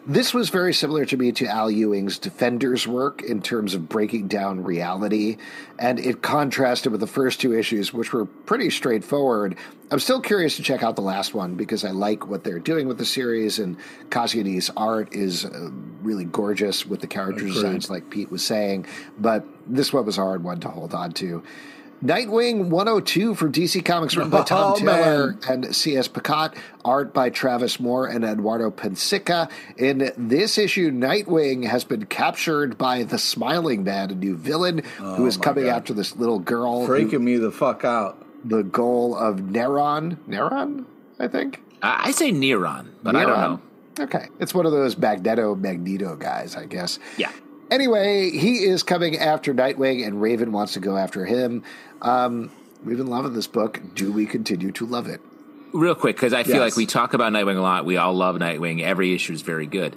This 0.06 0.32
was 0.32 0.50
very 0.50 0.72
similar 0.72 1.04
to 1.06 1.16
me 1.16 1.32
to 1.32 1.46
Al 1.46 1.70
Ewing's 1.70 2.18
Defenders 2.18 2.86
work 2.86 3.22
in 3.22 3.42
terms 3.42 3.74
of 3.74 3.88
breaking 3.88 4.28
down 4.28 4.62
reality, 4.62 5.36
and 5.78 5.98
it 5.98 6.22
contrasted 6.22 6.92
with 6.92 7.00
the 7.00 7.06
first 7.06 7.40
two 7.40 7.52
issues, 7.52 7.92
which 7.92 8.12
were 8.12 8.24
pretty 8.24 8.70
straightforward. 8.70 9.56
I'm 9.90 9.98
still 9.98 10.20
curious 10.20 10.56
to 10.56 10.62
check 10.62 10.82
out 10.82 10.96
the 10.96 11.02
last 11.02 11.34
one 11.34 11.54
because 11.54 11.84
I 11.84 11.90
like 11.90 12.26
what 12.26 12.44
they're 12.44 12.58
doing 12.58 12.88
with 12.88 12.98
the 12.98 13.04
series, 13.04 13.58
and 13.58 13.76
Kasia's 14.10 14.70
art 14.76 15.12
is 15.14 15.44
uh, 15.44 15.70
really 16.02 16.24
gorgeous 16.24 16.86
with 16.86 17.00
the 17.00 17.06
character 17.06 17.44
designs, 17.44 17.90
like 17.90 18.10
Pete 18.10 18.30
was 18.30 18.44
saying. 18.44 18.86
But 19.18 19.44
this 19.66 19.92
one 19.92 20.06
was 20.06 20.18
a 20.18 20.22
hard 20.22 20.44
one 20.44 20.60
to 20.60 20.68
hold 20.68 20.94
on 20.94 21.12
to. 21.14 21.42
Nightwing 22.04 22.68
102 22.68 23.34
from 23.34 23.52
DC 23.52 23.82
Comics, 23.84 24.14
written 24.16 24.30
by 24.30 24.42
Tom 24.42 24.72
Oh, 24.74 24.76
Taylor 24.78 25.32
man. 25.32 25.38
and 25.48 25.74
C.S. 25.74 26.08
Pacat, 26.08 26.54
art 26.84 27.14
by 27.14 27.30
Travis 27.30 27.80
Moore 27.80 28.06
and 28.06 28.22
Eduardo 28.24 28.70
Pansica. 28.70 29.50
In 29.78 30.12
this 30.16 30.58
issue, 30.58 30.90
Nightwing 30.90 31.64
has 31.66 31.84
been 31.84 32.04
captured 32.06 32.76
by 32.76 33.02
the 33.02 33.18
Smiling 33.18 33.82
Man, 33.82 34.10
a 34.10 34.14
new 34.14 34.36
villain 34.36 34.82
who 34.98 35.04
oh 35.04 35.26
is 35.26 35.36
Oh 35.36 35.38
my 35.40 35.44
coming 35.44 35.64
God. 35.64 35.70
after 35.76 35.94
this 35.94 36.14
little 36.16 36.38
girl. 36.38 36.84
who- 36.86 36.92
Freaking 36.92 37.22
me 37.22 37.36
the 37.36 37.50
fuck 37.50 37.82
out. 37.84 38.22
the 38.44 38.62
goal 38.62 39.16
of 39.16 39.36
Neron. 39.38 40.18
Neron, 40.28 40.84
I 41.18 41.28
think. 41.28 41.62
I, 41.82 42.08
I 42.08 42.10
say 42.10 42.30
Neron, 42.30 42.88
but 43.02 43.16
I 43.16 43.22
don't 43.24 43.30
Neron? 43.36 43.40
know. 43.98 44.04
Okay. 44.04 44.28
It's 44.38 44.54
one 44.54 44.66
of 44.66 44.72
those 44.72 44.98
Magneto 44.98 45.54
Magneto 45.54 46.14
guys, 46.16 46.54
I 46.56 46.66
guess. 46.66 46.98
Yeah, 47.16 47.32
Anyway, 47.70 48.30
he 48.30 48.64
is 48.64 48.82
coming 48.82 49.18
after 49.18 49.52
Nightwing, 49.52 50.06
and 50.06 50.20
Raven 50.20 50.52
wants 50.52 50.74
to 50.74 50.80
go 50.80 50.96
after 50.96 51.24
him. 51.24 51.64
Um, 52.00 52.50
we've 52.84 52.96
been 52.96 53.08
loving 53.08 53.32
this 53.32 53.46
book. 53.48 53.80
Do 53.94 54.12
we 54.12 54.26
continue 54.26 54.72
to 54.72 54.86
love 54.86 55.06
it? 55.08 55.20
real 55.72 55.94
quick 55.94 56.16
because 56.16 56.32
I 56.32 56.42
feel 56.42 56.54
Yes. 56.54 56.60
like 56.62 56.76
we 56.76 56.86
talk 56.86 57.12
about 57.12 57.34
Nightwing 57.34 57.58
a 57.58 57.60
lot. 57.60 57.84
We 57.84 57.98
all 57.98 58.14
love 58.14 58.36
Nightwing. 58.36 58.80
Every 58.82 59.12
issue 59.14 59.34
is 59.34 59.42
very 59.42 59.66
good. 59.66 59.94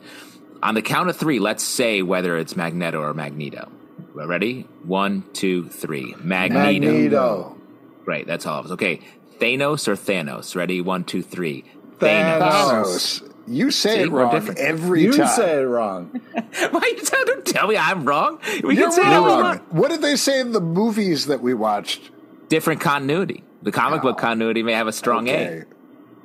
On 0.62 0.74
the 0.76 0.82
count 0.82 1.10
of 1.10 1.16
three, 1.16 1.40
let's 1.40 1.64
say 1.64 2.02
whether 2.02 2.38
it's 2.38 2.58
Magneto 2.58 3.00
or 3.00 3.14
Magneto. 3.14 3.72
Ready? 4.14 4.68
One, 4.84 5.24
two, 5.32 5.70
three. 5.70 6.16
Magneto. 6.22 6.60
Magneto. 6.82 7.58
Great. 8.04 8.28
That's 8.28 8.46
all 8.46 8.60
of 8.60 8.66
us. 8.66 8.72
Okay. 8.72 9.00
Thanos 9.40 9.88
or 9.88 9.96
Thanos? 9.96 10.54
Ready? 10.54 10.82
One, 10.82 11.06
two, 11.06 11.22
three. 11.22 11.64
Thanos. 12.00 12.42
Thanos. 12.42 13.29
You 13.50 13.72
say 13.72 13.96
See, 13.96 14.02
it 14.02 14.12
wrong 14.12 14.32
different. 14.32 14.60
every 14.60 15.02
You 15.04 15.12
time. 15.12 15.22
You 15.22 15.28
say 15.34 15.62
it 15.62 15.66
wrong. 15.66 16.06
Why 16.70 16.94
you 16.96 17.02
tell, 17.04 17.26
don't 17.26 17.46
tell 17.46 17.68
me 17.68 17.78
I'm 17.78 18.06
wrong? 18.06 18.40
We 18.64 18.76
You're 18.78 18.86
can 18.86 18.92
say 18.92 19.02
that 19.04 19.24
we 19.24 19.28
wrong. 19.30 19.58
What 19.72 19.90
did 19.90 20.02
they 20.02 20.16
say 20.16 20.40
in 20.40 20.52
the 20.52 20.62
movies 20.62 21.26
that 21.26 21.42
we 21.42 21.54
watched? 21.56 22.12
Different 22.48 22.80
continuity. 22.80 23.44
The 23.64 23.72
comic 23.72 24.02
book 24.04 24.18
oh. 24.18 24.22
continuity 24.22 24.62
may 24.64 24.74
have 24.74 24.88
a 24.88 24.94
strong 24.94 25.28
Okay. 25.28 25.64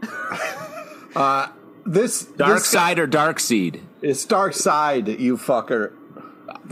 Uh, 1.16 1.46
this 1.86 2.24
Dark 2.24 2.54
this 2.54 2.66
side 2.66 2.98
or 2.98 3.06
dark 3.06 3.38
seed? 3.38 3.80
It's 4.02 4.24
dark 4.24 4.52
side, 4.52 5.06
you 5.06 5.36
fucker. 5.36 5.92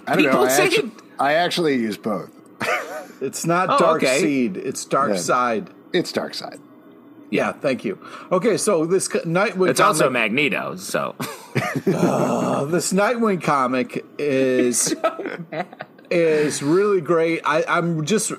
I 0.05 0.17
don't 0.17 0.25
know. 0.25 0.31
People 0.31 0.45
I 0.47 0.49
say 0.49 0.65
actually, 0.67 0.91
I 1.21 1.33
actually 1.35 1.75
use 1.77 1.97
both. 1.97 2.31
It's 3.21 3.47
not 3.47 3.71
Oh, 3.71 3.79
dark 3.79 4.03
okay. 4.03 4.21
seed. 4.21 4.57
It's 4.57 4.85
dark 4.85 5.11
Yeah. 5.11 5.17
side. 5.19 5.71
It's 5.93 6.11
dark 6.11 6.35
side. 6.35 6.59
Yeah, 7.33 7.53
thank 7.53 7.85
you. 7.85 7.99
Okay, 8.31 8.57
so 8.57 8.85
this 8.87 9.09
Nightwing 9.09 9.71
It's 9.71 9.81
also 9.81 10.11
Magneto. 10.11 10.77
So 10.77 11.15
uh, 11.87 12.65
this 12.67 12.93
Nightwing 12.93 13.43
comic 13.43 14.05
is 14.19 14.95
is 16.11 16.63
really 16.63 17.01
great. 17.01 17.41
I, 17.45 17.65
I'm 17.67 18.05
just 18.05 18.33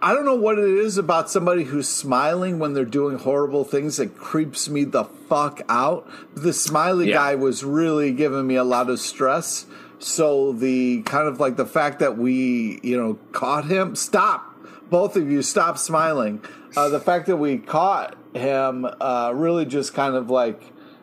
I 0.00 0.14
don't 0.14 0.24
know 0.24 0.34
what 0.36 0.58
it 0.58 0.64
is 0.68 0.98
about 0.98 1.30
somebody 1.30 1.64
who's 1.64 1.88
smiling 1.88 2.58
when 2.58 2.74
they're 2.74 2.84
doing 2.84 3.18
horrible 3.18 3.64
things 3.64 3.96
that 3.98 4.16
creeps 4.16 4.68
me 4.68 4.84
the 4.84 5.04
fuck 5.04 5.60
out. 5.68 6.08
The 6.34 6.52
smiley 6.52 7.08
Yeah. 7.08 7.16
guy 7.16 7.34
was 7.36 7.64
really 7.64 8.12
giving 8.12 8.46
me 8.46 8.56
a 8.56 8.64
lot 8.64 8.88
of 8.90 9.00
stress. 9.00 9.66
So 9.98 10.52
the 10.52 11.02
kind 11.02 11.28
of 11.28 11.38
like 11.38 11.56
the 11.56 11.66
fact 11.66 12.00
that 12.00 12.18
we, 12.18 12.80
you 12.82 12.96
know, 13.00 13.18
caught 13.30 13.66
him. 13.66 13.94
Stop, 13.94 14.51
both 14.92 15.16
of 15.16 15.28
you, 15.28 15.40
stop 15.42 15.78
smiling. 15.78 16.44
Uh, 16.76 16.90
the 16.90 17.00
fact 17.00 17.26
that 17.26 17.38
we 17.38 17.56
caught 17.56 18.14
him 18.34 18.86
uh, 19.00 19.32
really 19.34 19.64
just 19.64 19.94
kind 19.94 20.14
of 20.14 20.30
like 20.30 20.60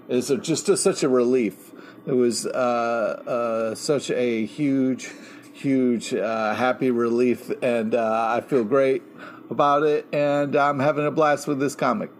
is 0.08 0.32
just 0.42 0.70
a, 0.70 0.78
such 0.78 1.04
a 1.04 1.10
relief. 1.10 1.74
It 2.06 2.14
was 2.14 2.46
uh, 2.46 2.50
uh, 2.50 3.76
such 3.76 4.12
a 4.12 4.46
huge, 4.46 5.10
huge 5.54 6.14
uh, 6.14 6.54
happy 6.54 6.92
relief, 6.92 7.52
and 7.64 7.96
uh, 7.96 8.28
I 8.38 8.42
feel 8.42 8.64
great 8.64 9.02
about 9.50 9.84
it, 9.84 10.06
and 10.14 10.56
I'm 10.56 10.80
having 10.80 11.06
a 11.06 11.12
blast 11.12 11.48
with 11.48 11.60
this 11.60 11.76
comic. 11.76 12.12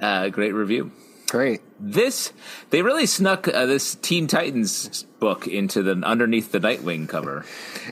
Great 0.00 0.52
review. 0.52 0.90
Great. 1.30 1.60
This 1.80 2.32
they 2.70 2.82
really 2.82 3.06
snuck 3.06 3.48
uh, 3.48 3.66
this 3.66 3.94
Teen 3.96 4.26
Titans 4.26 5.04
book 5.18 5.46
into 5.48 5.82
the 5.82 5.92
underneath 6.04 6.52
the 6.52 6.60
Nightwing 6.60 7.08
cover. 7.08 7.44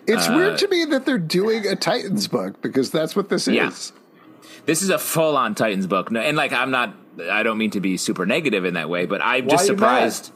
It's 0.07 0.29
weird 0.29 0.59
to 0.59 0.69
me 0.69 0.85
that 0.87 1.07
they're 1.07 1.19
doing 1.19 1.67
a 1.67 1.75
Titans 1.77 2.29
book 2.29 2.61
because 2.63 2.91
that's 2.91 3.17
what 3.17 3.29
this 3.29 3.49
Yeah. 3.49 3.69
is. 3.69 3.93
This 4.67 4.83
is 4.83 4.91
a 4.91 4.99
full 4.99 5.37
on 5.37 5.55
Titans 5.55 5.87
book, 5.87 6.11
No, 6.13 6.21
and 6.21 6.37
like 6.37 6.53
I'm 6.53 6.71
not. 6.71 6.95
I 7.31 7.43
don't 7.43 7.59
mean 7.59 7.73
to 7.73 7.81
be 7.81 7.97
super 7.97 8.25
negative 8.27 8.65
in 8.65 8.75
that 8.75 8.89
way, 8.89 9.07
but 9.07 9.21
I'm 9.23 9.47
Why 9.47 9.51
just 9.51 9.67
surprised. 9.67 10.33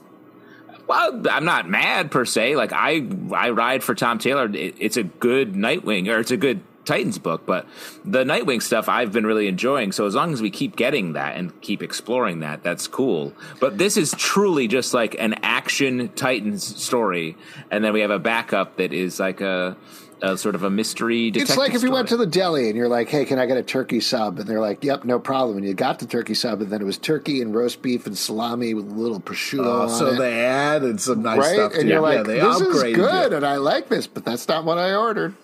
Well, 0.86 1.22
I'm 1.30 1.44
not 1.44 1.68
mad 1.68 2.10
per 2.10 2.24
se. 2.24 2.56
Like 2.56 2.72
I, 2.72 3.06
I 3.34 3.50
ride 3.50 3.82
for 3.82 3.94
Tom 3.94 4.18
Taylor. 4.18 4.44
It, 4.52 4.74
it's 4.78 4.96
a 4.96 5.02
good 5.02 5.54
Nightwing, 5.54 6.08
or 6.08 6.18
it's 6.18 6.30
a 6.30 6.36
good 6.36 6.60
Titans 6.86 7.18
book. 7.18 7.44
But 7.44 7.66
the 8.04 8.24
Nightwing 8.24 8.62
stuff, 8.62 8.88
I've 8.88 9.12
been 9.12 9.26
really 9.26 9.48
enjoying. 9.48 9.92
So 9.92 10.06
as 10.06 10.14
long 10.14 10.32
as 10.32 10.40
we 10.40 10.50
keep 10.50 10.76
getting 10.76 11.12
that 11.12 11.36
and 11.36 11.60
keep 11.60 11.82
exploring 11.82 12.40
that, 12.40 12.62
that's 12.62 12.86
cool. 12.88 13.34
But 13.60 13.76
this 13.76 13.96
is 13.98 14.12
truly 14.16 14.68
just 14.68 14.94
like 14.94 15.14
an 15.18 15.34
action 15.42 16.08
Titans 16.16 16.64
story, 16.82 17.36
and 17.70 17.84
then 17.84 17.92
we 17.92 18.00
have 18.00 18.10
a 18.10 18.18
backup 18.18 18.76
that 18.78 18.92
is 18.92 19.18
like 19.20 19.40
a, 19.40 19.76
a 20.22 20.36
sort 20.38 20.54
of 20.54 20.62
a 20.62 20.70
mystery. 20.70 21.30
Detective 21.30 21.50
It's 21.50 21.58
like 21.58 21.74
if 21.74 21.82
you 21.82 21.90
went 21.90 22.08
to 22.08 22.16
the 22.16 22.24
deli 22.26 22.68
and 22.68 22.76
you're 22.76 22.88
like, 22.88 23.08
"Hey, 23.08 23.24
can 23.26 23.38
I 23.38 23.44
get 23.46 23.56
a 23.58 23.62
turkey 23.62 24.00
sub?" 24.00 24.38
And 24.38 24.48
they're 24.48 24.60
like, 24.60 24.82
"Yep, 24.82 25.04
no 25.04 25.18
problem." 25.18 25.58
And 25.58 25.66
you 25.66 25.74
got 25.74 25.98
the 25.98 26.06
turkey 26.06 26.34
sub, 26.34 26.62
and 26.62 26.70
then 26.70 26.80
it 26.80 26.84
was 26.84 26.96
turkey 26.96 27.42
and 27.42 27.54
roast 27.54 27.82
beef 27.82 28.06
and 28.06 28.16
salami 28.16 28.72
with 28.74 28.86
a 28.90 28.94
little 28.94 29.20
prosciutto 29.20 29.66
Oh, 29.66 29.82
on 29.82 29.88
so 29.90 30.06
it, 30.14 30.18
they 30.18 30.44
added 30.44 31.00
some 31.00 31.22
nice 31.22 31.38
right? 31.38 31.54
stuff. 31.54 31.72
And 31.74 31.82
to 31.82 31.88
you're 31.88 31.98
it. 31.98 32.00
like, 32.00 32.16
yeah, 32.18 32.22
they 32.22 32.40
"This 32.40 32.60
is 32.60 32.82
good, 32.96 33.32
it. 33.32 33.36
and 33.36 33.44
I 33.44 33.56
like 33.56 33.88
this," 33.88 34.06
but 34.06 34.24
that's 34.24 34.48
not 34.48 34.64
what 34.64 34.78
I 34.78 34.94
ordered. 34.94 35.34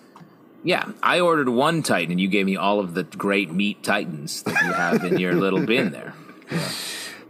Yeah, 0.63 0.85
I 1.01 1.19
ordered 1.19 1.49
one 1.49 1.83
Titan, 1.83 2.11
and 2.11 2.21
you 2.21 2.27
gave 2.29 2.45
me 2.45 2.55
all 2.55 2.79
of 2.79 2.93
the 2.93 3.03
great 3.03 3.51
meat 3.51 3.83
Titans 3.83 4.43
that 4.43 4.63
you 4.65 4.71
have 4.73 5.03
in 5.03 5.17
your 5.19 5.33
little 5.33 5.65
bin 5.65 5.91
there. 5.91 6.13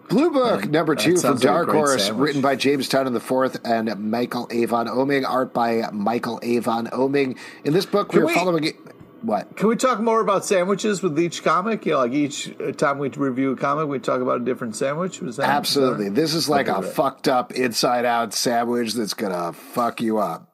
Blue 0.09 0.29
Book 0.31 0.65
um, 0.65 0.71
number 0.71 0.95
two 0.95 1.11
from 1.13 1.17
sounds 1.19 1.43
like 1.43 1.53
Dark 1.53 1.69
Horse, 1.69 2.05
sandwich. 2.05 2.21
written 2.27 2.41
by 2.41 2.55
James 2.55 2.87
Tynion 2.89 3.13
the 3.13 3.19
Fourth 3.19 3.59
and 3.65 4.11
Michael 4.11 4.47
Avon 4.51 4.87
Oeming, 4.87 5.27
art 5.27 5.53
by 5.53 5.89
Michael 5.91 6.39
Avon 6.43 6.87
Oeming. 6.87 7.37
In 7.63 7.73
this 7.73 7.85
book, 7.87 8.13
we're 8.13 8.25
we- 8.27 8.33
following 8.33 8.65
it. 8.65 8.75
What? 9.23 9.55
Can 9.55 9.69
we 9.69 9.77
talk 9.77 10.01
more 10.01 10.19
about 10.19 10.43
sandwiches 10.43 11.01
with 11.01 11.17
each 11.17 11.45
comic? 11.45 11.85
You 11.85 11.93
know, 11.93 11.99
like 11.99 12.11
each 12.11 12.53
uh, 12.59 12.73
time 12.73 12.97
we 12.99 13.07
review 13.07 13.51
a 13.53 13.55
comic, 13.55 13.87
we 13.87 13.97
talk 13.99 14.19
about 14.19 14.41
a 14.41 14.43
different 14.43 14.75
sandwich. 14.75 15.21
Was 15.21 15.37
that 15.37 15.47
Absolutely. 15.49 16.09
This 16.09 16.33
is 16.33 16.49
like 16.49 16.67
a 16.67 16.79
Okay. 16.79 16.89
fucked 16.89 17.29
up, 17.29 17.53
inside 17.53 18.03
out 18.03 18.33
sandwich 18.33 18.93
that's 18.93 19.13
gonna 19.13 19.53
fuck 19.53 20.01
you 20.01 20.17
up. 20.17 20.53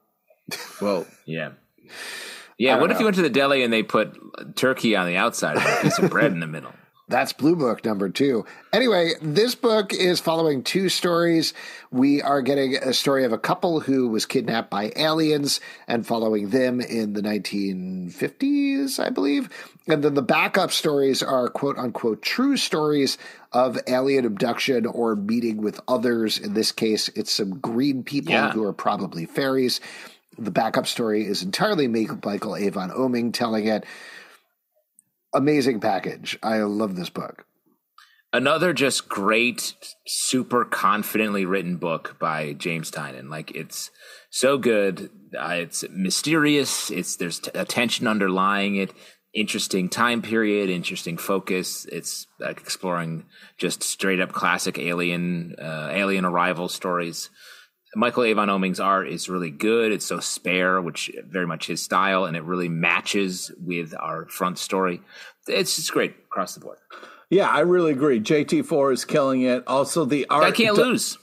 Well, 0.80 1.08
Yeah. 1.26 1.54
Yeah, 2.60 2.80
what 2.80 2.92
if 2.92 3.00
you 3.00 3.06
went 3.06 3.16
to 3.16 3.22
the 3.24 3.30
deli 3.30 3.64
and 3.64 3.74
they 3.74 3.82
put 3.84 4.56
turkey 4.56 4.96
on 4.96 5.08
the 5.08 5.16
outside 5.16 5.58
and 5.58 5.66
a 5.66 5.82
piece 5.82 5.98
of 5.98 6.10
bread 6.12 6.32
in 6.32 6.40
the 6.42 6.48
middle? 6.48 6.72
That's 7.08 7.34
Blue 7.34 7.56
Book 7.56 7.84
number 7.84 8.08
two. 8.10 8.46
Anyway, 8.72 9.14
this 9.20 9.56
book 9.56 9.94
is 9.94 10.20
following 10.20 10.62
two 10.62 10.90
stories. 10.90 11.56
We 11.90 12.22
are 12.22 12.44
getting 12.44 12.76
a 12.76 12.94
story 12.94 13.24
of 13.26 13.34
a 13.34 13.40
couple 13.40 13.80
who 13.80 14.10
was 14.10 14.28
kidnapped 14.28 14.70
by 14.70 14.92
aliens 14.96 15.60
and 15.88 16.06
following 16.06 16.50
them 16.50 16.80
in 16.80 17.14
the 17.14 17.22
1950s, 17.24 19.00
I 19.04 19.10
believe. 19.10 19.50
And 19.88 20.04
then 20.04 20.14
the 20.14 20.22
backup 20.22 20.72
stories 20.72 21.24
are 21.24 21.50
quote 21.50 21.80
unquote 21.80 22.22
true 22.22 22.58
stories 22.58 23.18
of 23.54 23.80
alien 23.88 24.26
abduction 24.26 24.86
or 24.86 25.16
meeting 25.16 25.64
with 25.64 25.80
others. 25.88 26.38
In 26.38 26.54
this 26.54 26.72
case, 26.72 27.10
it's 27.16 27.32
some 27.32 27.58
green 27.60 28.04
people 28.04 28.34
Yeah. 28.34 28.52
who 28.52 28.64
are 28.64 28.74
probably 28.74 29.26
fairies. 29.26 29.82
The 30.40 30.52
backup 30.52 30.88
story 30.88 31.26
is 31.26 31.44
entirely 31.44 31.88
Michael 31.88 32.56
Avon 32.56 32.92
Oeming 32.92 33.34
telling 33.34 33.68
it 33.68 33.86
amazing 35.34 35.80
package. 35.80 36.40
I 36.42 36.60
love 36.60 36.96
this 36.96 37.10
book. 37.10 37.46
Another 38.32 38.74
just 38.74 39.10
great, 39.10 39.74
super 40.06 40.64
confidently 40.64 41.46
written 41.46 41.78
book 41.78 42.16
by 42.20 42.54
James 42.54 42.92
Tynion. 42.92 43.30
Like 43.30 43.52
it's 43.52 43.90
so 44.30 44.58
good. 44.58 45.10
Uh, 45.38 45.56
it's 45.56 45.84
mysterious. 45.90 46.92
It's 46.92 47.16
there's 47.16 47.40
t- 47.40 47.52
a 47.56 47.66
tension 47.66 48.08
underlying 48.08 48.76
it. 48.76 48.94
Interesting 49.34 49.90
time 49.90 50.22
period. 50.22 50.70
Interesting 50.70 51.18
focus. 51.18 51.86
It's 51.92 52.28
like 52.40 52.62
exploring 52.62 53.26
just 53.58 53.82
straight 53.82 54.20
up 54.20 54.32
classic 54.32 54.78
alien 54.78 55.56
uh, 55.60 55.90
alien 55.92 56.24
arrival 56.24 56.70
stories. 56.70 57.32
Michael 57.96 58.24
Avon 58.24 58.50
Oeming's 58.50 58.80
art 58.80 59.08
is 59.08 59.30
really 59.30 59.50
good. 59.52 59.92
It's 59.92 60.06
so 60.06 60.20
spare, 60.20 60.80
which 60.82 61.12
very 61.28 61.48
much 61.48 61.68
his 61.68 61.82
style, 61.82 62.26
and 62.26 62.38
it 62.38 62.44
really 62.44 62.70
matches 62.70 63.52
with 63.60 63.94
our 64.00 64.26
front 64.28 64.58
story. 64.60 65.02
It's 65.48 65.76
just 65.76 65.92
great 65.92 66.16
across 66.26 66.54
the 66.54 66.60
board. 66.60 66.78
yeah, 67.30 67.50
I 67.50 67.62
really 67.62 67.92
agree. 67.92 68.20
JT4 68.20 68.94
is 68.94 69.06
killing 69.06 69.42
it. 69.42 69.64
Also, 69.68 70.06
the 70.06 70.28
art. 70.30 70.44
I 70.44 70.52
can't 70.52 70.76
do- 70.76 70.84
lose. 70.84 71.18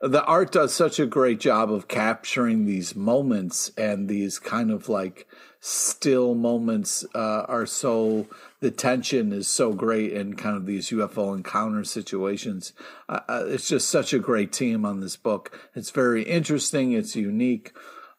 the 0.00 0.24
art 0.24 0.52
does 0.52 0.72
such 0.72 0.98
a 0.98 1.04
great 1.06 1.40
job 1.40 1.70
of 1.70 1.86
capturing 1.88 2.64
these 2.64 2.96
moments 2.96 3.70
and 3.76 4.08
these 4.08 4.38
kind 4.38 4.70
of 4.70 4.88
like 4.88 5.26
still 5.60 6.34
moments 6.34 7.04
uh, 7.14 7.44
are 7.46 7.66
so 7.66 8.26
the 8.60 8.70
tension 8.70 9.32
is 9.32 9.48
so 9.48 9.72
great 9.72 10.12
in 10.12 10.36
kind 10.36 10.56
of 10.56 10.66
these 10.66 10.90
UFO 10.90 11.34
encounter 11.34 11.82
situations. 11.84 12.72
Uh, 13.08 13.44
it's 13.46 13.68
just 13.68 13.88
such 13.88 14.12
a 14.12 14.18
great 14.18 14.52
team 14.52 14.84
on 14.84 15.00
this 15.00 15.16
book. 15.16 15.58
It's 15.74 15.90
very 15.90 16.22
interesting. 16.22 16.92
It's 16.92 17.16
unique. 17.16 17.72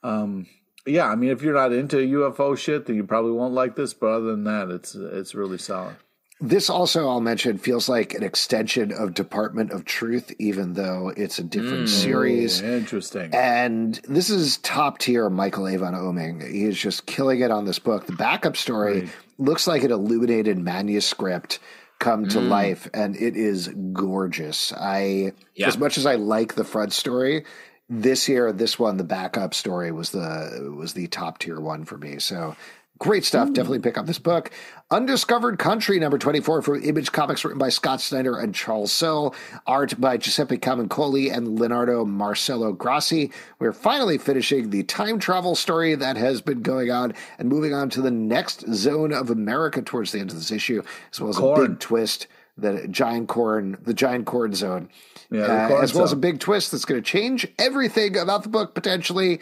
Um, 0.03 0.47
yeah, 0.85 1.07
I 1.07 1.15
mean, 1.15 1.29
if 1.29 1.43
you're 1.43 1.53
not 1.53 1.73
into 1.73 1.97
UFO 1.97 2.57
shit, 2.57 2.87
then 2.87 2.95
you 2.95 3.03
probably 3.03 3.33
won't 3.33 3.53
like 3.53 3.75
this. 3.75 3.93
But 3.93 4.07
other 4.07 4.31
than 4.31 4.43
that, 4.45 4.69
it's 4.69 4.95
it's 4.95 5.35
really 5.35 5.59
solid. 5.59 5.97
This 6.43 6.71
also, 6.71 7.07
I'll 7.07 7.21
mention, 7.21 7.59
feels 7.59 7.87
like 7.87 8.15
an 8.15 8.23
extension 8.23 8.91
of 8.91 9.13
Department 9.13 9.71
of 9.71 9.85
Truth, 9.85 10.33
even 10.39 10.73
though 10.73 11.13
it's 11.15 11.37
a 11.37 11.43
different 11.43 11.81
hmm. 11.81 11.85
series. 11.85 12.61
Interesting. 12.61 13.29
And 13.31 13.93
this 14.07 14.31
is 14.31 14.57
top 14.57 14.97
tier 14.97 15.29
Michael 15.29 15.67
Avon 15.67 15.93
Oeming. 15.93 16.51
He 16.51 16.63
is 16.65 16.79
just 16.79 17.05
killing 17.05 17.41
it 17.41 17.51
on 17.51 17.65
this 17.65 17.77
book. 17.77 18.07
The 18.07 18.13
backup 18.13 18.57
story 18.57 19.09
looks 19.37 19.67
like 19.67 19.83
an 19.83 19.91
illuminated 19.91 20.57
manuscript 20.57 21.59
come 21.99 22.27
to 22.29 22.39
hmm. 22.39 22.49
life, 22.49 22.89
and 22.91 23.15
it 23.15 23.37
is 23.37 23.67
gorgeous. 23.93 24.73
I, 24.73 25.33
Yeah. 25.53 25.67
as 25.67 25.77
much 25.77 25.99
as 25.99 26.07
I 26.07 26.15
like 26.15 26.55
the 26.55 26.63
front 26.63 26.91
story, 26.91 27.45
this 27.87 28.27
year, 28.27 28.51
this 28.51 28.79
one, 28.79 28.97
the 28.97 29.03
backup 29.03 29.53
story 29.53 29.91
was 29.91 30.11
the 30.11 30.73
was 30.75 30.93
the 30.93 31.07
top 31.07 31.39
tier 31.39 31.59
one 31.59 31.83
for 31.83 31.97
me. 31.97 32.19
So 32.19 32.55
great 33.01 33.25
stuff. 33.25 33.51
Definitely 33.51 33.79
pick 33.79 33.97
up 33.97 34.05
this 34.05 34.19
book. 34.19 34.51
Undiscovered 34.91 35.57
Country, 35.57 35.99
number 35.99 36.19
24 36.19 36.61
from 36.61 36.83
Image 36.83 37.11
Comics, 37.11 37.43
written 37.43 37.57
by 37.57 37.69
Scott 37.69 37.99
Snyder 37.99 38.37
and 38.37 38.53
Charles 38.53 38.91
Soule. 38.91 39.33
Art 39.65 39.99
by 39.99 40.17
Giuseppe 40.17 40.57
Camuncoli 40.59 41.35
and 41.35 41.59
Leonardo 41.59 42.05
Marcello 42.05 42.71
Grassi. 42.73 43.31
We're 43.57 43.73
finally 43.73 44.19
finishing 44.19 44.69
the 44.69 44.83
time 44.83 45.17
travel 45.17 45.55
story 45.55 45.95
that 45.95 46.15
has 46.15 46.41
been 46.41 46.61
going 46.61 46.91
on 46.91 47.15
and 47.39 47.49
moving 47.49 47.73
on 47.73 47.89
to 47.89 48.01
the 48.01 48.11
next 48.11 48.71
zone 48.71 49.11
of 49.13 49.31
America 49.31 49.81
towards 49.81 50.11
the 50.11 50.19
end 50.19 50.29
of 50.29 50.35
this 50.35 50.51
issue, 50.51 50.83
as 51.11 51.19
well 51.19 51.29
as 51.31 51.37
a 51.39 51.67
big 51.67 51.79
twist. 51.79 52.27
The 52.55 52.87
giant 52.87 53.29
corn, 53.29 53.77
the 53.81 53.93
giant 53.95 54.27
corn 54.27 54.53
zone, 54.53 54.89
Yeah, 55.31 55.43
Uh, 55.45 55.67
corn 55.69 55.83
as 55.83 55.95
well 55.95 56.03
as 56.03 56.11
a 56.11 56.17
big 56.17 56.39
twist 56.39 56.71
that's 56.71 56.85
going 56.85 57.01
to 57.01 57.05
change 57.09 57.47
everything 57.57 58.15
about 58.15 58.43
the 58.43 58.49
book 58.49 58.75
potentially. 58.75 59.39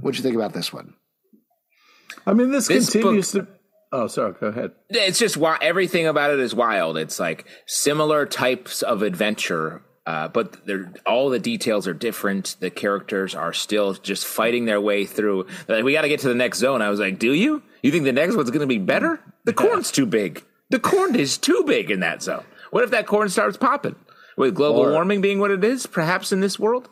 What'd 0.00 0.18
you 0.18 0.22
think 0.22 0.34
about 0.36 0.52
this 0.52 0.70
one? 0.70 0.94
I 2.26 2.32
mean, 2.34 2.50
this, 2.50 2.68
This 2.68 2.90
continues 2.90 3.32
to. 3.32 3.46
Oh, 3.92 4.06
sorry. 4.06 4.34
Go 4.40 4.46
ahead. 4.48 4.70
it's 4.88 5.18
just 5.18 5.36
why 5.36 5.58
everything 5.60 6.06
about 6.06 6.30
it 6.30 6.38
is 6.40 6.54
wild. 6.54 6.96
It's 6.96 7.18
like 7.18 7.44
similar 7.66 8.24
types 8.24 8.82
of 8.82 9.02
adventure, 9.02 9.82
uh, 10.06 10.28
but 10.28 10.64
they're 10.64 10.92
all 11.06 11.28
the 11.28 11.40
details 11.40 11.88
are 11.88 11.94
different. 11.94 12.56
The 12.60 12.70
characters 12.70 13.34
are 13.34 13.52
still 13.52 13.94
just 13.94 14.24
fighting 14.26 14.64
their 14.66 14.80
way 14.80 15.06
through. 15.06 15.46
Like, 15.66 15.82
we 15.82 15.92
got 15.92 16.02
to 16.02 16.08
get 16.08 16.20
to 16.20 16.28
the 16.28 16.34
next 16.36 16.58
zone. 16.58 16.82
I 16.82 16.90
was 16.90 17.00
like, 17.00 17.18
do 17.18 17.32
you? 17.32 17.62
You 17.82 17.90
think 17.90 18.04
the 18.04 18.12
next 18.12 18.36
one's 18.36 18.50
going 18.50 18.60
to 18.60 18.66
be 18.66 18.78
better? 18.78 19.18
The 19.44 19.52
corn's 19.54 19.90
too 19.90 20.06
big. 20.06 20.44
The 20.68 20.78
corn 20.78 21.16
is 21.16 21.36
too 21.38 21.64
big 21.66 21.90
in 21.90 22.00
that 22.00 22.22
zone. 22.22 22.44
What 22.70 22.84
if 22.84 22.90
that 22.92 23.06
corn 23.08 23.28
starts 23.28 23.56
popping? 23.56 23.96
With 24.36 24.54
global 24.54 24.80
Or- 24.82 24.92
warming 24.92 25.20
being 25.20 25.40
what 25.40 25.50
it 25.50 25.64
is, 25.64 25.86
perhaps 25.86 26.30
in 26.30 26.40
this 26.40 26.58
world. 26.60 26.88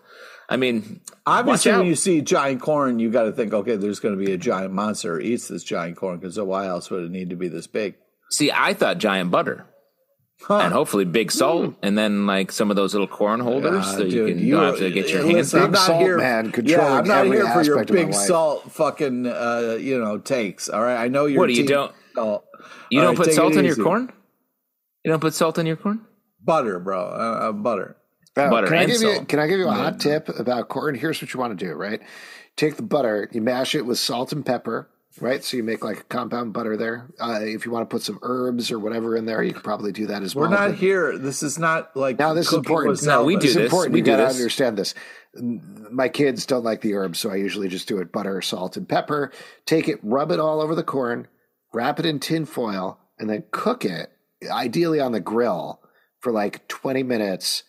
I 0.49 0.57
mean, 0.57 1.01
Obviously, 1.27 1.73
when 1.73 1.87
you 1.87 1.95
see 1.95 2.23
giant 2.23 2.63
corn, 2.63 2.99
you 2.99 3.11
got 3.11 3.25
to 3.25 3.33
think, 3.33 3.53
okay, 3.53 3.77
there's 3.77 4.01
going 4.01 4.19
to 4.19 4.25
be 4.25 4.33
a 4.33 4.39
giant 4.39 4.73
monster 4.73 5.17
who 5.19 5.21
eats 5.27 5.49
this 5.49 5.63
giant 5.63 5.97
corn 5.97 6.19
because 6.19 6.39
why 6.41 6.67
else 6.67 6.89
would 6.91 7.05
it 7.05 7.11
need 7.11 7.31
to 7.31 7.37
be 7.37 7.49
this 7.49 7.67
big? 7.67 7.97
See, 8.31 8.51
I 8.51 8.73
thought 8.75 8.99
giant 8.99 9.31
butter. 9.31 9.67
And 10.49 10.73
hopefully 10.73 11.05
big 11.05 11.33
salt, 11.33 11.75
and 11.83 11.99
then 11.99 12.25
like 12.25 12.53
some 12.53 12.71
of 12.71 12.77
those 12.77 12.95
little 12.95 13.09
corn 13.09 13.41
holders, 13.41 13.85
Ah, 13.85 13.97
so 13.97 14.05
you 14.05 14.27
can 14.29 14.39
you 14.39 14.55
don't 14.55 14.67
have 14.67 14.79
to 14.79 14.89
get 14.93 15.11
your 15.11 15.25
listen, 15.25 15.35
hands 15.35 15.55
I'm 15.55 15.61
on. 15.63 15.67
Big 15.67 15.73
not 15.73 15.87
salt 15.87 16.01
here- 16.01 16.17
man 16.19 16.53
Yeah, 16.63 16.93
I'm 16.99 17.09
not 17.09 17.27
every 17.27 17.39
here 17.39 17.47
for 17.53 17.63
your 17.63 17.75
aspect 17.81 17.91
of 17.91 17.97
my 17.97 18.03
big 18.05 18.15
salt 18.15 18.71
fucking, 18.71 19.27
uh, 19.27 19.79
you 19.81 19.99
know, 19.99 20.19
takes. 20.19 20.69
All 20.69 20.81
right, 20.81 20.97
I 20.97 21.09
know 21.09 21.27
you're. 21.27 21.41
What 21.41 21.49
do 21.49 21.55
you 21.55 21.67
don't- 21.67 21.93
salt. 22.15 22.45
You 22.89 23.01
All 23.01 23.07
don't 23.07 23.19
right, 23.19 23.27
put 23.27 23.35
salt 23.35 23.55
it 23.55 23.59
in 23.59 23.65
your 23.65 23.75
corn? 23.77 24.13
You 25.05 25.11
don't 25.11 25.21
put 25.21 25.35
salt 25.35 25.59
in 25.59 25.67
your 25.67 25.77
corn? 25.77 26.03
Butter, 26.45 26.79
bro. 26.79 27.01
Uh, 27.01 27.49
uh, 27.49 27.53
butter. 27.53 27.97
Oh, 28.37 28.51
Butter 28.51 28.67
can 28.69 28.77
I 28.77 28.83
and 28.83 28.93
give 28.93 29.03
you 29.03 29.25
can 29.27 29.39
I 29.41 29.47
give 29.49 29.59
you 29.59 29.69
a 29.69 29.73
hot 29.73 30.01
tip 30.01 30.29
about 30.29 30.69
corn? 30.69 30.95
Here's 30.95 31.21
what 31.21 31.33
you 31.35 31.41
want 31.41 31.59
to 31.59 31.65
do, 31.67 31.73
right? 31.73 32.01
take 32.57 32.77
the 32.77 32.83
butter, 32.83 33.29
you 33.33 33.41
mash 33.41 33.75
it 33.75 33.83
with 33.87 33.99
salt 33.99 34.33
and 34.33 34.45
pepper, 34.45 34.91
right? 35.21 35.43
So 35.45 35.57
you 35.57 35.63
make 35.63 35.85
like 35.85 36.01
a 36.01 36.05
compound 36.05 36.53
butter 36.53 36.77
there. 36.77 37.09
Uh, 37.21 37.39
if 37.43 37.65
you 37.65 37.71
want 37.73 37.89
to 37.89 37.95
put 37.95 38.03
some 38.03 38.19
herbs 38.23 38.71
or 38.71 38.79
whatever 38.79 39.17
in 39.17 39.27
there, 39.27 39.43
you 39.43 39.53
could 39.55 39.63
probably 39.65 39.93
do 39.93 40.07
that 40.09 40.23
as 40.23 40.35
well. 40.35 40.51
We're 40.51 40.57
not 40.57 40.71
But 40.71 40.79
here. 40.79 41.17
This 41.17 41.43
is 41.43 41.59
not 41.59 41.97
like 41.97 42.19
Now 42.19 42.35
this 42.35 42.49
is 42.49 42.55
important. 42.55 43.03
No, 43.05 43.25
we 43.25 43.37
do 43.37 43.47
It's 43.47 43.55
this. 43.55 43.65
important. 43.65 43.93
We 43.95 44.01
you 44.01 44.05
do 44.05 44.11
got 44.11 44.17
to 44.19 44.25
this. 44.25 44.37
understand 44.37 44.77
this. 44.77 44.95
My 45.35 46.09
kids 46.09 46.47
don't 46.47 46.65
like 46.65 46.81
the 46.81 46.95
herbs, 46.95 47.21
so 47.21 47.31
I 47.31 47.37
usually 47.37 47.69
just 47.69 47.87
do 47.89 47.99
it 47.99 48.13
butter, 48.13 48.43
salt, 48.43 48.77
and 48.77 48.89
pepper. 48.89 49.33
Take 49.67 49.89
it, 49.89 50.01
rub 50.03 50.33
it 50.33 50.41
all 50.41 50.61
over 50.61 50.75
the 50.75 50.83
corn, 50.83 51.29
wrap 51.73 52.01
it 52.01 52.07
in 52.07 52.19
tin 52.19 52.45
foil, 52.45 52.99
and 53.21 53.31
then 53.31 53.45
cook 53.53 53.85
it, 53.85 54.11
ideally 54.51 55.01
on 55.01 55.13
the 55.13 55.21
grill, 55.21 55.81
for 56.21 56.33
like 56.33 56.67
20 56.69 57.05
minutes. 57.05 57.63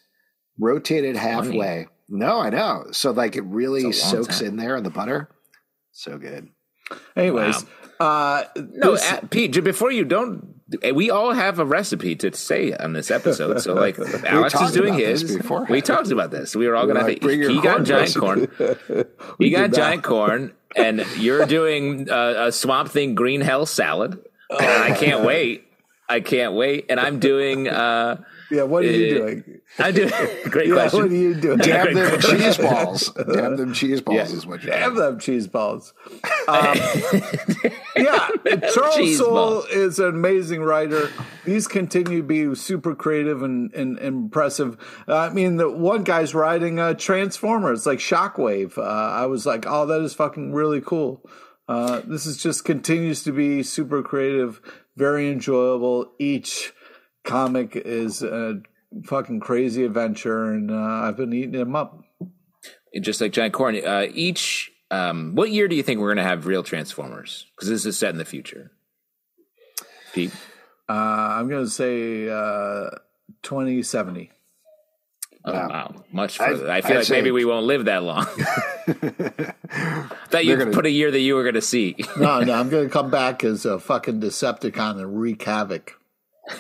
Rotate 0.60 1.05
it 1.05 1.16
halfway. 1.16 1.88
No, 2.10 2.39
I 2.39 2.49
know. 2.49 2.86
So 2.91 3.12
like 3.12 3.36
it 3.36 3.43
really 3.43 3.84
It's 3.84 4.01
a 4.01 4.16
long 4.16 4.26
soaks 4.26 4.39
time. 4.39 4.47
in 4.49 4.55
there 4.57 4.76
in 4.78 4.84
the 4.84 4.89
butter. 4.89 5.30
So 5.91 6.18
good. 6.18 6.49
Anyways, 7.16 7.66
uh, 7.99 8.43
No, 8.55 8.91
this- 8.93 9.12
uh, 9.12 9.22
Pete. 9.30 9.64
Before 9.64 9.91
you 9.91 10.05
don't, 10.05 10.55
we 10.93 11.12
all 11.12 11.34
have 11.34 11.60
a 11.60 11.66
recipe 11.66 12.16
to 12.18 12.34
say 12.36 12.74
on 12.74 12.93
this 12.93 13.12
episode. 13.12 13.62
So, 13.62 13.74
like, 13.76 13.97
Alex 14.26 14.60
is 14.60 14.72
doing 14.72 14.95
his. 14.95 15.38
beforehand. 15.38 15.70
We 15.70 15.82
talked 15.82 16.10
about 16.12 16.32
this. 16.32 16.55
We 16.55 16.68
were 16.68 16.76
all 16.76 16.86
going 16.86 16.97
to. 16.97 17.03
like, 17.03 17.22
bring 17.22 17.39
your 17.39 17.49
he 17.51 17.55
got 17.62 17.74
corn 17.78 17.86
giant 17.86 18.16
recipe. 18.16 18.47
corn. 18.57 19.05
We 19.38 19.47
You 19.49 19.55
got 19.55 19.70
that. 19.72 19.76
giant 19.76 20.03
corn, 20.03 20.53
and 20.76 21.05
you're 21.18 21.45
doing 21.45 22.10
uh, 22.10 22.45
a 22.47 22.51
swamp 22.51 22.89
thing 22.89 23.14
green 23.16 23.41
hell 23.41 23.66
salad. 23.68 24.20
And 24.49 24.62
I 24.84 24.95
can't 24.97 25.24
wait. 25.24 25.66
I 26.07 26.22
can't 26.22 26.53
wait. 26.53 26.86
And 26.89 26.99
I'm 26.99 27.20
doing. 27.20 27.68
Uh, 27.68 28.24
yeah, 28.51 28.63
what 28.63 28.83
are 28.83 28.87
you 28.91 29.15
uh, 29.15 29.19
doing? 29.19 29.61
I 29.77 29.91
do. 29.91 30.09
Great 30.49 30.67
Yeah, 30.67 30.73
question. 30.75 30.99
what 31.01 31.11
are 31.11 31.15
you 31.15 31.35
doing? 31.35 31.57
Damn 31.59 31.83
Great 31.85 31.95
them 31.95 32.09
question. 32.19 32.39
cheese 32.39 32.57
balls. 32.57 33.09
Damn 33.33 33.55
them 33.57 33.73
cheese 33.73 34.01
balls 34.01 34.15
Yeah. 34.17 34.23
is 34.37 34.45
what 34.45 34.63
you're 34.63 34.73
Damn 34.73 34.95
doing. 34.95 35.05
them 35.05 35.19
cheese 35.19 35.47
balls. 35.47 35.93
Um, 36.49 36.79
yeah, 37.95 38.27
Charles 38.73 38.95
Cheese 38.95 39.19
Soule 39.19 39.33
ball. 39.33 39.63
is 39.71 39.99
an 39.99 40.07
amazing 40.07 40.63
writer. 40.63 41.11
These 41.45 41.67
continue 41.67 42.21
to 42.21 42.27
be 42.27 42.55
super 42.55 42.95
creative 42.95 43.43
and, 43.43 43.71
and, 43.75 43.99
impressive. 43.99 44.75
Uh, 45.07 45.15
I 45.17 45.29
mean, 45.29 45.57
the 45.57 45.69
one 45.69 46.03
guy's 46.03 46.33
writing 46.33 46.79
uh, 46.79 46.95
Transformers, 46.95 47.85
like 47.85 47.99
Shockwave. 47.99 48.79
Uh, 48.79 48.81
I 48.81 49.27
was 49.27 49.45
like, 49.45 49.65
oh, 49.67 49.85
that 49.85 50.01
is 50.01 50.15
fucking 50.15 50.53
really 50.53 50.81
cool. 50.81 51.23
Uh, 51.67 52.01
this 52.07 52.25
is 52.25 52.41
just 52.41 52.65
continues 52.65 53.21
to 53.25 53.31
be 53.31 53.61
super 53.61 54.01
creative, 54.01 54.59
very 54.97 55.31
enjoyable. 55.31 56.11
Each 56.17 56.73
comic 57.24 57.76
is 57.76 58.22
a 58.24 58.61
fucking 59.05 59.39
crazy 59.39 59.84
adventure, 59.86 60.45
and 60.51 60.72
uh, 60.72 60.76
I've 60.76 61.17
been 61.17 61.34
eating 61.34 61.51
them 61.51 61.76
up. 61.76 62.03
just 63.01 63.22
like 63.22 63.32
giant 63.32 63.53
corn. 63.53 63.76
Uh, 63.76 64.07
each. 64.13 64.72
Um, 64.91 65.36
what 65.36 65.51
year 65.51 65.67
do 65.67 65.76
you 65.76 65.84
think 65.84 65.99
we're 65.99 66.07
going 66.07 66.17
to 66.17 66.24
have 66.24 66.47
real 66.47 66.63
Transformers? 66.63 67.45
Because 67.55 67.70
this 67.70 67.86
is 67.86 67.95
set 67.97 68.09
in 68.09 68.17
the 68.17 68.26
future. 68.26 68.72
Pete. 70.13 70.32
Uh, 70.89 70.93
I'm 70.93 71.47
going 71.47 71.63
to 71.65 71.70
say 71.70 72.28
uh, 72.28 72.89
2070. 73.43 74.32
Oh, 75.45 75.53
Wow. 75.53 75.67
wow. 75.70 75.95
Much 76.11 76.38
further. 76.39 76.72
I, 76.72 76.82
feel 76.82 76.93
I'd 76.93 76.97
like 76.97 77.05
say- 77.05 77.13
maybe 77.17 77.30
we 77.30 77.45
won't 77.45 77.67
live 77.67 77.86
that 77.86 78.01
long. 78.03 78.26
Thought 80.30 80.45
you 80.45 80.57
gonna- 80.57 80.72
put 80.72 80.86
a 80.88 80.89
year 80.91 81.11
that 81.11 81.20
you 81.20 81.36
were 81.36 81.43
going 81.43 81.53
to 81.55 81.61
see. 81.61 81.95
No, 82.17 82.39
no, 82.41 82.53
I'm 82.53 82.70
going 82.70 82.86
to 82.88 82.91
come 82.91 83.11
back 83.11 83.43
as 83.43 83.65
a 83.65 83.80
fucking 83.80 84.20
Decepticon 84.22 84.99
and 84.99 85.20
wreak 85.22 85.43
havoc. 85.43 85.98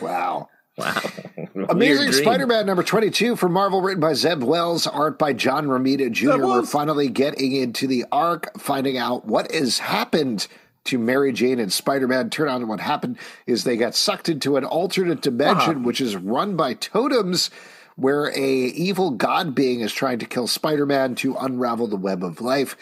Wow. 0.01 0.49
wow. 0.77 1.01
Amazing 1.69 2.13
Spider-Man 2.13 2.65
number 2.65 2.83
22 2.83 3.35
from 3.35 3.51
Marvel, 3.53 3.81
written 3.81 3.99
by 4.01 4.13
Zeb 4.13 4.43
Wells, 4.43 4.87
art 4.87 5.19
by 5.19 5.33
John 5.33 5.67
Romita 5.67 6.11
Jr. 6.11 6.31
Zeb 6.31 6.41
We're 6.41 6.65
finally 6.65 7.09
getting 7.09 7.51
into 7.53 7.87
the 7.87 8.05
arc, 8.11 8.57
finding 8.59 8.97
out 8.97 9.25
what 9.25 9.51
has 9.51 9.79
happened 9.79 10.47
to 10.85 10.97
Mary 10.97 11.33
Jane 11.33 11.59
and 11.59 11.71
Spider-Man. 11.71 12.29
Turn 12.29 12.47
out 12.47 12.65
what 12.65 12.79
happened 12.79 13.17
is 13.45 13.63
they 13.63 13.77
got 13.77 13.93
sucked 13.95 14.29
into 14.29 14.55
an 14.57 14.63
alternate 14.63 15.21
dimension, 15.21 15.69
Uh-huh. 15.77 15.83
which 15.83 15.99
is 16.01 16.15
run 16.15 16.55
by 16.55 16.73
totems, 16.75 17.49
where 17.95 18.27
a 18.35 18.49
evil 18.49 19.11
god 19.11 19.53
being 19.53 19.81
is 19.81 19.91
trying 19.91 20.19
to 20.19 20.25
kill 20.25 20.47
Spider-Man 20.47 21.15
to 21.15 21.35
unravel 21.35 21.87
the 21.87 21.97
web 21.97 22.23
of 22.23 22.39
life. 22.39 22.77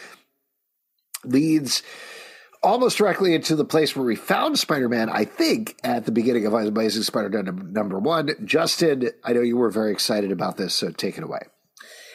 Leads 1.23 1.81
almost 2.67 2.97
directly 2.97 3.33
into 3.33 3.55
the 3.55 3.63
place 3.63 3.95
where 3.95 4.05
we 4.05 4.15
found 4.15 4.59
Spider-Man, 4.59 5.09
I 5.09 5.23
think, 5.23 5.77
at 5.83 6.05
the 6.05 6.11
beginning 6.11 6.45
of 6.45 6.53
Amazing 6.53 7.03
Spider-Man 7.03 7.71
number 7.71 7.97
one. 7.97 8.29
Justin, 8.43 9.09
I 9.23 9.31
know 9.31 9.41
you 9.41 9.55
were 9.55 9.69
very 9.69 9.93
excited 9.93 10.33
about 10.33 10.57
this, 10.57 10.73
so 10.73 10.91
take 10.91 11.17
it 11.17 11.23
away. 11.23 11.39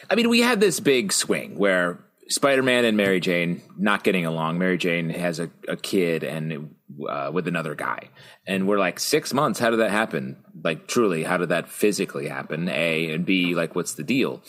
I 0.09 0.15
mean, 0.15 0.29
we 0.29 0.41
had 0.41 0.59
this 0.59 0.79
big 0.79 1.11
swing 1.11 1.57
where 1.57 2.05
Spider-Man 2.29 2.85
and 2.85 2.95
Mary 2.95 3.19
Jane 3.19 3.63
not 3.77 4.03
getting 4.03 4.27
along. 4.27 4.59
Mary 4.59 4.77
Jane 4.77 5.09
has 5.09 5.39
a, 5.39 5.49
a 5.67 5.75
kid 5.75 6.23
and 6.23 6.75
uh, 7.09 7.31
with 7.33 7.47
another 7.47 7.73
guy, 7.73 8.09
and 8.45 8.67
we're 8.67 8.77
like 8.77 8.99
six 8.99 9.33
months. 9.33 9.59
How 9.59 9.71
did 9.71 9.79
that 9.79 9.89
happen? 9.89 10.37
Like, 10.63 10.87
truly, 10.87 11.23
how 11.23 11.37
did 11.37 11.49
that 11.49 11.67
physically 11.67 12.27
happen? 12.27 12.69
A 12.69 13.11
and 13.11 13.25
B, 13.25 13.55
like, 13.55 13.75
what's 13.75 13.95
the 13.95 14.03
deal? 14.03 14.43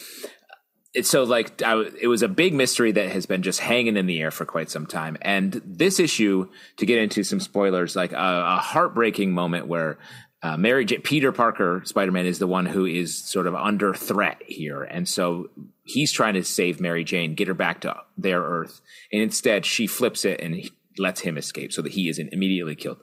So 1.03 1.25
like 1.25 1.63
I, 1.63 1.83
it 2.01 2.07
was 2.07 2.23
a 2.23 2.29
big 2.29 2.55
mystery 2.55 2.93
that 2.93 3.11
has 3.11 3.27
been 3.27 3.43
just 3.43 3.61
hanging 3.61 3.97
in 3.97 4.07
the 4.07 4.21
air 4.21 4.31
for 4.31 4.45
quite 4.45 4.71
some 4.71 4.87
time. 4.87 5.17
And 5.23 5.61
this 5.65 5.99
issue, 5.99 6.49
to 6.77 6.87
get 6.87 6.99
into 6.99 7.25
some 7.25 7.41
spoilers, 7.41 7.97
like 7.97 8.13
a, 8.13 8.17
a 8.17 8.59
heartbreaking 8.59 9.33
moment 9.33 9.67
where 9.67 9.99
uh, 10.43 10.57
Mary 10.57 10.85
J- 10.85 10.99
Peter 10.99 11.33
Parker 11.33 11.83
Spider 11.85 12.13
Man 12.13 12.27
is 12.27 12.39
the 12.39 12.47
one 12.47 12.67
who 12.67 12.85
is 12.87 13.17
sort 13.17 13.47
of 13.47 13.55
under 13.55 13.95
threat 13.95 14.43
here, 14.47 14.83
and 14.83 15.09
so 15.09 15.49
he's 15.85 16.13
trying 16.13 16.35
to 16.35 16.45
save 16.45 16.81
Mary 16.81 17.03
Jane, 17.03 17.35
get 17.35 17.49
her 17.49 17.55
back 17.55 17.81
to 17.81 17.97
their 18.19 18.43
Earth, 18.43 18.83
and 19.11 19.23
instead 19.23 19.65
she 19.65 19.87
flips 19.87 20.25
it 20.25 20.41
and 20.41 20.71
lets 20.99 21.21
him 21.21 21.39
escape 21.39 21.73
so 21.73 21.81
that 21.83 21.93
he 21.93 22.09
isn't 22.09 22.33
immediately 22.33 22.75
killed 22.77 22.99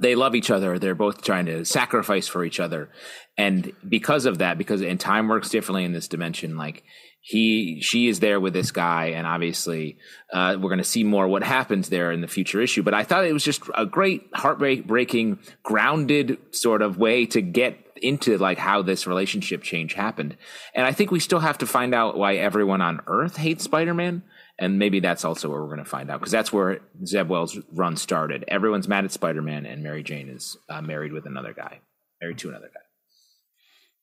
they 0.00 0.14
love 0.14 0.34
each 0.34 0.50
other. 0.50 0.78
They're 0.78 0.94
both 0.94 1.22
trying 1.22 1.46
to 1.46 1.64
sacrifice 1.64 2.26
for 2.26 2.44
each 2.44 2.60
other. 2.60 2.90
And 3.36 3.72
because 3.86 4.26
of 4.26 4.38
that, 4.38 4.58
because 4.58 4.82
and 4.82 4.98
time 4.98 5.28
works 5.28 5.50
differently 5.50 5.84
in 5.84 5.92
this 5.92 6.08
dimension, 6.08 6.56
like 6.56 6.82
he 7.20 7.80
she 7.80 8.08
is 8.08 8.20
there 8.20 8.40
with 8.40 8.52
this 8.52 8.72
guy, 8.72 9.06
and 9.06 9.26
obviously 9.26 9.98
uh, 10.32 10.56
we're 10.58 10.68
going 10.68 10.78
to 10.78 10.84
see 10.84 11.04
more 11.04 11.28
what 11.28 11.42
happens 11.42 11.88
there 11.88 12.10
in 12.10 12.20
the 12.20 12.28
future 12.28 12.60
issue. 12.60 12.82
But 12.82 12.94
I 12.94 13.04
thought 13.04 13.24
it 13.24 13.32
was 13.32 13.44
just 13.44 13.62
a 13.74 13.86
great 13.86 14.28
heartbreaking, 14.34 15.38
grounded 15.62 16.38
sort 16.50 16.82
of 16.82 16.98
way 16.98 17.26
to 17.26 17.40
get 17.40 17.78
into 18.02 18.36
like 18.38 18.58
how 18.58 18.82
this 18.82 19.06
relationship 19.06 19.62
change 19.62 19.94
happened. 19.94 20.36
And 20.74 20.84
I 20.84 20.92
think 20.92 21.10
we 21.10 21.20
still 21.20 21.38
have 21.38 21.58
to 21.58 21.66
find 21.66 21.94
out 21.94 22.16
why 22.16 22.36
everyone 22.36 22.80
on 22.80 23.00
Earth 23.06 23.36
hates 23.36 23.64
Spider-Man. 23.64 24.24
And 24.62 24.78
maybe 24.78 25.00
that's 25.00 25.24
also 25.24 25.48
where 25.48 25.60
we're 25.60 25.66
going 25.66 25.78
to 25.78 25.84
find 25.84 26.08
out 26.08 26.20
because 26.20 26.30
that's 26.30 26.52
where 26.52 26.78
Zeb 27.04 27.28
Wells' 27.28 27.58
run 27.72 27.96
started. 27.96 28.44
Everyone's 28.46 28.86
mad 28.86 29.04
at 29.04 29.10
Spider 29.10 29.42
Man, 29.42 29.66
and 29.66 29.82
Mary 29.82 30.04
Jane 30.04 30.28
is 30.28 30.56
uh, 30.68 30.80
married 30.80 31.12
with 31.12 31.26
another 31.26 31.52
guy, 31.52 31.80
married 32.20 32.38
to 32.38 32.48
another 32.48 32.70
guy. 32.72 32.80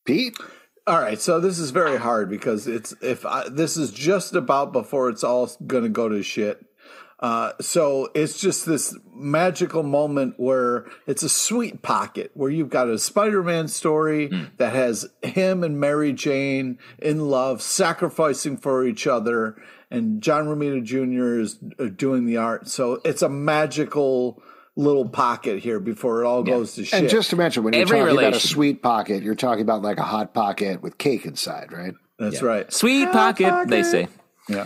Pete? 0.03 0.35
All 0.85 0.99
right, 0.99 1.21
so 1.21 1.39
this 1.39 1.59
is 1.59 1.71
very 1.71 1.95
hard 1.95 2.29
because 2.29 2.67
it's 2.67 2.93
if 3.01 3.25
I, 3.25 3.47
this 3.47 3.77
is 3.77 3.91
just 3.91 4.35
about 4.35 4.73
before 4.73 5.07
it's 5.07 5.23
all 5.23 5.49
going 5.65 5.83
to 5.83 5.89
go 5.89 6.09
to 6.09 6.21
shit. 6.21 6.59
Uh, 7.21 7.51
so 7.61 8.09
it's 8.13 8.39
just 8.39 8.65
this 8.65 8.97
magical 9.13 9.83
moment 9.83 10.33
where 10.37 10.85
it's 11.05 11.23
a 11.23 11.29
sweet 11.29 11.81
pocket 11.81 12.31
where 12.33 12.49
you've 12.49 12.69
got 12.69 12.89
a 12.89 12.97
Spider-Man 12.97 13.67
story 13.67 14.29
that 14.57 14.73
has 14.73 15.09
him 15.21 15.63
and 15.63 15.79
Mary 15.79 16.13
Jane 16.13 16.79
in 16.97 17.29
love, 17.29 17.61
sacrificing 17.61 18.55
for 18.55 18.85
each 18.85 19.05
other, 19.05 19.61
and 19.91 20.21
John 20.21 20.45
Romita 20.45 20.83
Jr. 20.83 21.39
is 21.39 21.57
uh, 21.79 21.85
doing 21.85 22.25
the 22.25 22.37
art. 22.37 22.67
So 22.67 23.01
it's 23.03 23.21
a 23.21 23.29
magical 23.29 24.41
little 24.75 25.09
pocket 25.09 25.59
here 25.59 25.79
before 25.79 26.23
it 26.23 26.25
all 26.25 26.43
goes 26.43 26.75
to 26.75 26.85
shit. 26.85 26.99
And 26.99 27.09
just 27.09 27.31
to 27.31 27.35
mention, 27.35 27.63
when 27.63 27.73
you're 27.73 27.81
Every 27.81 27.99
talking 27.99 28.17
about 28.17 28.35
a 28.35 28.39
sweet 28.39 28.81
pocket, 28.81 29.23
you're 29.23 29.35
talking 29.35 29.61
about 29.61 29.81
like 29.81 29.97
a 29.97 30.03
hot 30.03 30.33
pocket 30.33 30.81
with 30.81 30.97
cake 30.97 31.25
inside, 31.25 31.71
right? 31.71 31.93
That's 32.17 32.41
right. 32.41 32.71
Sweet 32.71 33.11
pocket, 33.11 33.67
they 33.67 33.83
say. 33.83 34.07
Yeah. 34.47 34.65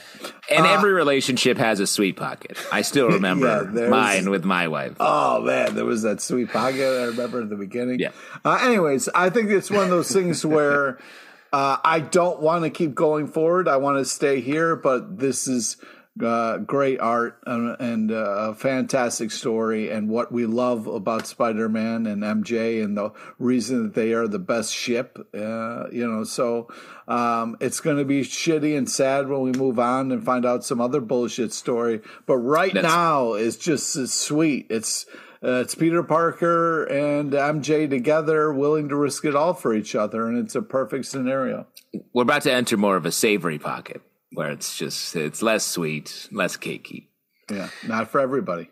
And 0.50 0.66
every 0.66 0.94
relationship 0.94 1.58
has 1.58 1.80
a 1.82 1.88
sweet 1.88 2.16
pocket. 2.16 2.58
I 2.72 2.84
still 2.84 3.08
remember 3.10 3.70
Yeah, 3.76 3.90
mine 3.90 4.30
with 4.30 4.46
my 4.46 4.68
wife. 4.70 4.96
Oh 5.00 5.42
man, 5.42 5.76
there 5.76 5.86
was 5.86 6.04
that 6.04 6.22
sweet 6.22 6.52
pocket 6.52 6.80
I 6.82 7.06
remember 7.06 7.42
at 7.42 7.50
the 7.50 7.58
beginning. 7.58 8.00
Yeah. 8.00 8.12
Uh, 8.46 8.60
anyways, 8.62 9.10
I 9.10 9.30
think 9.30 9.50
it's 9.50 9.70
one 9.70 9.84
of 9.84 9.90
those 9.90 10.12
things 10.12 10.46
where 10.46 11.00
uh, 11.54 11.78
I 11.84 12.00
don't 12.00 12.40
want 12.42 12.64
to 12.64 12.72
keep 12.72 12.96
going 12.96 13.28
forward. 13.28 13.68
I 13.68 13.78
want 13.78 14.00
to 14.00 14.06
stay 14.06 14.42
here, 14.42 14.76
but 14.76 15.20
this 15.20 15.48
is 15.48 15.78
uh, 16.22 16.58
great 16.58 17.00
art 17.00 17.40
and, 17.46 17.80
and 17.80 18.12
uh, 18.12 18.16
a 18.16 18.56
fantastic 18.56 19.30
story, 19.30 19.92
and 19.92 20.10
what 20.10 20.32
we 20.32 20.48
love 20.48 20.88
about 20.88 21.28
Spider-Man 21.28 22.08
and 22.08 22.24
MJ, 22.24 22.84
and 22.84 22.98
the 22.98 23.12
reason 23.38 23.84
that 23.84 23.94
they 23.94 24.14
are 24.14 24.28
the 24.28 24.40
best 24.40 24.74
ship. 24.74 25.20
Uh, 25.32 25.90
you 25.92 26.08
know, 26.08 26.24
so 26.24 26.70
um, 27.08 27.56
it's 27.60 27.80
going 27.80 27.98
to 27.98 28.06
be 28.06 28.22
shitty 28.22 28.76
and 28.76 28.90
sad 28.90 29.28
when 29.28 29.42
we 29.42 29.52
move 29.52 29.78
on 29.78 30.12
and 30.12 30.26
find 30.26 30.48
out 30.48 30.64
some 30.64 30.82
other 30.82 31.02
bullshit 31.02 31.54
story. 31.54 32.02
But 32.26 32.38
right 32.38 32.74
That's- 32.74 32.92
now, 32.92 33.34
it's 33.34 33.58
just 33.58 33.96
it's 33.96 34.14
sweet. 34.14 34.68
It's 34.72 35.06
uh, 35.44 35.60
it's 35.62 35.76
Peter 35.76 36.04
Parker 36.04 36.84
and 36.86 37.32
MJ 37.34 37.90
together, 37.90 38.54
willing 38.54 38.90
to 38.90 38.96
risk 38.96 39.26
it 39.26 39.36
all 39.36 39.54
for 39.54 39.74
each 39.74 39.96
other, 39.96 40.28
and 40.28 40.38
it's 40.38 40.56
a 40.56 40.62
perfect 40.62 41.06
scenario. 41.06 41.68
We're 42.14 42.24
about 42.24 42.44
to 42.44 42.54
enter 42.54 42.78
more 42.78 42.96
of 42.96 43.06
a 43.06 43.12
savory 43.12 43.60
pocket. 43.60 44.02
where 44.32 44.50
it's 44.52 44.78
just 44.78 45.16
it's 45.16 45.42
less 45.42 45.64
sweet, 45.66 46.28
less 46.32 46.58
cakey. 46.58 47.08
Yeah, 47.52 47.70
not 47.88 48.10
for 48.10 48.20
everybody. 48.20 48.70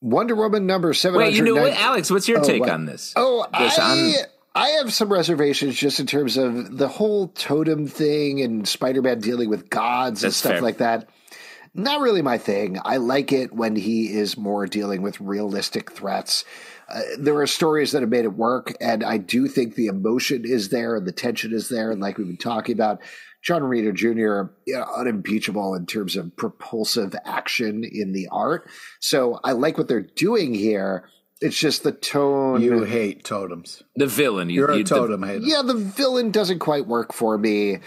Wonder 0.00 0.34
Woman 0.34 0.66
number 0.66 0.92
seven 0.94 1.20
hundred. 1.20 1.30
Wait, 1.32 1.36
you 1.36 1.44
know 1.54 1.60
what, 1.62 1.72
Alex? 1.74 2.10
What's 2.10 2.26
your 2.28 2.40
Oh, 2.40 2.44
take 2.44 2.60
what? 2.60 2.70
on 2.70 2.84
this? 2.86 3.12
Oh, 3.16 3.46
This 3.58 3.78
I 3.78 3.90
on- 3.90 4.14
I 4.56 4.68
have 4.78 4.92
some 4.94 5.12
reservations 5.12 5.74
just 5.76 5.98
in 5.98 6.06
terms 6.06 6.36
of 6.36 6.78
the 6.78 6.86
whole 6.86 7.28
totem 7.28 7.86
thing 7.88 8.40
and 8.40 8.66
Spider-Man 8.68 9.18
dealing 9.20 9.50
with 9.50 9.68
gods 9.68 10.22
and 10.22 10.32
stuff 10.32 10.52
fair. 10.52 10.60
like 10.62 10.78
that. 10.78 11.08
Not 11.74 12.00
really 12.00 12.22
my 12.22 12.38
thing. 12.38 12.78
I 12.84 12.98
like 12.98 13.32
it 13.32 13.52
when 13.52 13.74
he 13.74 14.12
is 14.12 14.36
more 14.36 14.66
dealing 14.66 15.02
with 15.02 15.20
realistic 15.20 15.90
threats. 15.90 16.44
Uh, 16.88 17.00
there 17.18 17.36
are 17.38 17.46
stories 17.46 17.92
that 17.92 18.02
have 18.02 18.10
made 18.10 18.24
it 18.26 18.34
work, 18.34 18.74
and 18.80 19.02
I 19.02 19.16
do 19.18 19.48
think 19.48 19.74
the 19.74 19.86
emotion 19.86 20.44
is 20.44 20.68
there 20.68 20.94
and 20.96 21.06
the 21.06 21.12
tension 21.12 21.52
is 21.52 21.68
there. 21.68 21.90
And 21.90 22.00
like 22.00 22.16
we've 22.18 22.26
been 22.26 22.36
talking 22.36 22.74
about, 22.74 23.00
John 23.42 23.60
Romita 23.62 23.92
Jr., 23.92 24.52
you 24.66 24.74
know, 24.74 24.86
unimpeachable 24.96 25.74
in 25.74 25.84
terms 25.84 26.16
of 26.16 26.34
propulsive 26.36 27.14
action 27.26 27.84
in 27.84 28.12
the 28.12 28.28
art. 28.32 28.70
So 29.00 29.38
I 29.44 29.52
like 29.52 29.76
what 29.76 29.86
they're 29.88 30.00
doing 30.00 30.54
here. 30.54 31.08
It's 31.42 31.58
just 31.58 31.82
the 31.82 31.92
tone. 31.92 32.62
You 32.62 32.84
hate 32.84 33.24
totems. 33.24 33.82
the 33.96 34.06
villain. 34.06 34.48
You, 34.48 34.60
You're 34.60 34.70
a 34.70 34.76
you- 34.78 34.84
the- 34.84 34.94
totem 34.94 35.22
hater. 35.24 35.44
Yeah, 35.44 35.60
the 35.62 35.74
villain 35.74 36.30
doesn't 36.30 36.60
quite 36.60 36.86
work 36.86 37.12
for 37.12 37.36
me. 37.36 37.80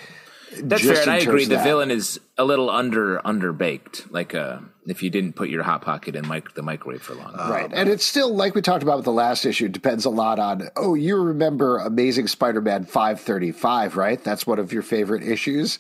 That's 0.56 0.82
just 0.82 0.94
fair, 0.94 1.02
and 1.04 1.12
I 1.12 1.18
agree. 1.18 1.46
The 1.46 1.56
that. 1.56 1.64
villain 1.64 1.92
is 1.92 2.20
a 2.38 2.46
little 2.46 2.70
under 2.70 3.20
underbaked, 3.20 4.12
like 4.12 4.34
uh, 4.34 4.60
if 4.88 5.04
you 5.04 5.10
didn't 5.10 5.34
put 5.34 5.50
your 5.50 5.64
hot 5.64 5.82
pocket 5.82 6.16
in 6.16 6.28
mic- 6.28 6.54
the 6.54 6.62
microwave 6.62 7.02
for 7.02 7.14
long. 7.16 7.34
Right. 7.36 7.70
And 7.72 7.90
it's 7.90 8.06
still, 8.06 8.34
like 8.34 8.56
we 8.56 8.62
talked 8.62 8.84
about 8.84 8.98
with 8.98 9.06
the 9.06 9.12
last 9.12 9.46
issue, 9.46 9.66
it 9.66 9.74
depends 9.74 10.06
a 10.06 10.10
lot 10.10 10.40
on, 10.40 10.70
oh, 10.78 10.94
you 10.94 11.18
remember 11.18 11.80
Amazing 11.80 12.28
Spider 12.28 12.62
Man 12.62 12.86
535, 12.86 13.98
right? 13.98 14.24
That's 14.24 14.48
one 14.48 14.60
of 14.60 14.72
your 14.72 14.84
favorite 14.84 15.24
issues. 15.24 15.78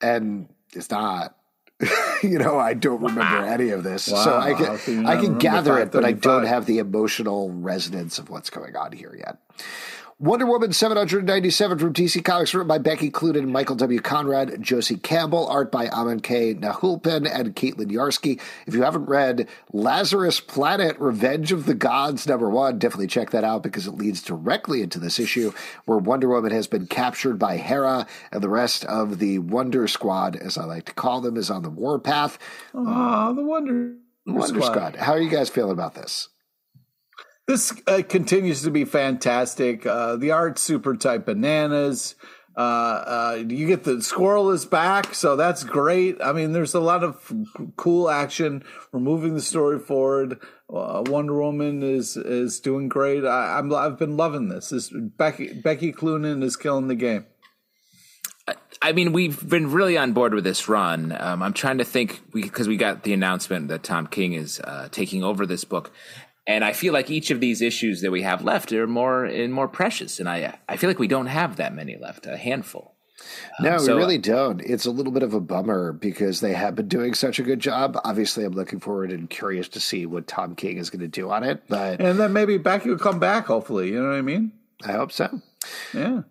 And 0.00 0.48
it's 0.74 0.90
not. 0.90 1.34
you 2.24 2.38
know, 2.40 2.58
I 2.58 2.74
don't 2.74 3.00
remember 3.00 3.46
any 3.46 3.70
of 3.70 3.84
this. 3.84 4.02
So 4.02 4.16
I 4.16 4.54
can, 4.54 4.78
can 4.78 5.02
you 5.02 5.06
I 5.06 5.16
can 5.16 5.38
gather 5.38 5.78
it, 5.78 5.92
but 5.92 6.04
I 6.04 6.10
don't 6.10 6.44
have 6.44 6.66
the 6.66 6.78
emotional 6.78 7.52
resonance 7.52 8.18
of 8.18 8.30
what's 8.30 8.50
going 8.50 8.74
on 8.74 8.90
here 8.90 9.14
yet. 9.16 9.38
Wonder 10.20 10.46
Woman 10.46 10.72
797 10.72 11.78
from 11.78 11.92
DC 11.92 12.24
Comics, 12.24 12.52
written 12.52 12.66
by 12.66 12.78
Becky 12.78 13.08
Cloonan, 13.08 13.52
Michael 13.52 13.76
W. 13.76 14.00
Conrad, 14.00 14.60
Josie 14.60 14.96
Campbell, 14.96 15.46
art 15.46 15.70
by 15.70 15.86
Amancay 15.86 16.58
Nahuelpan 16.58 17.30
and 17.32 17.54
Caitlin 17.54 17.92
Yarsky. 17.92 18.40
If 18.66 18.74
you 18.74 18.82
haven't 18.82 19.04
read 19.04 19.46
Lazarus 19.72 20.40
Planet, 20.40 20.98
Revenge 20.98 21.52
of 21.52 21.66
the 21.66 21.74
Gods, 21.74 22.26
number 22.26 22.50
one, 22.50 22.80
definitely 22.80 23.06
check 23.06 23.30
that 23.30 23.44
out 23.44 23.62
because 23.62 23.86
it 23.86 23.92
leads 23.92 24.20
directly 24.20 24.82
into 24.82 24.98
this 24.98 25.20
issue 25.20 25.52
where 25.84 25.98
Wonder 25.98 26.26
Woman 26.26 26.50
has 26.50 26.66
been 26.66 26.88
captured 26.88 27.38
by 27.38 27.56
Hera 27.56 28.04
and 28.32 28.42
the 28.42 28.48
rest 28.48 28.84
of 28.86 29.20
the 29.20 29.38
Wonder 29.38 29.86
Squad, 29.86 30.34
as 30.34 30.58
I 30.58 30.64
like 30.64 30.86
to 30.86 30.94
call 30.94 31.20
them, 31.20 31.36
is 31.36 31.48
on 31.48 31.62
the 31.62 31.70
warpath. 31.70 32.40
Oh, 32.74 33.34
the 33.36 33.44
Wonder 33.44 33.94
Wonder 34.26 34.62
Squad. 34.62 34.96
How 34.96 35.12
are 35.12 35.20
you 35.20 35.30
guys 35.30 35.48
feeling 35.48 35.70
about 35.70 35.94
this? 35.94 36.28
This 37.48 37.72
uh, 37.86 38.02
continues 38.06 38.60
to 38.62 38.70
be 38.70 38.84
fantastic. 38.84 39.86
Uh, 39.86 40.16
the 40.16 40.32
art 40.32 40.58
super 40.58 40.94
type 40.94 41.24
bananas. 41.24 42.14
Uh, 42.54 42.60
uh, 42.60 43.44
you 43.48 43.66
get 43.66 43.84
the 43.84 44.02
squirrel 44.02 44.50
is 44.50 44.66
back, 44.66 45.14
so 45.14 45.34
that's 45.34 45.64
great. 45.64 46.20
I 46.20 46.32
mean, 46.32 46.52
there's 46.52 46.74
a 46.74 46.80
lot 46.80 47.02
of 47.02 47.32
cool 47.76 48.10
action. 48.10 48.64
We're 48.92 49.00
moving 49.00 49.32
the 49.32 49.40
story 49.40 49.78
forward. 49.78 50.40
Uh, 50.68 51.02
Wonder 51.06 51.40
Woman 51.40 51.82
is 51.82 52.18
is 52.18 52.60
doing 52.60 52.90
great. 52.90 53.24
I, 53.24 53.58
I'm 53.58 53.72
I've 53.72 53.98
been 53.98 54.18
loving 54.18 54.48
this. 54.48 54.68
This 54.68 54.92
Becky 54.92 55.54
Becky 55.54 55.90
Cloonan 55.90 56.42
is 56.42 56.54
killing 56.54 56.88
the 56.88 56.96
game. 56.96 57.24
I 58.80 58.92
mean, 58.92 59.12
we've 59.12 59.46
been 59.48 59.72
really 59.72 59.96
on 59.96 60.12
board 60.12 60.34
with 60.34 60.44
this 60.44 60.68
run. 60.68 61.16
Um, 61.18 61.42
I'm 61.42 61.52
trying 61.52 61.78
to 61.78 61.84
think 61.84 62.20
because 62.32 62.68
we, 62.68 62.76
got 62.76 63.02
the 63.02 63.12
announcement 63.12 63.68
that 63.68 63.82
Tom 63.82 64.06
King 64.06 64.34
is 64.34 64.60
uh, 64.60 64.88
taking 64.90 65.24
over 65.24 65.46
this 65.46 65.64
book, 65.64 65.90
and 66.48 66.64
I 66.64 66.72
feel 66.72 66.92
like 66.92 67.10
each 67.10 67.30
of 67.30 67.38
these 67.38 67.62
issues 67.62 68.00
that 68.00 68.10
we 68.10 68.22
have 68.22 68.42
left 68.42 68.72
are 68.72 68.86
more 68.88 69.24
and 69.24 69.52
more 69.52 69.68
precious. 69.68 70.18
And 70.18 70.28
I 70.28 70.58
I 70.68 70.76
feel 70.76 70.90
like 70.90 70.98
we 70.98 71.06
don't 71.06 71.26
have 71.26 71.56
that 71.56 71.74
many 71.74 71.96
left, 71.96 72.26
a 72.26 72.36
handful. 72.36 72.94
Um, 73.58 73.64
no, 73.66 73.78
so- 73.78 73.94
we 73.94 74.00
really 74.00 74.18
don't. 74.18 74.60
It's 74.62 74.86
a 74.86 74.90
little 74.90 75.12
bit 75.12 75.22
of 75.22 75.34
a 75.34 75.40
bummer 75.40 75.92
because 75.92 76.40
they 76.40 76.54
have 76.54 76.74
been 76.74 76.88
doing 76.88 77.14
such 77.14 77.38
a 77.38 77.42
good 77.42 77.60
job. 77.60 78.00
Obviously, 78.04 78.44
I'm 78.44 78.52
looking 78.54 78.80
forward 78.80 79.12
and 79.12 79.28
curious 79.28 79.68
to 79.70 79.80
see 79.80 80.06
what 80.06 80.26
Tom 80.26 80.54
King 80.54 80.78
is 80.78 80.88
going 80.90 81.00
to 81.00 81.08
do 81.08 81.30
on 81.30 81.44
it, 81.44 81.62
but 81.68 82.00
And 82.00 82.18
then 82.18 82.32
maybe 82.32 82.56
Becky 82.58 82.88
will 82.88 82.98
come 82.98 83.18
back. 83.18 83.46
Hopefully, 83.46 83.88
you 83.88 84.00
know 84.02 84.08
what 84.08 84.16
I 84.18 84.22
mean? 84.22 84.52
I 84.84 84.92
hope 84.92 85.12
so. 85.12 85.40
Yeah. 85.92 86.22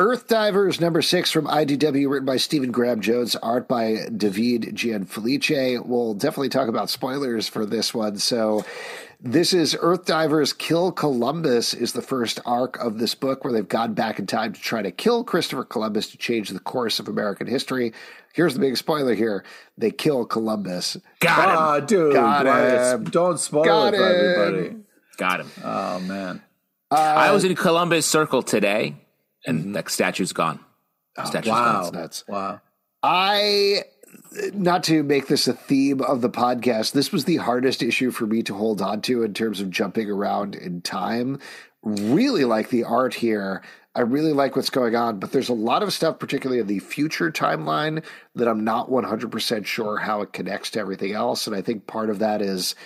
Earth 0.00 0.28
Divers 0.28 0.80
number 0.80 1.02
six 1.02 1.30
from 1.30 1.44
IDW, 1.46 2.08
written 2.08 2.24
by 2.24 2.38
Stephen 2.38 2.70
Graham 2.72 3.02
Jones, 3.02 3.36
art 3.36 3.68
by 3.68 4.06
David 4.16 4.74
Gianfelice. 4.74 5.84
We'll 5.84 6.14
definitely 6.14 6.48
talk 6.48 6.68
about 6.68 6.88
spoilers 6.88 7.48
for 7.48 7.66
this 7.66 7.92
one. 7.92 8.16
So, 8.16 8.64
this 9.20 9.52
is 9.52 9.76
Earth 9.78 10.06
Divers 10.06 10.54
Kill 10.54 10.90
Columbus, 10.90 11.74
is 11.74 11.92
the 11.92 12.00
first 12.00 12.40
arc 12.46 12.78
of 12.78 12.98
this 12.98 13.14
book 13.14 13.44
where 13.44 13.52
they've 13.52 13.68
gone 13.68 13.92
back 13.92 14.18
in 14.18 14.26
time 14.26 14.54
to 14.54 14.60
try 14.60 14.80
to 14.80 14.90
kill 14.90 15.22
Christopher 15.22 15.64
Columbus 15.64 16.08
to 16.12 16.16
change 16.16 16.48
the 16.48 16.60
course 16.60 16.98
of 16.98 17.06
American 17.06 17.46
history. 17.46 17.92
Here's 18.32 18.54
the 18.54 18.60
big 18.60 18.78
spoiler 18.78 19.14
here 19.14 19.44
they 19.76 19.90
kill 19.90 20.24
Columbus. 20.24 20.96
Got 21.20 21.50
him. 21.50 21.56
Oh, 21.58 21.86
dude, 21.86 22.14
Got 22.14 22.46
him. 22.94 23.04
don't 23.04 23.38
spoil 23.38 23.64
Got 23.64 23.92
it 23.92 23.98
for 23.98 24.08
him. 24.08 24.30
everybody. 24.48 24.76
Got 25.18 25.40
him. 25.40 25.50
Oh 25.62 26.00
man. 26.00 26.42
Uh, 26.90 26.94
I 26.94 27.32
was 27.32 27.44
in 27.44 27.54
Columbus 27.54 28.06
Circle 28.06 28.42
today, 28.42 28.96
and 29.46 29.74
that 29.74 29.88
statue's 29.90 30.32
gone. 30.32 30.60
Oh, 31.16 31.24
statue's 31.24 31.50
Wow. 31.50 31.82
gone. 31.84 31.92
nuts. 31.94 32.24
Wow. 32.28 32.60
I, 33.02 33.84
not 34.52 34.84
to 34.84 35.02
make 35.02 35.26
this 35.28 35.48
a 35.48 35.52
theme 35.52 36.00
of 36.02 36.20
the 36.20 36.30
podcast, 36.30 36.92
this 36.92 37.12
was 37.12 37.24
the 37.24 37.36
hardest 37.36 37.82
issue 37.82 38.10
for 38.10 38.26
me 38.26 38.42
to 38.44 38.54
hold 38.54 38.82
on 38.82 39.00
to 39.02 39.22
in 39.22 39.34
terms 39.34 39.60
of 39.60 39.70
jumping 39.70 40.10
around 40.10 40.54
in 40.54 40.82
time. 40.82 41.38
Really 41.82 42.44
like 42.44 42.68
the 42.68 42.84
art 42.84 43.14
here. 43.14 43.62
I 43.94 44.02
really 44.02 44.32
like 44.32 44.54
what's 44.54 44.70
going 44.70 44.94
on, 44.94 45.18
but 45.18 45.32
there's 45.32 45.48
a 45.48 45.54
lot 45.54 45.82
of 45.82 45.92
stuff, 45.92 46.18
particularly 46.20 46.60
in 46.60 46.68
the 46.68 46.78
future 46.78 47.32
timeline, 47.32 48.04
that 48.36 48.46
I'm 48.46 48.62
not 48.62 48.88
100% 48.88 49.66
sure 49.66 49.96
how 49.96 50.20
it 50.20 50.32
connects 50.32 50.70
to 50.72 50.80
everything 50.80 51.12
else. 51.12 51.46
And 51.48 51.56
I 51.56 51.62
think 51.62 51.86
part 51.88 52.08
of 52.10 52.20
that 52.20 52.40
is 52.40 52.76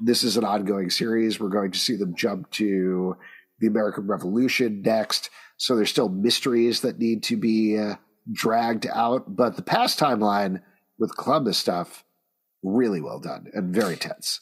this 0.00 0.22
is 0.24 0.36
an 0.38 0.44
ongoing 0.44 0.88
series. 0.88 1.38
We're 1.38 1.48
going 1.50 1.72
to 1.72 1.78
see 1.78 1.96
them 1.96 2.14
jump 2.14 2.50
to 2.52 3.16
the 3.58 3.66
American 3.66 4.06
Revolution 4.06 4.80
next. 4.82 5.28
So 5.58 5.76
there's 5.76 5.90
still 5.90 6.08
mysteries 6.08 6.80
that 6.80 6.98
need 6.98 7.22
to 7.24 7.36
be 7.36 7.76
uh, 7.78 7.96
dragged 8.32 8.86
out. 8.86 9.36
But 9.36 9.56
the 9.56 9.62
past 9.62 9.98
timeline 9.98 10.62
with 10.98 11.16
Columbus 11.16 11.58
stuff, 11.58 12.04
really 12.62 13.00
well 13.00 13.20
done 13.20 13.46
and 13.52 13.74
very 13.74 13.96
tense. 13.96 14.40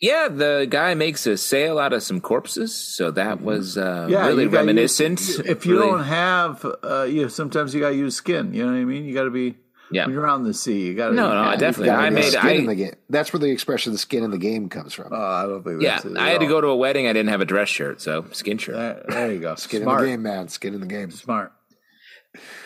Yeah, 0.00 0.28
the 0.28 0.66
guy 0.68 0.94
makes 0.94 1.26
a 1.28 1.36
sale 1.36 1.78
out 1.78 1.92
of 1.92 2.02
some 2.02 2.20
corpses, 2.20 2.74
so 2.74 3.12
that 3.12 3.40
was 3.40 3.78
uh, 3.78 4.08
Yeah, 4.10 4.26
really 4.26 4.46
reminiscent. 4.48 5.20
use- 5.20 5.38
if 5.40 5.64
you 5.64 5.76
Really- 5.78 5.86
don't 5.90 6.04
have, 6.04 6.66
uh, 6.82 7.02
you 7.04 7.28
sometimes 7.28 7.72
you 7.74 7.80
gotta 7.80 7.94
use 7.94 8.16
skin. 8.16 8.52
You 8.52 8.66
know 8.66 8.72
what 8.72 8.78
I 8.78 8.84
mean? 8.84 9.04
You 9.04 9.14
got 9.14 9.24
to 9.24 9.30
be 9.30 9.56
Yeah. 9.92 10.06
when 10.06 10.14
you're 10.14 10.26
on 10.26 10.42
the 10.44 10.54
sea. 10.54 10.80
You 10.86 10.94
got 10.94 11.08
to. 11.10 11.14
No, 11.14 11.28
no, 11.32 11.40
I 11.40 11.56
definitely. 11.56 11.90
I 11.90 12.10
made. 12.10 12.24
skin 12.32 12.56
in 12.56 12.66
the 12.66 12.72
I, 12.72 12.74
game. 12.74 12.94
That's 13.10 13.32
where 13.32 13.40
the 13.40 13.50
expression 13.50 13.96
"skin 13.96 14.22
in 14.24 14.30
the 14.30 14.38
game" 14.38 14.68
comes 14.68 14.92
from. 14.94 15.08
Oh, 15.12 15.16
I 15.16 15.42
don't 15.44 15.62
think. 15.62 15.82
yeah, 15.82 15.94
That's 15.96 16.04
it 16.06 16.16
I 16.16 16.28
at 16.28 16.32
had 16.32 16.40
to 16.40 16.46
go 16.46 16.60
to 16.60 16.68
a 16.68 16.76
wedding. 16.76 17.06
I 17.08 17.12
didn't 17.12 17.30
have 17.30 17.40
a 17.40 17.44
dress 17.46 17.68
shirt, 17.68 18.00
so 18.00 18.24
skin 18.32 18.58
shirt. 18.58 18.74
There, 18.76 19.04
there 19.08 19.32
you 19.32 19.40
go. 19.40 19.54
skin 19.56 19.82
Smart. 19.82 20.00
in 20.00 20.06
the 20.06 20.12
game, 20.12 20.22
man. 20.22 20.48
Skin 20.48 20.74
in 20.74 20.80
the 20.80 20.86
game. 20.86 21.10
Smart. 21.10 21.52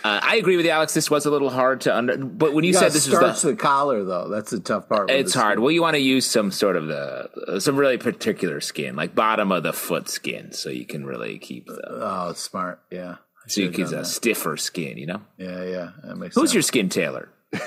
Uh, 0.04 0.20
I 0.22 0.36
agree 0.36 0.56
with 0.56 0.64
you, 0.64 0.70
Alex. 0.70 0.94
This 0.94 1.10
was 1.10 1.26
a 1.26 1.30
little 1.30 1.50
hard 1.50 1.80
to 1.82 1.96
under. 1.96 2.16
But 2.16 2.52
when 2.54 2.62
you, 2.62 2.68
You 2.68 2.74
said 2.74 2.80
got 2.82 2.86
to 2.88 2.92
this 2.92 3.08
was 3.08 3.16
starch 3.18 3.40
the, 3.40 3.48
the, 3.50 3.56
collar 3.56 4.04
though. 4.04 4.28
That's 4.28 4.52
the 4.52 4.60
tough 4.60 4.88
part. 4.88 5.10
it's 5.10 5.32
this. 5.32 5.42
hard. 5.42 5.58
Well, 5.58 5.72
you 5.72 5.82
want 5.82 5.94
to 5.94 6.00
use 6.00 6.24
some 6.24 6.52
sort 6.52 6.76
of 6.76 6.86
the 6.86 7.28
uh, 7.48 7.58
some 7.58 7.76
really 7.76 7.98
particular 7.98 8.60
skin, 8.60 8.94
like 8.94 9.16
bottom 9.16 9.50
of 9.50 9.64
the 9.64 9.72
foot 9.72 10.08
skin, 10.08 10.52
so 10.52 10.70
you 10.70 10.86
can 10.86 11.04
really 11.04 11.38
keep 11.40 11.66
the 11.66 11.80
Oh, 11.88 12.32
smart. 12.34 12.80
Yeah. 12.92 13.16
I 13.46 13.48
so 13.48 13.60
you 13.60 13.66
should've 13.68 13.76
keep 13.76 13.86
done 13.90 14.00
a 14.00 14.04
stiffer 14.04 14.56
skin. 14.56 14.98
You 14.98 15.06
know, 15.06 15.22
Yeah, 15.38 15.62
yeah. 15.64 15.90
That 16.04 16.16
makes 16.16 16.34
who's 16.34 16.50
sense. 16.50 16.54
your 16.54 16.62
skin 16.62 16.88
tailor? 16.88 17.28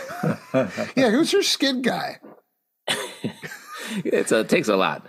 Yeah, 0.95 1.09
who's 1.09 1.31
your 1.33 1.43
skin 1.43 1.81
guy? 1.81 2.19
It's 4.05 4.31
a, 4.31 4.41
it 4.41 4.49
takes 4.49 4.67
a 4.67 4.75
lot. 4.75 5.07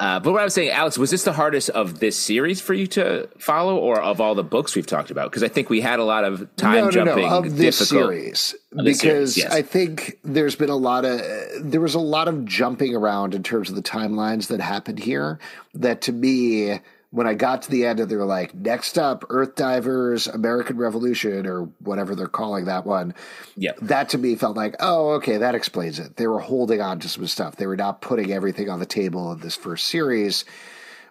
Uh, 0.00 0.18
but 0.18 0.32
what 0.32 0.40
I 0.40 0.44
was 0.44 0.54
saying, 0.54 0.70
Alex, 0.70 0.96
was 0.96 1.10
this 1.10 1.24
the 1.24 1.34
hardest 1.34 1.68
of 1.68 1.98
this 2.00 2.16
series 2.16 2.62
for 2.62 2.72
you 2.72 2.86
to 2.88 3.28
follow, 3.38 3.76
or 3.76 4.00
of 4.00 4.22
all 4.22 4.34
the 4.34 4.42
books 4.42 4.74
we've 4.74 4.86
talked 4.86 5.10
about? 5.10 5.30
Because 5.30 5.42
I 5.42 5.48
think 5.48 5.68
we 5.68 5.82
had 5.82 5.98
a 5.98 6.04
lot 6.04 6.24
of 6.24 6.48
time 6.56 6.76
no, 6.76 6.84
no, 6.86 6.90
jumping. 6.90 7.28
no, 7.28 7.38
of 7.38 7.56
this 7.58 7.86
series 7.88 8.54
Of 8.72 8.86
this 8.86 9.02
because 9.02 9.34
series, 9.34 9.36
yes. 9.36 9.52
I 9.52 9.60
think 9.60 10.18
there's 10.24 10.56
been 10.56 10.70
a 10.70 10.76
lot 10.76 11.04
of 11.04 11.20
there 11.60 11.80
was 11.82 11.94
a 11.94 12.00
lot 12.00 12.26
of 12.26 12.46
jumping 12.46 12.94
around 12.96 13.34
in 13.34 13.42
terms 13.42 13.68
of 13.68 13.76
the 13.76 13.82
timelines 13.82 14.46
that 14.48 14.60
happened 14.60 15.00
here. 15.00 15.38
That 15.74 16.00
to 16.02 16.12
me, 16.12 16.80
when 17.12 17.26
I 17.26 17.34
got 17.34 17.62
to 17.62 17.70
the 17.70 17.84
end, 17.84 18.00
and 18.00 18.10
they 18.10 18.16
were 18.16 18.24
like, 18.24 18.54
"Next 18.54 18.98
up, 18.98 19.24
Earth 19.28 19.54
Divers, 19.54 20.26
American 20.26 20.78
Revolution, 20.78 21.46
or 21.46 21.64
whatever 21.78 22.14
they're 22.14 22.26
calling 22.26 22.64
that 22.64 22.86
one." 22.86 23.14
Yeah. 23.54 23.72
that 23.82 24.08
to 24.10 24.18
me 24.18 24.34
felt 24.34 24.56
like, 24.56 24.76
oh, 24.80 25.10
okay, 25.12 25.36
that 25.36 25.54
explains 25.54 25.98
it. 25.98 26.16
They 26.16 26.26
were 26.26 26.40
holding 26.40 26.80
on 26.80 26.98
to 27.00 27.08
some 27.08 27.26
stuff. 27.26 27.56
They 27.56 27.66
were 27.66 27.76
not 27.76 28.00
putting 28.00 28.32
everything 28.32 28.70
on 28.70 28.80
the 28.80 28.86
table 28.86 29.30
in 29.32 29.40
this 29.40 29.56
first 29.56 29.86
series, 29.86 30.46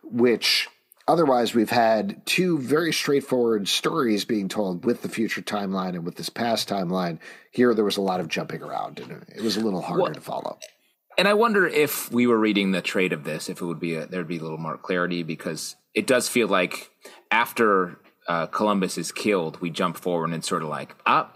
which 0.03 0.67
otherwise, 1.07 1.53
we've 1.53 1.69
had 1.69 2.25
two 2.25 2.57
very 2.57 2.91
straightforward 2.91 3.67
stories 3.67 4.25
being 4.25 4.49
told 4.49 4.85
with 4.85 5.03
the 5.03 5.09
future 5.09 5.41
timeline 5.41 5.89
and 5.89 6.03
with 6.03 6.15
this 6.15 6.29
past 6.29 6.67
timeline. 6.67 7.19
Here, 7.51 7.73
there 7.75 7.85
was 7.85 7.97
a 7.97 8.01
lot 8.01 8.19
of 8.19 8.27
jumping 8.27 8.63
around, 8.63 8.99
and 8.99 9.23
it 9.35 9.41
was 9.41 9.55
a 9.57 9.61
little 9.61 9.81
harder 9.81 10.03
well, 10.03 10.13
to 10.13 10.21
follow. 10.21 10.57
And 11.17 11.27
I 11.27 11.33
wonder 11.33 11.67
if 11.67 12.11
we 12.11 12.25
were 12.25 12.39
reading 12.39 12.71
the 12.71 12.81
trade 12.81 13.13
of 13.13 13.23
this, 13.23 13.49
if 13.49 13.61
it 13.61 13.65
would 13.65 13.79
be 13.79 13.95
a, 13.95 14.07
there'd 14.07 14.27
be 14.27 14.39
a 14.39 14.41
little 14.41 14.57
more 14.57 14.77
clarity 14.77 15.23
because 15.23 15.75
it 15.93 16.07
does 16.07 16.27
feel 16.27 16.47
like 16.47 16.89
after 17.29 17.99
uh, 18.27 18.47
Columbus 18.47 18.97
is 18.97 19.11
killed, 19.11 19.59
we 19.61 19.69
jump 19.69 19.97
forward 19.97 20.31
and 20.31 20.43
sort 20.43 20.63
of 20.63 20.69
like, 20.69 20.95
ah, 21.05 21.31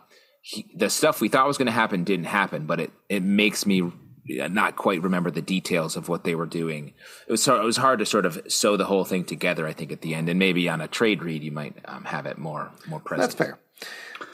the 0.76 0.90
stuff 0.90 1.22
we 1.22 1.30
thought 1.30 1.48
was 1.48 1.58
going 1.58 1.66
to 1.66 1.72
happen 1.72 2.04
didn't 2.04 2.26
happen, 2.26 2.66
but 2.66 2.80
it 2.80 2.92
it 3.10 3.24
makes 3.24 3.66
me 3.66 3.92
not 4.28 4.76
quite 4.76 5.02
remember 5.02 5.30
the 5.32 5.42
details 5.42 5.96
of 5.96 6.10
what 6.10 6.24
they 6.24 6.36
were 6.36 6.46
doing. 6.46 6.94
It 7.28 7.32
was 7.32 7.48
it 7.48 7.64
was 7.64 7.78
hard 7.78 8.00
to 8.00 8.06
sort 8.06 8.26
of 8.26 8.42
sew 8.48 8.78
the 8.78 8.86
whole 8.86 9.06
thing 9.06 9.26
together. 9.26 9.68
I 9.68 9.74
think 9.74 9.92
at 9.92 10.02
the 10.02 10.14
end, 10.14 10.30
and 10.30 10.40
maybe 10.40 10.70
on 10.70 10.82
a 10.82 10.88
trade 10.88 11.24
read, 11.24 11.44
you 11.44 11.52
might 11.52 11.76
um, 11.86 12.06
have 12.06 12.26
it 12.26 12.38
more 12.38 12.72
more 12.88 13.00
present. 13.00 13.30
That's 13.30 13.36
fair. 13.36 13.60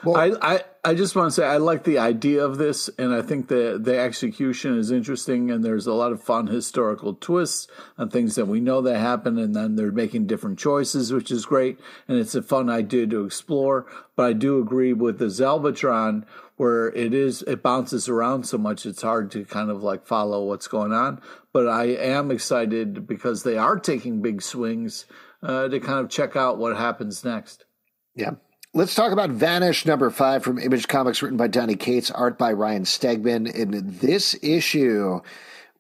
Well, 0.04 0.18
I, 0.18 0.56
I, 0.56 0.64
I 0.84 0.94
just 0.96 1.16
want 1.16 1.28
to 1.28 1.32
say 1.32 1.46
I 1.46 1.58
like 1.58 1.84
the 1.84 2.00
idea 2.00 2.44
of 2.44 2.58
this, 2.58 2.90
and 2.98 3.14
I 3.14 3.22
think 3.22 3.48
the 3.48 3.80
the 3.82 3.98
execution 4.00 4.78
is 4.78 4.90
interesting, 4.90 5.52
and 5.52 5.64
there's 5.64 5.86
a 5.86 5.94
lot 5.94 6.12
of 6.12 6.24
fun 6.24 6.48
historical 6.48 7.14
twists 7.14 7.68
on 7.98 8.10
things 8.10 8.36
that 8.36 8.48
we 8.48 8.60
know 8.60 8.82
that 8.82 8.98
happen, 8.98 9.38
and 9.38 9.56
then 9.56 9.76
they're 9.76 9.92
making 9.92 10.26
different 10.26 10.58
choices, 10.58 11.14
which 11.14 11.30
is 11.30 11.46
great, 11.46 11.80
and 12.08 12.18
it's 12.18 12.34
a 12.34 12.42
fun 12.42 12.70
idea 12.70 13.06
to 13.08 13.26
explore. 13.26 13.86
But 14.16 14.26
I 14.26 14.34
do 14.34 14.60
agree 14.60 14.94
with 14.94 15.20
the 15.20 15.26
Zelvatron, 15.26 16.26
where 16.58 16.90
it 16.90 17.14
is 17.14 17.44
it 17.44 17.62
bounces 17.62 18.10
around 18.10 18.46
so 18.46 18.58
much, 18.58 18.86
it's 18.86 19.04
hard 19.04 19.30
to 19.32 19.46
kind 19.46 19.70
of 19.70 19.84
like 19.84 20.08
follow 20.08 20.46
what's 20.46 20.68
going 20.68 20.94
on. 20.94 21.22
But 21.54 21.68
I 21.68 21.86
am 21.86 22.32
excited 22.32 23.06
because 23.06 23.44
they 23.44 23.58
are 23.58 23.78
taking 23.78 24.22
big 24.22 24.42
swings 24.42 25.06
uh, 25.44 25.68
to 25.68 25.80
kind 25.80 26.00
of 26.00 26.10
check 26.10 26.36
out 26.36 26.58
what 26.58 26.76
happens 26.76 27.24
next. 27.24 27.66
Yeah. 28.16 28.32
Let's 28.74 28.96
talk 28.96 29.12
about 29.12 29.32
Vanish 29.32 29.86
number 29.86 30.10
five 30.10 30.46
from 30.46 30.58
Image 30.58 30.88
Comics, 30.88 31.22
written 31.22 31.38
by 31.38 31.48
Donny 31.48 31.76
Cates, 31.76 32.10
art 32.10 32.38
by 32.38 32.54
Ryan 32.54 32.86
Stegman. 32.86 33.54
In 33.54 33.98
this 34.00 34.34
issue, 34.42 35.20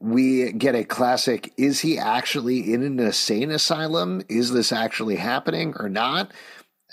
we 0.02 0.52
get 0.52 0.76
a 0.76 0.84
classic 0.84 1.54
Is 1.56 1.80
he 1.80 1.98
actually 1.98 2.74
in 2.74 2.84
an 2.84 3.00
insane 3.00 3.50
asylum? 3.50 4.24
Is 4.28 4.52
this 4.52 4.74
actually 4.74 5.16
happening 5.16 5.74
or 5.80 5.88
not? 5.88 6.34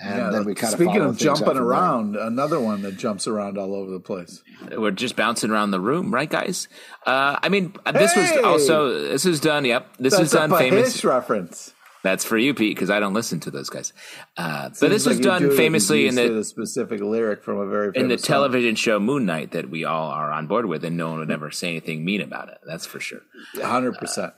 And 0.00 0.16
yeah, 0.16 0.30
then 0.30 0.44
we 0.44 0.54
kind 0.54 0.72
of 0.72 0.78
speaking 0.78 1.02
of 1.02 1.18
jumping 1.18 1.56
around, 1.56 2.12
there. 2.12 2.28
another 2.28 2.60
one 2.60 2.82
that 2.82 2.96
jumps 2.96 3.26
around 3.26 3.58
all 3.58 3.74
over 3.74 3.90
the 3.90 3.98
place. 3.98 4.40
We're 4.70 4.92
just 4.92 5.16
bouncing 5.16 5.50
around 5.50 5.72
the 5.72 5.80
room, 5.80 6.14
right, 6.14 6.30
guys? 6.30 6.68
Uh, 7.04 7.40
I 7.42 7.48
mean, 7.48 7.74
this 7.92 8.12
hey! 8.12 8.36
was 8.36 8.44
also 8.44 9.08
this 9.08 9.26
is 9.26 9.40
done. 9.40 9.64
Yep, 9.64 9.96
this 9.98 10.12
That's 10.12 10.26
is 10.26 10.30
done. 10.30 10.50
famous 10.50 11.04
reference. 11.04 11.74
That's 12.02 12.24
for 12.24 12.38
you, 12.38 12.54
Pete, 12.54 12.76
because 12.76 12.90
I 12.90 13.00
don't 13.00 13.14
listen 13.14 13.40
to 13.40 13.50
those 13.50 13.70
guys. 13.70 13.92
Uh, 14.36 14.70
but 14.80 14.90
this 14.90 15.04
like 15.04 15.16
was 15.16 15.20
done 15.20 15.56
famously 15.56 16.06
in 16.06 16.14
the, 16.14 16.28
the, 16.28 16.44
specific 16.44 17.00
lyric 17.00 17.42
from 17.42 17.58
a 17.58 17.66
very 17.66 17.92
in 17.94 18.08
the 18.08 18.18
song. 18.18 18.26
television 18.26 18.76
show 18.76 19.00
Moon 19.00 19.26
Knight 19.26 19.50
that 19.52 19.68
we 19.68 19.84
all 19.84 20.10
are 20.10 20.30
on 20.30 20.46
board 20.46 20.66
with, 20.66 20.84
and 20.84 20.96
no 20.96 21.10
one 21.10 21.18
would 21.18 21.30
ever 21.30 21.50
say 21.50 21.70
anything 21.70 22.04
mean 22.04 22.20
about 22.20 22.48
it. 22.48 22.58
That's 22.66 22.86
for 22.86 23.00
sure. 23.00 23.22
Hundred 23.60 23.96
uh, 23.96 23.98
percent. 24.00 24.34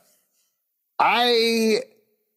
I 0.99 1.81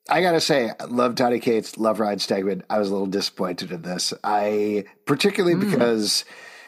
I 0.10 0.22
gotta 0.22 0.42
say, 0.42 0.72
love 0.90 1.16
Donny 1.16 1.40
Cates, 1.40 1.78
love 1.78 2.00
Ryan 2.00 2.20
Stegman. 2.20 2.64
I 2.70 2.80
was 2.80 2.90
a 2.90 2.92
little 2.92 3.08
disappointed 3.08 3.72
in 3.72 3.82
this. 3.82 4.14
I 4.24 4.86
particularly 5.06 5.56
mm. 5.56 5.72
because 5.72 6.26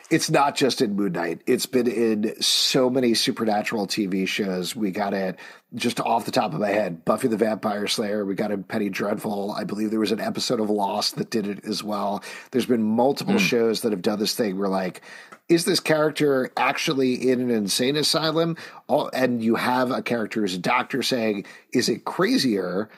it's 0.10 0.30
not 0.30 0.56
just 0.56 0.82
in 0.82 0.96
Moon 0.96 1.14
Knight. 1.14 1.42
It's 1.46 1.66
been 1.66 1.88
in 1.88 2.42
so 2.42 2.90
many 2.90 3.14
supernatural 3.14 3.88
TV 3.88 4.28
shows. 4.28 4.76
We 4.76 4.92
got 4.92 5.14
it 5.14 5.38
just 5.76 6.00
off 6.00 6.26
the 6.26 6.32
top 6.32 6.54
of 6.54 6.60
my 6.60 6.70
head. 6.70 7.06
Buffy 7.06 7.28
the 7.28 7.38
Vampire 7.38 7.88
Slayer. 7.88 8.26
We 8.26 8.36
got 8.36 8.52
a 8.52 8.58
Penny 8.58 8.90
Dreadful. 8.90 9.52
I 9.52 9.64
believe 9.64 9.92
there 9.92 10.00
was 10.00 10.12
an 10.12 10.20
episode 10.20 10.60
of 10.60 10.70
Lost 10.70 11.18
that 11.18 11.30
did 11.30 11.48
it 11.48 11.66
as 11.66 11.84
well. 11.84 12.24
There's 12.52 12.66
been 12.66 12.84
multiple 12.84 13.36
mm. 13.36 13.40
shows 13.40 13.82
that 13.82 13.92
have 13.92 14.02
done 14.02 14.20
this 14.20 14.36
thing 14.36 14.58
where 14.58 14.70
like, 14.70 15.02
is 15.48 15.66
this 15.66 15.80
character 15.80 16.52
actually 16.58 17.30
in 17.30 17.40
an 17.40 17.52
insane 17.52 17.96
asylum? 17.96 18.58
And 18.90 19.44
you 19.44 19.56
have 19.56 19.92
a 19.92 20.02
character 20.02 20.42
who's 20.42 20.56
a 20.56 20.60
doctor 20.60 21.04
saying, 21.04 21.46
is 21.74 21.90
it 21.90 22.06
crazier? 22.06 22.90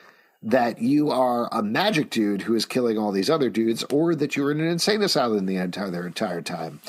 that 0.42 0.80
you 0.80 1.10
are 1.10 1.48
a 1.52 1.62
magic 1.62 2.10
dude 2.10 2.42
who 2.42 2.54
is 2.54 2.64
killing 2.64 2.96
all 2.96 3.10
these 3.10 3.28
other 3.28 3.50
dudes, 3.50 3.84
or 3.90 4.14
that 4.14 4.36
you're 4.36 4.52
in 4.52 4.60
an 4.60 4.68
insane 4.68 5.02
asylum 5.02 5.46
the 5.46 5.56
entire 5.56 5.90
their 5.90 6.06
entire 6.06 6.40
time. 6.40 6.80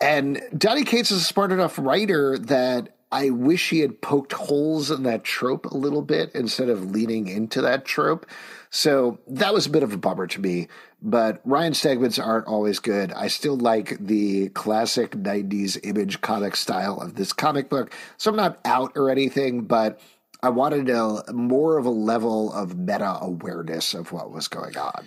And 0.00 0.42
Donny 0.56 0.84
Cates 0.84 1.10
is 1.10 1.20
a 1.20 1.24
smart 1.24 1.52
enough 1.52 1.78
writer 1.78 2.38
that 2.38 2.88
I 3.12 3.28
wish 3.28 3.68
he 3.68 3.80
had 3.80 4.00
poked 4.00 4.32
holes 4.32 4.90
in 4.90 5.02
that 5.02 5.22
trope 5.22 5.66
a 5.66 5.76
little 5.76 6.00
bit 6.00 6.30
instead 6.34 6.70
of 6.70 6.90
leaning 6.90 7.28
into 7.28 7.60
that 7.60 7.84
trope. 7.84 8.26
So 8.70 9.18
that 9.28 9.52
was 9.52 9.66
a 9.66 9.70
bit 9.70 9.82
of 9.82 9.92
a 9.92 9.98
bummer 9.98 10.26
to 10.28 10.40
me. 10.40 10.68
But 11.02 11.42
Ryan 11.44 11.74
Stegman's 11.74 12.18
aren't 12.18 12.46
always 12.46 12.78
good. 12.78 13.12
I 13.12 13.28
still 13.28 13.56
like 13.56 13.98
the 13.98 14.48
classic 14.50 15.10
90s 15.10 15.78
image 15.82 16.22
comic 16.22 16.56
style 16.56 17.00
of 17.00 17.16
this 17.16 17.34
comic 17.34 17.68
book. 17.68 17.92
So 18.16 18.30
I'm 18.30 18.36
not 18.36 18.60
out 18.64 18.92
or 18.96 19.10
anything, 19.10 19.62
but 19.62 20.00
I 20.42 20.48
wanted 20.48 20.88
a 20.88 21.32
more 21.32 21.76
of 21.76 21.84
a 21.84 21.90
level 21.90 22.52
of 22.52 22.78
meta 22.78 23.18
awareness 23.20 23.92
of 23.92 24.10
what 24.10 24.30
was 24.30 24.48
going 24.48 24.78
on. 24.78 25.06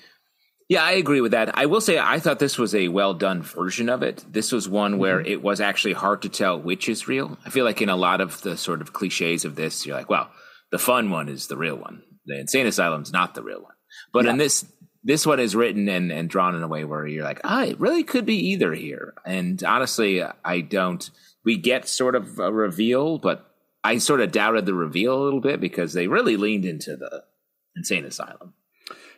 Yeah, 0.68 0.84
I 0.84 0.94
agree 0.94 1.22
with 1.22 1.34
that. 1.34 1.58
I 1.58 1.68
will 1.68 1.82
say 1.82 2.00
I 2.00 2.20
thought 2.20 2.40
this 2.40 2.58
was 2.58 2.74
a 2.74 2.88
well 2.88 3.14
done 3.14 3.44
version 3.44 3.88
of 3.88 4.02
it. 4.02 4.26
This 4.28 4.52
was 4.52 4.68
one 4.68 4.94
mm-hmm. 4.94 5.00
where 5.00 5.22
it 5.22 5.44
was 5.44 5.62
actually 5.62 5.94
hard 5.94 6.24
to 6.24 6.30
tell 6.30 6.60
which 6.60 6.90
is 6.90 7.08
real. 7.08 7.38
I 7.46 7.50
feel 7.50 7.66
like 7.66 7.82
in 7.82 7.90
a 7.90 7.96
lot 7.96 8.20
of 8.20 8.42
the 8.42 8.58
sort 8.58 8.82
of 8.82 8.94
cliches 8.94 9.46
of 9.46 9.56
this, 9.56 9.86
you're 9.86 9.96
like, 9.96 10.10
well, 10.10 10.32
the 10.72 10.80
fun 10.80 11.12
one 11.12 11.30
is 11.30 11.48
the 11.48 11.58
real 11.58 11.76
one. 11.76 12.02
The 12.26 12.40
insane 12.40 12.66
asylum's 12.66 13.14
not 13.14 13.36
the 13.36 13.44
real 13.44 13.62
one. 13.62 13.74
But 14.12 14.26
yeah. 14.26 14.32
in 14.32 14.38
this 14.38 14.66
this 15.04 15.26
one 15.26 15.40
is 15.40 15.56
written 15.56 15.88
and, 15.88 16.12
and 16.12 16.28
drawn 16.28 16.56
in 16.56 16.64
a 16.64 16.68
way 16.68 16.84
where 16.84 17.06
you're 17.06 17.24
like, 17.24 17.42
ah, 17.44 17.64
it 17.64 17.80
really 17.80 18.04
could 18.04 18.26
be 18.26 18.50
either 18.50 18.74
here. 18.74 19.14
And 19.24 19.64
honestly, 19.64 20.24
I 20.44 20.62
don't. 20.62 21.08
We 21.44 21.58
get 21.58 21.88
sort 21.88 22.16
of 22.16 22.40
a 22.40 22.52
reveal, 22.52 23.20
but 23.20 23.46
I 23.84 24.00
sort 24.00 24.20
of 24.20 24.32
doubted 24.32 24.66
the 24.66 24.74
reveal 24.74 25.14
a 25.14 25.24
little 25.24 25.42
bit 25.42 25.62
because 25.62 25.94
they 25.94 26.08
really 26.08 26.38
leaned 26.38 26.66
into 26.66 26.96
the 26.96 27.24
insane 27.76 28.04
asylum. 28.04 28.56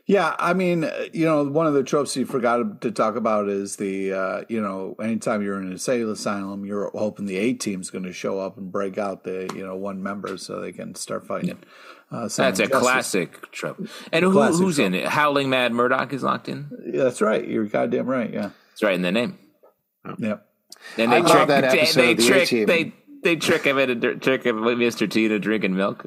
Yeah, 0.08 0.38
I 0.40 0.54
mean, 0.54 0.90
you 1.12 1.26
know, 1.26 1.44
one 1.44 1.68
of 1.68 1.74
the 1.74 1.84
tropes 1.84 2.16
you 2.16 2.26
forgot 2.26 2.80
to 2.80 2.92
talk 2.92 3.18
about 3.18 3.50
is 3.50 3.76
the, 3.76 4.14
uh, 4.14 4.42
you 4.48 4.62
know, 4.62 4.96
anytime 5.02 5.44
you're 5.44 5.60
in 5.60 5.66
an 5.66 5.74
insane 5.74 6.08
asylum, 6.08 6.64
you're 6.66 6.90
hoping 6.96 7.26
the 7.26 7.36
A 7.36 7.54
team's 7.54 7.90
going 7.90 8.06
to 8.06 8.14
show 8.14 8.40
up 8.40 8.58
and 8.58 8.72
break 8.72 8.98
out 8.98 9.26
the, 9.26 9.52
you 9.54 9.66
know, 9.66 9.76
one 9.76 10.02
member 10.02 10.38
so 10.38 10.62
they 10.62 10.72
can 10.72 10.96
start 10.96 11.28
fighting. 11.28 11.50
Yeah. 11.50 12.20
Uh, 12.20 12.30
that's 12.30 12.60
a 12.60 12.70
classic 12.70 13.52
trope. 13.52 13.86
And 14.14 14.24
who, 14.24 14.42
who's 14.42 14.78
trope. 14.78 14.86
in 14.86 14.94
it? 14.94 15.08
Howling 15.08 15.50
Mad 15.50 15.74
Murdock 15.74 16.14
is 16.14 16.24
locked 16.24 16.48
in. 16.48 16.70
Yeah, 16.86 17.04
that's 17.04 17.20
right. 17.20 17.46
You're 17.46 17.66
goddamn 17.66 18.08
right. 18.08 18.32
Yeah, 18.32 18.52
it's 18.72 18.82
right 18.82 18.96
in 18.96 19.02
the 19.02 19.12
name. 19.12 19.38
Yep. 20.18 20.48
And 20.98 21.12
they 21.12 21.22
trick. 21.22 21.48
They, 21.48 22.14
they 22.14 22.16
trick. 22.16 22.50
They 22.50 22.94
they 23.24 23.36
trick 23.36 23.66
him 23.66 23.78
into 23.78 24.16
trick 24.16 24.44
him 24.44 24.62
Mr. 24.62 25.10
T 25.10 25.28
to 25.28 25.38
drinking 25.38 25.76
milk. 25.76 26.06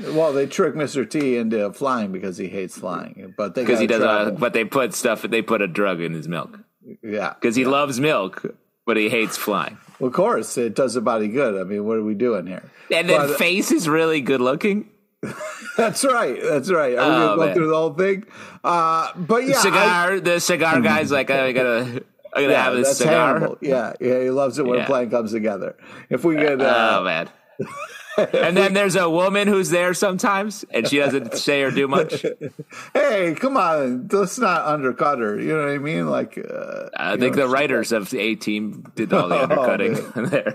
Well, 0.00 0.32
they 0.32 0.46
trick 0.46 0.74
Mr. 0.74 1.08
T 1.08 1.36
into 1.36 1.72
flying 1.72 2.10
because 2.10 2.36
he 2.36 2.48
hates 2.48 2.76
flying, 2.76 3.32
but 3.36 3.54
because 3.54 3.78
he 3.78 3.86
does. 3.86 4.02
Uh, 4.02 4.32
but 4.32 4.52
they 4.52 4.64
put 4.64 4.92
stuff. 4.92 5.22
They 5.22 5.40
put 5.40 5.62
a 5.62 5.68
drug 5.68 6.00
in 6.00 6.12
his 6.12 6.26
milk. 6.26 6.58
Yeah, 7.02 7.34
because 7.34 7.54
he 7.54 7.62
yeah. 7.62 7.68
loves 7.68 8.00
milk, 8.00 8.44
but 8.86 8.96
he 8.96 9.08
hates 9.08 9.36
flying. 9.36 9.78
Well, 10.00 10.08
of 10.08 10.14
course, 10.14 10.58
it 10.58 10.74
does 10.74 10.94
the 10.94 11.00
body 11.00 11.28
good. 11.28 11.60
I 11.60 11.64
mean, 11.64 11.84
what 11.84 11.96
are 11.96 12.02
we 12.02 12.14
doing 12.14 12.46
here? 12.46 12.68
And 12.90 13.08
then 13.08 13.28
but, 13.28 13.38
face 13.38 13.70
is 13.70 13.88
really 13.88 14.20
good 14.20 14.40
looking. 14.40 14.90
that's 15.76 16.04
right. 16.04 16.42
That's 16.42 16.70
right. 16.70 16.96
Are 16.96 17.00
oh, 17.00 17.08
we 17.08 17.36
gonna 17.36 17.36
go 17.36 17.54
through 17.54 17.68
the 17.68 17.76
whole 17.76 17.94
thing? 17.94 18.24
Uh, 18.64 19.12
but 19.14 19.44
yeah, 19.44 19.54
the 19.54 19.60
cigar. 19.60 20.12
I, 20.12 20.20
the 20.20 20.40
cigar 20.40 20.80
guy's 20.80 21.12
like, 21.12 21.30
I 21.30 21.52
gotta. 21.52 22.04
I'm 22.34 22.42
gonna 22.42 22.52
yeah, 22.52 22.64
have 22.64 22.74
this 22.74 22.98
cigar. 22.98 23.34
Hannibal. 23.34 23.58
Yeah, 23.60 23.92
yeah, 24.00 24.20
he 24.20 24.30
loves 24.30 24.58
it 24.58 24.66
when 24.66 24.78
yeah. 24.78 24.84
a 24.84 24.86
plan 24.86 25.08
comes 25.08 25.30
together. 25.30 25.76
If 26.10 26.24
we 26.24 26.34
get, 26.34 26.60
uh, 26.60 26.98
oh 26.98 27.04
man. 27.04 27.30
and 28.32 28.56
then 28.56 28.74
there's 28.74 28.96
a 28.96 29.08
woman 29.08 29.48
who's 29.48 29.70
there 29.70 29.94
sometimes, 29.94 30.64
and 30.70 30.86
she 30.86 30.98
doesn't 30.98 31.34
say 31.34 31.62
or 31.62 31.70
do 31.70 31.88
much. 31.88 32.24
hey, 32.94 33.34
come 33.34 33.56
on, 33.56 34.08
let's 34.12 34.38
not 34.38 34.66
undercut 34.66 35.18
her. 35.18 35.40
You 35.40 35.56
know 35.56 35.64
what 35.64 35.68
I 35.70 35.78
mean? 35.78 36.08
Like, 36.08 36.38
uh, 36.38 36.90
I 36.96 37.16
think 37.16 37.36
know, 37.36 37.42
the 37.42 37.48
writers 37.48 37.92
of 37.92 38.10
the 38.10 38.20
A 38.20 38.34
Team 38.34 38.84
did 38.94 39.12
all 39.12 39.28
the 39.28 39.34
oh, 39.38 39.42
undercutting 39.42 39.96
oh, 40.16 40.26
there. 40.26 40.54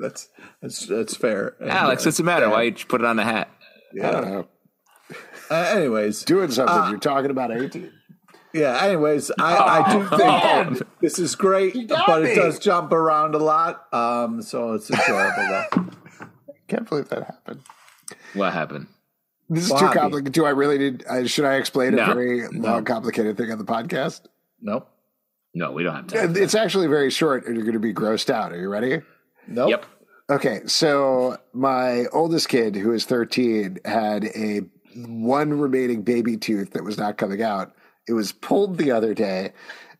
That's 0.00 0.28
that's 0.60 0.86
that's 0.86 1.16
fair. 1.16 1.54
Alex, 1.62 2.04
what's 2.04 2.16
the 2.16 2.24
matter? 2.24 2.50
Why 2.50 2.62
you 2.62 2.72
put 2.72 3.00
it 3.00 3.06
on 3.06 3.16
the 3.16 3.24
hat? 3.24 3.50
Yeah. 3.92 4.08
I 4.08 4.12
don't 4.12 4.24
know. 4.30 4.48
Uh, 5.50 5.54
anyways, 5.54 6.24
doing 6.24 6.50
something. 6.50 6.74
Uh, 6.74 6.90
You're 6.90 6.98
talking 6.98 7.30
about 7.30 7.50
A 7.50 7.68
Team. 7.68 7.92
Yeah. 8.52 8.82
Anyways, 8.82 9.30
I, 9.38 9.56
I 9.56 9.92
do 9.92 10.08
think 10.08 10.22
oh, 10.22 10.86
this 11.00 11.18
is 11.18 11.34
great, 11.34 11.88
but 11.88 12.22
me. 12.22 12.30
it 12.30 12.36
does 12.36 12.58
jump 12.58 12.92
around 12.92 13.34
a 13.34 13.38
lot. 13.38 13.92
Um, 13.92 14.42
so 14.42 14.72
it's 14.72 14.90
enjoyable. 14.90 15.92
Can't 16.68 16.88
believe 16.88 17.08
that 17.08 17.24
happened. 17.24 17.62
What 18.34 18.52
happened? 18.52 18.88
This 19.48 19.64
is 19.64 19.78
too 19.78 19.88
complicated. 19.90 20.32
Do 20.32 20.44
I 20.44 20.50
really 20.50 20.78
need? 20.78 21.06
Uh, 21.06 21.26
should 21.26 21.44
I 21.44 21.54
explain 21.54 21.94
no. 21.94 22.04
a 22.04 22.14
very 22.14 22.48
no. 22.50 22.68
long, 22.68 22.84
complicated 22.84 23.36
thing 23.36 23.52
on 23.52 23.58
the 23.58 23.64
podcast? 23.64 24.22
Nope. 24.60 24.88
No, 25.54 25.72
we 25.72 25.84
don't 25.84 25.94
have 25.94 26.06
time. 26.08 26.36
It's 26.36 26.54
actually 26.54 26.88
very 26.88 27.10
short, 27.10 27.46
and 27.46 27.54
you're 27.54 27.64
going 27.64 27.74
to 27.74 27.80
be 27.80 27.94
grossed 27.94 28.28
out. 28.28 28.52
Are 28.52 28.60
you 28.60 28.68
ready? 28.68 29.00
Nope. 29.46 29.70
Yep. 29.70 29.86
Okay, 30.28 30.60
so 30.66 31.38
my 31.52 32.06
oldest 32.12 32.48
kid, 32.48 32.74
who 32.74 32.92
is 32.92 33.04
13, 33.04 33.78
had 33.84 34.24
a 34.24 34.62
one 34.96 35.58
remaining 35.58 36.02
baby 36.02 36.36
tooth 36.36 36.72
that 36.72 36.82
was 36.82 36.98
not 36.98 37.16
coming 37.16 37.42
out. 37.42 37.72
It 38.08 38.12
was 38.12 38.32
pulled 38.32 38.76
the 38.76 38.90
other 38.90 39.14
day, 39.14 39.52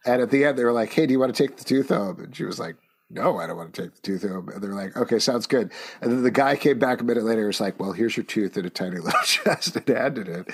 and 0.04 0.20
at 0.20 0.30
the 0.30 0.44
end 0.44 0.58
they 0.58 0.64
were 0.64 0.72
like, 0.72 0.92
"Hey, 0.92 1.06
do 1.06 1.12
you 1.12 1.20
want 1.20 1.34
to 1.34 1.46
take 1.46 1.56
the 1.56 1.64
tooth 1.64 1.88
home?" 1.88 2.20
And 2.20 2.34
she 2.34 2.44
was 2.44 2.58
like, 2.58 2.76
"No, 3.10 3.38
I 3.38 3.46
don't 3.46 3.56
want 3.56 3.74
to 3.74 3.82
take 3.82 3.94
the 3.94 4.00
tooth 4.00 4.22
home." 4.22 4.48
And 4.48 4.62
they're 4.62 4.74
like, 4.74 4.96
"Okay, 4.96 5.18
sounds 5.18 5.46
good." 5.46 5.72
And 6.00 6.12
then 6.12 6.22
the 6.22 6.30
guy 6.30 6.56
came 6.56 6.78
back 6.78 7.00
a 7.00 7.04
minute 7.04 7.24
later. 7.24 7.40
and 7.40 7.48
was 7.48 7.60
like, 7.60 7.78
"Well, 7.78 7.92
here's 7.92 8.16
your 8.16 8.24
tooth 8.24 8.56
in 8.56 8.66
a 8.66 8.70
tiny 8.70 8.98
little 9.00 9.20
chest," 9.22 9.76
and 9.76 9.88
handed 9.88 10.28
it. 10.28 10.48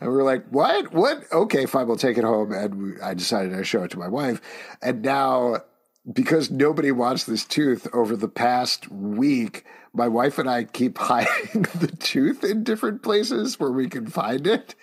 And 0.00 0.10
we 0.10 0.16
were 0.16 0.24
like, 0.24 0.46
"What? 0.48 0.92
What? 0.92 1.24
Okay, 1.32 1.66
fine, 1.66 1.86
we'll 1.86 1.96
take 1.96 2.18
it 2.18 2.24
home." 2.24 2.52
And 2.52 2.74
we, 2.74 3.00
I 3.00 3.14
decided 3.14 3.56
to 3.56 3.64
show 3.64 3.84
it 3.84 3.90
to 3.92 3.98
my 3.98 4.08
wife, 4.08 4.40
and 4.82 5.02
now 5.02 5.62
because 6.12 6.50
nobody 6.50 6.90
wants 6.90 7.24
this 7.24 7.44
tooth 7.44 7.86
over 7.92 8.16
the 8.16 8.28
past 8.28 8.90
week, 8.90 9.64
my 9.92 10.08
wife 10.08 10.38
and 10.38 10.48
I 10.48 10.64
keep 10.64 10.98
hiding 10.98 11.62
the 11.74 11.94
tooth 11.98 12.44
in 12.44 12.64
different 12.64 13.02
places 13.02 13.60
where 13.60 13.70
we 13.70 13.88
can 13.88 14.06
find 14.06 14.46
it. 14.46 14.74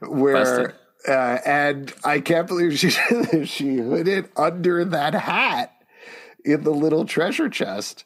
Where 0.00 0.74
uh, 1.08 1.38
and 1.46 1.92
I 2.04 2.20
can't 2.20 2.46
believe 2.46 2.78
she 2.78 2.90
she 3.44 3.76
hid 3.76 4.08
it 4.08 4.30
under 4.36 4.84
that 4.84 5.14
hat 5.14 5.72
in 6.44 6.64
the 6.64 6.70
little 6.70 7.04
treasure 7.04 7.48
chest. 7.48 8.04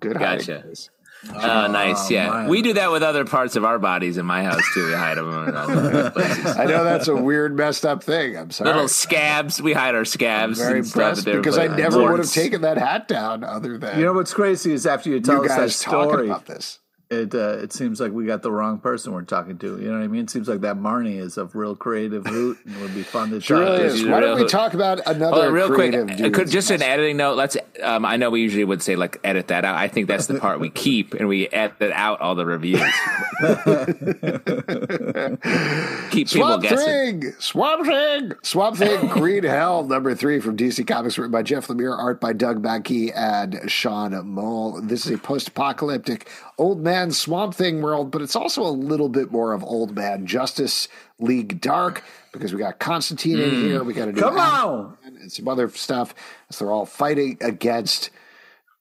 Good 0.00 0.18
Gotcha. 0.18 0.26
hiding 0.26 0.62
place. 0.62 0.90
Oh, 1.34 1.66
nice. 1.66 2.10
Oh, 2.10 2.14
yeah. 2.14 2.30
man. 2.30 2.48
We 2.48 2.62
do 2.62 2.72
that 2.74 2.90
with 2.90 3.02
other 3.02 3.26
parts 3.26 3.54
of 3.54 3.64
our 3.64 3.78
bodies 3.78 4.16
in 4.16 4.24
my 4.24 4.42
house 4.42 4.62
too. 4.72 4.86
We 4.86 4.92
hide 4.92 5.18
them 5.18 5.48
in 5.48 5.54
other. 5.54 6.12
I 6.58 6.64
know 6.64 6.82
that's 6.82 7.08
a 7.08 7.16
weird, 7.16 7.54
messed 7.54 7.84
up 7.84 8.02
thing. 8.02 8.36
I'm 8.36 8.50
sorry. 8.50 8.70
Little 8.70 8.88
scabs. 8.88 9.60
We 9.60 9.74
hide 9.74 9.94
our 9.94 10.06
scabs. 10.06 10.58
very 10.58 10.78
and 10.78 10.86
stuff 10.88 11.02
impressed 11.02 11.28
at 11.28 11.36
because 11.36 11.58
I 11.58 11.68
different 11.68 11.92
never 11.94 12.10
would 12.10 12.20
have 12.20 12.32
taken 12.32 12.62
that 12.62 12.78
hat 12.78 13.06
down 13.06 13.44
other 13.44 13.76
than 13.76 13.98
You 13.98 14.06
know 14.06 14.14
what's 14.14 14.32
crazy 14.32 14.72
is 14.72 14.86
after 14.86 15.10
you 15.10 15.20
tell 15.20 15.36
you 15.36 15.42
us 15.42 15.48
that 15.48 15.58
guys 15.58 15.80
talking 15.80 16.08
story, 16.10 16.26
about 16.28 16.46
this. 16.46 16.78
It 17.10 17.34
uh, 17.34 17.58
it 17.58 17.72
seems 17.72 18.00
like 18.00 18.12
we 18.12 18.24
got 18.24 18.42
the 18.42 18.52
wrong 18.52 18.78
person 18.78 19.12
we're 19.12 19.22
talking 19.22 19.58
to. 19.58 19.80
You 19.80 19.88
know 19.90 19.98
what 19.98 20.04
I 20.04 20.06
mean? 20.06 20.22
It 20.22 20.30
seems 20.30 20.48
like 20.48 20.60
that 20.60 20.76
Marnie 20.76 21.18
is 21.18 21.38
a 21.38 21.46
real 21.46 21.74
creative 21.74 22.24
hoot 22.24 22.58
and 22.64 22.80
would 22.80 22.94
be 22.94 23.02
fun 23.02 23.30
to 23.30 23.40
Sure 23.40 23.58
talk 23.58 23.66
really 23.78 23.88
to. 23.88 23.94
is. 23.94 24.06
Why 24.06 24.20
don't 24.20 24.40
we 24.40 24.46
talk 24.46 24.74
about 24.74 25.00
another 25.06 25.36
Well, 25.38 25.50
real 25.50 25.74
quick, 25.74 25.90
creative 25.90 26.20
uh, 26.24 26.30
could, 26.30 26.48
just 26.48 26.70
an 26.70 26.82
editing 26.82 27.16
note. 27.16 27.36
Let's. 27.36 27.56
Um, 27.82 28.04
I 28.04 28.16
know 28.16 28.30
we 28.30 28.42
usually 28.42 28.62
would 28.62 28.80
say 28.80 28.94
like 28.94 29.18
edit 29.24 29.48
that 29.48 29.64
out. 29.64 29.74
I 29.74 29.88
think 29.88 30.06
that's 30.06 30.26
the 30.26 30.38
part 30.38 30.60
we 30.60 30.70
keep, 30.70 31.14
and 31.14 31.26
we 31.26 31.48
edit 31.48 31.90
out 31.92 32.20
all 32.20 32.36
the 32.36 32.46
reviews. 32.46 32.78
keep 36.12 36.28
people 36.28 36.46
Swamp 36.46 36.62
guessing. 36.62 37.22
Thing, 37.22 37.32
Swamp 37.40 37.86
Thing, 37.86 38.32
Swamp 38.42 38.76
Thing, 38.76 39.08
Green 39.08 39.42
Hell, 39.42 39.82
number 39.82 40.14
three 40.14 40.38
from 40.38 40.56
DC 40.56 40.86
Comics, 40.86 41.18
written 41.18 41.32
by 41.32 41.42
Jeff 41.42 41.66
Lemire, 41.66 41.98
art 41.98 42.20
by 42.20 42.32
Doug 42.32 42.62
Mahnke 42.62 43.10
and 43.16 43.68
Sean 43.68 44.12
Mole. 44.28 44.80
This 44.80 45.06
is 45.06 45.12
a 45.12 45.18
post-apocalyptic 45.18 46.28
old 46.60 46.82
man 46.82 47.10
Swamp 47.10 47.54
Thing 47.54 47.80
world, 47.80 48.10
but 48.10 48.20
it's 48.20 48.36
also 48.36 48.62
a 48.62 48.68
little 48.70 49.08
bit 49.08 49.32
more 49.32 49.54
of 49.54 49.64
old 49.64 49.96
man 49.96 50.26
Justice 50.26 50.88
League 51.18 51.60
Dark 51.60 52.04
because 52.32 52.52
we 52.52 52.58
got 52.60 52.78
Constantine 52.78 53.40
in 53.40 53.50
here, 53.50 53.82
we 53.82 53.94
got 53.94 54.08
a 54.08 54.12
new 54.12 54.20
Come 54.20 54.36
Act- 54.36 54.64
on! 54.64 54.98
and 55.04 55.32
some 55.32 55.48
other 55.48 55.68
stuff 55.70 56.14
So 56.50 56.64
they're 56.64 56.72
all 56.72 56.86
fighting 56.86 57.38
against 57.40 58.10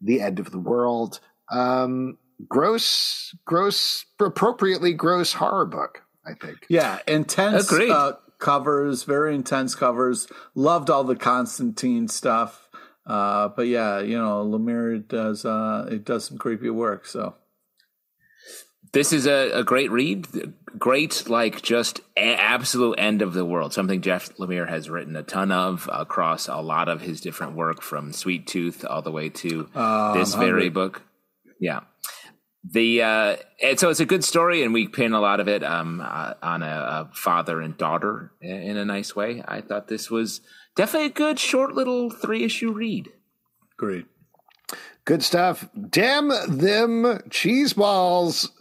the 0.02 0.22
end 0.22 0.40
of 0.40 0.52
the 0.52 0.60
world. 0.60 1.22
Um, 1.52 2.18
gross, 2.48 3.34
gross, 3.46 4.06
appropriately 4.20 4.94
gross 4.94 5.34
horror 5.34 5.66
book. 5.66 6.04
I 6.26 6.34
think. 6.34 6.66
Yeah, 6.70 7.00
intense 7.08 7.72
uh, 7.72 8.14
covers, 8.40 9.04
very 9.04 9.34
intense 9.34 9.74
covers. 9.74 10.28
Loved 10.54 10.90
all 10.90 11.04
the 11.04 11.16
Constantine 11.16 12.08
stuff. 12.08 12.68
Uh, 13.08 13.48
but 13.48 13.68
yeah, 13.68 14.00
you 14.00 14.18
know, 14.18 14.46
Lemire 14.46 15.08
does 15.08 15.46
uh, 15.46 15.88
it 15.90 16.04
does 16.04 16.26
some 16.26 16.38
creepy 16.38 16.70
work. 16.70 17.08
So 17.08 17.36
This 18.92 19.14
is 19.14 19.28
a, 19.28 19.52
a 19.52 19.64
great 19.64 19.92
read. 19.92 20.28
Great, 20.78 21.30
like 21.30 21.62
just 21.62 22.02
a- 22.18 22.36
absolute 22.36 22.96
end 23.00 23.22
of 23.22 23.34
the 23.34 23.46
world. 23.46 23.74
Something 23.74 24.02
Jeff 24.02 24.36
Lemire 24.38 24.68
has 24.70 24.90
written 24.90 25.16
a 25.16 25.24
ton 25.24 25.52
of 25.52 25.90
across 25.92 26.48
a 26.48 26.58
lot 26.58 26.90
of 26.90 27.02
his 27.02 27.22
different 27.22 27.56
work, 27.56 27.82
from 27.82 28.14
Sweet 28.14 28.48
Tooth 28.48 28.86
all 28.86 29.02
the 29.02 29.12
way 29.12 29.30
to 29.30 29.68
Uh, 29.76 30.14
this 30.14 30.36
very 30.36 30.70
book. 30.70 31.04
Yeah. 31.60 31.82
The 32.64 33.02
uh, 33.02 33.36
and 33.64 33.80
so 33.80 33.90
it's 33.90 34.00
a 34.02 34.06
good 34.06 34.24
story, 34.24 34.64
and 34.64 34.74
we 34.74 34.88
pin 34.88 35.14
a 35.14 35.22
lot 35.22 35.40
of 35.40 35.48
it 35.48 35.64
um, 35.64 36.02
uh, 36.02 36.34
on 36.44 36.62
a, 36.62 37.10
a 37.10 37.12
father 37.14 37.62
and 37.62 37.78
daughter 37.78 38.32
in, 38.42 38.62
in 38.62 38.78
a 38.78 38.86
nice 38.86 39.16
way. 39.16 39.42
I 39.48 39.62
thought 39.62 39.88
this 39.88 40.12
was 40.12 40.42
definitely 40.76 41.08
a 41.08 41.12
good 41.14 41.40
short 41.40 41.74
little 41.74 42.10
three 42.10 42.44
issue 42.44 42.72
read. 42.72 43.10
great. 43.78 44.06
Good 45.06 45.24
stuff. 45.24 45.68
Damn 45.90 46.30
them 46.48 47.22
cheese 47.32 47.74
balls. 47.74 48.52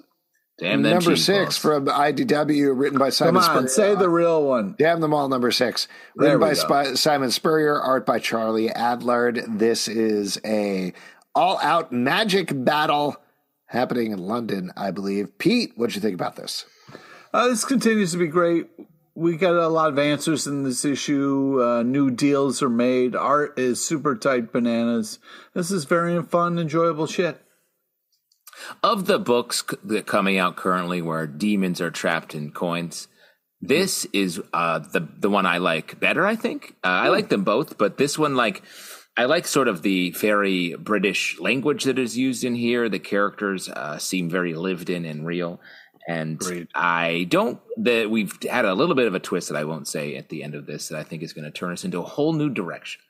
Damn 0.58 0.82
them 0.82 0.94
number 0.94 1.14
six 1.16 1.38
balls. 1.38 1.56
from 1.56 1.86
IDW, 1.86 2.76
written 2.76 2.98
by 2.98 3.10
Simon 3.10 3.40
Come 3.42 3.56
on, 3.56 3.68
Spurrier. 3.68 3.94
say 3.94 3.94
the 3.94 4.08
real 4.10 4.42
one. 4.44 4.74
Damn 4.76 5.00
them 5.00 5.14
all, 5.14 5.28
number 5.28 5.50
six. 5.52 5.86
There 6.16 6.36
Written 6.36 6.40
we 6.40 6.46
by 6.46 6.54
go. 6.54 6.84
Spi- 6.90 6.94
Simon 6.96 7.30
Spurrier, 7.30 7.80
art 7.80 8.04
by 8.04 8.18
Charlie 8.18 8.68
Adlard. 8.68 9.58
This 9.58 9.86
is 9.86 10.40
a 10.44 10.92
all-out 11.34 11.92
magic 11.92 12.50
battle 12.52 13.16
happening 13.66 14.10
in 14.10 14.18
London, 14.18 14.72
I 14.76 14.90
believe. 14.90 15.38
Pete, 15.38 15.74
what 15.76 15.90
do 15.90 15.94
you 15.94 16.00
think 16.00 16.14
about 16.14 16.34
this? 16.34 16.64
Uh, 17.32 17.46
this 17.48 17.64
continues 17.64 18.10
to 18.12 18.18
be 18.18 18.26
great. 18.26 18.66
We 19.14 19.36
got 19.36 19.54
a 19.54 19.68
lot 19.68 19.90
of 19.90 19.98
answers 19.98 20.46
in 20.46 20.62
this 20.64 20.84
issue. 20.84 21.60
Uh, 21.62 21.82
new 21.82 22.10
deals 22.10 22.62
are 22.62 22.68
made. 22.68 23.14
Art 23.14 23.58
is 23.58 23.84
super 23.84 24.16
tight 24.16 24.52
bananas. 24.52 25.18
This 25.54 25.70
is 25.70 25.84
very 25.84 26.20
fun, 26.22 26.58
enjoyable 26.58 27.06
shit. 27.06 27.40
Of 28.82 29.06
the 29.06 29.18
books 29.18 29.64
c- 29.68 29.76
that 29.84 30.06
coming 30.06 30.38
out 30.38 30.56
currently 30.56 31.00
where 31.02 31.26
demons 31.26 31.80
are 31.80 31.90
trapped 31.90 32.34
in 32.34 32.50
coins 32.52 33.08
this 33.60 34.06
is 34.12 34.40
uh 34.52 34.78
the 34.78 35.06
the 35.18 35.30
one 35.30 35.46
i 35.46 35.58
like 35.58 35.98
better 35.98 36.26
i 36.26 36.36
think. 36.36 36.74
Uh, 36.84 36.88
i 36.88 37.08
like 37.08 37.28
them 37.28 37.42
both 37.44 37.76
but 37.76 37.98
this 37.98 38.16
one 38.18 38.36
like 38.36 38.62
i 39.16 39.24
like 39.24 39.46
sort 39.46 39.66
of 39.68 39.82
the 39.82 40.10
very 40.12 40.74
british 40.76 41.38
language 41.40 41.84
that 41.84 41.98
is 41.98 42.16
used 42.16 42.44
in 42.44 42.54
here. 42.54 42.88
The 42.88 43.00
characters 43.00 43.68
uh, 43.68 43.98
seem 43.98 44.30
very 44.30 44.54
lived 44.54 44.90
in 44.90 45.04
and 45.04 45.26
real. 45.26 45.60
And 46.06 46.40
Agreed. 46.40 46.68
i 46.74 47.26
don't 47.28 47.60
that 47.78 48.08
we've 48.10 48.38
had 48.48 48.64
a 48.64 48.74
little 48.74 48.94
bit 48.94 49.08
of 49.08 49.14
a 49.14 49.20
twist 49.20 49.48
that 49.48 49.58
i 49.58 49.64
won't 49.64 49.88
say 49.88 50.16
at 50.16 50.28
the 50.30 50.42
end 50.42 50.54
of 50.54 50.64
this 50.66 50.88
that 50.88 50.98
i 50.98 51.02
think 51.02 51.22
is 51.22 51.32
going 51.32 51.44
to 51.44 51.50
turn 51.50 51.72
us 51.72 51.84
into 51.84 51.98
a 51.98 52.02
whole 52.04 52.32
new 52.32 52.48
direction 52.48 53.02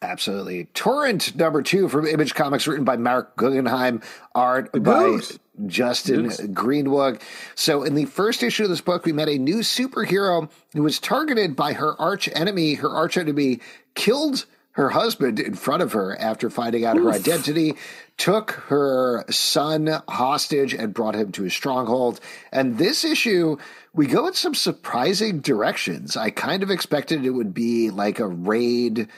Absolutely. 0.00 0.66
Torrent 0.74 1.34
number 1.34 1.62
two 1.62 1.88
from 1.88 2.06
Image 2.06 2.34
Comics, 2.34 2.66
written 2.66 2.84
by 2.84 2.96
Marc 2.96 3.36
Guggenheim, 3.36 4.00
art 4.34 4.70
by. 4.72 5.18
Justin. 5.66 6.52
Greenwood. 6.54 7.20
So, 7.56 7.82
in 7.82 7.94
the 7.94 8.04
first 8.04 8.42
issue 8.42 8.64
of 8.64 8.70
this 8.70 8.80
book, 8.80 9.04
we 9.04 9.12
met 9.12 9.28
a 9.28 9.38
new 9.38 9.58
superhero 9.58 10.48
who 10.72 10.82
was 10.82 11.00
targeted 11.00 11.56
by 11.56 11.72
her 11.72 12.00
arch 12.00 12.28
enemy. 12.32 12.74
Her 12.74 12.90
arch 12.90 13.16
enemy 13.16 13.60
killed 13.94 14.46
her 14.72 14.90
husband 14.90 15.40
in 15.40 15.54
front 15.54 15.82
of 15.82 15.92
her 15.92 16.16
after 16.20 16.48
finding 16.48 16.84
out 16.84 16.96
her 16.96 17.10
identity, 17.10 17.74
took 18.16 18.52
her 18.68 19.24
son 19.28 20.00
hostage, 20.08 20.72
and 20.72 20.94
brought 20.94 21.16
him 21.16 21.32
to 21.32 21.44
a 21.44 21.50
stronghold. 21.50 22.20
And 22.52 22.78
this 22.78 23.04
issue, 23.04 23.56
we 23.92 24.06
go 24.06 24.28
in 24.28 24.34
some 24.34 24.54
surprising 24.54 25.40
directions. 25.40 26.16
I 26.16 26.30
kind 26.30 26.62
of 26.62 26.70
expected 26.70 27.26
it 27.26 27.30
would 27.30 27.52
be 27.52 27.90
like 27.90 28.20
a 28.20 28.28
raid 28.28 29.08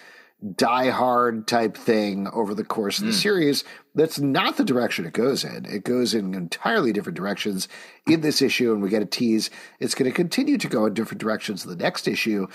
die 0.57 0.91
hard 0.91 1.47
type 1.47 1.76
thing 1.76 2.28
over 2.28 2.55
the 2.55 2.64
course 2.64 2.99
of 2.99 3.07
the 3.07 3.12
series. 3.12 3.64
That's 3.95 4.18
not 4.18 4.57
the 4.57 4.64
direction 4.64 5.05
it 5.05 5.12
goes 5.12 5.45
in. 5.45 5.66
It 5.66 5.84
goes 5.84 6.14
in 6.14 6.34
entirely 6.34 6.93
different 6.93 7.16
directions 7.16 7.68
in 8.07 8.20
this 8.20 8.41
issue, 8.41 8.72
and 8.72 8.82
we 8.82 8.88
get 8.88 9.03
a 9.03 9.07
tease. 9.07 9.51
It's 9.80 9.95
going 9.95 10.11
to 10.11 10.14
continue 10.14 10.57
to 10.59 10.68
go 10.68 10.86
in 10.86 10.95
different 10.95 11.20
directions 11.20 11.64
in 11.64 11.70
the 11.70 11.76
next 11.76 12.09
issue. 12.09 12.47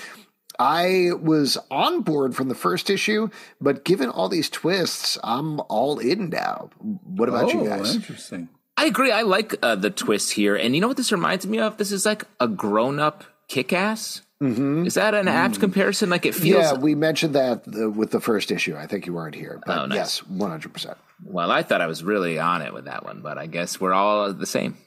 I 0.58 1.10
was 1.22 1.58
on 1.70 2.02
board 2.02 2.36
from 2.36 2.48
the 2.48 2.56
first 2.56 2.90
issue, 2.90 3.30
but 3.60 3.84
given 3.84 4.10
all 4.10 4.30
these 4.30 4.50
twists, 4.50 5.18
I'm 5.24 5.60
all 5.68 6.00
in 6.00 6.30
now. 6.30 6.70
What 6.80 7.30
about 7.30 7.54
you 7.54 7.66
guys? 7.66 7.92
Oh, 7.92 7.96
interesting. 7.96 8.50
I 8.78 8.86
agree. 8.86 9.12
I 9.12 9.22
like 9.22 9.56
uh, 9.62 9.76
the 9.76 9.90
twist 9.90 10.34
here, 10.34 10.56
and 10.56 10.74
you 10.74 10.82
know 10.82 10.88
what 10.88 10.98
this 10.98 11.12
reminds 11.12 11.46
me 11.46 11.60
of? 11.60 11.78
This 11.78 11.92
is 11.92 12.06
like 12.06 12.24
a 12.40 12.48
grown-up 12.48 13.24
Kick-Ass. 13.48 14.22
Mm-hmm. 14.44 14.86
Is 14.86 14.96
that 14.96 15.14
an 15.14 15.28
apt 15.30 15.60
comparison? 15.62 16.10
Like 16.10 16.26
it 16.26 16.36
feels. 16.36 16.64
Yeah, 16.64 16.74
we 16.74 16.94
mentioned 16.94 17.36
that 17.36 17.66
with 17.96 18.12
the 18.12 18.20
first 18.20 18.52
issue. 18.52 18.76
I 18.76 18.86
think 18.86 19.06
you 19.06 19.14
weren't 19.14 19.36
here, 19.36 19.62
but 19.66 19.78
Oh, 19.78 19.86
nice. 19.86 19.96
yes, 19.98 20.22
100%. 20.30 20.96
Well, 21.24 21.50
I 21.52 21.64
thought 21.64 21.80
I 21.80 21.88
was 21.88 22.04
really 22.04 22.38
on 22.38 22.62
it 22.62 22.74
with 22.74 22.86
that 22.86 23.06
one, 23.06 23.22
but 23.22 23.38
I 23.38 23.48
guess 23.48 23.80
we're 23.80 23.94
all 23.94 24.34
the 24.34 24.46
same, 24.46 24.78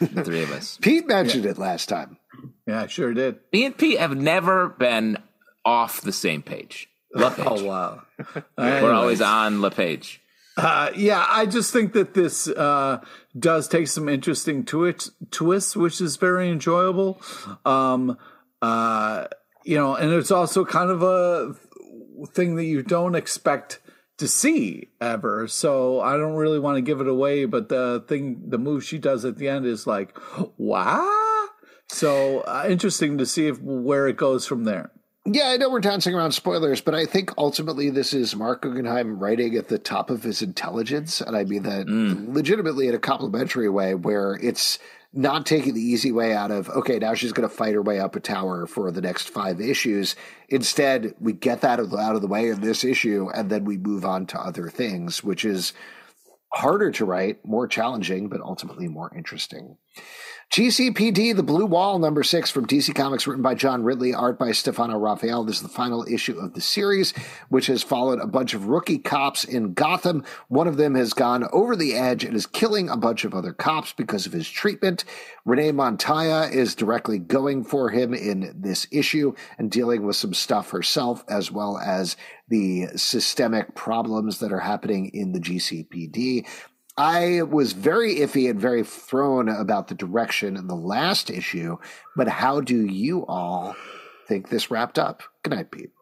the 0.00 0.24
three 0.24 0.42
of 0.42 0.50
us. 0.50 0.78
Pete 0.82 1.06
mentioned 1.06 1.46
it 1.46 1.58
last 1.58 1.88
time. 1.88 2.16
Yeah, 2.66 2.82
I 2.82 2.86
sure 2.88 3.14
did. 3.14 3.38
Me 3.52 3.64
and 3.66 3.78
Pete 3.78 3.98
have 4.00 4.16
never 4.16 4.68
been 4.68 5.18
off 5.64 6.00
the 6.00 6.12
same 6.12 6.42
page. 6.42 6.88
La 7.14 7.30
page. 7.30 7.46
Oh 7.48 7.64
wow. 7.64 8.02
We're 8.58 8.92
always 8.92 9.20
on 9.20 9.60
La 9.60 9.70
page. 9.70 10.20
Uh, 10.56 10.90
yeah, 10.96 11.24
I 11.28 11.46
just 11.46 11.72
think 11.72 11.92
that 11.92 12.14
this 12.14 12.48
uh, 12.48 13.00
does 13.38 13.68
take 13.68 13.86
some 13.86 14.08
interesting 14.08 14.64
twists, 14.64 15.12
twists, 15.30 15.76
which 15.76 16.00
is 16.00 16.16
very 16.16 16.50
enjoyable. 16.50 17.22
Um, 17.64 18.18
uh, 18.62 19.26
you 19.64 19.76
know, 19.76 19.94
and 19.94 20.12
it's 20.12 20.30
also 20.30 20.64
kind 20.64 20.90
of 20.90 21.02
a 21.02 21.54
thing 22.28 22.56
that 22.56 22.64
you 22.64 22.82
don't 22.82 23.14
expect 23.14 23.80
to 24.18 24.26
see 24.28 24.88
ever. 25.00 25.46
So 25.46 26.00
I 26.00 26.16
don't 26.16 26.34
really 26.34 26.58
want 26.58 26.76
to 26.76 26.82
give 26.82 27.00
it 27.00 27.08
away, 27.08 27.44
but 27.44 27.68
the 27.68 28.04
thing, 28.08 28.42
the 28.48 28.58
move 28.58 28.84
she 28.84 28.98
does 28.98 29.24
at 29.24 29.36
the 29.36 29.48
end 29.48 29.64
is 29.66 29.86
like, 29.86 30.16
wow. 30.56 31.48
So 31.88 32.40
uh, 32.40 32.66
interesting 32.68 33.18
to 33.18 33.26
see 33.26 33.46
if 33.46 33.60
where 33.62 34.08
it 34.08 34.16
goes 34.16 34.46
from 34.46 34.64
there. 34.64 34.90
Yeah, 35.24 35.48
I 35.48 35.56
know 35.58 35.68
we're 35.68 35.80
dancing 35.80 36.14
around 36.14 36.32
spoilers, 36.32 36.80
but 36.80 36.94
I 36.94 37.04
think 37.04 37.32
ultimately 37.36 37.90
this 37.90 38.14
is 38.14 38.34
Marc 38.34 38.62
Guggenheim 38.62 39.18
writing 39.18 39.56
at 39.56 39.68
the 39.68 39.78
top 39.78 40.10
of 40.10 40.22
his 40.22 40.40
intelligence. 40.40 41.20
And 41.20 41.36
I 41.36 41.44
mean 41.44 41.64
that 41.64 41.86
mm. 41.86 42.32
legitimately 42.32 42.88
in 42.88 42.94
a 42.94 42.98
complimentary 42.98 43.68
way, 43.68 43.94
where 43.94 44.38
it's 44.42 44.78
not 45.12 45.46
taking 45.46 45.74
the 45.74 45.80
easy 45.80 46.12
way 46.12 46.34
out 46.34 46.50
of, 46.50 46.68
okay, 46.68 46.98
now 46.98 47.14
she's 47.14 47.32
going 47.32 47.48
to 47.48 47.54
fight 47.54 47.74
her 47.74 47.82
way 47.82 47.98
up 47.98 48.14
a 48.14 48.20
tower 48.20 48.66
for 48.66 48.90
the 48.90 49.00
next 49.00 49.30
five 49.30 49.60
issues. 49.60 50.14
Instead, 50.48 51.14
we 51.18 51.32
get 51.32 51.62
that 51.62 51.80
out 51.80 52.14
of 52.14 52.20
the 52.20 52.28
way 52.28 52.50
in 52.50 52.60
this 52.60 52.84
issue, 52.84 53.28
and 53.34 53.50
then 53.50 53.64
we 53.64 53.78
move 53.78 54.04
on 54.04 54.26
to 54.26 54.38
other 54.38 54.68
things, 54.68 55.24
which 55.24 55.44
is 55.44 55.72
harder 56.52 56.90
to 56.90 57.04
write, 57.04 57.44
more 57.44 57.66
challenging, 57.66 58.28
but 58.28 58.40
ultimately 58.40 58.88
more 58.88 59.10
interesting. 59.16 59.76
GCPD, 60.50 61.36
The 61.36 61.42
Blue 61.42 61.66
Wall, 61.66 61.98
number 61.98 62.22
six 62.22 62.50
from 62.50 62.66
DC 62.66 62.94
Comics, 62.94 63.26
written 63.26 63.42
by 63.42 63.54
John 63.54 63.84
Ridley, 63.84 64.14
art 64.14 64.38
by 64.38 64.52
Stefano 64.52 64.98
Raffaele. 64.98 65.44
This 65.44 65.56
is 65.56 65.62
the 65.62 65.68
final 65.68 66.06
issue 66.10 66.38
of 66.38 66.54
the 66.54 66.62
series, 66.62 67.12
which 67.50 67.66
has 67.66 67.82
followed 67.82 68.18
a 68.18 68.26
bunch 68.26 68.54
of 68.54 68.66
rookie 68.66 68.98
cops 68.98 69.44
in 69.44 69.74
Gotham. 69.74 70.24
One 70.48 70.66
of 70.66 70.78
them 70.78 70.94
has 70.94 71.12
gone 71.12 71.46
over 71.52 71.76
the 71.76 71.94
edge 71.94 72.24
and 72.24 72.34
is 72.34 72.46
killing 72.46 72.88
a 72.88 72.96
bunch 72.96 73.26
of 73.26 73.34
other 73.34 73.52
cops 73.52 73.92
because 73.92 74.24
of 74.24 74.32
his 74.32 74.48
treatment. 74.48 75.04
Renee 75.44 75.72
Montoya 75.72 76.48
is 76.48 76.74
directly 76.74 77.18
going 77.18 77.62
for 77.62 77.90
him 77.90 78.14
in 78.14 78.54
this 78.58 78.86
issue 78.90 79.34
and 79.58 79.70
dealing 79.70 80.06
with 80.06 80.16
some 80.16 80.32
stuff 80.32 80.70
herself, 80.70 81.24
as 81.28 81.52
well 81.52 81.76
as 81.76 82.16
the 82.48 82.86
systemic 82.96 83.74
problems 83.74 84.38
that 84.38 84.50
are 84.50 84.60
happening 84.60 85.10
in 85.12 85.32
the 85.32 85.40
GCPD. 85.40 86.46
I 86.98 87.42
was 87.42 87.74
very 87.74 88.16
iffy 88.16 88.50
and 88.50 88.60
very 88.60 88.82
thrown 88.82 89.48
about 89.48 89.86
the 89.86 89.94
direction 89.94 90.56
in 90.56 90.66
the 90.66 90.74
last 90.74 91.30
issue, 91.30 91.78
but 92.16 92.26
how 92.26 92.60
do 92.60 92.84
you 92.84 93.24
all 93.26 93.76
think 94.26 94.48
this 94.48 94.68
wrapped 94.68 94.98
up? 94.98 95.22
Good 95.44 95.54
night, 95.54 95.70
Pete. 95.70 95.92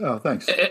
Oh, 0.00 0.18
thanks. 0.18 0.48
Uh, 0.48 0.68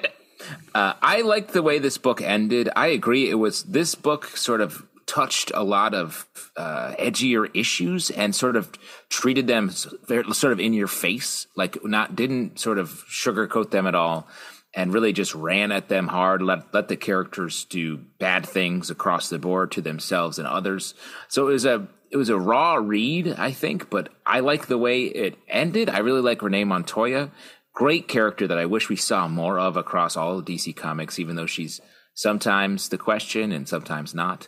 uh 0.74 0.93
I 1.01 1.22
like 1.22 1.51
the 1.51 1.62
way 1.62 1.78
this 1.78 1.97
book 1.97 2.22
ended. 2.22 2.70
I 2.74 2.88
agree. 2.88 3.30
It 3.30 3.36
was 3.36 3.64
this 3.64 3.95
book 3.95 4.28
sort 4.38 4.62
of 4.62 4.88
touched 5.05 5.51
a 5.53 5.64
lot 5.64 5.93
of 5.93 6.26
uh, 6.55 6.93
edgier 6.97 7.49
issues 7.53 8.12
and 8.12 8.34
sort 8.34 8.55
of 8.55 8.72
treated 9.10 9.47
them 9.47 9.72
sort 9.72 10.53
of 10.53 10.60
in 10.62 10.72
your 10.72 10.88
face, 10.88 11.47
like 11.57 11.84
not 11.84 12.16
didn't 12.16 12.60
sort 12.60 12.78
of 12.78 13.03
sugarcoat 13.10 13.72
them 13.72 13.88
at 13.88 13.95
all 13.95 14.26
and 14.74 14.94
really 14.94 15.14
just 15.14 15.34
ran 15.34 15.72
at 15.72 15.90
them 15.90 16.08
hard, 16.08 16.42
let 16.42 16.74
let 16.74 16.88
the 16.88 16.98
characters 16.98 17.66
do 17.66 17.98
bad 17.98 18.46
things 18.46 18.90
across 18.90 19.30
the 19.30 19.40
board 19.40 19.72
to 19.72 19.82
themselves 19.82 20.38
and 20.38 20.48
others. 20.48 20.94
So 21.28 21.48
it 21.48 21.54
was 21.54 21.66
a 21.66 21.88
it 22.12 22.18
was 22.18 22.30
a 22.30 22.40
raw 22.40 22.76
read, 22.76 23.36
I 23.38 23.52
think, 23.52 23.90
but 23.90 24.10
I 24.26 24.40
like 24.40 24.68
the 24.68 24.78
way 24.78 25.04
it 25.04 25.38
ended. 25.48 25.90
I 25.90 26.00
really 26.00 26.22
like 26.22 26.42
Renee 26.42 26.64
Montoya. 26.64 27.32
Great 27.74 28.08
character 28.08 28.48
that 28.48 28.58
I 28.58 28.66
wish 28.66 28.90
we 28.90 28.96
saw 28.96 29.28
more 29.28 29.60
of 29.60 29.78
across 29.78 30.18
all 30.18 30.38
of 30.38 30.46
DC 30.46 30.76
comics, 30.76 31.20
even 31.20 31.36
though 31.36 31.46
she's 31.46 31.80
sometimes 32.14 32.90
the 32.90 32.98
question 32.98 33.52
and 33.52 33.68
sometimes 33.68 34.14
not. 34.14 34.48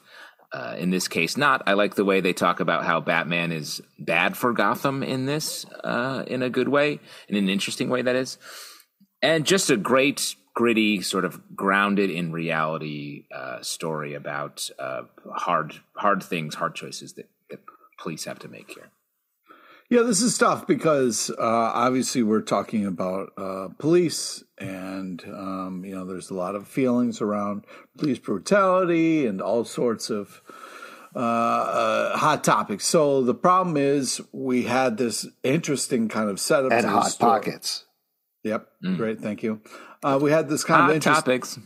Uh, 0.53 0.75
in 0.77 0.89
this 0.89 1.07
case, 1.07 1.37
not. 1.37 1.63
I 1.65 1.73
like 1.73 1.95
the 1.95 2.03
way 2.03 2.19
they 2.19 2.33
talk 2.33 2.59
about 2.59 2.83
how 2.83 2.99
Batman 2.99 3.53
is 3.53 3.81
bad 3.97 4.35
for 4.35 4.51
Gotham 4.51 5.01
in 5.01 5.25
this, 5.25 5.65
uh, 5.81 6.25
in 6.27 6.43
a 6.43 6.49
good 6.49 6.67
way, 6.67 6.99
in 7.29 7.37
an 7.37 7.47
interesting 7.47 7.87
way, 7.87 8.01
that 8.01 8.17
is 8.17 8.37
and 9.21 9.45
just 9.45 9.69
a 9.69 9.77
great 9.77 10.35
gritty 10.53 11.01
sort 11.01 11.25
of 11.25 11.55
grounded 11.55 12.09
in 12.09 12.31
reality 12.31 13.25
uh, 13.33 13.61
story 13.61 14.13
about 14.13 14.69
uh, 14.79 15.03
hard 15.35 15.75
hard 15.95 16.21
things 16.21 16.55
hard 16.55 16.75
choices 16.75 17.13
that, 17.13 17.29
that 17.49 17.59
police 17.97 18.25
have 18.25 18.39
to 18.39 18.49
make 18.49 18.71
here 18.71 18.89
yeah 19.89 20.01
this 20.01 20.21
is 20.21 20.37
tough 20.37 20.67
because 20.67 21.29
uh, 21.29 21.35
obviously 21.39 22.21
we're 22.21 22.41
talking 22.41 22.85
about 22.85 23.31
uh, 23.37 23.69
police 23.79 24.43
and 24.57 25.23
um, 25.25 25.83
you 25.85 25.95
know 25.95 26.05
there's 26.05 26.29
a 26.29 26.35
lot 26.35 26.55
of 26.55 26.67
feelings 26.67 27.21
around 27.21 27.63
police 27.97 28.19
brutality 28.19 29.25
and 29.25 29.41
all 29.41 29.63
sorts 29.63 30.09
of 30.09 30.41
uh, 31.15 31.19
uh, 31.19 32.17
hot 32.17 32.43
topics 32.43 32.85
so 32.85 33.23
the 33.23 33.33
problem 33.33 33.77
is 33.77 34.21
we 34.33 34.63
had 34.63 34.97
this 34.97 35.25
interesting 35.43 36.09
kind 36.09 36.29
of 36.29 36.39
setup 36.39 36.71
and 36.73 36.85
hot 36.85 37.11
story. 37.11 37.31
pockets 37.31 37.85
Yep. 38.43 38.67
Mm. 38.83 38.97
Great. 38.97 39.19
Thank 39.19 39.43
you. 39.43 39.61
Uh, 40.03 40.19
we 40.21 40.31
had 40.31 40.49
this 40.49 40.63
kind 40.63 40.81
Hot 40.81 40.89
of 40.89 40.95
interest- 40.95 41.19
topics. 41.25 41.59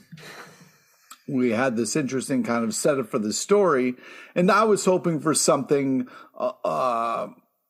We 1.28 1.51
had 1.51 1.76
this 1.76 1.95
interesting 1.95 2.43
kind 2.43 2.63
of 2.63 2.76
setup 2.76 3.07
for 3.09 3.17
the 3.17 3.34
story, 3.34 3.95
and 4.36 4.51
I 4.51 4.63
was 4.65 4.86
hoping 4.86 5.19
for 5.19 5.34
something. 5.34 6.07
Uh, 6.38 6.51
uh, 6.63 7.28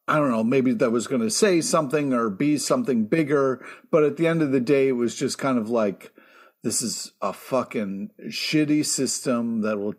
I 0.08 0.18
don't 0.18 0.30
know, 0.30 0.43
maybe 0.43 0.74
that 0.74 0.91
was 0.91 1.08
going 1.08 1.22
to 1.22 1.30
say 1.32 1.62
something 1.62 2.14
or 2.14 2.30
be 2.30 2.58
something 2.58 3.06
bigger, 3.06 3.66
but 3.91 4.03
at 4.03 4.18
the 4.18 4.28
end 4.28 4.41
of 4.43 4.51
the 4.51 4.60
day, 4.60 4.89
it 4.89 4.91
was 4.91 5.16
just 5.16 5.38
kind 5.39 5.58
of 5.58 5.70
like 5.70 6.12
this 6.64 6.82
is 6.82 7.14
a 7.22 7.32
fucking 7.34 8.12
shitty 8.28 8.86
system 8.86 9.62
that 9.62 9.80
will 9.80 9.95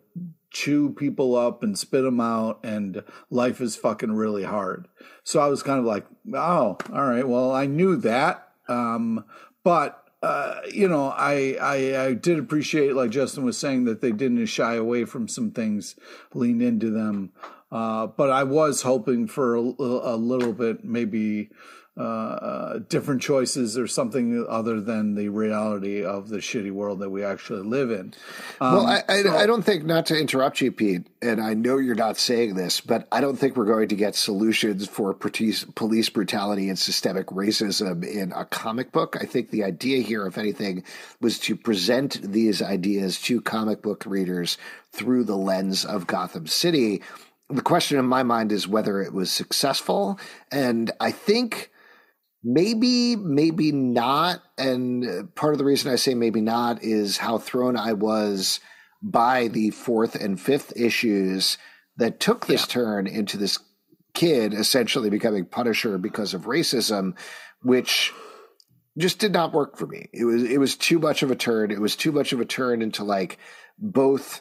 chew 0.51 0.91
people 0.91 1.35
up 1.35 1.63
and 1.63 1.77
spit 1.79 2.03
them 2.03 2.21
out, 2.21 2.59
and 2.63 3.03
life 3.31 3.59
is 3.59 3.75
fucking 3.75 4.11
really 4.11 4.43
hard. 4.43 4.87
So 5.23 5.39
I 5.39 5.47
was 5.47 5.63
kind 5.63 5.79
of 5.79 5.85
like, 5.85 6.05
oh, 6.35 6.77
all 6.93 7.05
right, 7.07 7.27
well, 7.27 7.51
I 7.51 7.65
knew 7.65 7.95
that 7.97 8.46
um, 8.67 9.23
but 9.63 10.03
uh, 10.23 10.61
you 10.71 10.87
know, 10.87 11.09
I, 11.09 11.57
I, 11.61 12.05
I 12.05 12.13
did 12.13 12.39
appreciate, 12.39 12.95
like 12.95 13.11
Justin 13.11 13.43
was 13.43 13.57
saying, 13.57 13.85
that 13.85 14.01
they 14.01 14.11
didn't 14.11 14.45
shy 14.47 14.75
away 14.75 15.05
from 15.05 15.27
some 15.27 15.51
things, 15.51 15.95
lean 16.33 16.61
into 16.61 16.89
them. 16.89 17.31
Uh, 17.71 18.07
but 18.07 18.31
I 18.31 18.43
was 18.43 18.81
hoping 18.81 19.27
for 19.27 19.55
a, 19.55 19.59
a 19.59 20.17
little 20.17 20.53
bit, 20.53 20.83
maybe 20.83 21.49
uh, 21.97 22.01
uh, 22.03 22.79
different 22.89 23.23
choices 23.23 23.75
or 23.75 23.87
something 23.87 24.45
other 24.47 24.79
than 24.79 25.15
the 25.15 25.29
reality 25.29 26.03
of 26.03 26.29
the 26.29 26.37
shitty 26.37 26.71
world 26.71 26.99
that 26.99 27.09
we 27.09 27.23
actually 27.23 27.63
live 27.63 27.89
in. 27.89 28.13
Um, 28.61 28.75
well, 28.75 28.85
I, 28.85 29.03
I, 29.09 29.23
so, 29.23 29.35
I, 29.35 29.47
don't 29.47 29.63
think, 29.63 29.83
not 29.83 30.05
to 30.07 30.19
interrupt 30.19 30.61
you, 30.61 30.71
Pete, 30.71 31.07
and 31.23 31.41
I 31.41 31.55
know 31.55 31.77
you're 31.77 31.95
not 31.95 32.17
saying 32.17 32.53
this, 32.53 32.81
but 32.81 33.07
I 33.11 33.19
don't 33.19 33.35
think 33.35 33.57
we're 33.57 33.65
going 33.65 33.87
to 33.87 33.95
get 33.95 34.15
solutions 34.15 34.87
for 34.87 35.15
police 35.15 36.09
brutality 36.09 36.69
and 36.69 36.77
systemic 36.77 37.27
racism 37.27 38.07
in 38.07 38.31
a 38.31 38.45
comic 38.45 38.91
book. 38.91 39.17
I 39.19 39.25
think 39.25 39.49
the 39.49 39.63
idea 39.63 40.03
here, 40.03 40.27
if 40.27 40.37
anything, 40.37 40.83
was 41.19 41.39
to 41.39 41.55
present 41.55 42.21
these 42.21 42.61
ideas 42.61 43.19
to 43.21 43.41
comic 43.41 43.81
book 43.81 44.03
readers 44.05 44.59
through 44.91 45.23
the 45.23 45.37
lens 45.37 45.83
of 45.83 46.05
Gotham 46.05 46.45
City. 46.45 47.01
The 47.49 47.63
question 47.63 47.97
in 47.97 48.05
my 48.05 48.21
mind 48.21 48.51
is 48.51 48.67
whether 48.67 49.01
it 49.01 49.13
was 49.13 49.31
successful. 49.31 50.19
And 50.51 50.91
I 50.99 51.11
think 51.11 51.71
Maybe, 52.49 53.17
maybe 53.17 53.73
not. 53.73 54.41
And 54.57 55.35
part 55.35 55.53
of 55.53 55.57
the 55.57 55.65
reason 55.65 55.91
I 55.91 55.97
say 55.97 56.13
maybe 56.13 56.39
not 56.39 56.81
is 56.81 57.17
how 57.17 57.39
thrown 57.39 57.75
I 57.75 57.91
was 57.91 58.61
by 59.01 59.49
the 59.49 59.71
fourth 59.71 60.15
and 60.15 60.39
fifth 60.39 60.71
issues 60.77 61.57
that 61.97 62.21
took 62.21 62.45
this 62.47 62.61
yeah. 62.61 62.67
turn 62.67 63.07
into 63.07 63.35
this 63.35 63.59
kid 64.13 64.53
essentially 64.53 65.09
becoming 65.09 65.43
Punisher 65.43 65.97
because 65.97 66.33
of 66.33 66.43
racism, 66.43 67.17
which 67.63 68.13
just 68.97 69.19
did 69.19 69.33
not 69.33 69.51
work 69.51 69.77
for 69.77 69.85
me. 69.85 70.07
It 70.13 70.23
was 70.23 70.43
it 70.43 70.57
was 70.57 70.77
too 70.77 70.99
much 70.99 71.23
of 71.23 71.31
a 71.31 71.35
turn. 71.35 71.69
It 71.69 71.81
was 71.81 71.97
too 71.97 72.13
much 72.13 72.31
of 72.31 72.39
a 72.39 72.45
turn 72.45 72.81
into 72.81 73.03
like 73.03 73.39
both 73.77 74.39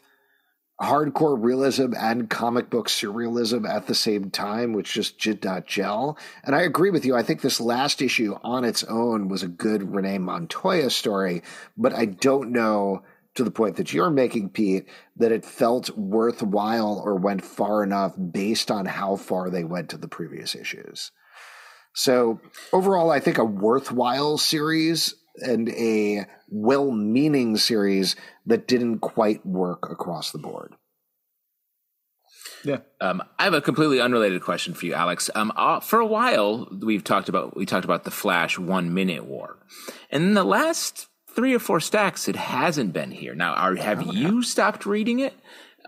hardcore 0.80 1.42
realism 1.42 1.94
and 1.98 2.28
comic 2.28 2.68
book 2.68 2.88
surrealism 2.88 3.68
at 3.68 3.86
the 3.86 3.94
same 3.94 4.30
time, 4.30 4.72
which 4.72 4.92
just 4.92 5.18
did 5.18 5.42
not 5.42 5.66
gel. 5.66 6.18
And 6.44 6.54
I 6.54 6.62
agree 6.62 6.90
with 6.90 7.06
you. 7.06 7.16
I 7.16 7.22
think 7.22 7.40
this 7.40 7.60
last 7.60 8.02
issue 8.02 8.36
on 8.42 8.64
its 8.64 8.84
own 8.84 9.28
was 9.28 9.42
a 9.42 9.48
good 9.48 9.94
Renee 9.94 10.18
Montoya 10.18 10.90
story, 10.90 11.42
but 11.76 11.94
I 11.94 12.04
don't 12.04 12.52
know 12.52 13.02
to 13.36 13.44
the 13.44 13.50
point 13.50 13.76
that 13.76 13.92
you're 13.92 14.10
making, 14.10 14.50
Pete, 14.50 14.86
that 15.16 15.32
it 15.32 15.44
felt 15.44 15.90
worthwhile 15.96 17.00
or 17.04 17.16
went 17.16 17.44
far 17.44 17.82
enough 17.82 18.14
based 18.32 18.70
on 18.70 18.86
how 18.86 19.16
far 19.16 19.50
they 19.50 19.64
went 19.64 19.90
to 19.90 19.98
the 19.98 20.08
previous 20.08 20.54
issues. 20.54 21.12
So 21.94 22.40
overall, 22.72 23.10
I 23.10 23.20
think 23.20 23.38
a 23.38 23.44
worthwhile 23.44 24.36
series 24.38 25.14
and 25.36 25.68
a 25.70 26.26
well 26.48 26.90
meaning 26.90 27.56
series 27.56 28.16
that 28.46 28.66
didn't 28.66 29.00
quite 29.00 29.44
work 29.44 29.90
across 29.90 30.30
the 30.30 30.38
board. 30.38 30.74
Yeah. 32.64 32.78
Um, 33.00 33.22
I 33.38 33.44
have 33.44 33.54
a 33.54 33.60
completely 33.60 34.00
unrelated 34.00 34.42
question 34.42 34.74
for 34.74 34.86
you, 34.86 34.94
Alex. 34.94 35.30
Um, 35.34 35.52
uh, 35.56 35.80
for 35.80 36.00
a 36.00 36.06
while, 36.06 36.68
we've 36.80 37.04
talked 37.04 37.28
about 37.28 37.56
we 37.56 37.66
talked 37.66 37.84
about 37.84 38.04
the 38.04 38.10
Flash 38.10 38.58
one 38.58 38.92
minute 38.92 39.24
war, 39.24 39.58
and 40.10 40.24
in 40.24 40.34
the 40.34 40.44
last 40.44 41.08
three 41.30 41.54
or 41.54 41.58
four 41.58 41.80
stacks, 41.80 42.28
it 42.28 42.36
hasn't 42.36 42.92
been 42.92 43.10
here. 43.10 43.34
Now, 43.34 43.52
are, 43.54 43.74
have 43.76 44.08
oh, 44.08 44.12
you 44.12 44.42
stopped 44.42 44.86
reading 44.86 45.20
it? 45.20 45.34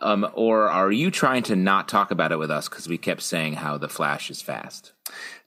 Um, 0.00 0.28
or 0.34 0.68
are 0.68 0.92
you 0.92 1.10
trying 1.10 1.42
to 1.44 1.56
not 1.56 1.88
talk 1.88 2.12
about 2.12 2.30
it 2.30 2.38
with 2.38 2.52
us 2.52 2.68
because 2.68 2.86
we 2.86 2.98
kept 2.98 3.22
saying 3.22 3.54
how 3.54 3.78
the 3.78 3.88
Flash 3.88 4.30
is 4.30 4.40
fast? 4.40 4.92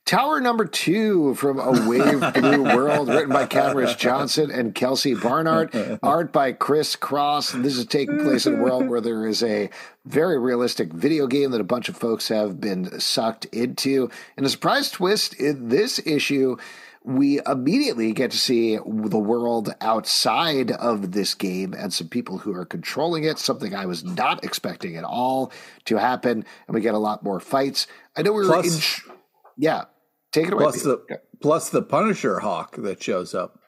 Tower 0.05 0.41
number 0.41 0.65
two 0.65 1.35
from 1.35 1.59
A 1.59 1.87
Wave 1.87 2.33
Blue 2.33 2.63
World, 2.63 3.07
written 3.07 3.29
by 3.29 3.45
Camrus 3.45 3.97
Johnson 3.97 4.51
and 4.51 4.75
Kelsey 4.75 5.13
Barnard, 5.13 5.99
art 6.03 6.33
by 6.33 6.51
Chriscross. 6.51 7.61
This 7.61 7.77
is 7.77 7.85
taking 7.85 8.19
place 8.19 8.45
in 8.45 8.55
a 8.59 8.61
world 8.63 8.89
where 8.89 8.99
there 8.99 9.25
is 9.25 9.41
a 9.41 9.69
very 10.05 10.37
realistic 10.37 10.91
video 10.91 11.27
game 11.27 11.51
that 11.51 11.61
a 11.61 11.65
bunch 11.65 11.87
of 11.87 11.95
folks 11.95 12.27
have 12.27 12.59
been 12.59 12.99
sucked 12.99 13.45
into. 13.45 14.09
And 14.35 14.45
a 14.45 14.49
surprise 14.49 14.91
twist 14.91 15.35
in 15.35 15.69
this 15.69 15.99
issue, 16.05 16.57
we 17.03 17.39
immediately 17.47 18.11
get 18.11 18.31
to 18.31 18.37
see 18.37 18.75
the 18.77 19.19
world 19.19 19.73
outside 19.79 20.71
of 20.71 21.13
this 21.13 21.35
game 21.35 21.73
and 21.73 21.93
some 21.93 22.09
people 22.09 22.39
who 22.39 22.53
are 22.53 22.65
controlling 22.65 23.23
it, 23.23 23.39
something 23.39 23.73
I 23.73 23.85
was 23.85 24.03
not 24.03 24.43
expecting 24.43 24.97
at 24.97 25.05
all 25.05 25.53
to 25.85 25.97
happen. 25.97 26.43
And 26.67 26.75
we 26.75 26.81
get 26.81 26.95
a 26.95 26.99
lot 26.99 27.23
more 27.23 27.39
fights. 27.39 27.87
I 28.17 28.23
know 28.23 28.33
we 28.33 28.41
were 28.41 28.51
Plus- 28.51 29.05
in. 29.05 29.11
Yeah, 29.57 29.85
take 30.31 30.47
it 30.47 30.53
away. 30.53 30.63
Plus 30.63 30.83
Peter. 30.83 30.97
the 31.09 31.19
plus 31.41 31.69
the 31.69 31.81
Punisher 31.81 32.39
hawk 32.39 32.75
that 32.77 33.01
shows 33.01 33.33
up. 33.33 33.59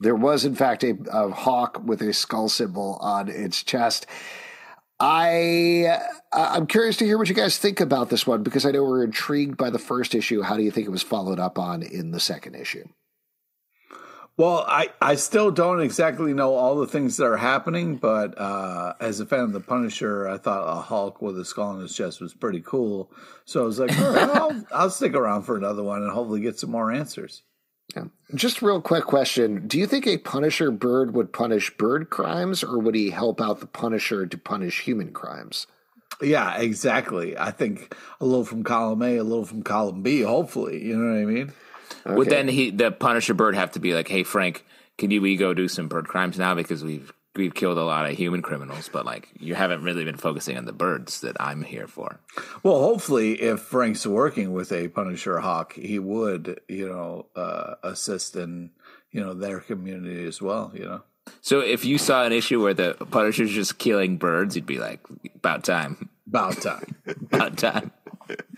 There 0.00 0.14
was, 0.14 0.44
in 0.44 0.54
fact, 0.54 0.84
a, 0.84 0.96
a 1.10 1.30
hawk 1.30 1.82
with 1.84 2.00
a 2.02 2.12
skull 2.12 2.48
symbol 2.48 2.98
on 3.00 3.28
its 3.28 3.62
chest. 3.62 4.06
I 5.00 5.98
I'm 6.32 6.66
curious 6.66 6.96
to 6.98 7.04
hear 7.04 7.18
what 7.18 7.28
you 7.28 7.34
guys 7.34 7.58
think 7.58 7.80
about 7.80 8.10
this 8.10 8.26
one 8.26 8.42
because 8.42 8.66
I 8.66 8.72
know 8.72 8.82
we're 8.84 9.04
intrigued 9.04 9.56
by 9.56 9.70
the 9.70 9.78
first 9.78 10.14
issue. 10.14 10.42
How 10.42 10.56
do 10.56 10.62
you 10.62 10.70
think 10.70 10.86
it 10.86 10.90
was 10.90 11.02
followed 11.02 11.38
up 11.38 11.58
on 11.58 11.82
in 11.82 12.10
the 12.10 12.20
second 12.20 12.56
issue? 12.56 12.84
Well, 14.38 14.64
I, 14.68 14.90
I 15.02 15.16
still 15.16 15.50
don't 15.50 15.80
exactly 15.80 16.32
know 16.32 16.54
all 16.54 16.76
the 16.76 16.86
things 16.86 17.16
that 17.16 17.24
are 17.24 17.36
happening, 17.36 17.96
but 17.96 18.38
uh, 18.38 18.94
as 19.00 19.18
a 19.18 19.26
fan 19.26 19.40
of 19.40 19.52
the 19.52 19.58
Punisher, 19.58 20.28
I 20.28 20.38
thought 20.38 20.78
a 20.78 20.80
Hulk 20.80 21.20
with 21.20 21.36
a 21.40 21.44
skull 21.44 21.70
on 21.70 21.80
his 21.80 21.92
chest 21.92 22.20
was 22.20 22.34
pretty 22.34 22.60
cool. 22.60 23.10
So 23.44 23.62
I 23.62 23.64
was 23.64 23.80
like, 23.80 23.98
all 23.98 24.12
right, 24.12 24.28
I'll, 24.30 24.64
I'll 24.72 24.90
stick 24.90 25.14
around 25.14 25.42
for 25.42 25.56
another 25.56 25.82
one 25.82 26.02
and 26.02 26.12
hopefully 26.12 26.40
get 26.40 26.56
some 26.56 26.70
more 26.70 26.92
answers. 26.92 27.42
Yeah. 27.96 28.04
Just 28.32 28.62
real 28.62 28.80
quick 28.80 29.04
question: 29.04 29.66
Do 29.66 29.76
you 29.76 29.86
think 29.86 30.06
a 30.06 30.18
Punisher 30.18 30.70
bird 30.70 31.14
would 31.14 31.32
punish 31.32 31.76
bird 31.76 32.10
crimes, 32.10 32.62
or 32.62 32.78
would 32.78 32.94
he 32.94 33.10
help 33.10 33.40
out 33.40 33.58
the 33.58 33.66
Punisher 33.66 34.26
to 34.26 34.38
punish 34.38 34.82
human 34.82 35.10
crimes? 35.12 35.66
Yeah, 36.20 36.58
exactly. 36.58 37.36
I 37.36 37.50
think 37.50 37.94
a 38.20 38.26
little 38.26 38.44
from 38.44 38.62
column 38.62 39.02
A, 39.02 39.16
a 39.16 39.24
little 39.24 39.46
from 39.46 39.62
column 39.62 40.02
B, 40.02 40.20
hopefully. 40.20 40.84
You 40.84 40.96
know 40.96 41.14
what 41.14 41.22
I 41.22 41.24
mean? 41.24 41.52
Would 42.08 42.26
Okay. 42.28 42.36
then 42.36 42.48
he 42.48 42.70
the 42.70 42.90
Punisher 42.90 43.34
bird 43.34 43.54
have 43.54 43.72
to 43.72 43.80
be 43.80 43.94
like, 43.94 44.08
"Hey 44.08 44.22
Frank, 44.22 44.64
can 44.96 45.10
you 45.10 45.20
we 45.20 45.36
go 45.36 45.54
do 45.54 45.68
some 45.68 45.88
bird 45.88 46.08
crimes 46.08 46.38
now 46.38 46.54
because 46.54 46.82
we've 46.84 47.12
we've 47.36 47.54
killed 47.54 47.78
a 47.78 47.84
lot 47.84 48.10
of 48.10 48.16
human 48.16 48.42
criminals, 48.42 48.88
but 48.92 49.06
like 49.06 49.28
you 49.38 49.54
haven't 49.54 49.82
really 49.84 50.04
been 50.04 50.16
focusing 50.16 50.56
on 50.56 50.64
the 50.64 50.72
birds 50.72 51.20
that 51.20 51.36
I'm 51.40 51.62
here 51.62 51.86
for." 51.86 52.18
Well, 52.62 52.80
hopefully, 52.80 53.40
if 53.40 53.60
Frank's 53.60 54.06
working 54.06 54.52
with 54.52 54.72
a 54.72 54.88
Punisher 54.88 55.38
Hawk, 55.38 55.74
he 55.74 55.98
would, 55.98 56.60
you 56.68 56.88
know, 56.88 57.26
uh, 57.36 57.74
assist 57.82 58.34
in, 58.36 58.70
you 59.12 59.20
know, 59.20 59.34
their 59.34 59.60
community 59.60 60.26
as 60.26 60.40
well. 60.42 60.72
You 60.74 60.84
know, 60.84 61.02
So 61.40 61.60
if 61.60 61.84
you 61.84 61.98
saw 61.98 62.24
an 62.24 62.32
issue 62.32 62.62
where 62.62 62.74
the 62.74 62.94
Punisher's 63.10 63.52
just 63.52 63.78
killing 63.78 64.16
birds, 64.16 64.56
you'd 64.56 64.66
be 64.66 64.78
like, 64.78 65.00
"About 65.36 65.62
time, 65.62 66.08
about 66.28 66.60
time, 66.60 66.94
about 67.06 67.56
time." 67.58 67.92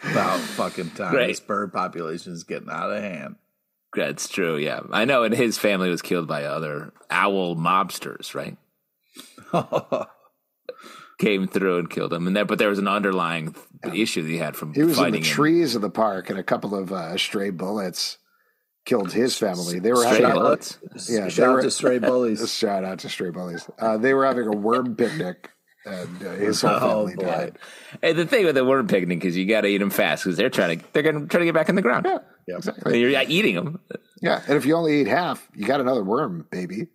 about 0.03 0.41
fucking 0.41 0.91
time. 0.91 1.15
Right. 1.15 1.29
This 1.29 1.39
bird 1.39 1.73
population 1.73 2.33
is 2.33 2.43
getting 2.43 2.69
out 2.71 2.91
of 2.91 3.01
hand. 3.03 3.37
That's 3.95 4.29
true. 4.29 4.57
Yeah, 4.57 4.81
I 4.91 5.05
know. 5.05 5.23
And 5.23 5.33
his 5.35 5.59
family 5.59 5.89
was 5.91 6.03
killed 6.03 6.27
by 6.27 6.43
other 6.45 6.93
owl 7.09 7.55
mobsters, 7.55 8.35
right? 8.35 8.57
Came 11.19 11.47
through 11.49 11.79
and 11.81 11.91
killed 11.91 12.13
him, 12.15 12.27
and 12.27 12.35
there, 12.35 12.47
but 12.47 12.59
there 12.59 12.71
was 12.71 12.79
an 12.79 12.89
underlying 12.89 13.55
issue 13.95 14.23
that 14.23 14.29
he 14.29 14.39
had 14.39 14.57
from 14.57 14.73
He 14.73 14.83
was 14.83 14.97
in 14.97 15.05
fighting 15.05 15.21
the 15.21 15.29
him. 15.29 15.35
trees 15.35 15.75
of 15.75 15.83
the 15.83 15.91
park, 15.91 16.31
and 16.31 16.39
a 16.39 16.43
couple 16.43 16.75
of 16.75 16.91
uh, 16.93 17.19
stray 17.19 17.51
bullets 17.51 18.17
killed 18.87 19.13
his 19.13 19.37
family. 19.37 19.81
They 19.81 19.91
were 19.93 19.99
Stray 19.99 20.23
having 20.23 20.31
a, 20.31 20.35
bullets. 20.35 20.79
Yeah, 21.11 21.25
they 21.25 21.31
Shout 21.31 21.49
were- 21.53 21.59
out 21.59 21.63
to 21.65 21.71
stray 21.71 21.99
bullies. 21.99 22.53
Shout 22.59 22.85
out 22.85 23.01
to 23.01 23.11
stray 23.11 23.29
bullies. 23.31 23.69
Uh, 23.79 23.99
they 23.99 24.15
were 24.15 24.25
having 24.25 24.47
a 24.49 24.57
worm 24.57 24.97
picnic, 24.97 25.51
and 25.87 26.23
uh, 26.27 26.31
his 26.33 26.61
whole 26.63 26.71
Oh, 26.73 27.07
family 27.07 27.15
boy. 27.17 27.23
died. 27.25 27.59
And 28.03 28.19
the 28.19 28.27
thing 28.27 28.45
with 28.45 28.55
the 28.55 28.65
worm 28.65 28.87
picnic 28.87 29.25
is 29.25 29.37
you 29.37 29.47
got 29.47 29.63
to 29.63 29.69
eat 29.69 29.79
them 29.79 29.91
fast 29.91 30.25
because 30.25 30.37
they're 30.37 30.51
trying 30.51 30.79
to 30.81 30.85
they're 30.93 31.03
going 31.03 31.21
to 31.23 31.27
try 31.27 31.39
to 31.41 31.45
get 31.47 31.55
back 31.55 31.69
in 31.69 31.75
the 31.75 31.83
ground. 31.83 32.07
Yeah, 32.47 32.57
exactly. 32.57 33.01
You're 33.01 33.23
eating 33.29 33.55
them. 33.55 33.81
Yeah, 34.21 34.43
and 34.47 34.57
if 34.57 34.65
you 34.67 34.75
only 34.77 35.01
eat 35.01 35.07
half, 35.07 35.49
you 35.55 35.67
got 35.67 35.81
another 35.81 36.05
worm, 36.05 36.47
baby. 36.51 36.89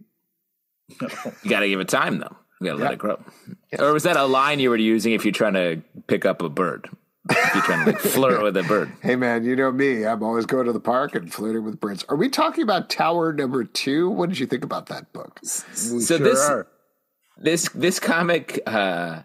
You 0.89 1.49
got 1.49 1.61
to 1.61 1.67
give 1.69 1.79
it 1.79 1.87
time 1.89 2.19
though. 2.19 2.35
You 2.61 2.67
got 2.67 2.77
to 2.77 2.83
let 2.83 2.93
it 2.93 2.99
grow. 2.99 3.19
Or 3.79 3.91
was 3.93 4.03
that 4.03 4.17
a 4.17 4.25
line 4.25 4.59
you 4.59 4.69
were 4.69 4.77
using 4.77 5.13
if 5.13 5.25
you're 5.25 5.31
trying 5.31 5.53
to 5.53 5.81
pick 6.07 6.25
up 6.25 6.41
a 6.41 6.49
bird? 6.49 6.89
If 7.29 7.53
you're 7.55 7.63
trying 7.63 7.85
to 7.85 7.91
like 7.91 7.99
flirt 7.99 8.43
with 8.43 8.55
a 8.55 8.63
bird. 8.63 8.91
Hey, 9.01 9.15
man, 9.15 9.43
you 9.43 9.55
know 9.55 9.71
me. 9.71 10.05
I'm 10.05 10.21
always 10.21 10.45
going 10.45 10.67
to 10.67 10.71
the 10.73 10.79
park 10.79 11.15
and 11.15 11.33
flirting 11.33 11.63
with 11.63 11.79
birds. 11.79 12.05
Are 12.07 12.15
we 12.15 12.29
talking 12.29 12.61
about 12.63 12.89
Tower 12.89 13.33
Number 13.33 13.63
Two? 13.63 14.09
What 14.11 14.29
did 14.29 14.37
you 14.37 14.45
think 14.45 14.63
about 14.63 14.85
that 14.87 15.11
book? 15.11 15.39
We 15.41 15.47
So 15.47 15.99
sure 15.99 16.17
this- 16.19 16.47
are. 16.47 16.67
This 17.37 17.69
this 17.69 17.99
comic 17.99 18.61
uh 18.65 19.21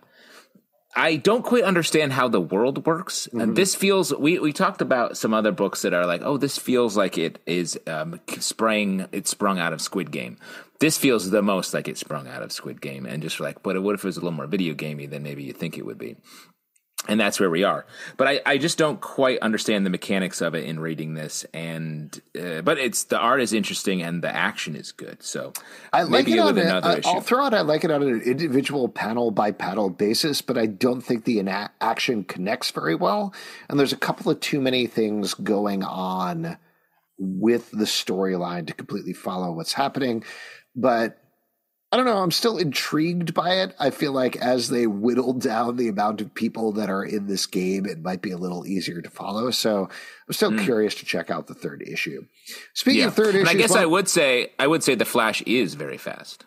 I 0.97 1.17
don't 1.17 1.45
quite 1.45 1.63
understand 1.63 2.13
how 2.13 2.27
the 2.27 2.41
world 2.41 2.85
works. 2.85 3.29
And 3.33 3.55
this 3.55 3.77
feels 3.77 4.13
we 4.13 4.41
we 4.41 4.53
talked 4.53 4.83
about 4.83 5.17
some 5.17 5.33
other 5.33 5.53
books 5.53 5.83
that 5.83 5.95
are 5.95 6.05
like, 6.05 6.23
oh, 6.25 6.37
this 6.37 6.59
feels 6.59 6.97
like 6.97 7.17
it 7.17 7.39
is 7.47 7.79
um 7.87 8.21
sprang 8.39 9.07
it 9.13 9.29
sprung 9.29 9.59
out 9.59 9.73
of 9.73 9.81
Squid 9.81 10.11
Game. 10.11 10.37
This 10.81 10.99
feels 10.99 11.31
the 11.31 11.43
most 11.43 11.75
like 11.75 11.87
it 11.87 11.97
sprung 11.97 12.27
out 12.27 12.43
of 12.43 12.51
Squid 12.51 12.81
Game 12.81 13.07
and 13.07 13.23
just 13.23 13.39
like, 13.39 13.63
but 13.63 13.81
what 13.83 13.95
if 13.95 14.03
it 14.03 14.09
was 14.09 14.17
a 14.17 14.21
little 14.21 14.33
more 14.33 14.49
video 14.49 14.75
gamey 14.75 15.07
than 15.07 15.23
maybe 15.23 15.45
you 15.45 15.53
think 15.53 15.79
it 15.79 15.87
would 15.87 15.99
be? 15.99 16.17
And 17.09 17.19
that's 17.19 17.41
where 17.41 17.51
we 17.51 17.65
are. 17.65 17.87
But 18.17 18.29
I, 18.29 18.41
I 18.45 18.59
just 18.59 18.77
don't 18.77 19.01
quite 19.01 19.39
understand 19.41 19.87
the 19.87 19.91
mechanics 19.91 20.41
of 20.41 20.55
it 20.55 20.65
in 20.65 20.79
reading 20.79 21.15
this. 21.15 21.47
And 21.55 22.21
uh, 22.39 22.61
but 22.63 22.79
it's 22.79 23.05
the 23.05 23.19
art 23.19 23.41
is 23.41 23.53
interesting 23.53 24.03
and 24.03 24.23
the 24.23 24.35
action 24.35 24.77
is 24.77 24.93
good. 24.93 25.23
So 25.23 25.53
I 25.93 26.03
like 26.03 26.27
maybe 26.27 26.39
it 26.39 26.41
on 26.41 26.59
a, 26.59 26.61
another 26.61 26.91
I- 26.91 26.97
issue. 26.99 27.09
I'll 27.09 27.21
throw 27.21 27.45
out. 27.45 27.55
I 27.55 27.63
like 27.63 27.85
it 27.85 27.91
on 27.91 28.03
an 28.03 28.21
individual 28.21 28.89
panel 28.89 29.31
by 29.31 29.51
panel 29.51 29.89
basis, 29.89 30.43
but 30.43 30.59
I 30.59 30.67
don't 30.67 31.01
think 31.01 31.25
the 31.25 31.39
ina- 31.39 31.73
action 31.81 32.23
connects 32.23 32.71
very 32.71 32.95
well. 32.95 33.35
And 33.69 33.79
there's 33.79 33.93
a 33.95 33.99
couple 33.99 34.31
of 34.31 34.41
too 34.41 34.61
many 34.61 34.87
things 34.87 35.35
going 35.35 35.83
on 35.83 36.59
with 37.19 37.71
the 37.71 37.85
storyline 37.85 38.67
to 38.67 38.75
completely 38.75 39.13
follow 39.15 39.53
what's 39.53 39.73
happening. 39.73 40.25
But 40.77 41.19
I 41.93 41.97
don't 41.97 42.07
know. 42.07 42.19
I'm 42.19 42.31
still 42.31 42.57
intrigued 42.57 43.35
by 43.35 43.55
it. 43.63 43.75
I 43.81 43.91
feel 43.91 44.13
like 44.13 44.37
as 44.37 44.69
they 44.69 44.87
whittle 44.87 45.33
down 45.33 45.77
the 45.77 45.89
amount 45.89 46.21
of 46.21 46.33
people 46.35 46.71
that 46.73 46.89
are 46.89 47.03
in 47.05 47.27
this 47.27 47.47
game, 47.47 47.85
it 47.85 48.01
might 48.01 48.23
be 48.23 48.31
a 48.31 48.37
little 48.37 48.65
easier 48.65 49.03
to 49.03 49.11
follow. 49.11 49.51
So 49.51 49.89
I'm 50.29 50.33
still 50.33 50.57
curious 50.57 50.95
to 50.97 51.05
check 51.05 51.31
out 51.31 51.49
the 51.49 51.55
third 51.55 51.83
issue. 51.83 52.27
Speaking 52.75 53.03
of 53.05 53.15
third 53.15 53.35
issue, 53.35 53.49
I 53.49 53.55
guess 53.55 53.75
I 53.75 53.87
would 53.87 54.09
say 54.09 54.53
I 54.59 54.69
would 54.69 54.85
say 54.85 54.95
the 54.95 55.05
Flash 55.05 55.43
is 55.43 55.75
very 55.75 55.99
fast. 55.99 56.47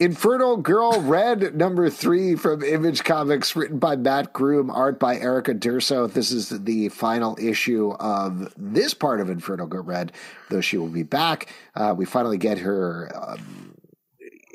Inferno 0.00 0.56
Girl 0.56 1.00
Red 1.00 1.56
number 1.56 1.90
three 1.90 2.36
from 2.36 2.62
Image 2.62 3.02
Comics, 3.02 3.56
written 3.56 3.78
by 3.78 3.96
Matt 3.96 4.32
Groom, 4.32 4.70
art 4.70 5.00
by 5.00 5.16
Erica 5.16 5.54
D'Urso. 5.54 6.06
This 6.06 6.30
is 6.30 6.50
the 6.50 6.88
final 6.90 7.36
issue 7.40 7.90
of 7.98 8.52
this 8.56 8.94
part 8.94 9.20
of 9.20 9.28
Inferno 9.28 9.66
Girl 9.66 9.82
Red, 9.82 10.12
though 10.50 10.60
she 10.60 10.76
will 10.76 10.88
be 10.88 11.02
back. 11.02 11.52
Uh, 11.74 11.94
we 11.96 12.04
finally 12.04 12.38
get 12.38 12.58
her 12.58 13.10
um, 13.14 13.67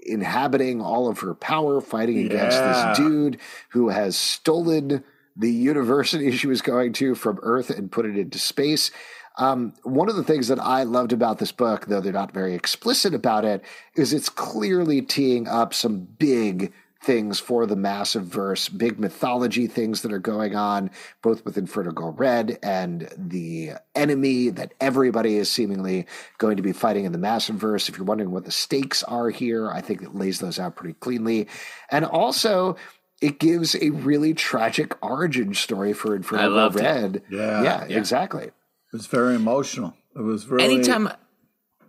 inhabiting 0.05 0.81
all 0.81 1.07
of 1.07 1.19
her 1.19 1.33
power, 1.33 1.81
fighting 1.81 2.25
against 2.25 2.57
this 2.57 2.97
dude 2.97 3.39
who 3.69 3.89
has 3.89 4.15
stolen 4.15 5.03
the 5.35 5.51
university 5.51 6.31
she 6.37 6.47
was 6.47 6.61
going 6.61 6.93
to 6.93 7.15
from 7.15 7.39
Earth 7.41 7.69
and 7.69 7.91
put 7.91 8.05
it 8.05 8.17
into 8.17 8.39
space. 8.39 8.91
Um, 9.35 9.73
one 9.81 10.09
of 10.09 10.15
the 10.15 10.23
things 10.23 10.47
that 10.49 10.59
I 10.59 10.83
loved 10.83 11.11
about 11.11 11.39
this 11.39 11.51
book, 11.51 11.87
though 11.87 12.01
they're 12.01 12.13
not 12.13 12.33
very 12.33 12.53
explicit 12.53 13.15
about 13.15 13.45
it, 13.45 13.63
is 13.95 14.13
it's 14.13 14.29
clearly 14.29 15.01
teeing 15.01 15.47
up 15.47 15.73
some 15.73 16.01
big 16.01 16.71
things 17.03 17.39
for 17.39 17.65
the 17.65 17.75
massive 17.75 18.25
verse, 18.25 18.69
big 18.69 18.99
mythology 18.99 19.67
things 19.67 20.01
that 20.01 20.13
are 20.13 20.19
going 20.19 20.55
on, 20.55 20.89
both 21.21 21.43
with 21.45 21.57
Inferno 21.57 21.91
Girl 21.91 22.11
Red 22.11 22.57
and 22.63 23.09
the 23.17 23.71
enemy 23.93 24.49
that 24.49 24.73
everybody 24.79 25.35
is 25.35 25.51
seemingly 25.51 26.07
going 26.37 26.57
to 26.57 26.63
be 26.63 26.71
fighting 26.71 27.05
in 27.05 27.11
the 27.11 27.17
massive 27.17 27.55
verse. 27.55 27.89
If 27.89 27.97
you're 27.97 28.05
wondering 28.05 28.31
what 28.31 28.45
the 28.45 28.51
stakes 28.51 29.03
are 29.03 29.29
here, 29.29 29.69
I 29.69 29.81
think 29.81 30.01
it 30.01 30.15
lays 30.15 30.39
those 30.39 30.59
out 30.59 30.75
pretty 30.75 30.93
cleanly. 30.93 31.47
And 31.91 32.05
also, 32.05 32.77
it 33.21 33.39
gives 33.39 33.75
a 33.75 33.89
really 33.91 34.33
tragic 34.33 34.95
origin 35.03 35.53
story 35.53 35.93
for 35.93 36.15
Inferno 36.15 36.49
Girl. 36.49 36.69
Red. 36.69 37.23
Yeah. 37.29 37.63
yeah, 37.63 37.85
Yeah. 37.87 37.97
exactly. 37.97 38.45
It 38.45 38.53
was 38.97 39.07
very 39.07 39.35
emotional. 39.35 39.93
It 40.15 40.21
was 40.21 40.47
really. 40.47 40.63
Anytime, 40.65 41.09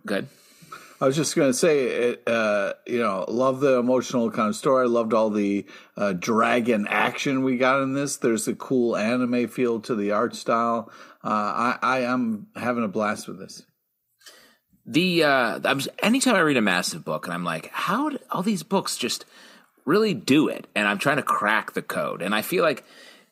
good. 0.05 0.27
I 1.05 1.07
was 1.07 1.15
just 1.15 1.35
going 1.35 1.51
to 1.51 1.53
say, 1.53 1.83
it, 1.83 2.23
uh, 2.25 2.73
you 2.87 2.97
know, 2.97 3.25
love 3.27 3.59
the 3.59 3.77
emotional 3.77 4.31
kind 4.31 4.49
of 4.49 4.55
story. 4.55 4.85
I 4.85 4.87
loved 4.87 5.13
all 5.13 5.29
the 5.29 5.67
uh, 5.95 6.13
dragon 6.13 6.87
action 6.89 7.43
we 7.43 7.57
got 7.57 7.83
in 7.83 7.93
this. 7.93 8.17
There's 8.17 8.47
a 8.47 8.55
cool 8.55 8.97
anime 8.97 9.47
feel 9.47 9.79
to 9.81 9.93
the 9.93 10.13
art 10.13 10.35
style. 10.35 10.91
Uh, 11.23 11.27
I, 11.27 11.77
I 11.83 11.99
am 11.99 12.47
having 12.55 12.83
a 12.83 12.87
blast 12.87 13.27
with 13.27 13.37
this. 13.37 13.61
The 14.87 15.25
uh, 15.25 15.59
I'm 15.63 15.79
anytime 16.01 16.33
I 16.33 16.39
read 16.39 16.57
a 16.57 16.61
massive 16.61 17.05
book 17.05 17.27
and 17.27 17.35
I'm 17.35 17.43
like, 17.43 17.69
how 17.71 18.09
did 18.09 18.21
all 18.31 18.41
these 18.41 18.63
books 18.63 18.97
just 18.97 19.25
really 19.85 20.15
do 20.15 20.47
it, 20.47 20.65
and 20.75 20.87
I'm 20.87 20.97
trying 20.97 21.17
to 21.17 21.23
crack 21.23 21.73
the 21.73 21.83
code. 21.83 22.23
And 22.23 22.33
I 22.33 22.41
feel 22.41 22.63
like 22.63 22.83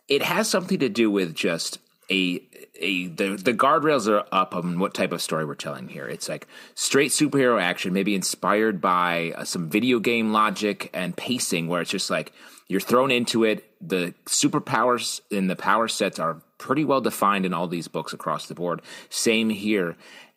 it 0.07 0.21
has 0.21 0.47
something 0.47 0.77
to 0.77 0.89
do 0.89 1.09
with 1.09 1.33
just 1.33 1.79
a 2.09 2.41
a 2.79 3.07
the 3.07 3.35
the 3.35 3.53
guardrails 3.53 4.07
are 4.07 4.25
up 4.31 4.55
on 4.55 4.79
what 4.79 4.93
type 4.93 5.11
of 5.11 5.21
story 5.21 5.45
we're 5.45 5.55
telling 5.55 5.87
here. 5.87 6.07
It's 6.07 6.29
like 6.29 6.47
straight 6.75 7.11
superhero 7.11 7.61
action, 7.61 7.93
maybe 7.93 8.15
inspired 8.15 8.81
by 8.81 9.33
uh, 9.35 9.43
some 9.43 9.69
video 9.69 9.99
game 9.99 10.31
logic 10.31 10.89
and 10.93 11.15
pacing, 11.15 11.67
where 11.67 11.81
it's 11.81 11.91
just 11.91 12.09
like 12.09 12.33
you're 12.67 12.81
thrown 12.81 13.11
into 13.11 13.43
it. 13.43 13.63
The 13.81 14.13
superpowers 14.25 15.21
in 15.29 15.47
the 15.47 15.55
power 15.55 15.87
sets 15.87 16.19
are 16.19 16.41
pretty 16.57 16.85
well 16.85 17.01
defined 17.01 17.45
in 17.45 17.53
all 17.53 17.67
these 17.67 17.87
books 17.87 18.13
across 18.13 18.47
the 18.47 18.55
board. 18.55 18.81
Same 19.09 19.49
here, 19.49 19.95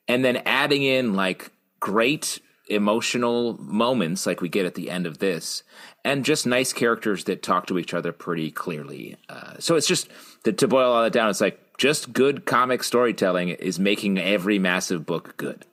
and 0.09 0.25
then 0.25 0.43
adding 0.45 0.83
in 0.83 1.15
like 1.15 1.51
great 1.81 2.41
emotional 2.69 3.57
moments 3.61 4.27
like 4.27 4.41
we 4.41 4.49
get 4.49 4.67
at 4.67 4.75
the 4.75 4.91
end 4.91 5.07
of 5.07 5.19
this 5.19 5.63
and 6.05 6.25
just 6.25 6.47
nice 6.47 6.73
characters 6.73 7.25
that 7.25 7.43
talk 7.43 7.67
to 7.67 7.79
each 7.79 7.95
other 7.95 8.13
pretty 8.13 8.51
clearly. 8.51 9.17
Uh, 9.29 9.55
so 9.59 9.77
it's 9.77 9.87
just 9.87 10.09
to, 10.45 10.53
to 10.53 10.69
boil 10.69 10.93
all 10.93 11.03
that 11.03 11.13
down 11.13 11.31
it's 11.31 11.41
like 11.41 11.61
just 11.79 12.13
good 12.13 12.45
comic 12.45 12.83
storytelling 12.83 13.51
is 13.51 13.79
making 13.79 14.19
every 14.19 14.59
massive 14.59 15.07
book 15.07 15.37
good. 15.37 15.65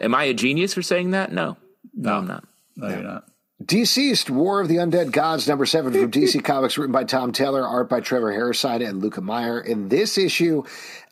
Am 0.00 0.14
i 0.14 0.24
a 0.24 0.34
genius 0.34 0.72
for 0.72 0.82
saying 0.82 1.10
that? 1.10 1.32
No. 1.32 1.56
No, 1.94 2.10
no. 2.10 2.16
I'm 2.16 2.26
not. 2.26 2.44
No, 2.76 2.88
you're 2.88 3.02
not 3.02 3.24
DCeased 3.62 4.30
War 4.30 4.62
of 4.62 4.68
the 4.68 4.76
Undead 4.76 5.12
Gods, 5.12 5.46
number 5.46 5.66
seven 5.66 5.92
from 5.92 6.10
DC 6.10 6.42
Comics, 6.44 6.78
written 6.78 6.92
by 6.92 7.04
Tom 7.04 7.30
Taylor, 7.30 7.66
art 7.66 7.90
by 7.90 8.00
Trevor 8.00 8.32
Hairsine 8.32 8.88
and 8.88 9.02
Luca 9.02 9.20
Meyer. 9.20 9.60
In 9.60 9.90
this 9.90 10.16
issue, 10.16 10.62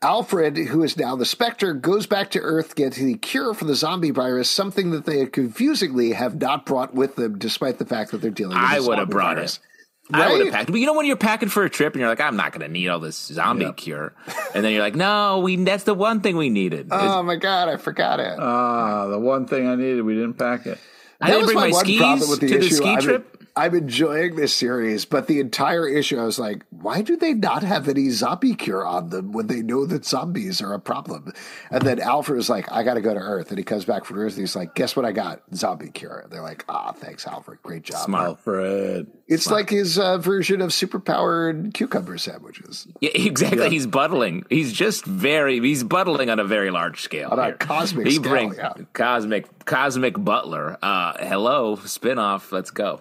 Alfred, 0.01 0.57
who 0.57 0.83
is 0.83 0.97
now 0.97 1.15
the 1.15 1.27
Spectre, 1.27 1.75
goes 1.75 2.07
back 2.07 2.31
to 2.31 2.41
Earth, 2.41 2.75
gets 2.75 2.97
the 2.97 3.17
cure 3.17 3.53
for 3.53 3.67
the 3.67 3.75
zombie 3.75 4.13
virus, 4.13 4.49
something 4.49 4.93
that 4.93 5.05
they 5.05 5.27
confusingly 5.27 6.13
have 6.13 6.41
not 6.41 6.65
brought 6.65 6.95
with 6.95 7.17
them, 7.17 7.39
despite 7.39 7.79
the 7.79 7.85
fact 7.85 8.13
that 8.13 8.23
they're 8.23 8.31
dealing 8.31 8.57
with 8.57 8.67
I 8.67 8.81
would 8.81 8.99
have 8.99 9.11
brought 9.11 9.37
virus. 9.37 9.57
it. 9.59 10.17
Right? 10.17 10.23
I 10.23 10.33
would 10.33 10.47
have 10.47 10.55
packed. 10.55 10.71
But 10.71 10.81
you 10.81 10.87
know 10.87 10.95
when 10.95 11.05
you're 11.05 11.17
packing 11.17 11.51
for 11.51 11.65
a 11.65 11.71
trip 11.71 11.93
and 11.93 12.01
you're 12.01 12.09
like, 12.09 12.23
I'm 12.23 12.37
not 12.37 12.53
going 12.53 12.63
to 12.63 12.69
need 12.69 12.89
all 12.89 12.99
this 12.99 13.19
zombie 13.19 13.67
yep. 13.67 13.77
cure, 13.77 14.15
and 14.55 14.65
then 14.65 14.73
you're 14.73 14.81
like, 14.81 14.95
No, 14.95 15.41
we 15.41 15.57
that's 15.57 15.85
the 15.85 15.93
one 15.93 16.23
thing 16.23 16.39
we 16.39 16.49
needed. 16.49 16.89
Oh 16.99 17.23
my 17.23 17.37
god, 17.37 17.69
I 17.69 17.77
forgot 17.77 18.21
it. 18.21 18.39
Ah, 18.41 19.03
uh, 19.03 19.09
the 19.09 19.19
one 19.19 19.47
thing 19.47 19.69
I 19.69 19.75
needed, 19.75 20.01
we 20.01 20.15
didn't 20.15 20.35
pack 20.39 20.65
it. 20.65 20.79
I 21.21 21.31
didn't 21.31 21.47
bring 21.47 21.59
my, 21.59 21.71
skis 21.73 22.29
with 22.29 22.41
the 22.41 22.49
to 22.49 22.59
issue. 22.59 22.69
the 22.69 22.75
ski 22.75 22.89
I 22.95 23.01
trip. 23.01 23.38
I'm 23.59 23.75
enjoying 23.75 24.37
this 24.37 24.55
series, 24.55 25.05
but 25.05 25.27
the 25.27 25.41
entire 25.41 25.89
issue, 25.89 26.17
I 26.17 26.23
was 26.23 26.39
like, 26.39 26.65
why 26.71 27.03
do 27.03 27.17
they 27.17 27.35
not 27.35 27.65
have 27.65 27.89
any 27.89 28.09
zombie 28.11 28.55
cure 28.55 28.87
on 28.87 29.11
them 29.11 29.33
when 29.33 29.49
they 29.49 29.63
know 29.63 29.85
that 29.85 30.05
zombies 30.05 30.63
are 30.63 30.75
a 30.75 30.79
problem? 30.79 31.33
And 31.69 31.83
then 31.83 31.99
Alfred 31.99 32.39
is 32.39 32.49
like, 32.49 32.71
I 32.71 32.85
got 32.85 32.95
to 32.95 33.01
go 33.01 33.13
to 33.13 33.19
Earth. 33.19 33.49
And 33.49 33.59
he 33.59 33.65
comes 33.65 33.85
back 33.85 34.05
from 34.05 34.21
Earth 34.21 34.35
and 34.35 34.43
he's 34.43 34.55
like, 34.55 34.77
guess 34.77 34.95
what 34.95 35.05
I 35.05 35.11
got? 35.11 35.43
Zombie 35.53 35.91
cure. 35.91 36.21
And 36.21 36.31
they're 36.31 36.41
like, 36.41 36.65
ah, 36.69 36.91
oh, 36.91 36.93
thanks, 36.93 37.27
Alfred. 37.27 37.61
Great 37.65 37.83
job. 37.83 38.05
Smart. 38.05 38.29
Alfred. 38.29 39.09
It's 39.27 39.47
Smart. 39.47 39.63
like 39.63 39.71
his 39.71 39.99
uh, 39.99 40.19
version 40.19 40.61
of 40.61 40.71
superpowered 40.71 41.75
cucumber 41.75 42.17
sandwiches. 42.17 42.87
Yeah, 43.01 43.11
exactly. 43.15 43.65
Yeah. 43.65 43.71
He's 43.71 43.89
buttling. 43.89 44.45
He's 44.49 44.73
just 44.73 45.05
very, 45.05 45.59
he's 45.59 45.83
buttling 45.83 46.31
on 46.31 46.39
a 46.39 46.45
very 46.45 46.71
large 46.71 47.01
scale. 47.03 47.31
On 47.33 47.39
here. 47.39 47.55
a 47.55 47.59
cosmic 47.59 48.07
he 48.07 48.15
scale. 48.15 48.31
Brings 48.31 48.57
yeah. 48.57 48.75
Cosmic, 48.93 49.65
cosmic 49.65 50.15
butler. 50.17 50.79
Uh, 50.81 51.15
hello, 51.19 51.75
spinoff. 51.75 52.53
Let's 52.53 52.71
go. 52.71 53.01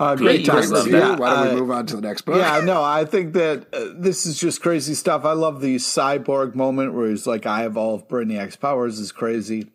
Uh, 0.00 0.16
great 0.16 0.46
time. 0.46 0.62
Yeah, 0.86 1.16
Why 1.16 1.34
don't 1.34 1.44
we 1.44 1.50
uh, 1.50 1.56
move 1.60 1.70
on 1.70 1.84
to 1.84 1.96
the 1.96 2.00
next 2.00 2.22
book? 2.22 2.36
Yeah, 2.36 2.62
no, 2.64 2.82
I 2.82 3.04
think 3.04 3.34
that 3.34 3.66
uh, 3.74 3.90
this 3.94 4.24
is 4.24 4.40
just 4.40 4.62
crazy 4.62 4.94
stuff. 4.94 5.26
I 5.26 5.32
love 5.32 5.60
the 5.60 5.76
cyborg 5.76 6.54
moment 6.54 6.94
where 6.94 7.10
he's 7.10 7.26
like, 7.26 7.44
"I 7.44 7.60
have 7.60 7.76
all 7.76 7.96
of 7.96 8.08
Brainiac's 8.08 8.56
powers." 8.56 8.98
Is 8.98 9.12
crazy. 9.12 9.70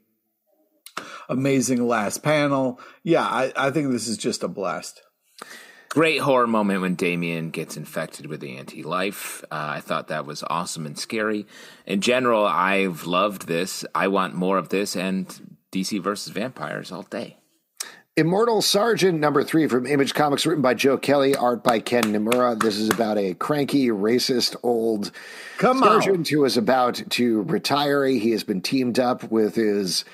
Amazing 1.29 1.87
last 1.87 2.23
panel. 2.23 2.79
Yeah, 3.03 3.21
I, 3.21 3.53
I 3.55 3.69
think 3.69 3.91
this 3.91 4.07
is 4.07 4.17
just 4.17 4.41
a 4.41 4.47
blast. 4.47 5.03
Great 5.89 6.21
horror 6.21 6.47
moment 6.47 6.81
when 6.81 6.95
Damian 6.95 7.51
gets 7.51 7.77
infected 7.77 8.25
with 8.25 8.39
the 8.39 8.57
anti 8.57 8.81
life. 8.81 9.43
Uh, 9.51 9.73
I 9.75 9.79
thought 9.79 10.07
that 10.07 10.25
was 10.25 10.43
awesome 10.49 10.87
and 10.87 10.97
scary. 10.97 11.45
In 11.85 12.01
general, 12.01 12.45
I've 12.45 13.05
loved 13.05 13.47
this. 13.47 13.85
I 13.93 14.07
want 14.07 14.33
more 14.33 14.57
of 14.57 14.69
this 14.69 14.95
and 14.95 15.57
DC 15.71 16.01
versus 16.01 16.33
vampires 16.33 16.91
all 16.91 17.03
day. 17.03 17.37
Immortal 18.17 18.61
Sergeant 18.61 19.19
number 19.19 19.43
three 19.43 19.67
from 19.67 19.85
Image 19.85 20.13
Comics, 20.13 20.45
written 20.45 20.61
by 20.61 20.73
Joe 20.73 20.97
Kelly, 20.97 21.35
art 21.35 21.65
by 21.65 21.81
Ken 21.81 22.03
Niimura. 22.05 22.57
This 22.57 22.77
is 22.77 22.89
about 22.89 23.17
a 23.17 23.33
cranky, 23.33 23.89
racist 23.89 24.55
old 24.63 25.11
Come 25.57 25.79
sergeant 25.79 26.19
on. 26.19 26.25
who 26.31 26.45
is 26.45 26.55
about 26.55 27.03
to 27.09 27.41
retire. 27.41 28.05
He 28.05 28.31
has 28.31 28.45
been 28.45 28.61
teamed 28.61 28.99
up 28.99 29.29
with 29.29 29.55
his 29.55 30.05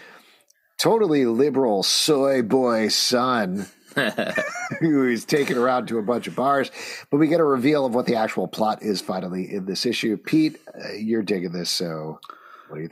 totally 0.80 1.26
liberal 1.26 1.84
soy 1.84 2.42
boy 2.42 2.88
son. 2.88 3.68
who 4.80 5.06
he's 5.06 5.26
taken 5.26 5.58
around 5.58 5.86
to 5.90 6.00
a 6.00 6.02
bunch 6.02 6.26
of 6.26 6.36
bars. 6.36 6.72
But 7.12 7.18
we 7.18 7.28
get 7.28 7.40
a 7.40 7.44
reveal 7.44 7.86
of 7.86 7.94
what 7.94 8.08
the 8.08 8.16
actual 8.16 8.48
plot 8.48 8.82
is 8.82 9.00
finally 9.00 9.54
in 9.54 9.66
this 9.66 9.86
issue. 9.86 10.18
Pete, 10.18 10.58
uh, 10.74 10.94
you're 10.94 11.22
digging 11.22 11.52
this, 11.52 11.70
so 11.70 12.20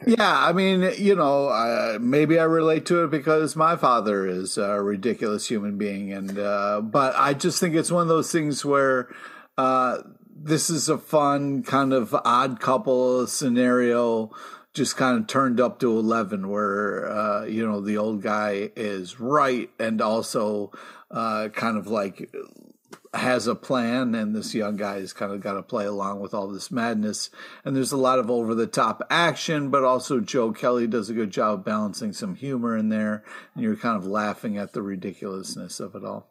Yeah, 0.06 0.46
I 0.46 0.54
mean, 0.54 0.92
you 0.98 1.16
know, 1.16 1.48
uh, 1.50 1.98
maybe 2.02 2.40
I 2.40 2.44
relate 2.44 2.86
to 2.88 3.04
it 3.04 3.12
because 3.12 3.56
my 3.56 3.76
father 3.76 4.26
is 4.26 4.58
a 4.58 4.82
ridiculous 4.82 5.48
human 5.48 5.78
being, 5.78 6.12
and 6.12 6.38
uh, 6.38 6.82
but 6.82 7.16
I 7.16 7.34
just 7.34 7.60
think 7.60 7.76
it's 7.76 7.92
one 7.92 8.04
of 8.04 8.08
those 8.08 8.32
things 8.32 8.66
where 8.66 9.10
uh, 9.58 10.00
this 10.36 10.70
is 10.70 10.90
a 10.90 10.98
fun 10.98 11.64
kind 11.64 11.94
of 11.94 12.16
odd 12.26 12.60
couple 12.60 13.28
scenario 13.28 14.32
just 14.74 14.96
kind 14.96 15.18
of 15.20 15.28
turned 15.28 15.60
up 15.60 15.80
to 15.80 15.98
11 15.98 16.48
where 16.48 17.10
uh, 17.10 17.44
you 17.44 17.66
know 17.66 17.82
the 17.82 17.98
old 17.98 18.22
guy 18.22 18.70
is 18.76 19.20
right 19.20 19.70
and 19.80 20.00
also 20.00 20.72
uh, 21.12 21.50
kind 21.50 21.78
of 21.78 21.88
like 21.88 22.34
has 23.14 23.48
a 23.48 23.56
plan 23.56 24.14
and 24.14 24.36
this 24.36 24.54
young 24.54 24.76
guy 24.76 25.00
has 25.00 25.14
kind 25.14 25.32
of 25.32 25.42
got 25.42 25.54
to 25.54 25.64
play 25.64 25.86
along 25.86 26.20
with 26.20 26.34
all 26.34 26.48
this 26.48 26.70
madness. 26.70 27.32
And 27.66 27.76
there's 27.76 27.92
a 27.92 27.98
lot 27.98 28.20
of 28.20 28.30
over 28.30 28.54
the 28.54 28.68
top 28.68 29.02
action 29.10 29.70
but 29.70 29.84
also 29.84 30.20
joe 30.20 30.52
kelly 30.52 30.86
does 30.86 31.10
a 31.10 31.14
good 31.14 31.32
job 31.32 31.66
balancing 31.66 32.14
some 32.14 32.36
humor 32.36 32.78
in 32.78 32.90
there 32.90 33.24
and 33.56 33.64
you're 33.64 33.76
kind 33.76 33.98
of 33.98 34.06
laughing 34.06 34.58
at 34.58 34.74
the 34.74 34.82
ridiculousness 34.82 35.80
of 35.80 35.96
it 35.96 36.06
all. 36.06 36.30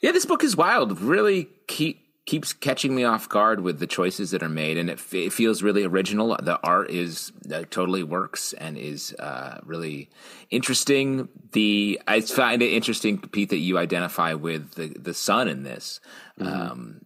Yeah 0.00 0.12
this 0.12 0.26
book 0.26 0.42
is 0.42 0.56
wild. 0.56 1.00
Really 1.00 1.48
keep 1.66 2.05
keeps 2.26 2.52
catching 2.52 2.94
me 2.94 3.04
off 3.04 3.28
guard 3.28 3.60
with 3.60 3.78
the 3.78 3.86
choices 3.86 4.32
that 4.32 4.42
are 4.42 4.48
made, 4.48 4.76
and 4.76 4.90
it, 4.90 4.98
f- 4.98 5.14
it 5.14 5.32
feels 5.32 5.62
really 5.62 5.84
original. 5.84 6.36
The 6.42 6.60
art 6.62 6.90
is 6.90 7.32
uh, 7.52 7.62
totally 7.70 8.02
works 8.02 8.52
and 8.52 8.76
is 8.76 9.14
uh, 9.14 9.60
really 9.64 10.10
interesting. 10.50 11.28
The 11.52 12.00
I 12.06 12.20
find 12.20 12.62
it 12.62 12.72
interesting, 12.72 13.18
Pete, 13.18 13.50
that 13.50 13.58
you 13.58 13.78
identify 13.78 14.34
with 14.34 14.72
the 14.72 14.88
the 14.88 15.14
son 15.14 15.48
in 15.48 15.62
this. 15.62 16.00
Mm-hmm. 16.38 16.52
Um, 16.52 17.00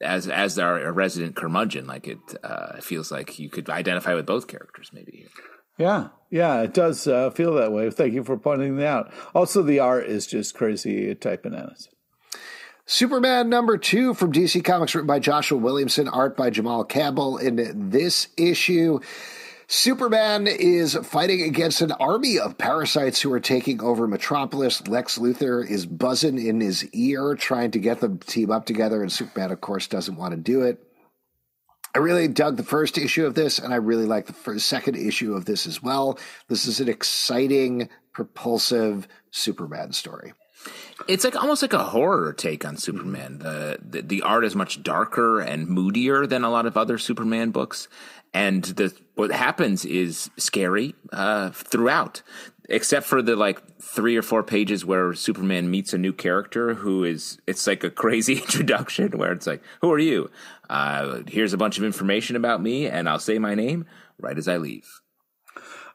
as 0.00 0.28
as 0.28 0.58
our 0.58 0.92
resident 0.92 1.36
curmudgeon, 1.36 1.86
like 1.86 2.06
it 2.08 2.18
uh, 2.42 2.80
feels 2.80 3.10
like 3.10 3.38
you 3.38 3.50
could 3.50 3.68
identify 3.68 4.14
with 4.14 4.26
both 4.26 4.46
characters, 4.46 4.90
maybe. 4.92 5.26
Yeah, 5.78 6.08
yeah, 6.30 6.60
it 6.62 6.74
does 6.74 7.06
uh, 7.08 7.30
feel 7.30 7.54
that 7.54 7.72
way. 7.72 7.90
Thank 7.90 8.14
you 8.14 8.22
for 8.22 8.36
pointing 8.36 8.76
that 8.76 8.86
out. 8.86 9.12
Also, 9.34 9.62
the 9.62 9.80
art 9.80 10.06
is 10.06 10.26
just 10.26 10.54
crazy 10.54 11.14
type 11.14 11.44
bananas. 11.44 11.88
Superman 12.84 13.48
number 13.48 13.78
two 13.78 14.12
from 14.12 14.32
DC 14.32 14.64
Comics, 14.64 14.94
written 14.94 15.06
by 15.06 15.20
Joshua 15.20 15.56
Williamson, 15.56 16.08
art 16.08 16.36
by 16.36 16.50
Jamal 16.50 16.84
Campbell. 16.84 17.38
In 17.38 17.90
this 17.90 18.26
issue, 18.36 18.98
Superman 19.68 20.48
is 20.48 20.96
fighting 20.96 21.42
against 21.42 21.80
an 21.80 21.92
army 21.92 22.40
of 22.40 22.58
parasites 22.58 23.20
who 23.22 23.32
are 23.32 23.40
taking 23.40 23.80
over 23.80 24.08
Metropolis. 24.08 24.86
Lex 24.88 25.16
Luthor 25.16 25.66
is 25.66 25.86
buzzing 25.86 26.44
in 26.44 26.60
his 26.60 26.84
ear, 26.92 27.36
trying 27.36 27.70
to 27.70 27.78
get 27.78 28.00
them 28.00 28.18
to 28.18 28.26
team 28.26 28.50
up 28.50 28.66
together, 28.66 29.00
and 29.00 29.12
Superman, 29.12 29.52
of 29.52 29.60
course, 29.60 29.86
doesn't 29.86 30.16
want 30.16 30.32
to 30.32 30.40
do 30.40 30.62
it. 30.62 30.82
I 31.94 31.98
really 31.98 32.26
dug 32.26 32.56
the 32.56 32.64
first 32.64 32.98
issue 32.98 33.26
of 33.26 33.34
this, 33.34 33.60
and 33.60 33.72
I 33.72 33.76
really 33.76 34.06
like 34.06 34.26
the 34.26 34.32
first, 34.32 34.66
second 34.66 34.96
issue 34.96 35.34
of 35.34 35.44
this 35.44 35.66
as 35.68 35.82
well. 35.82 36.18
This 36.48 36.66
is 36.66 36.80
an 36.80 36.88
exciting, 36.88 37.88
propulsive 38.12 39.06
Superman 39.30 39.92
story. 39.92 40.32
It's 41.08 41.24
like 41.24 41.36
almost 41.36 41.62
like 41.62 41.72
a 41.72 41.84
horror 41.84 42.32
take 42.32 42.64
on 42.64 42.76
Superman. 42.76 43.38
The, 43.38 43.78
the, 43.82 44.02
the 44.02 44.22
art 44.22 44.44
is 44.44 44.54
much 44.54 44.82
darker 44.82 45.40
and 45.40 45.68
moodier 45.68 46.26
than 46.26 46.44
a 46.44 46.50
lot 46.50 46.66
of 46.66 46.76
other 46.76 46.98
Superman 46.98 47.50
books, 47.50 47.88
and 48.34 48.62
the 48.64 48.94
what 49.14 49.30
happens 49.30 49.84
is 49.84 50.30
scary 50.36 50.94
uh, 51.12 51.50
throughout, 51.50 52.22
except 52.68 53.06
for 53.06 53.22
the 53.22 53.36
like 53.36 53.60
three 53.80 54.16
or 54.16 54.22
four 54.22 54.42
pages 54.42 54.84
where 54.84 55.12
Superman 55.14 55.70
meets 55.70 55.92
a 55.92 55.98
new 55.98 56.12
character 56.12 56.74
who 56.74 57.04
is 57.04 57.38
it's 57.46 57.66
like 57.66 57.84
a 57.84 57.90
crazy 57.90 58.34
introduction 58.40 59.18
where 59.18 59.32
it's 59.32 59.46
like, 59.46 59.62
"Who 59.80 59.92
are 59.92 59.98
you? 59.98 60.30
Uh, 60.70 61.22
here's 61.26 61.52
a 61.52 61.58
bunch 61.58 61.78
of 61.78 61.84
information 61.84 62.36
about 62.36 62.62
me, 62.62 62.86
and 62.86 63.08
I'll 63.08 63.18
say 63.18 63.38
my 63.38 63.54
name 63.54 63.86
right 64.18 64.38
as 64.38 64.48
I 64.48 64.56
leave." 64.56 65.02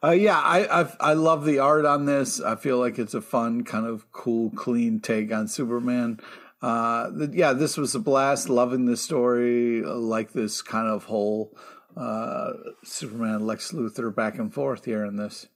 Uh, 0.04 0.12
yeah, 0.12 0.40
I, 0.40 0.82
I, 0.82 0.94
I 1.00 1.14
love 1.14 1.46
the 1.46 1.60
art 1.60 1.86
on 1.86 2.06
this. 2.06 2.40
I 2.40 2.56
feel 2.56 2.78
like 2.78 3.00
it's 3.00 3.14
a 3.14 3.22
fun, 3.22 3.64
kind 3.64 3.86
of 3.86 4.12
cool, 4.12 4.52
clean 4.52 5.00
take 5.00 5.32
on 5.32 5.48
Superman. 5.48 6.20
Uh, 6.62 7.10
the, 7.10 7.32
yeah, 7.34 7.54
this 7.54 7.78
was 7.78 7.96
a 7.96 8.00
blast. 8.00 8.50
Loving 8.50 8.86
the 8.86 8.98
story, 8.98 9.82
like 9.82 10.34
this 10.34 10.62
kind 10.62 10.88
of 10.88 11.06
whole 11.06 11.58
uh, 11.96 12.54
Superman 12.84 13.46
Lex 13.46 13.72
Luthor 13.72 14.14
back 14.14 14.38
and 14.38 14.54
forth 14.54 14.86
here 14.86 15.04
in 15.04 15.16
this. 15.16 15.48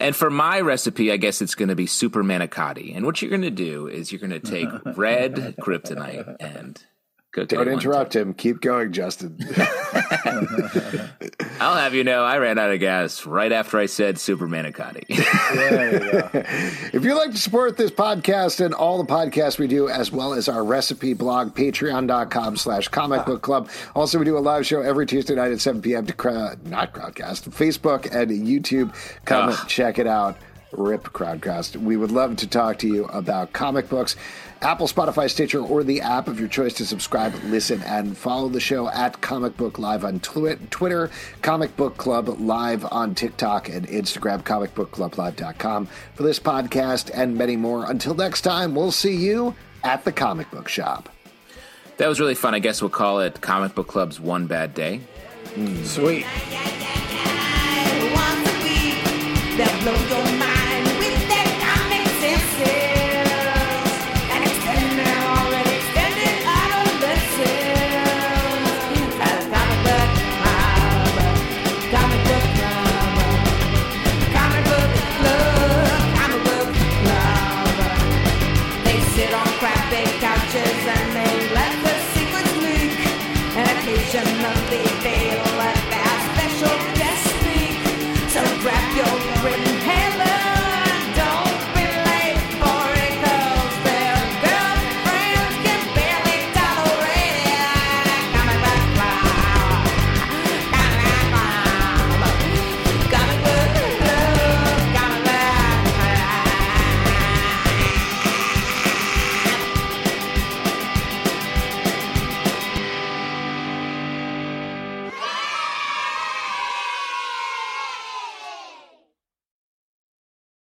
And 0.00 0.16
for 0.16 0.30
my 0.30 0.60
recipe, 0.60 1.12
I 1.12 1.18
guess 1.18 1.42
it's 1.42 1.54
going 1.54 1.68
to 1.68 1.74
be 1.74 1.86
super 1.86 2.24
manicotti. 2.24 2.96
And 2.96 3.04
what 3.04 3.20
you're 3.20 3.30
going 3.30 3.42
to 3.42 3.50
do 3.50 3.86
is 3.86 4.10
you're 4.10 4.18
going 4.18 4.30
to 4.30 4.40
take 4.40 4.68
red 4.96 5.56
kryptonite 5.60 6.36
and 6.40 6.82
cook 7.32 7.48
Don't 7.48 7.68
interrupt 7.68 8.14
him. 8.14 8.34
Keep 8.34 8.60
going, 8.60 8.92
Justin. 8.92 9.38
I'll 11.60 11.76
have 11.76 11.94
you 11.94 12.04
know, 12.04 12.24
I 12.24 12.38
ran 12.38 12.58
out 12.58 12.70
of 12.70 12.80
gas 12.80 13.24
right 13.26 13.52
after 13.52 13.78
I 13.78 13.86
said 13.86 14.18
super 14.18 14.46
manicotti. 14.46 15.04
if 16.94 17.04
you'd 17.04 17.14
like 17.14 17.32
to 17.32 17.38
support 17.38 17.76
this 17.76 17.90
podcast 17.90 18.64
and 18.64 18.74
all 18.74 19.02
the 19.02 19.10
podcasts 19.10 19.58
we 19.58 19.66
do, 19.66 19.88
as 19.88 20.12
well 20.12 20.34
as 20.34 20.48
our 20.48 20.64
recipe 20.64 21.14
blog, 21.14 21.54
patreon.com 21.54 22.56
slash 22.56 22.88
comic 22.88 23.24
book 23.24 23.42
club. 23.42 23.68
Also, 23.94 24.18
we 24.18 24.24
do 24.24 24.36
a 24.36 24.40
live 24.40 24.66
show 24.66 24.82
every 24.82 25.06
Tuesday 25.06 25.34
night 25.34 25.52
at 25.52 25.60
7 25.60 25.80
p.m. 25.82 26.06
to 26.06 26.12
crowd, 26.12 26.66
not 26.66 26.92
Crowdcast, 26.92 27.48
Facebook 27.50 28.04
and 28.14 28.30
YouTube. 28.30 28.94
Come 29.24 29.50
Ugh. 29.50 29.68
check 29.68 29.98
it 29.98 30.06
out. 30.06 30.36
Rip 30.72 31.04
Crowdcast. 31.04 31.76
We 31.76 31.96
would 31.96 32.10
love 32.10 32.36
to 32.36 32.46
talk 32.46 32.78
to 32.78 32.88
you 32.88 33.04
about 33.06 33.52
comic 33.52 33.88
books. 33.88 34.16
Apple, 34.60 34.86
Spotify, 34.86 35.28
Stitcher, 35.28 35.60
or 35.60 35.82
the 35.82 36.00
app 36.00 36.28
of 36.28 36.38
your 36.38 36.48
choice 36.48 36.74
to 36.74 36.86
subscribe, 36.86 37.34
listen, 37.46 37.82
and 37.82 38.16
follow 38.16 38.48
the 38.48 38.60
show 38.60 38.88
at 38.88 39.20
Comic 39.20 39.56
Book 39.56 39.78
Live 39.78 40.04
on 40.04 40.20
Twitter, 40.20 41.10
Comic 41.42 41.76
Book 41.76 41.96
Club 41.96 42.28
Live 42.40 42.86
on 42.92 43.14
TikTok 43.14 43.68
and 43.68 43.88
Instagram, 43.88 44.42
comicbookclublive.com 44.42 45.88
for 46.14 46.22
this 46.22 46.38
podcast 46.38 47.10
and 47.12 47.36
many 47.36 47.56
more. 47.56 47.90
Until 47.90 48.14
next 48.14 48.42
time, 48.42 48.74
we'll 48.74 48.92
see 48.92 49.16
you 49.16 49.54
at 49.82 50.04
the 50.04 50.12
comic 50.12 50.50
book 50.52 50.68
shop. 50.68 51.08
That 51.96 52.08
was 52.08 52.20
really 52.20 52.34
fun. 52.34 52.54
I 52.54 52.58
guess 52.58 52.80
we'll 52.80 52.90
call 52.90 53.20
it 53.20 53.40
Comic 53.40 53.74
Book 53.74 53.88
Club's 53.88 54.20
One 54.20 54.46
Bad 54.46 54.74
Day. 54.74 55.00
Mm. 55.54 55.84
Sweet. 55.84 56.26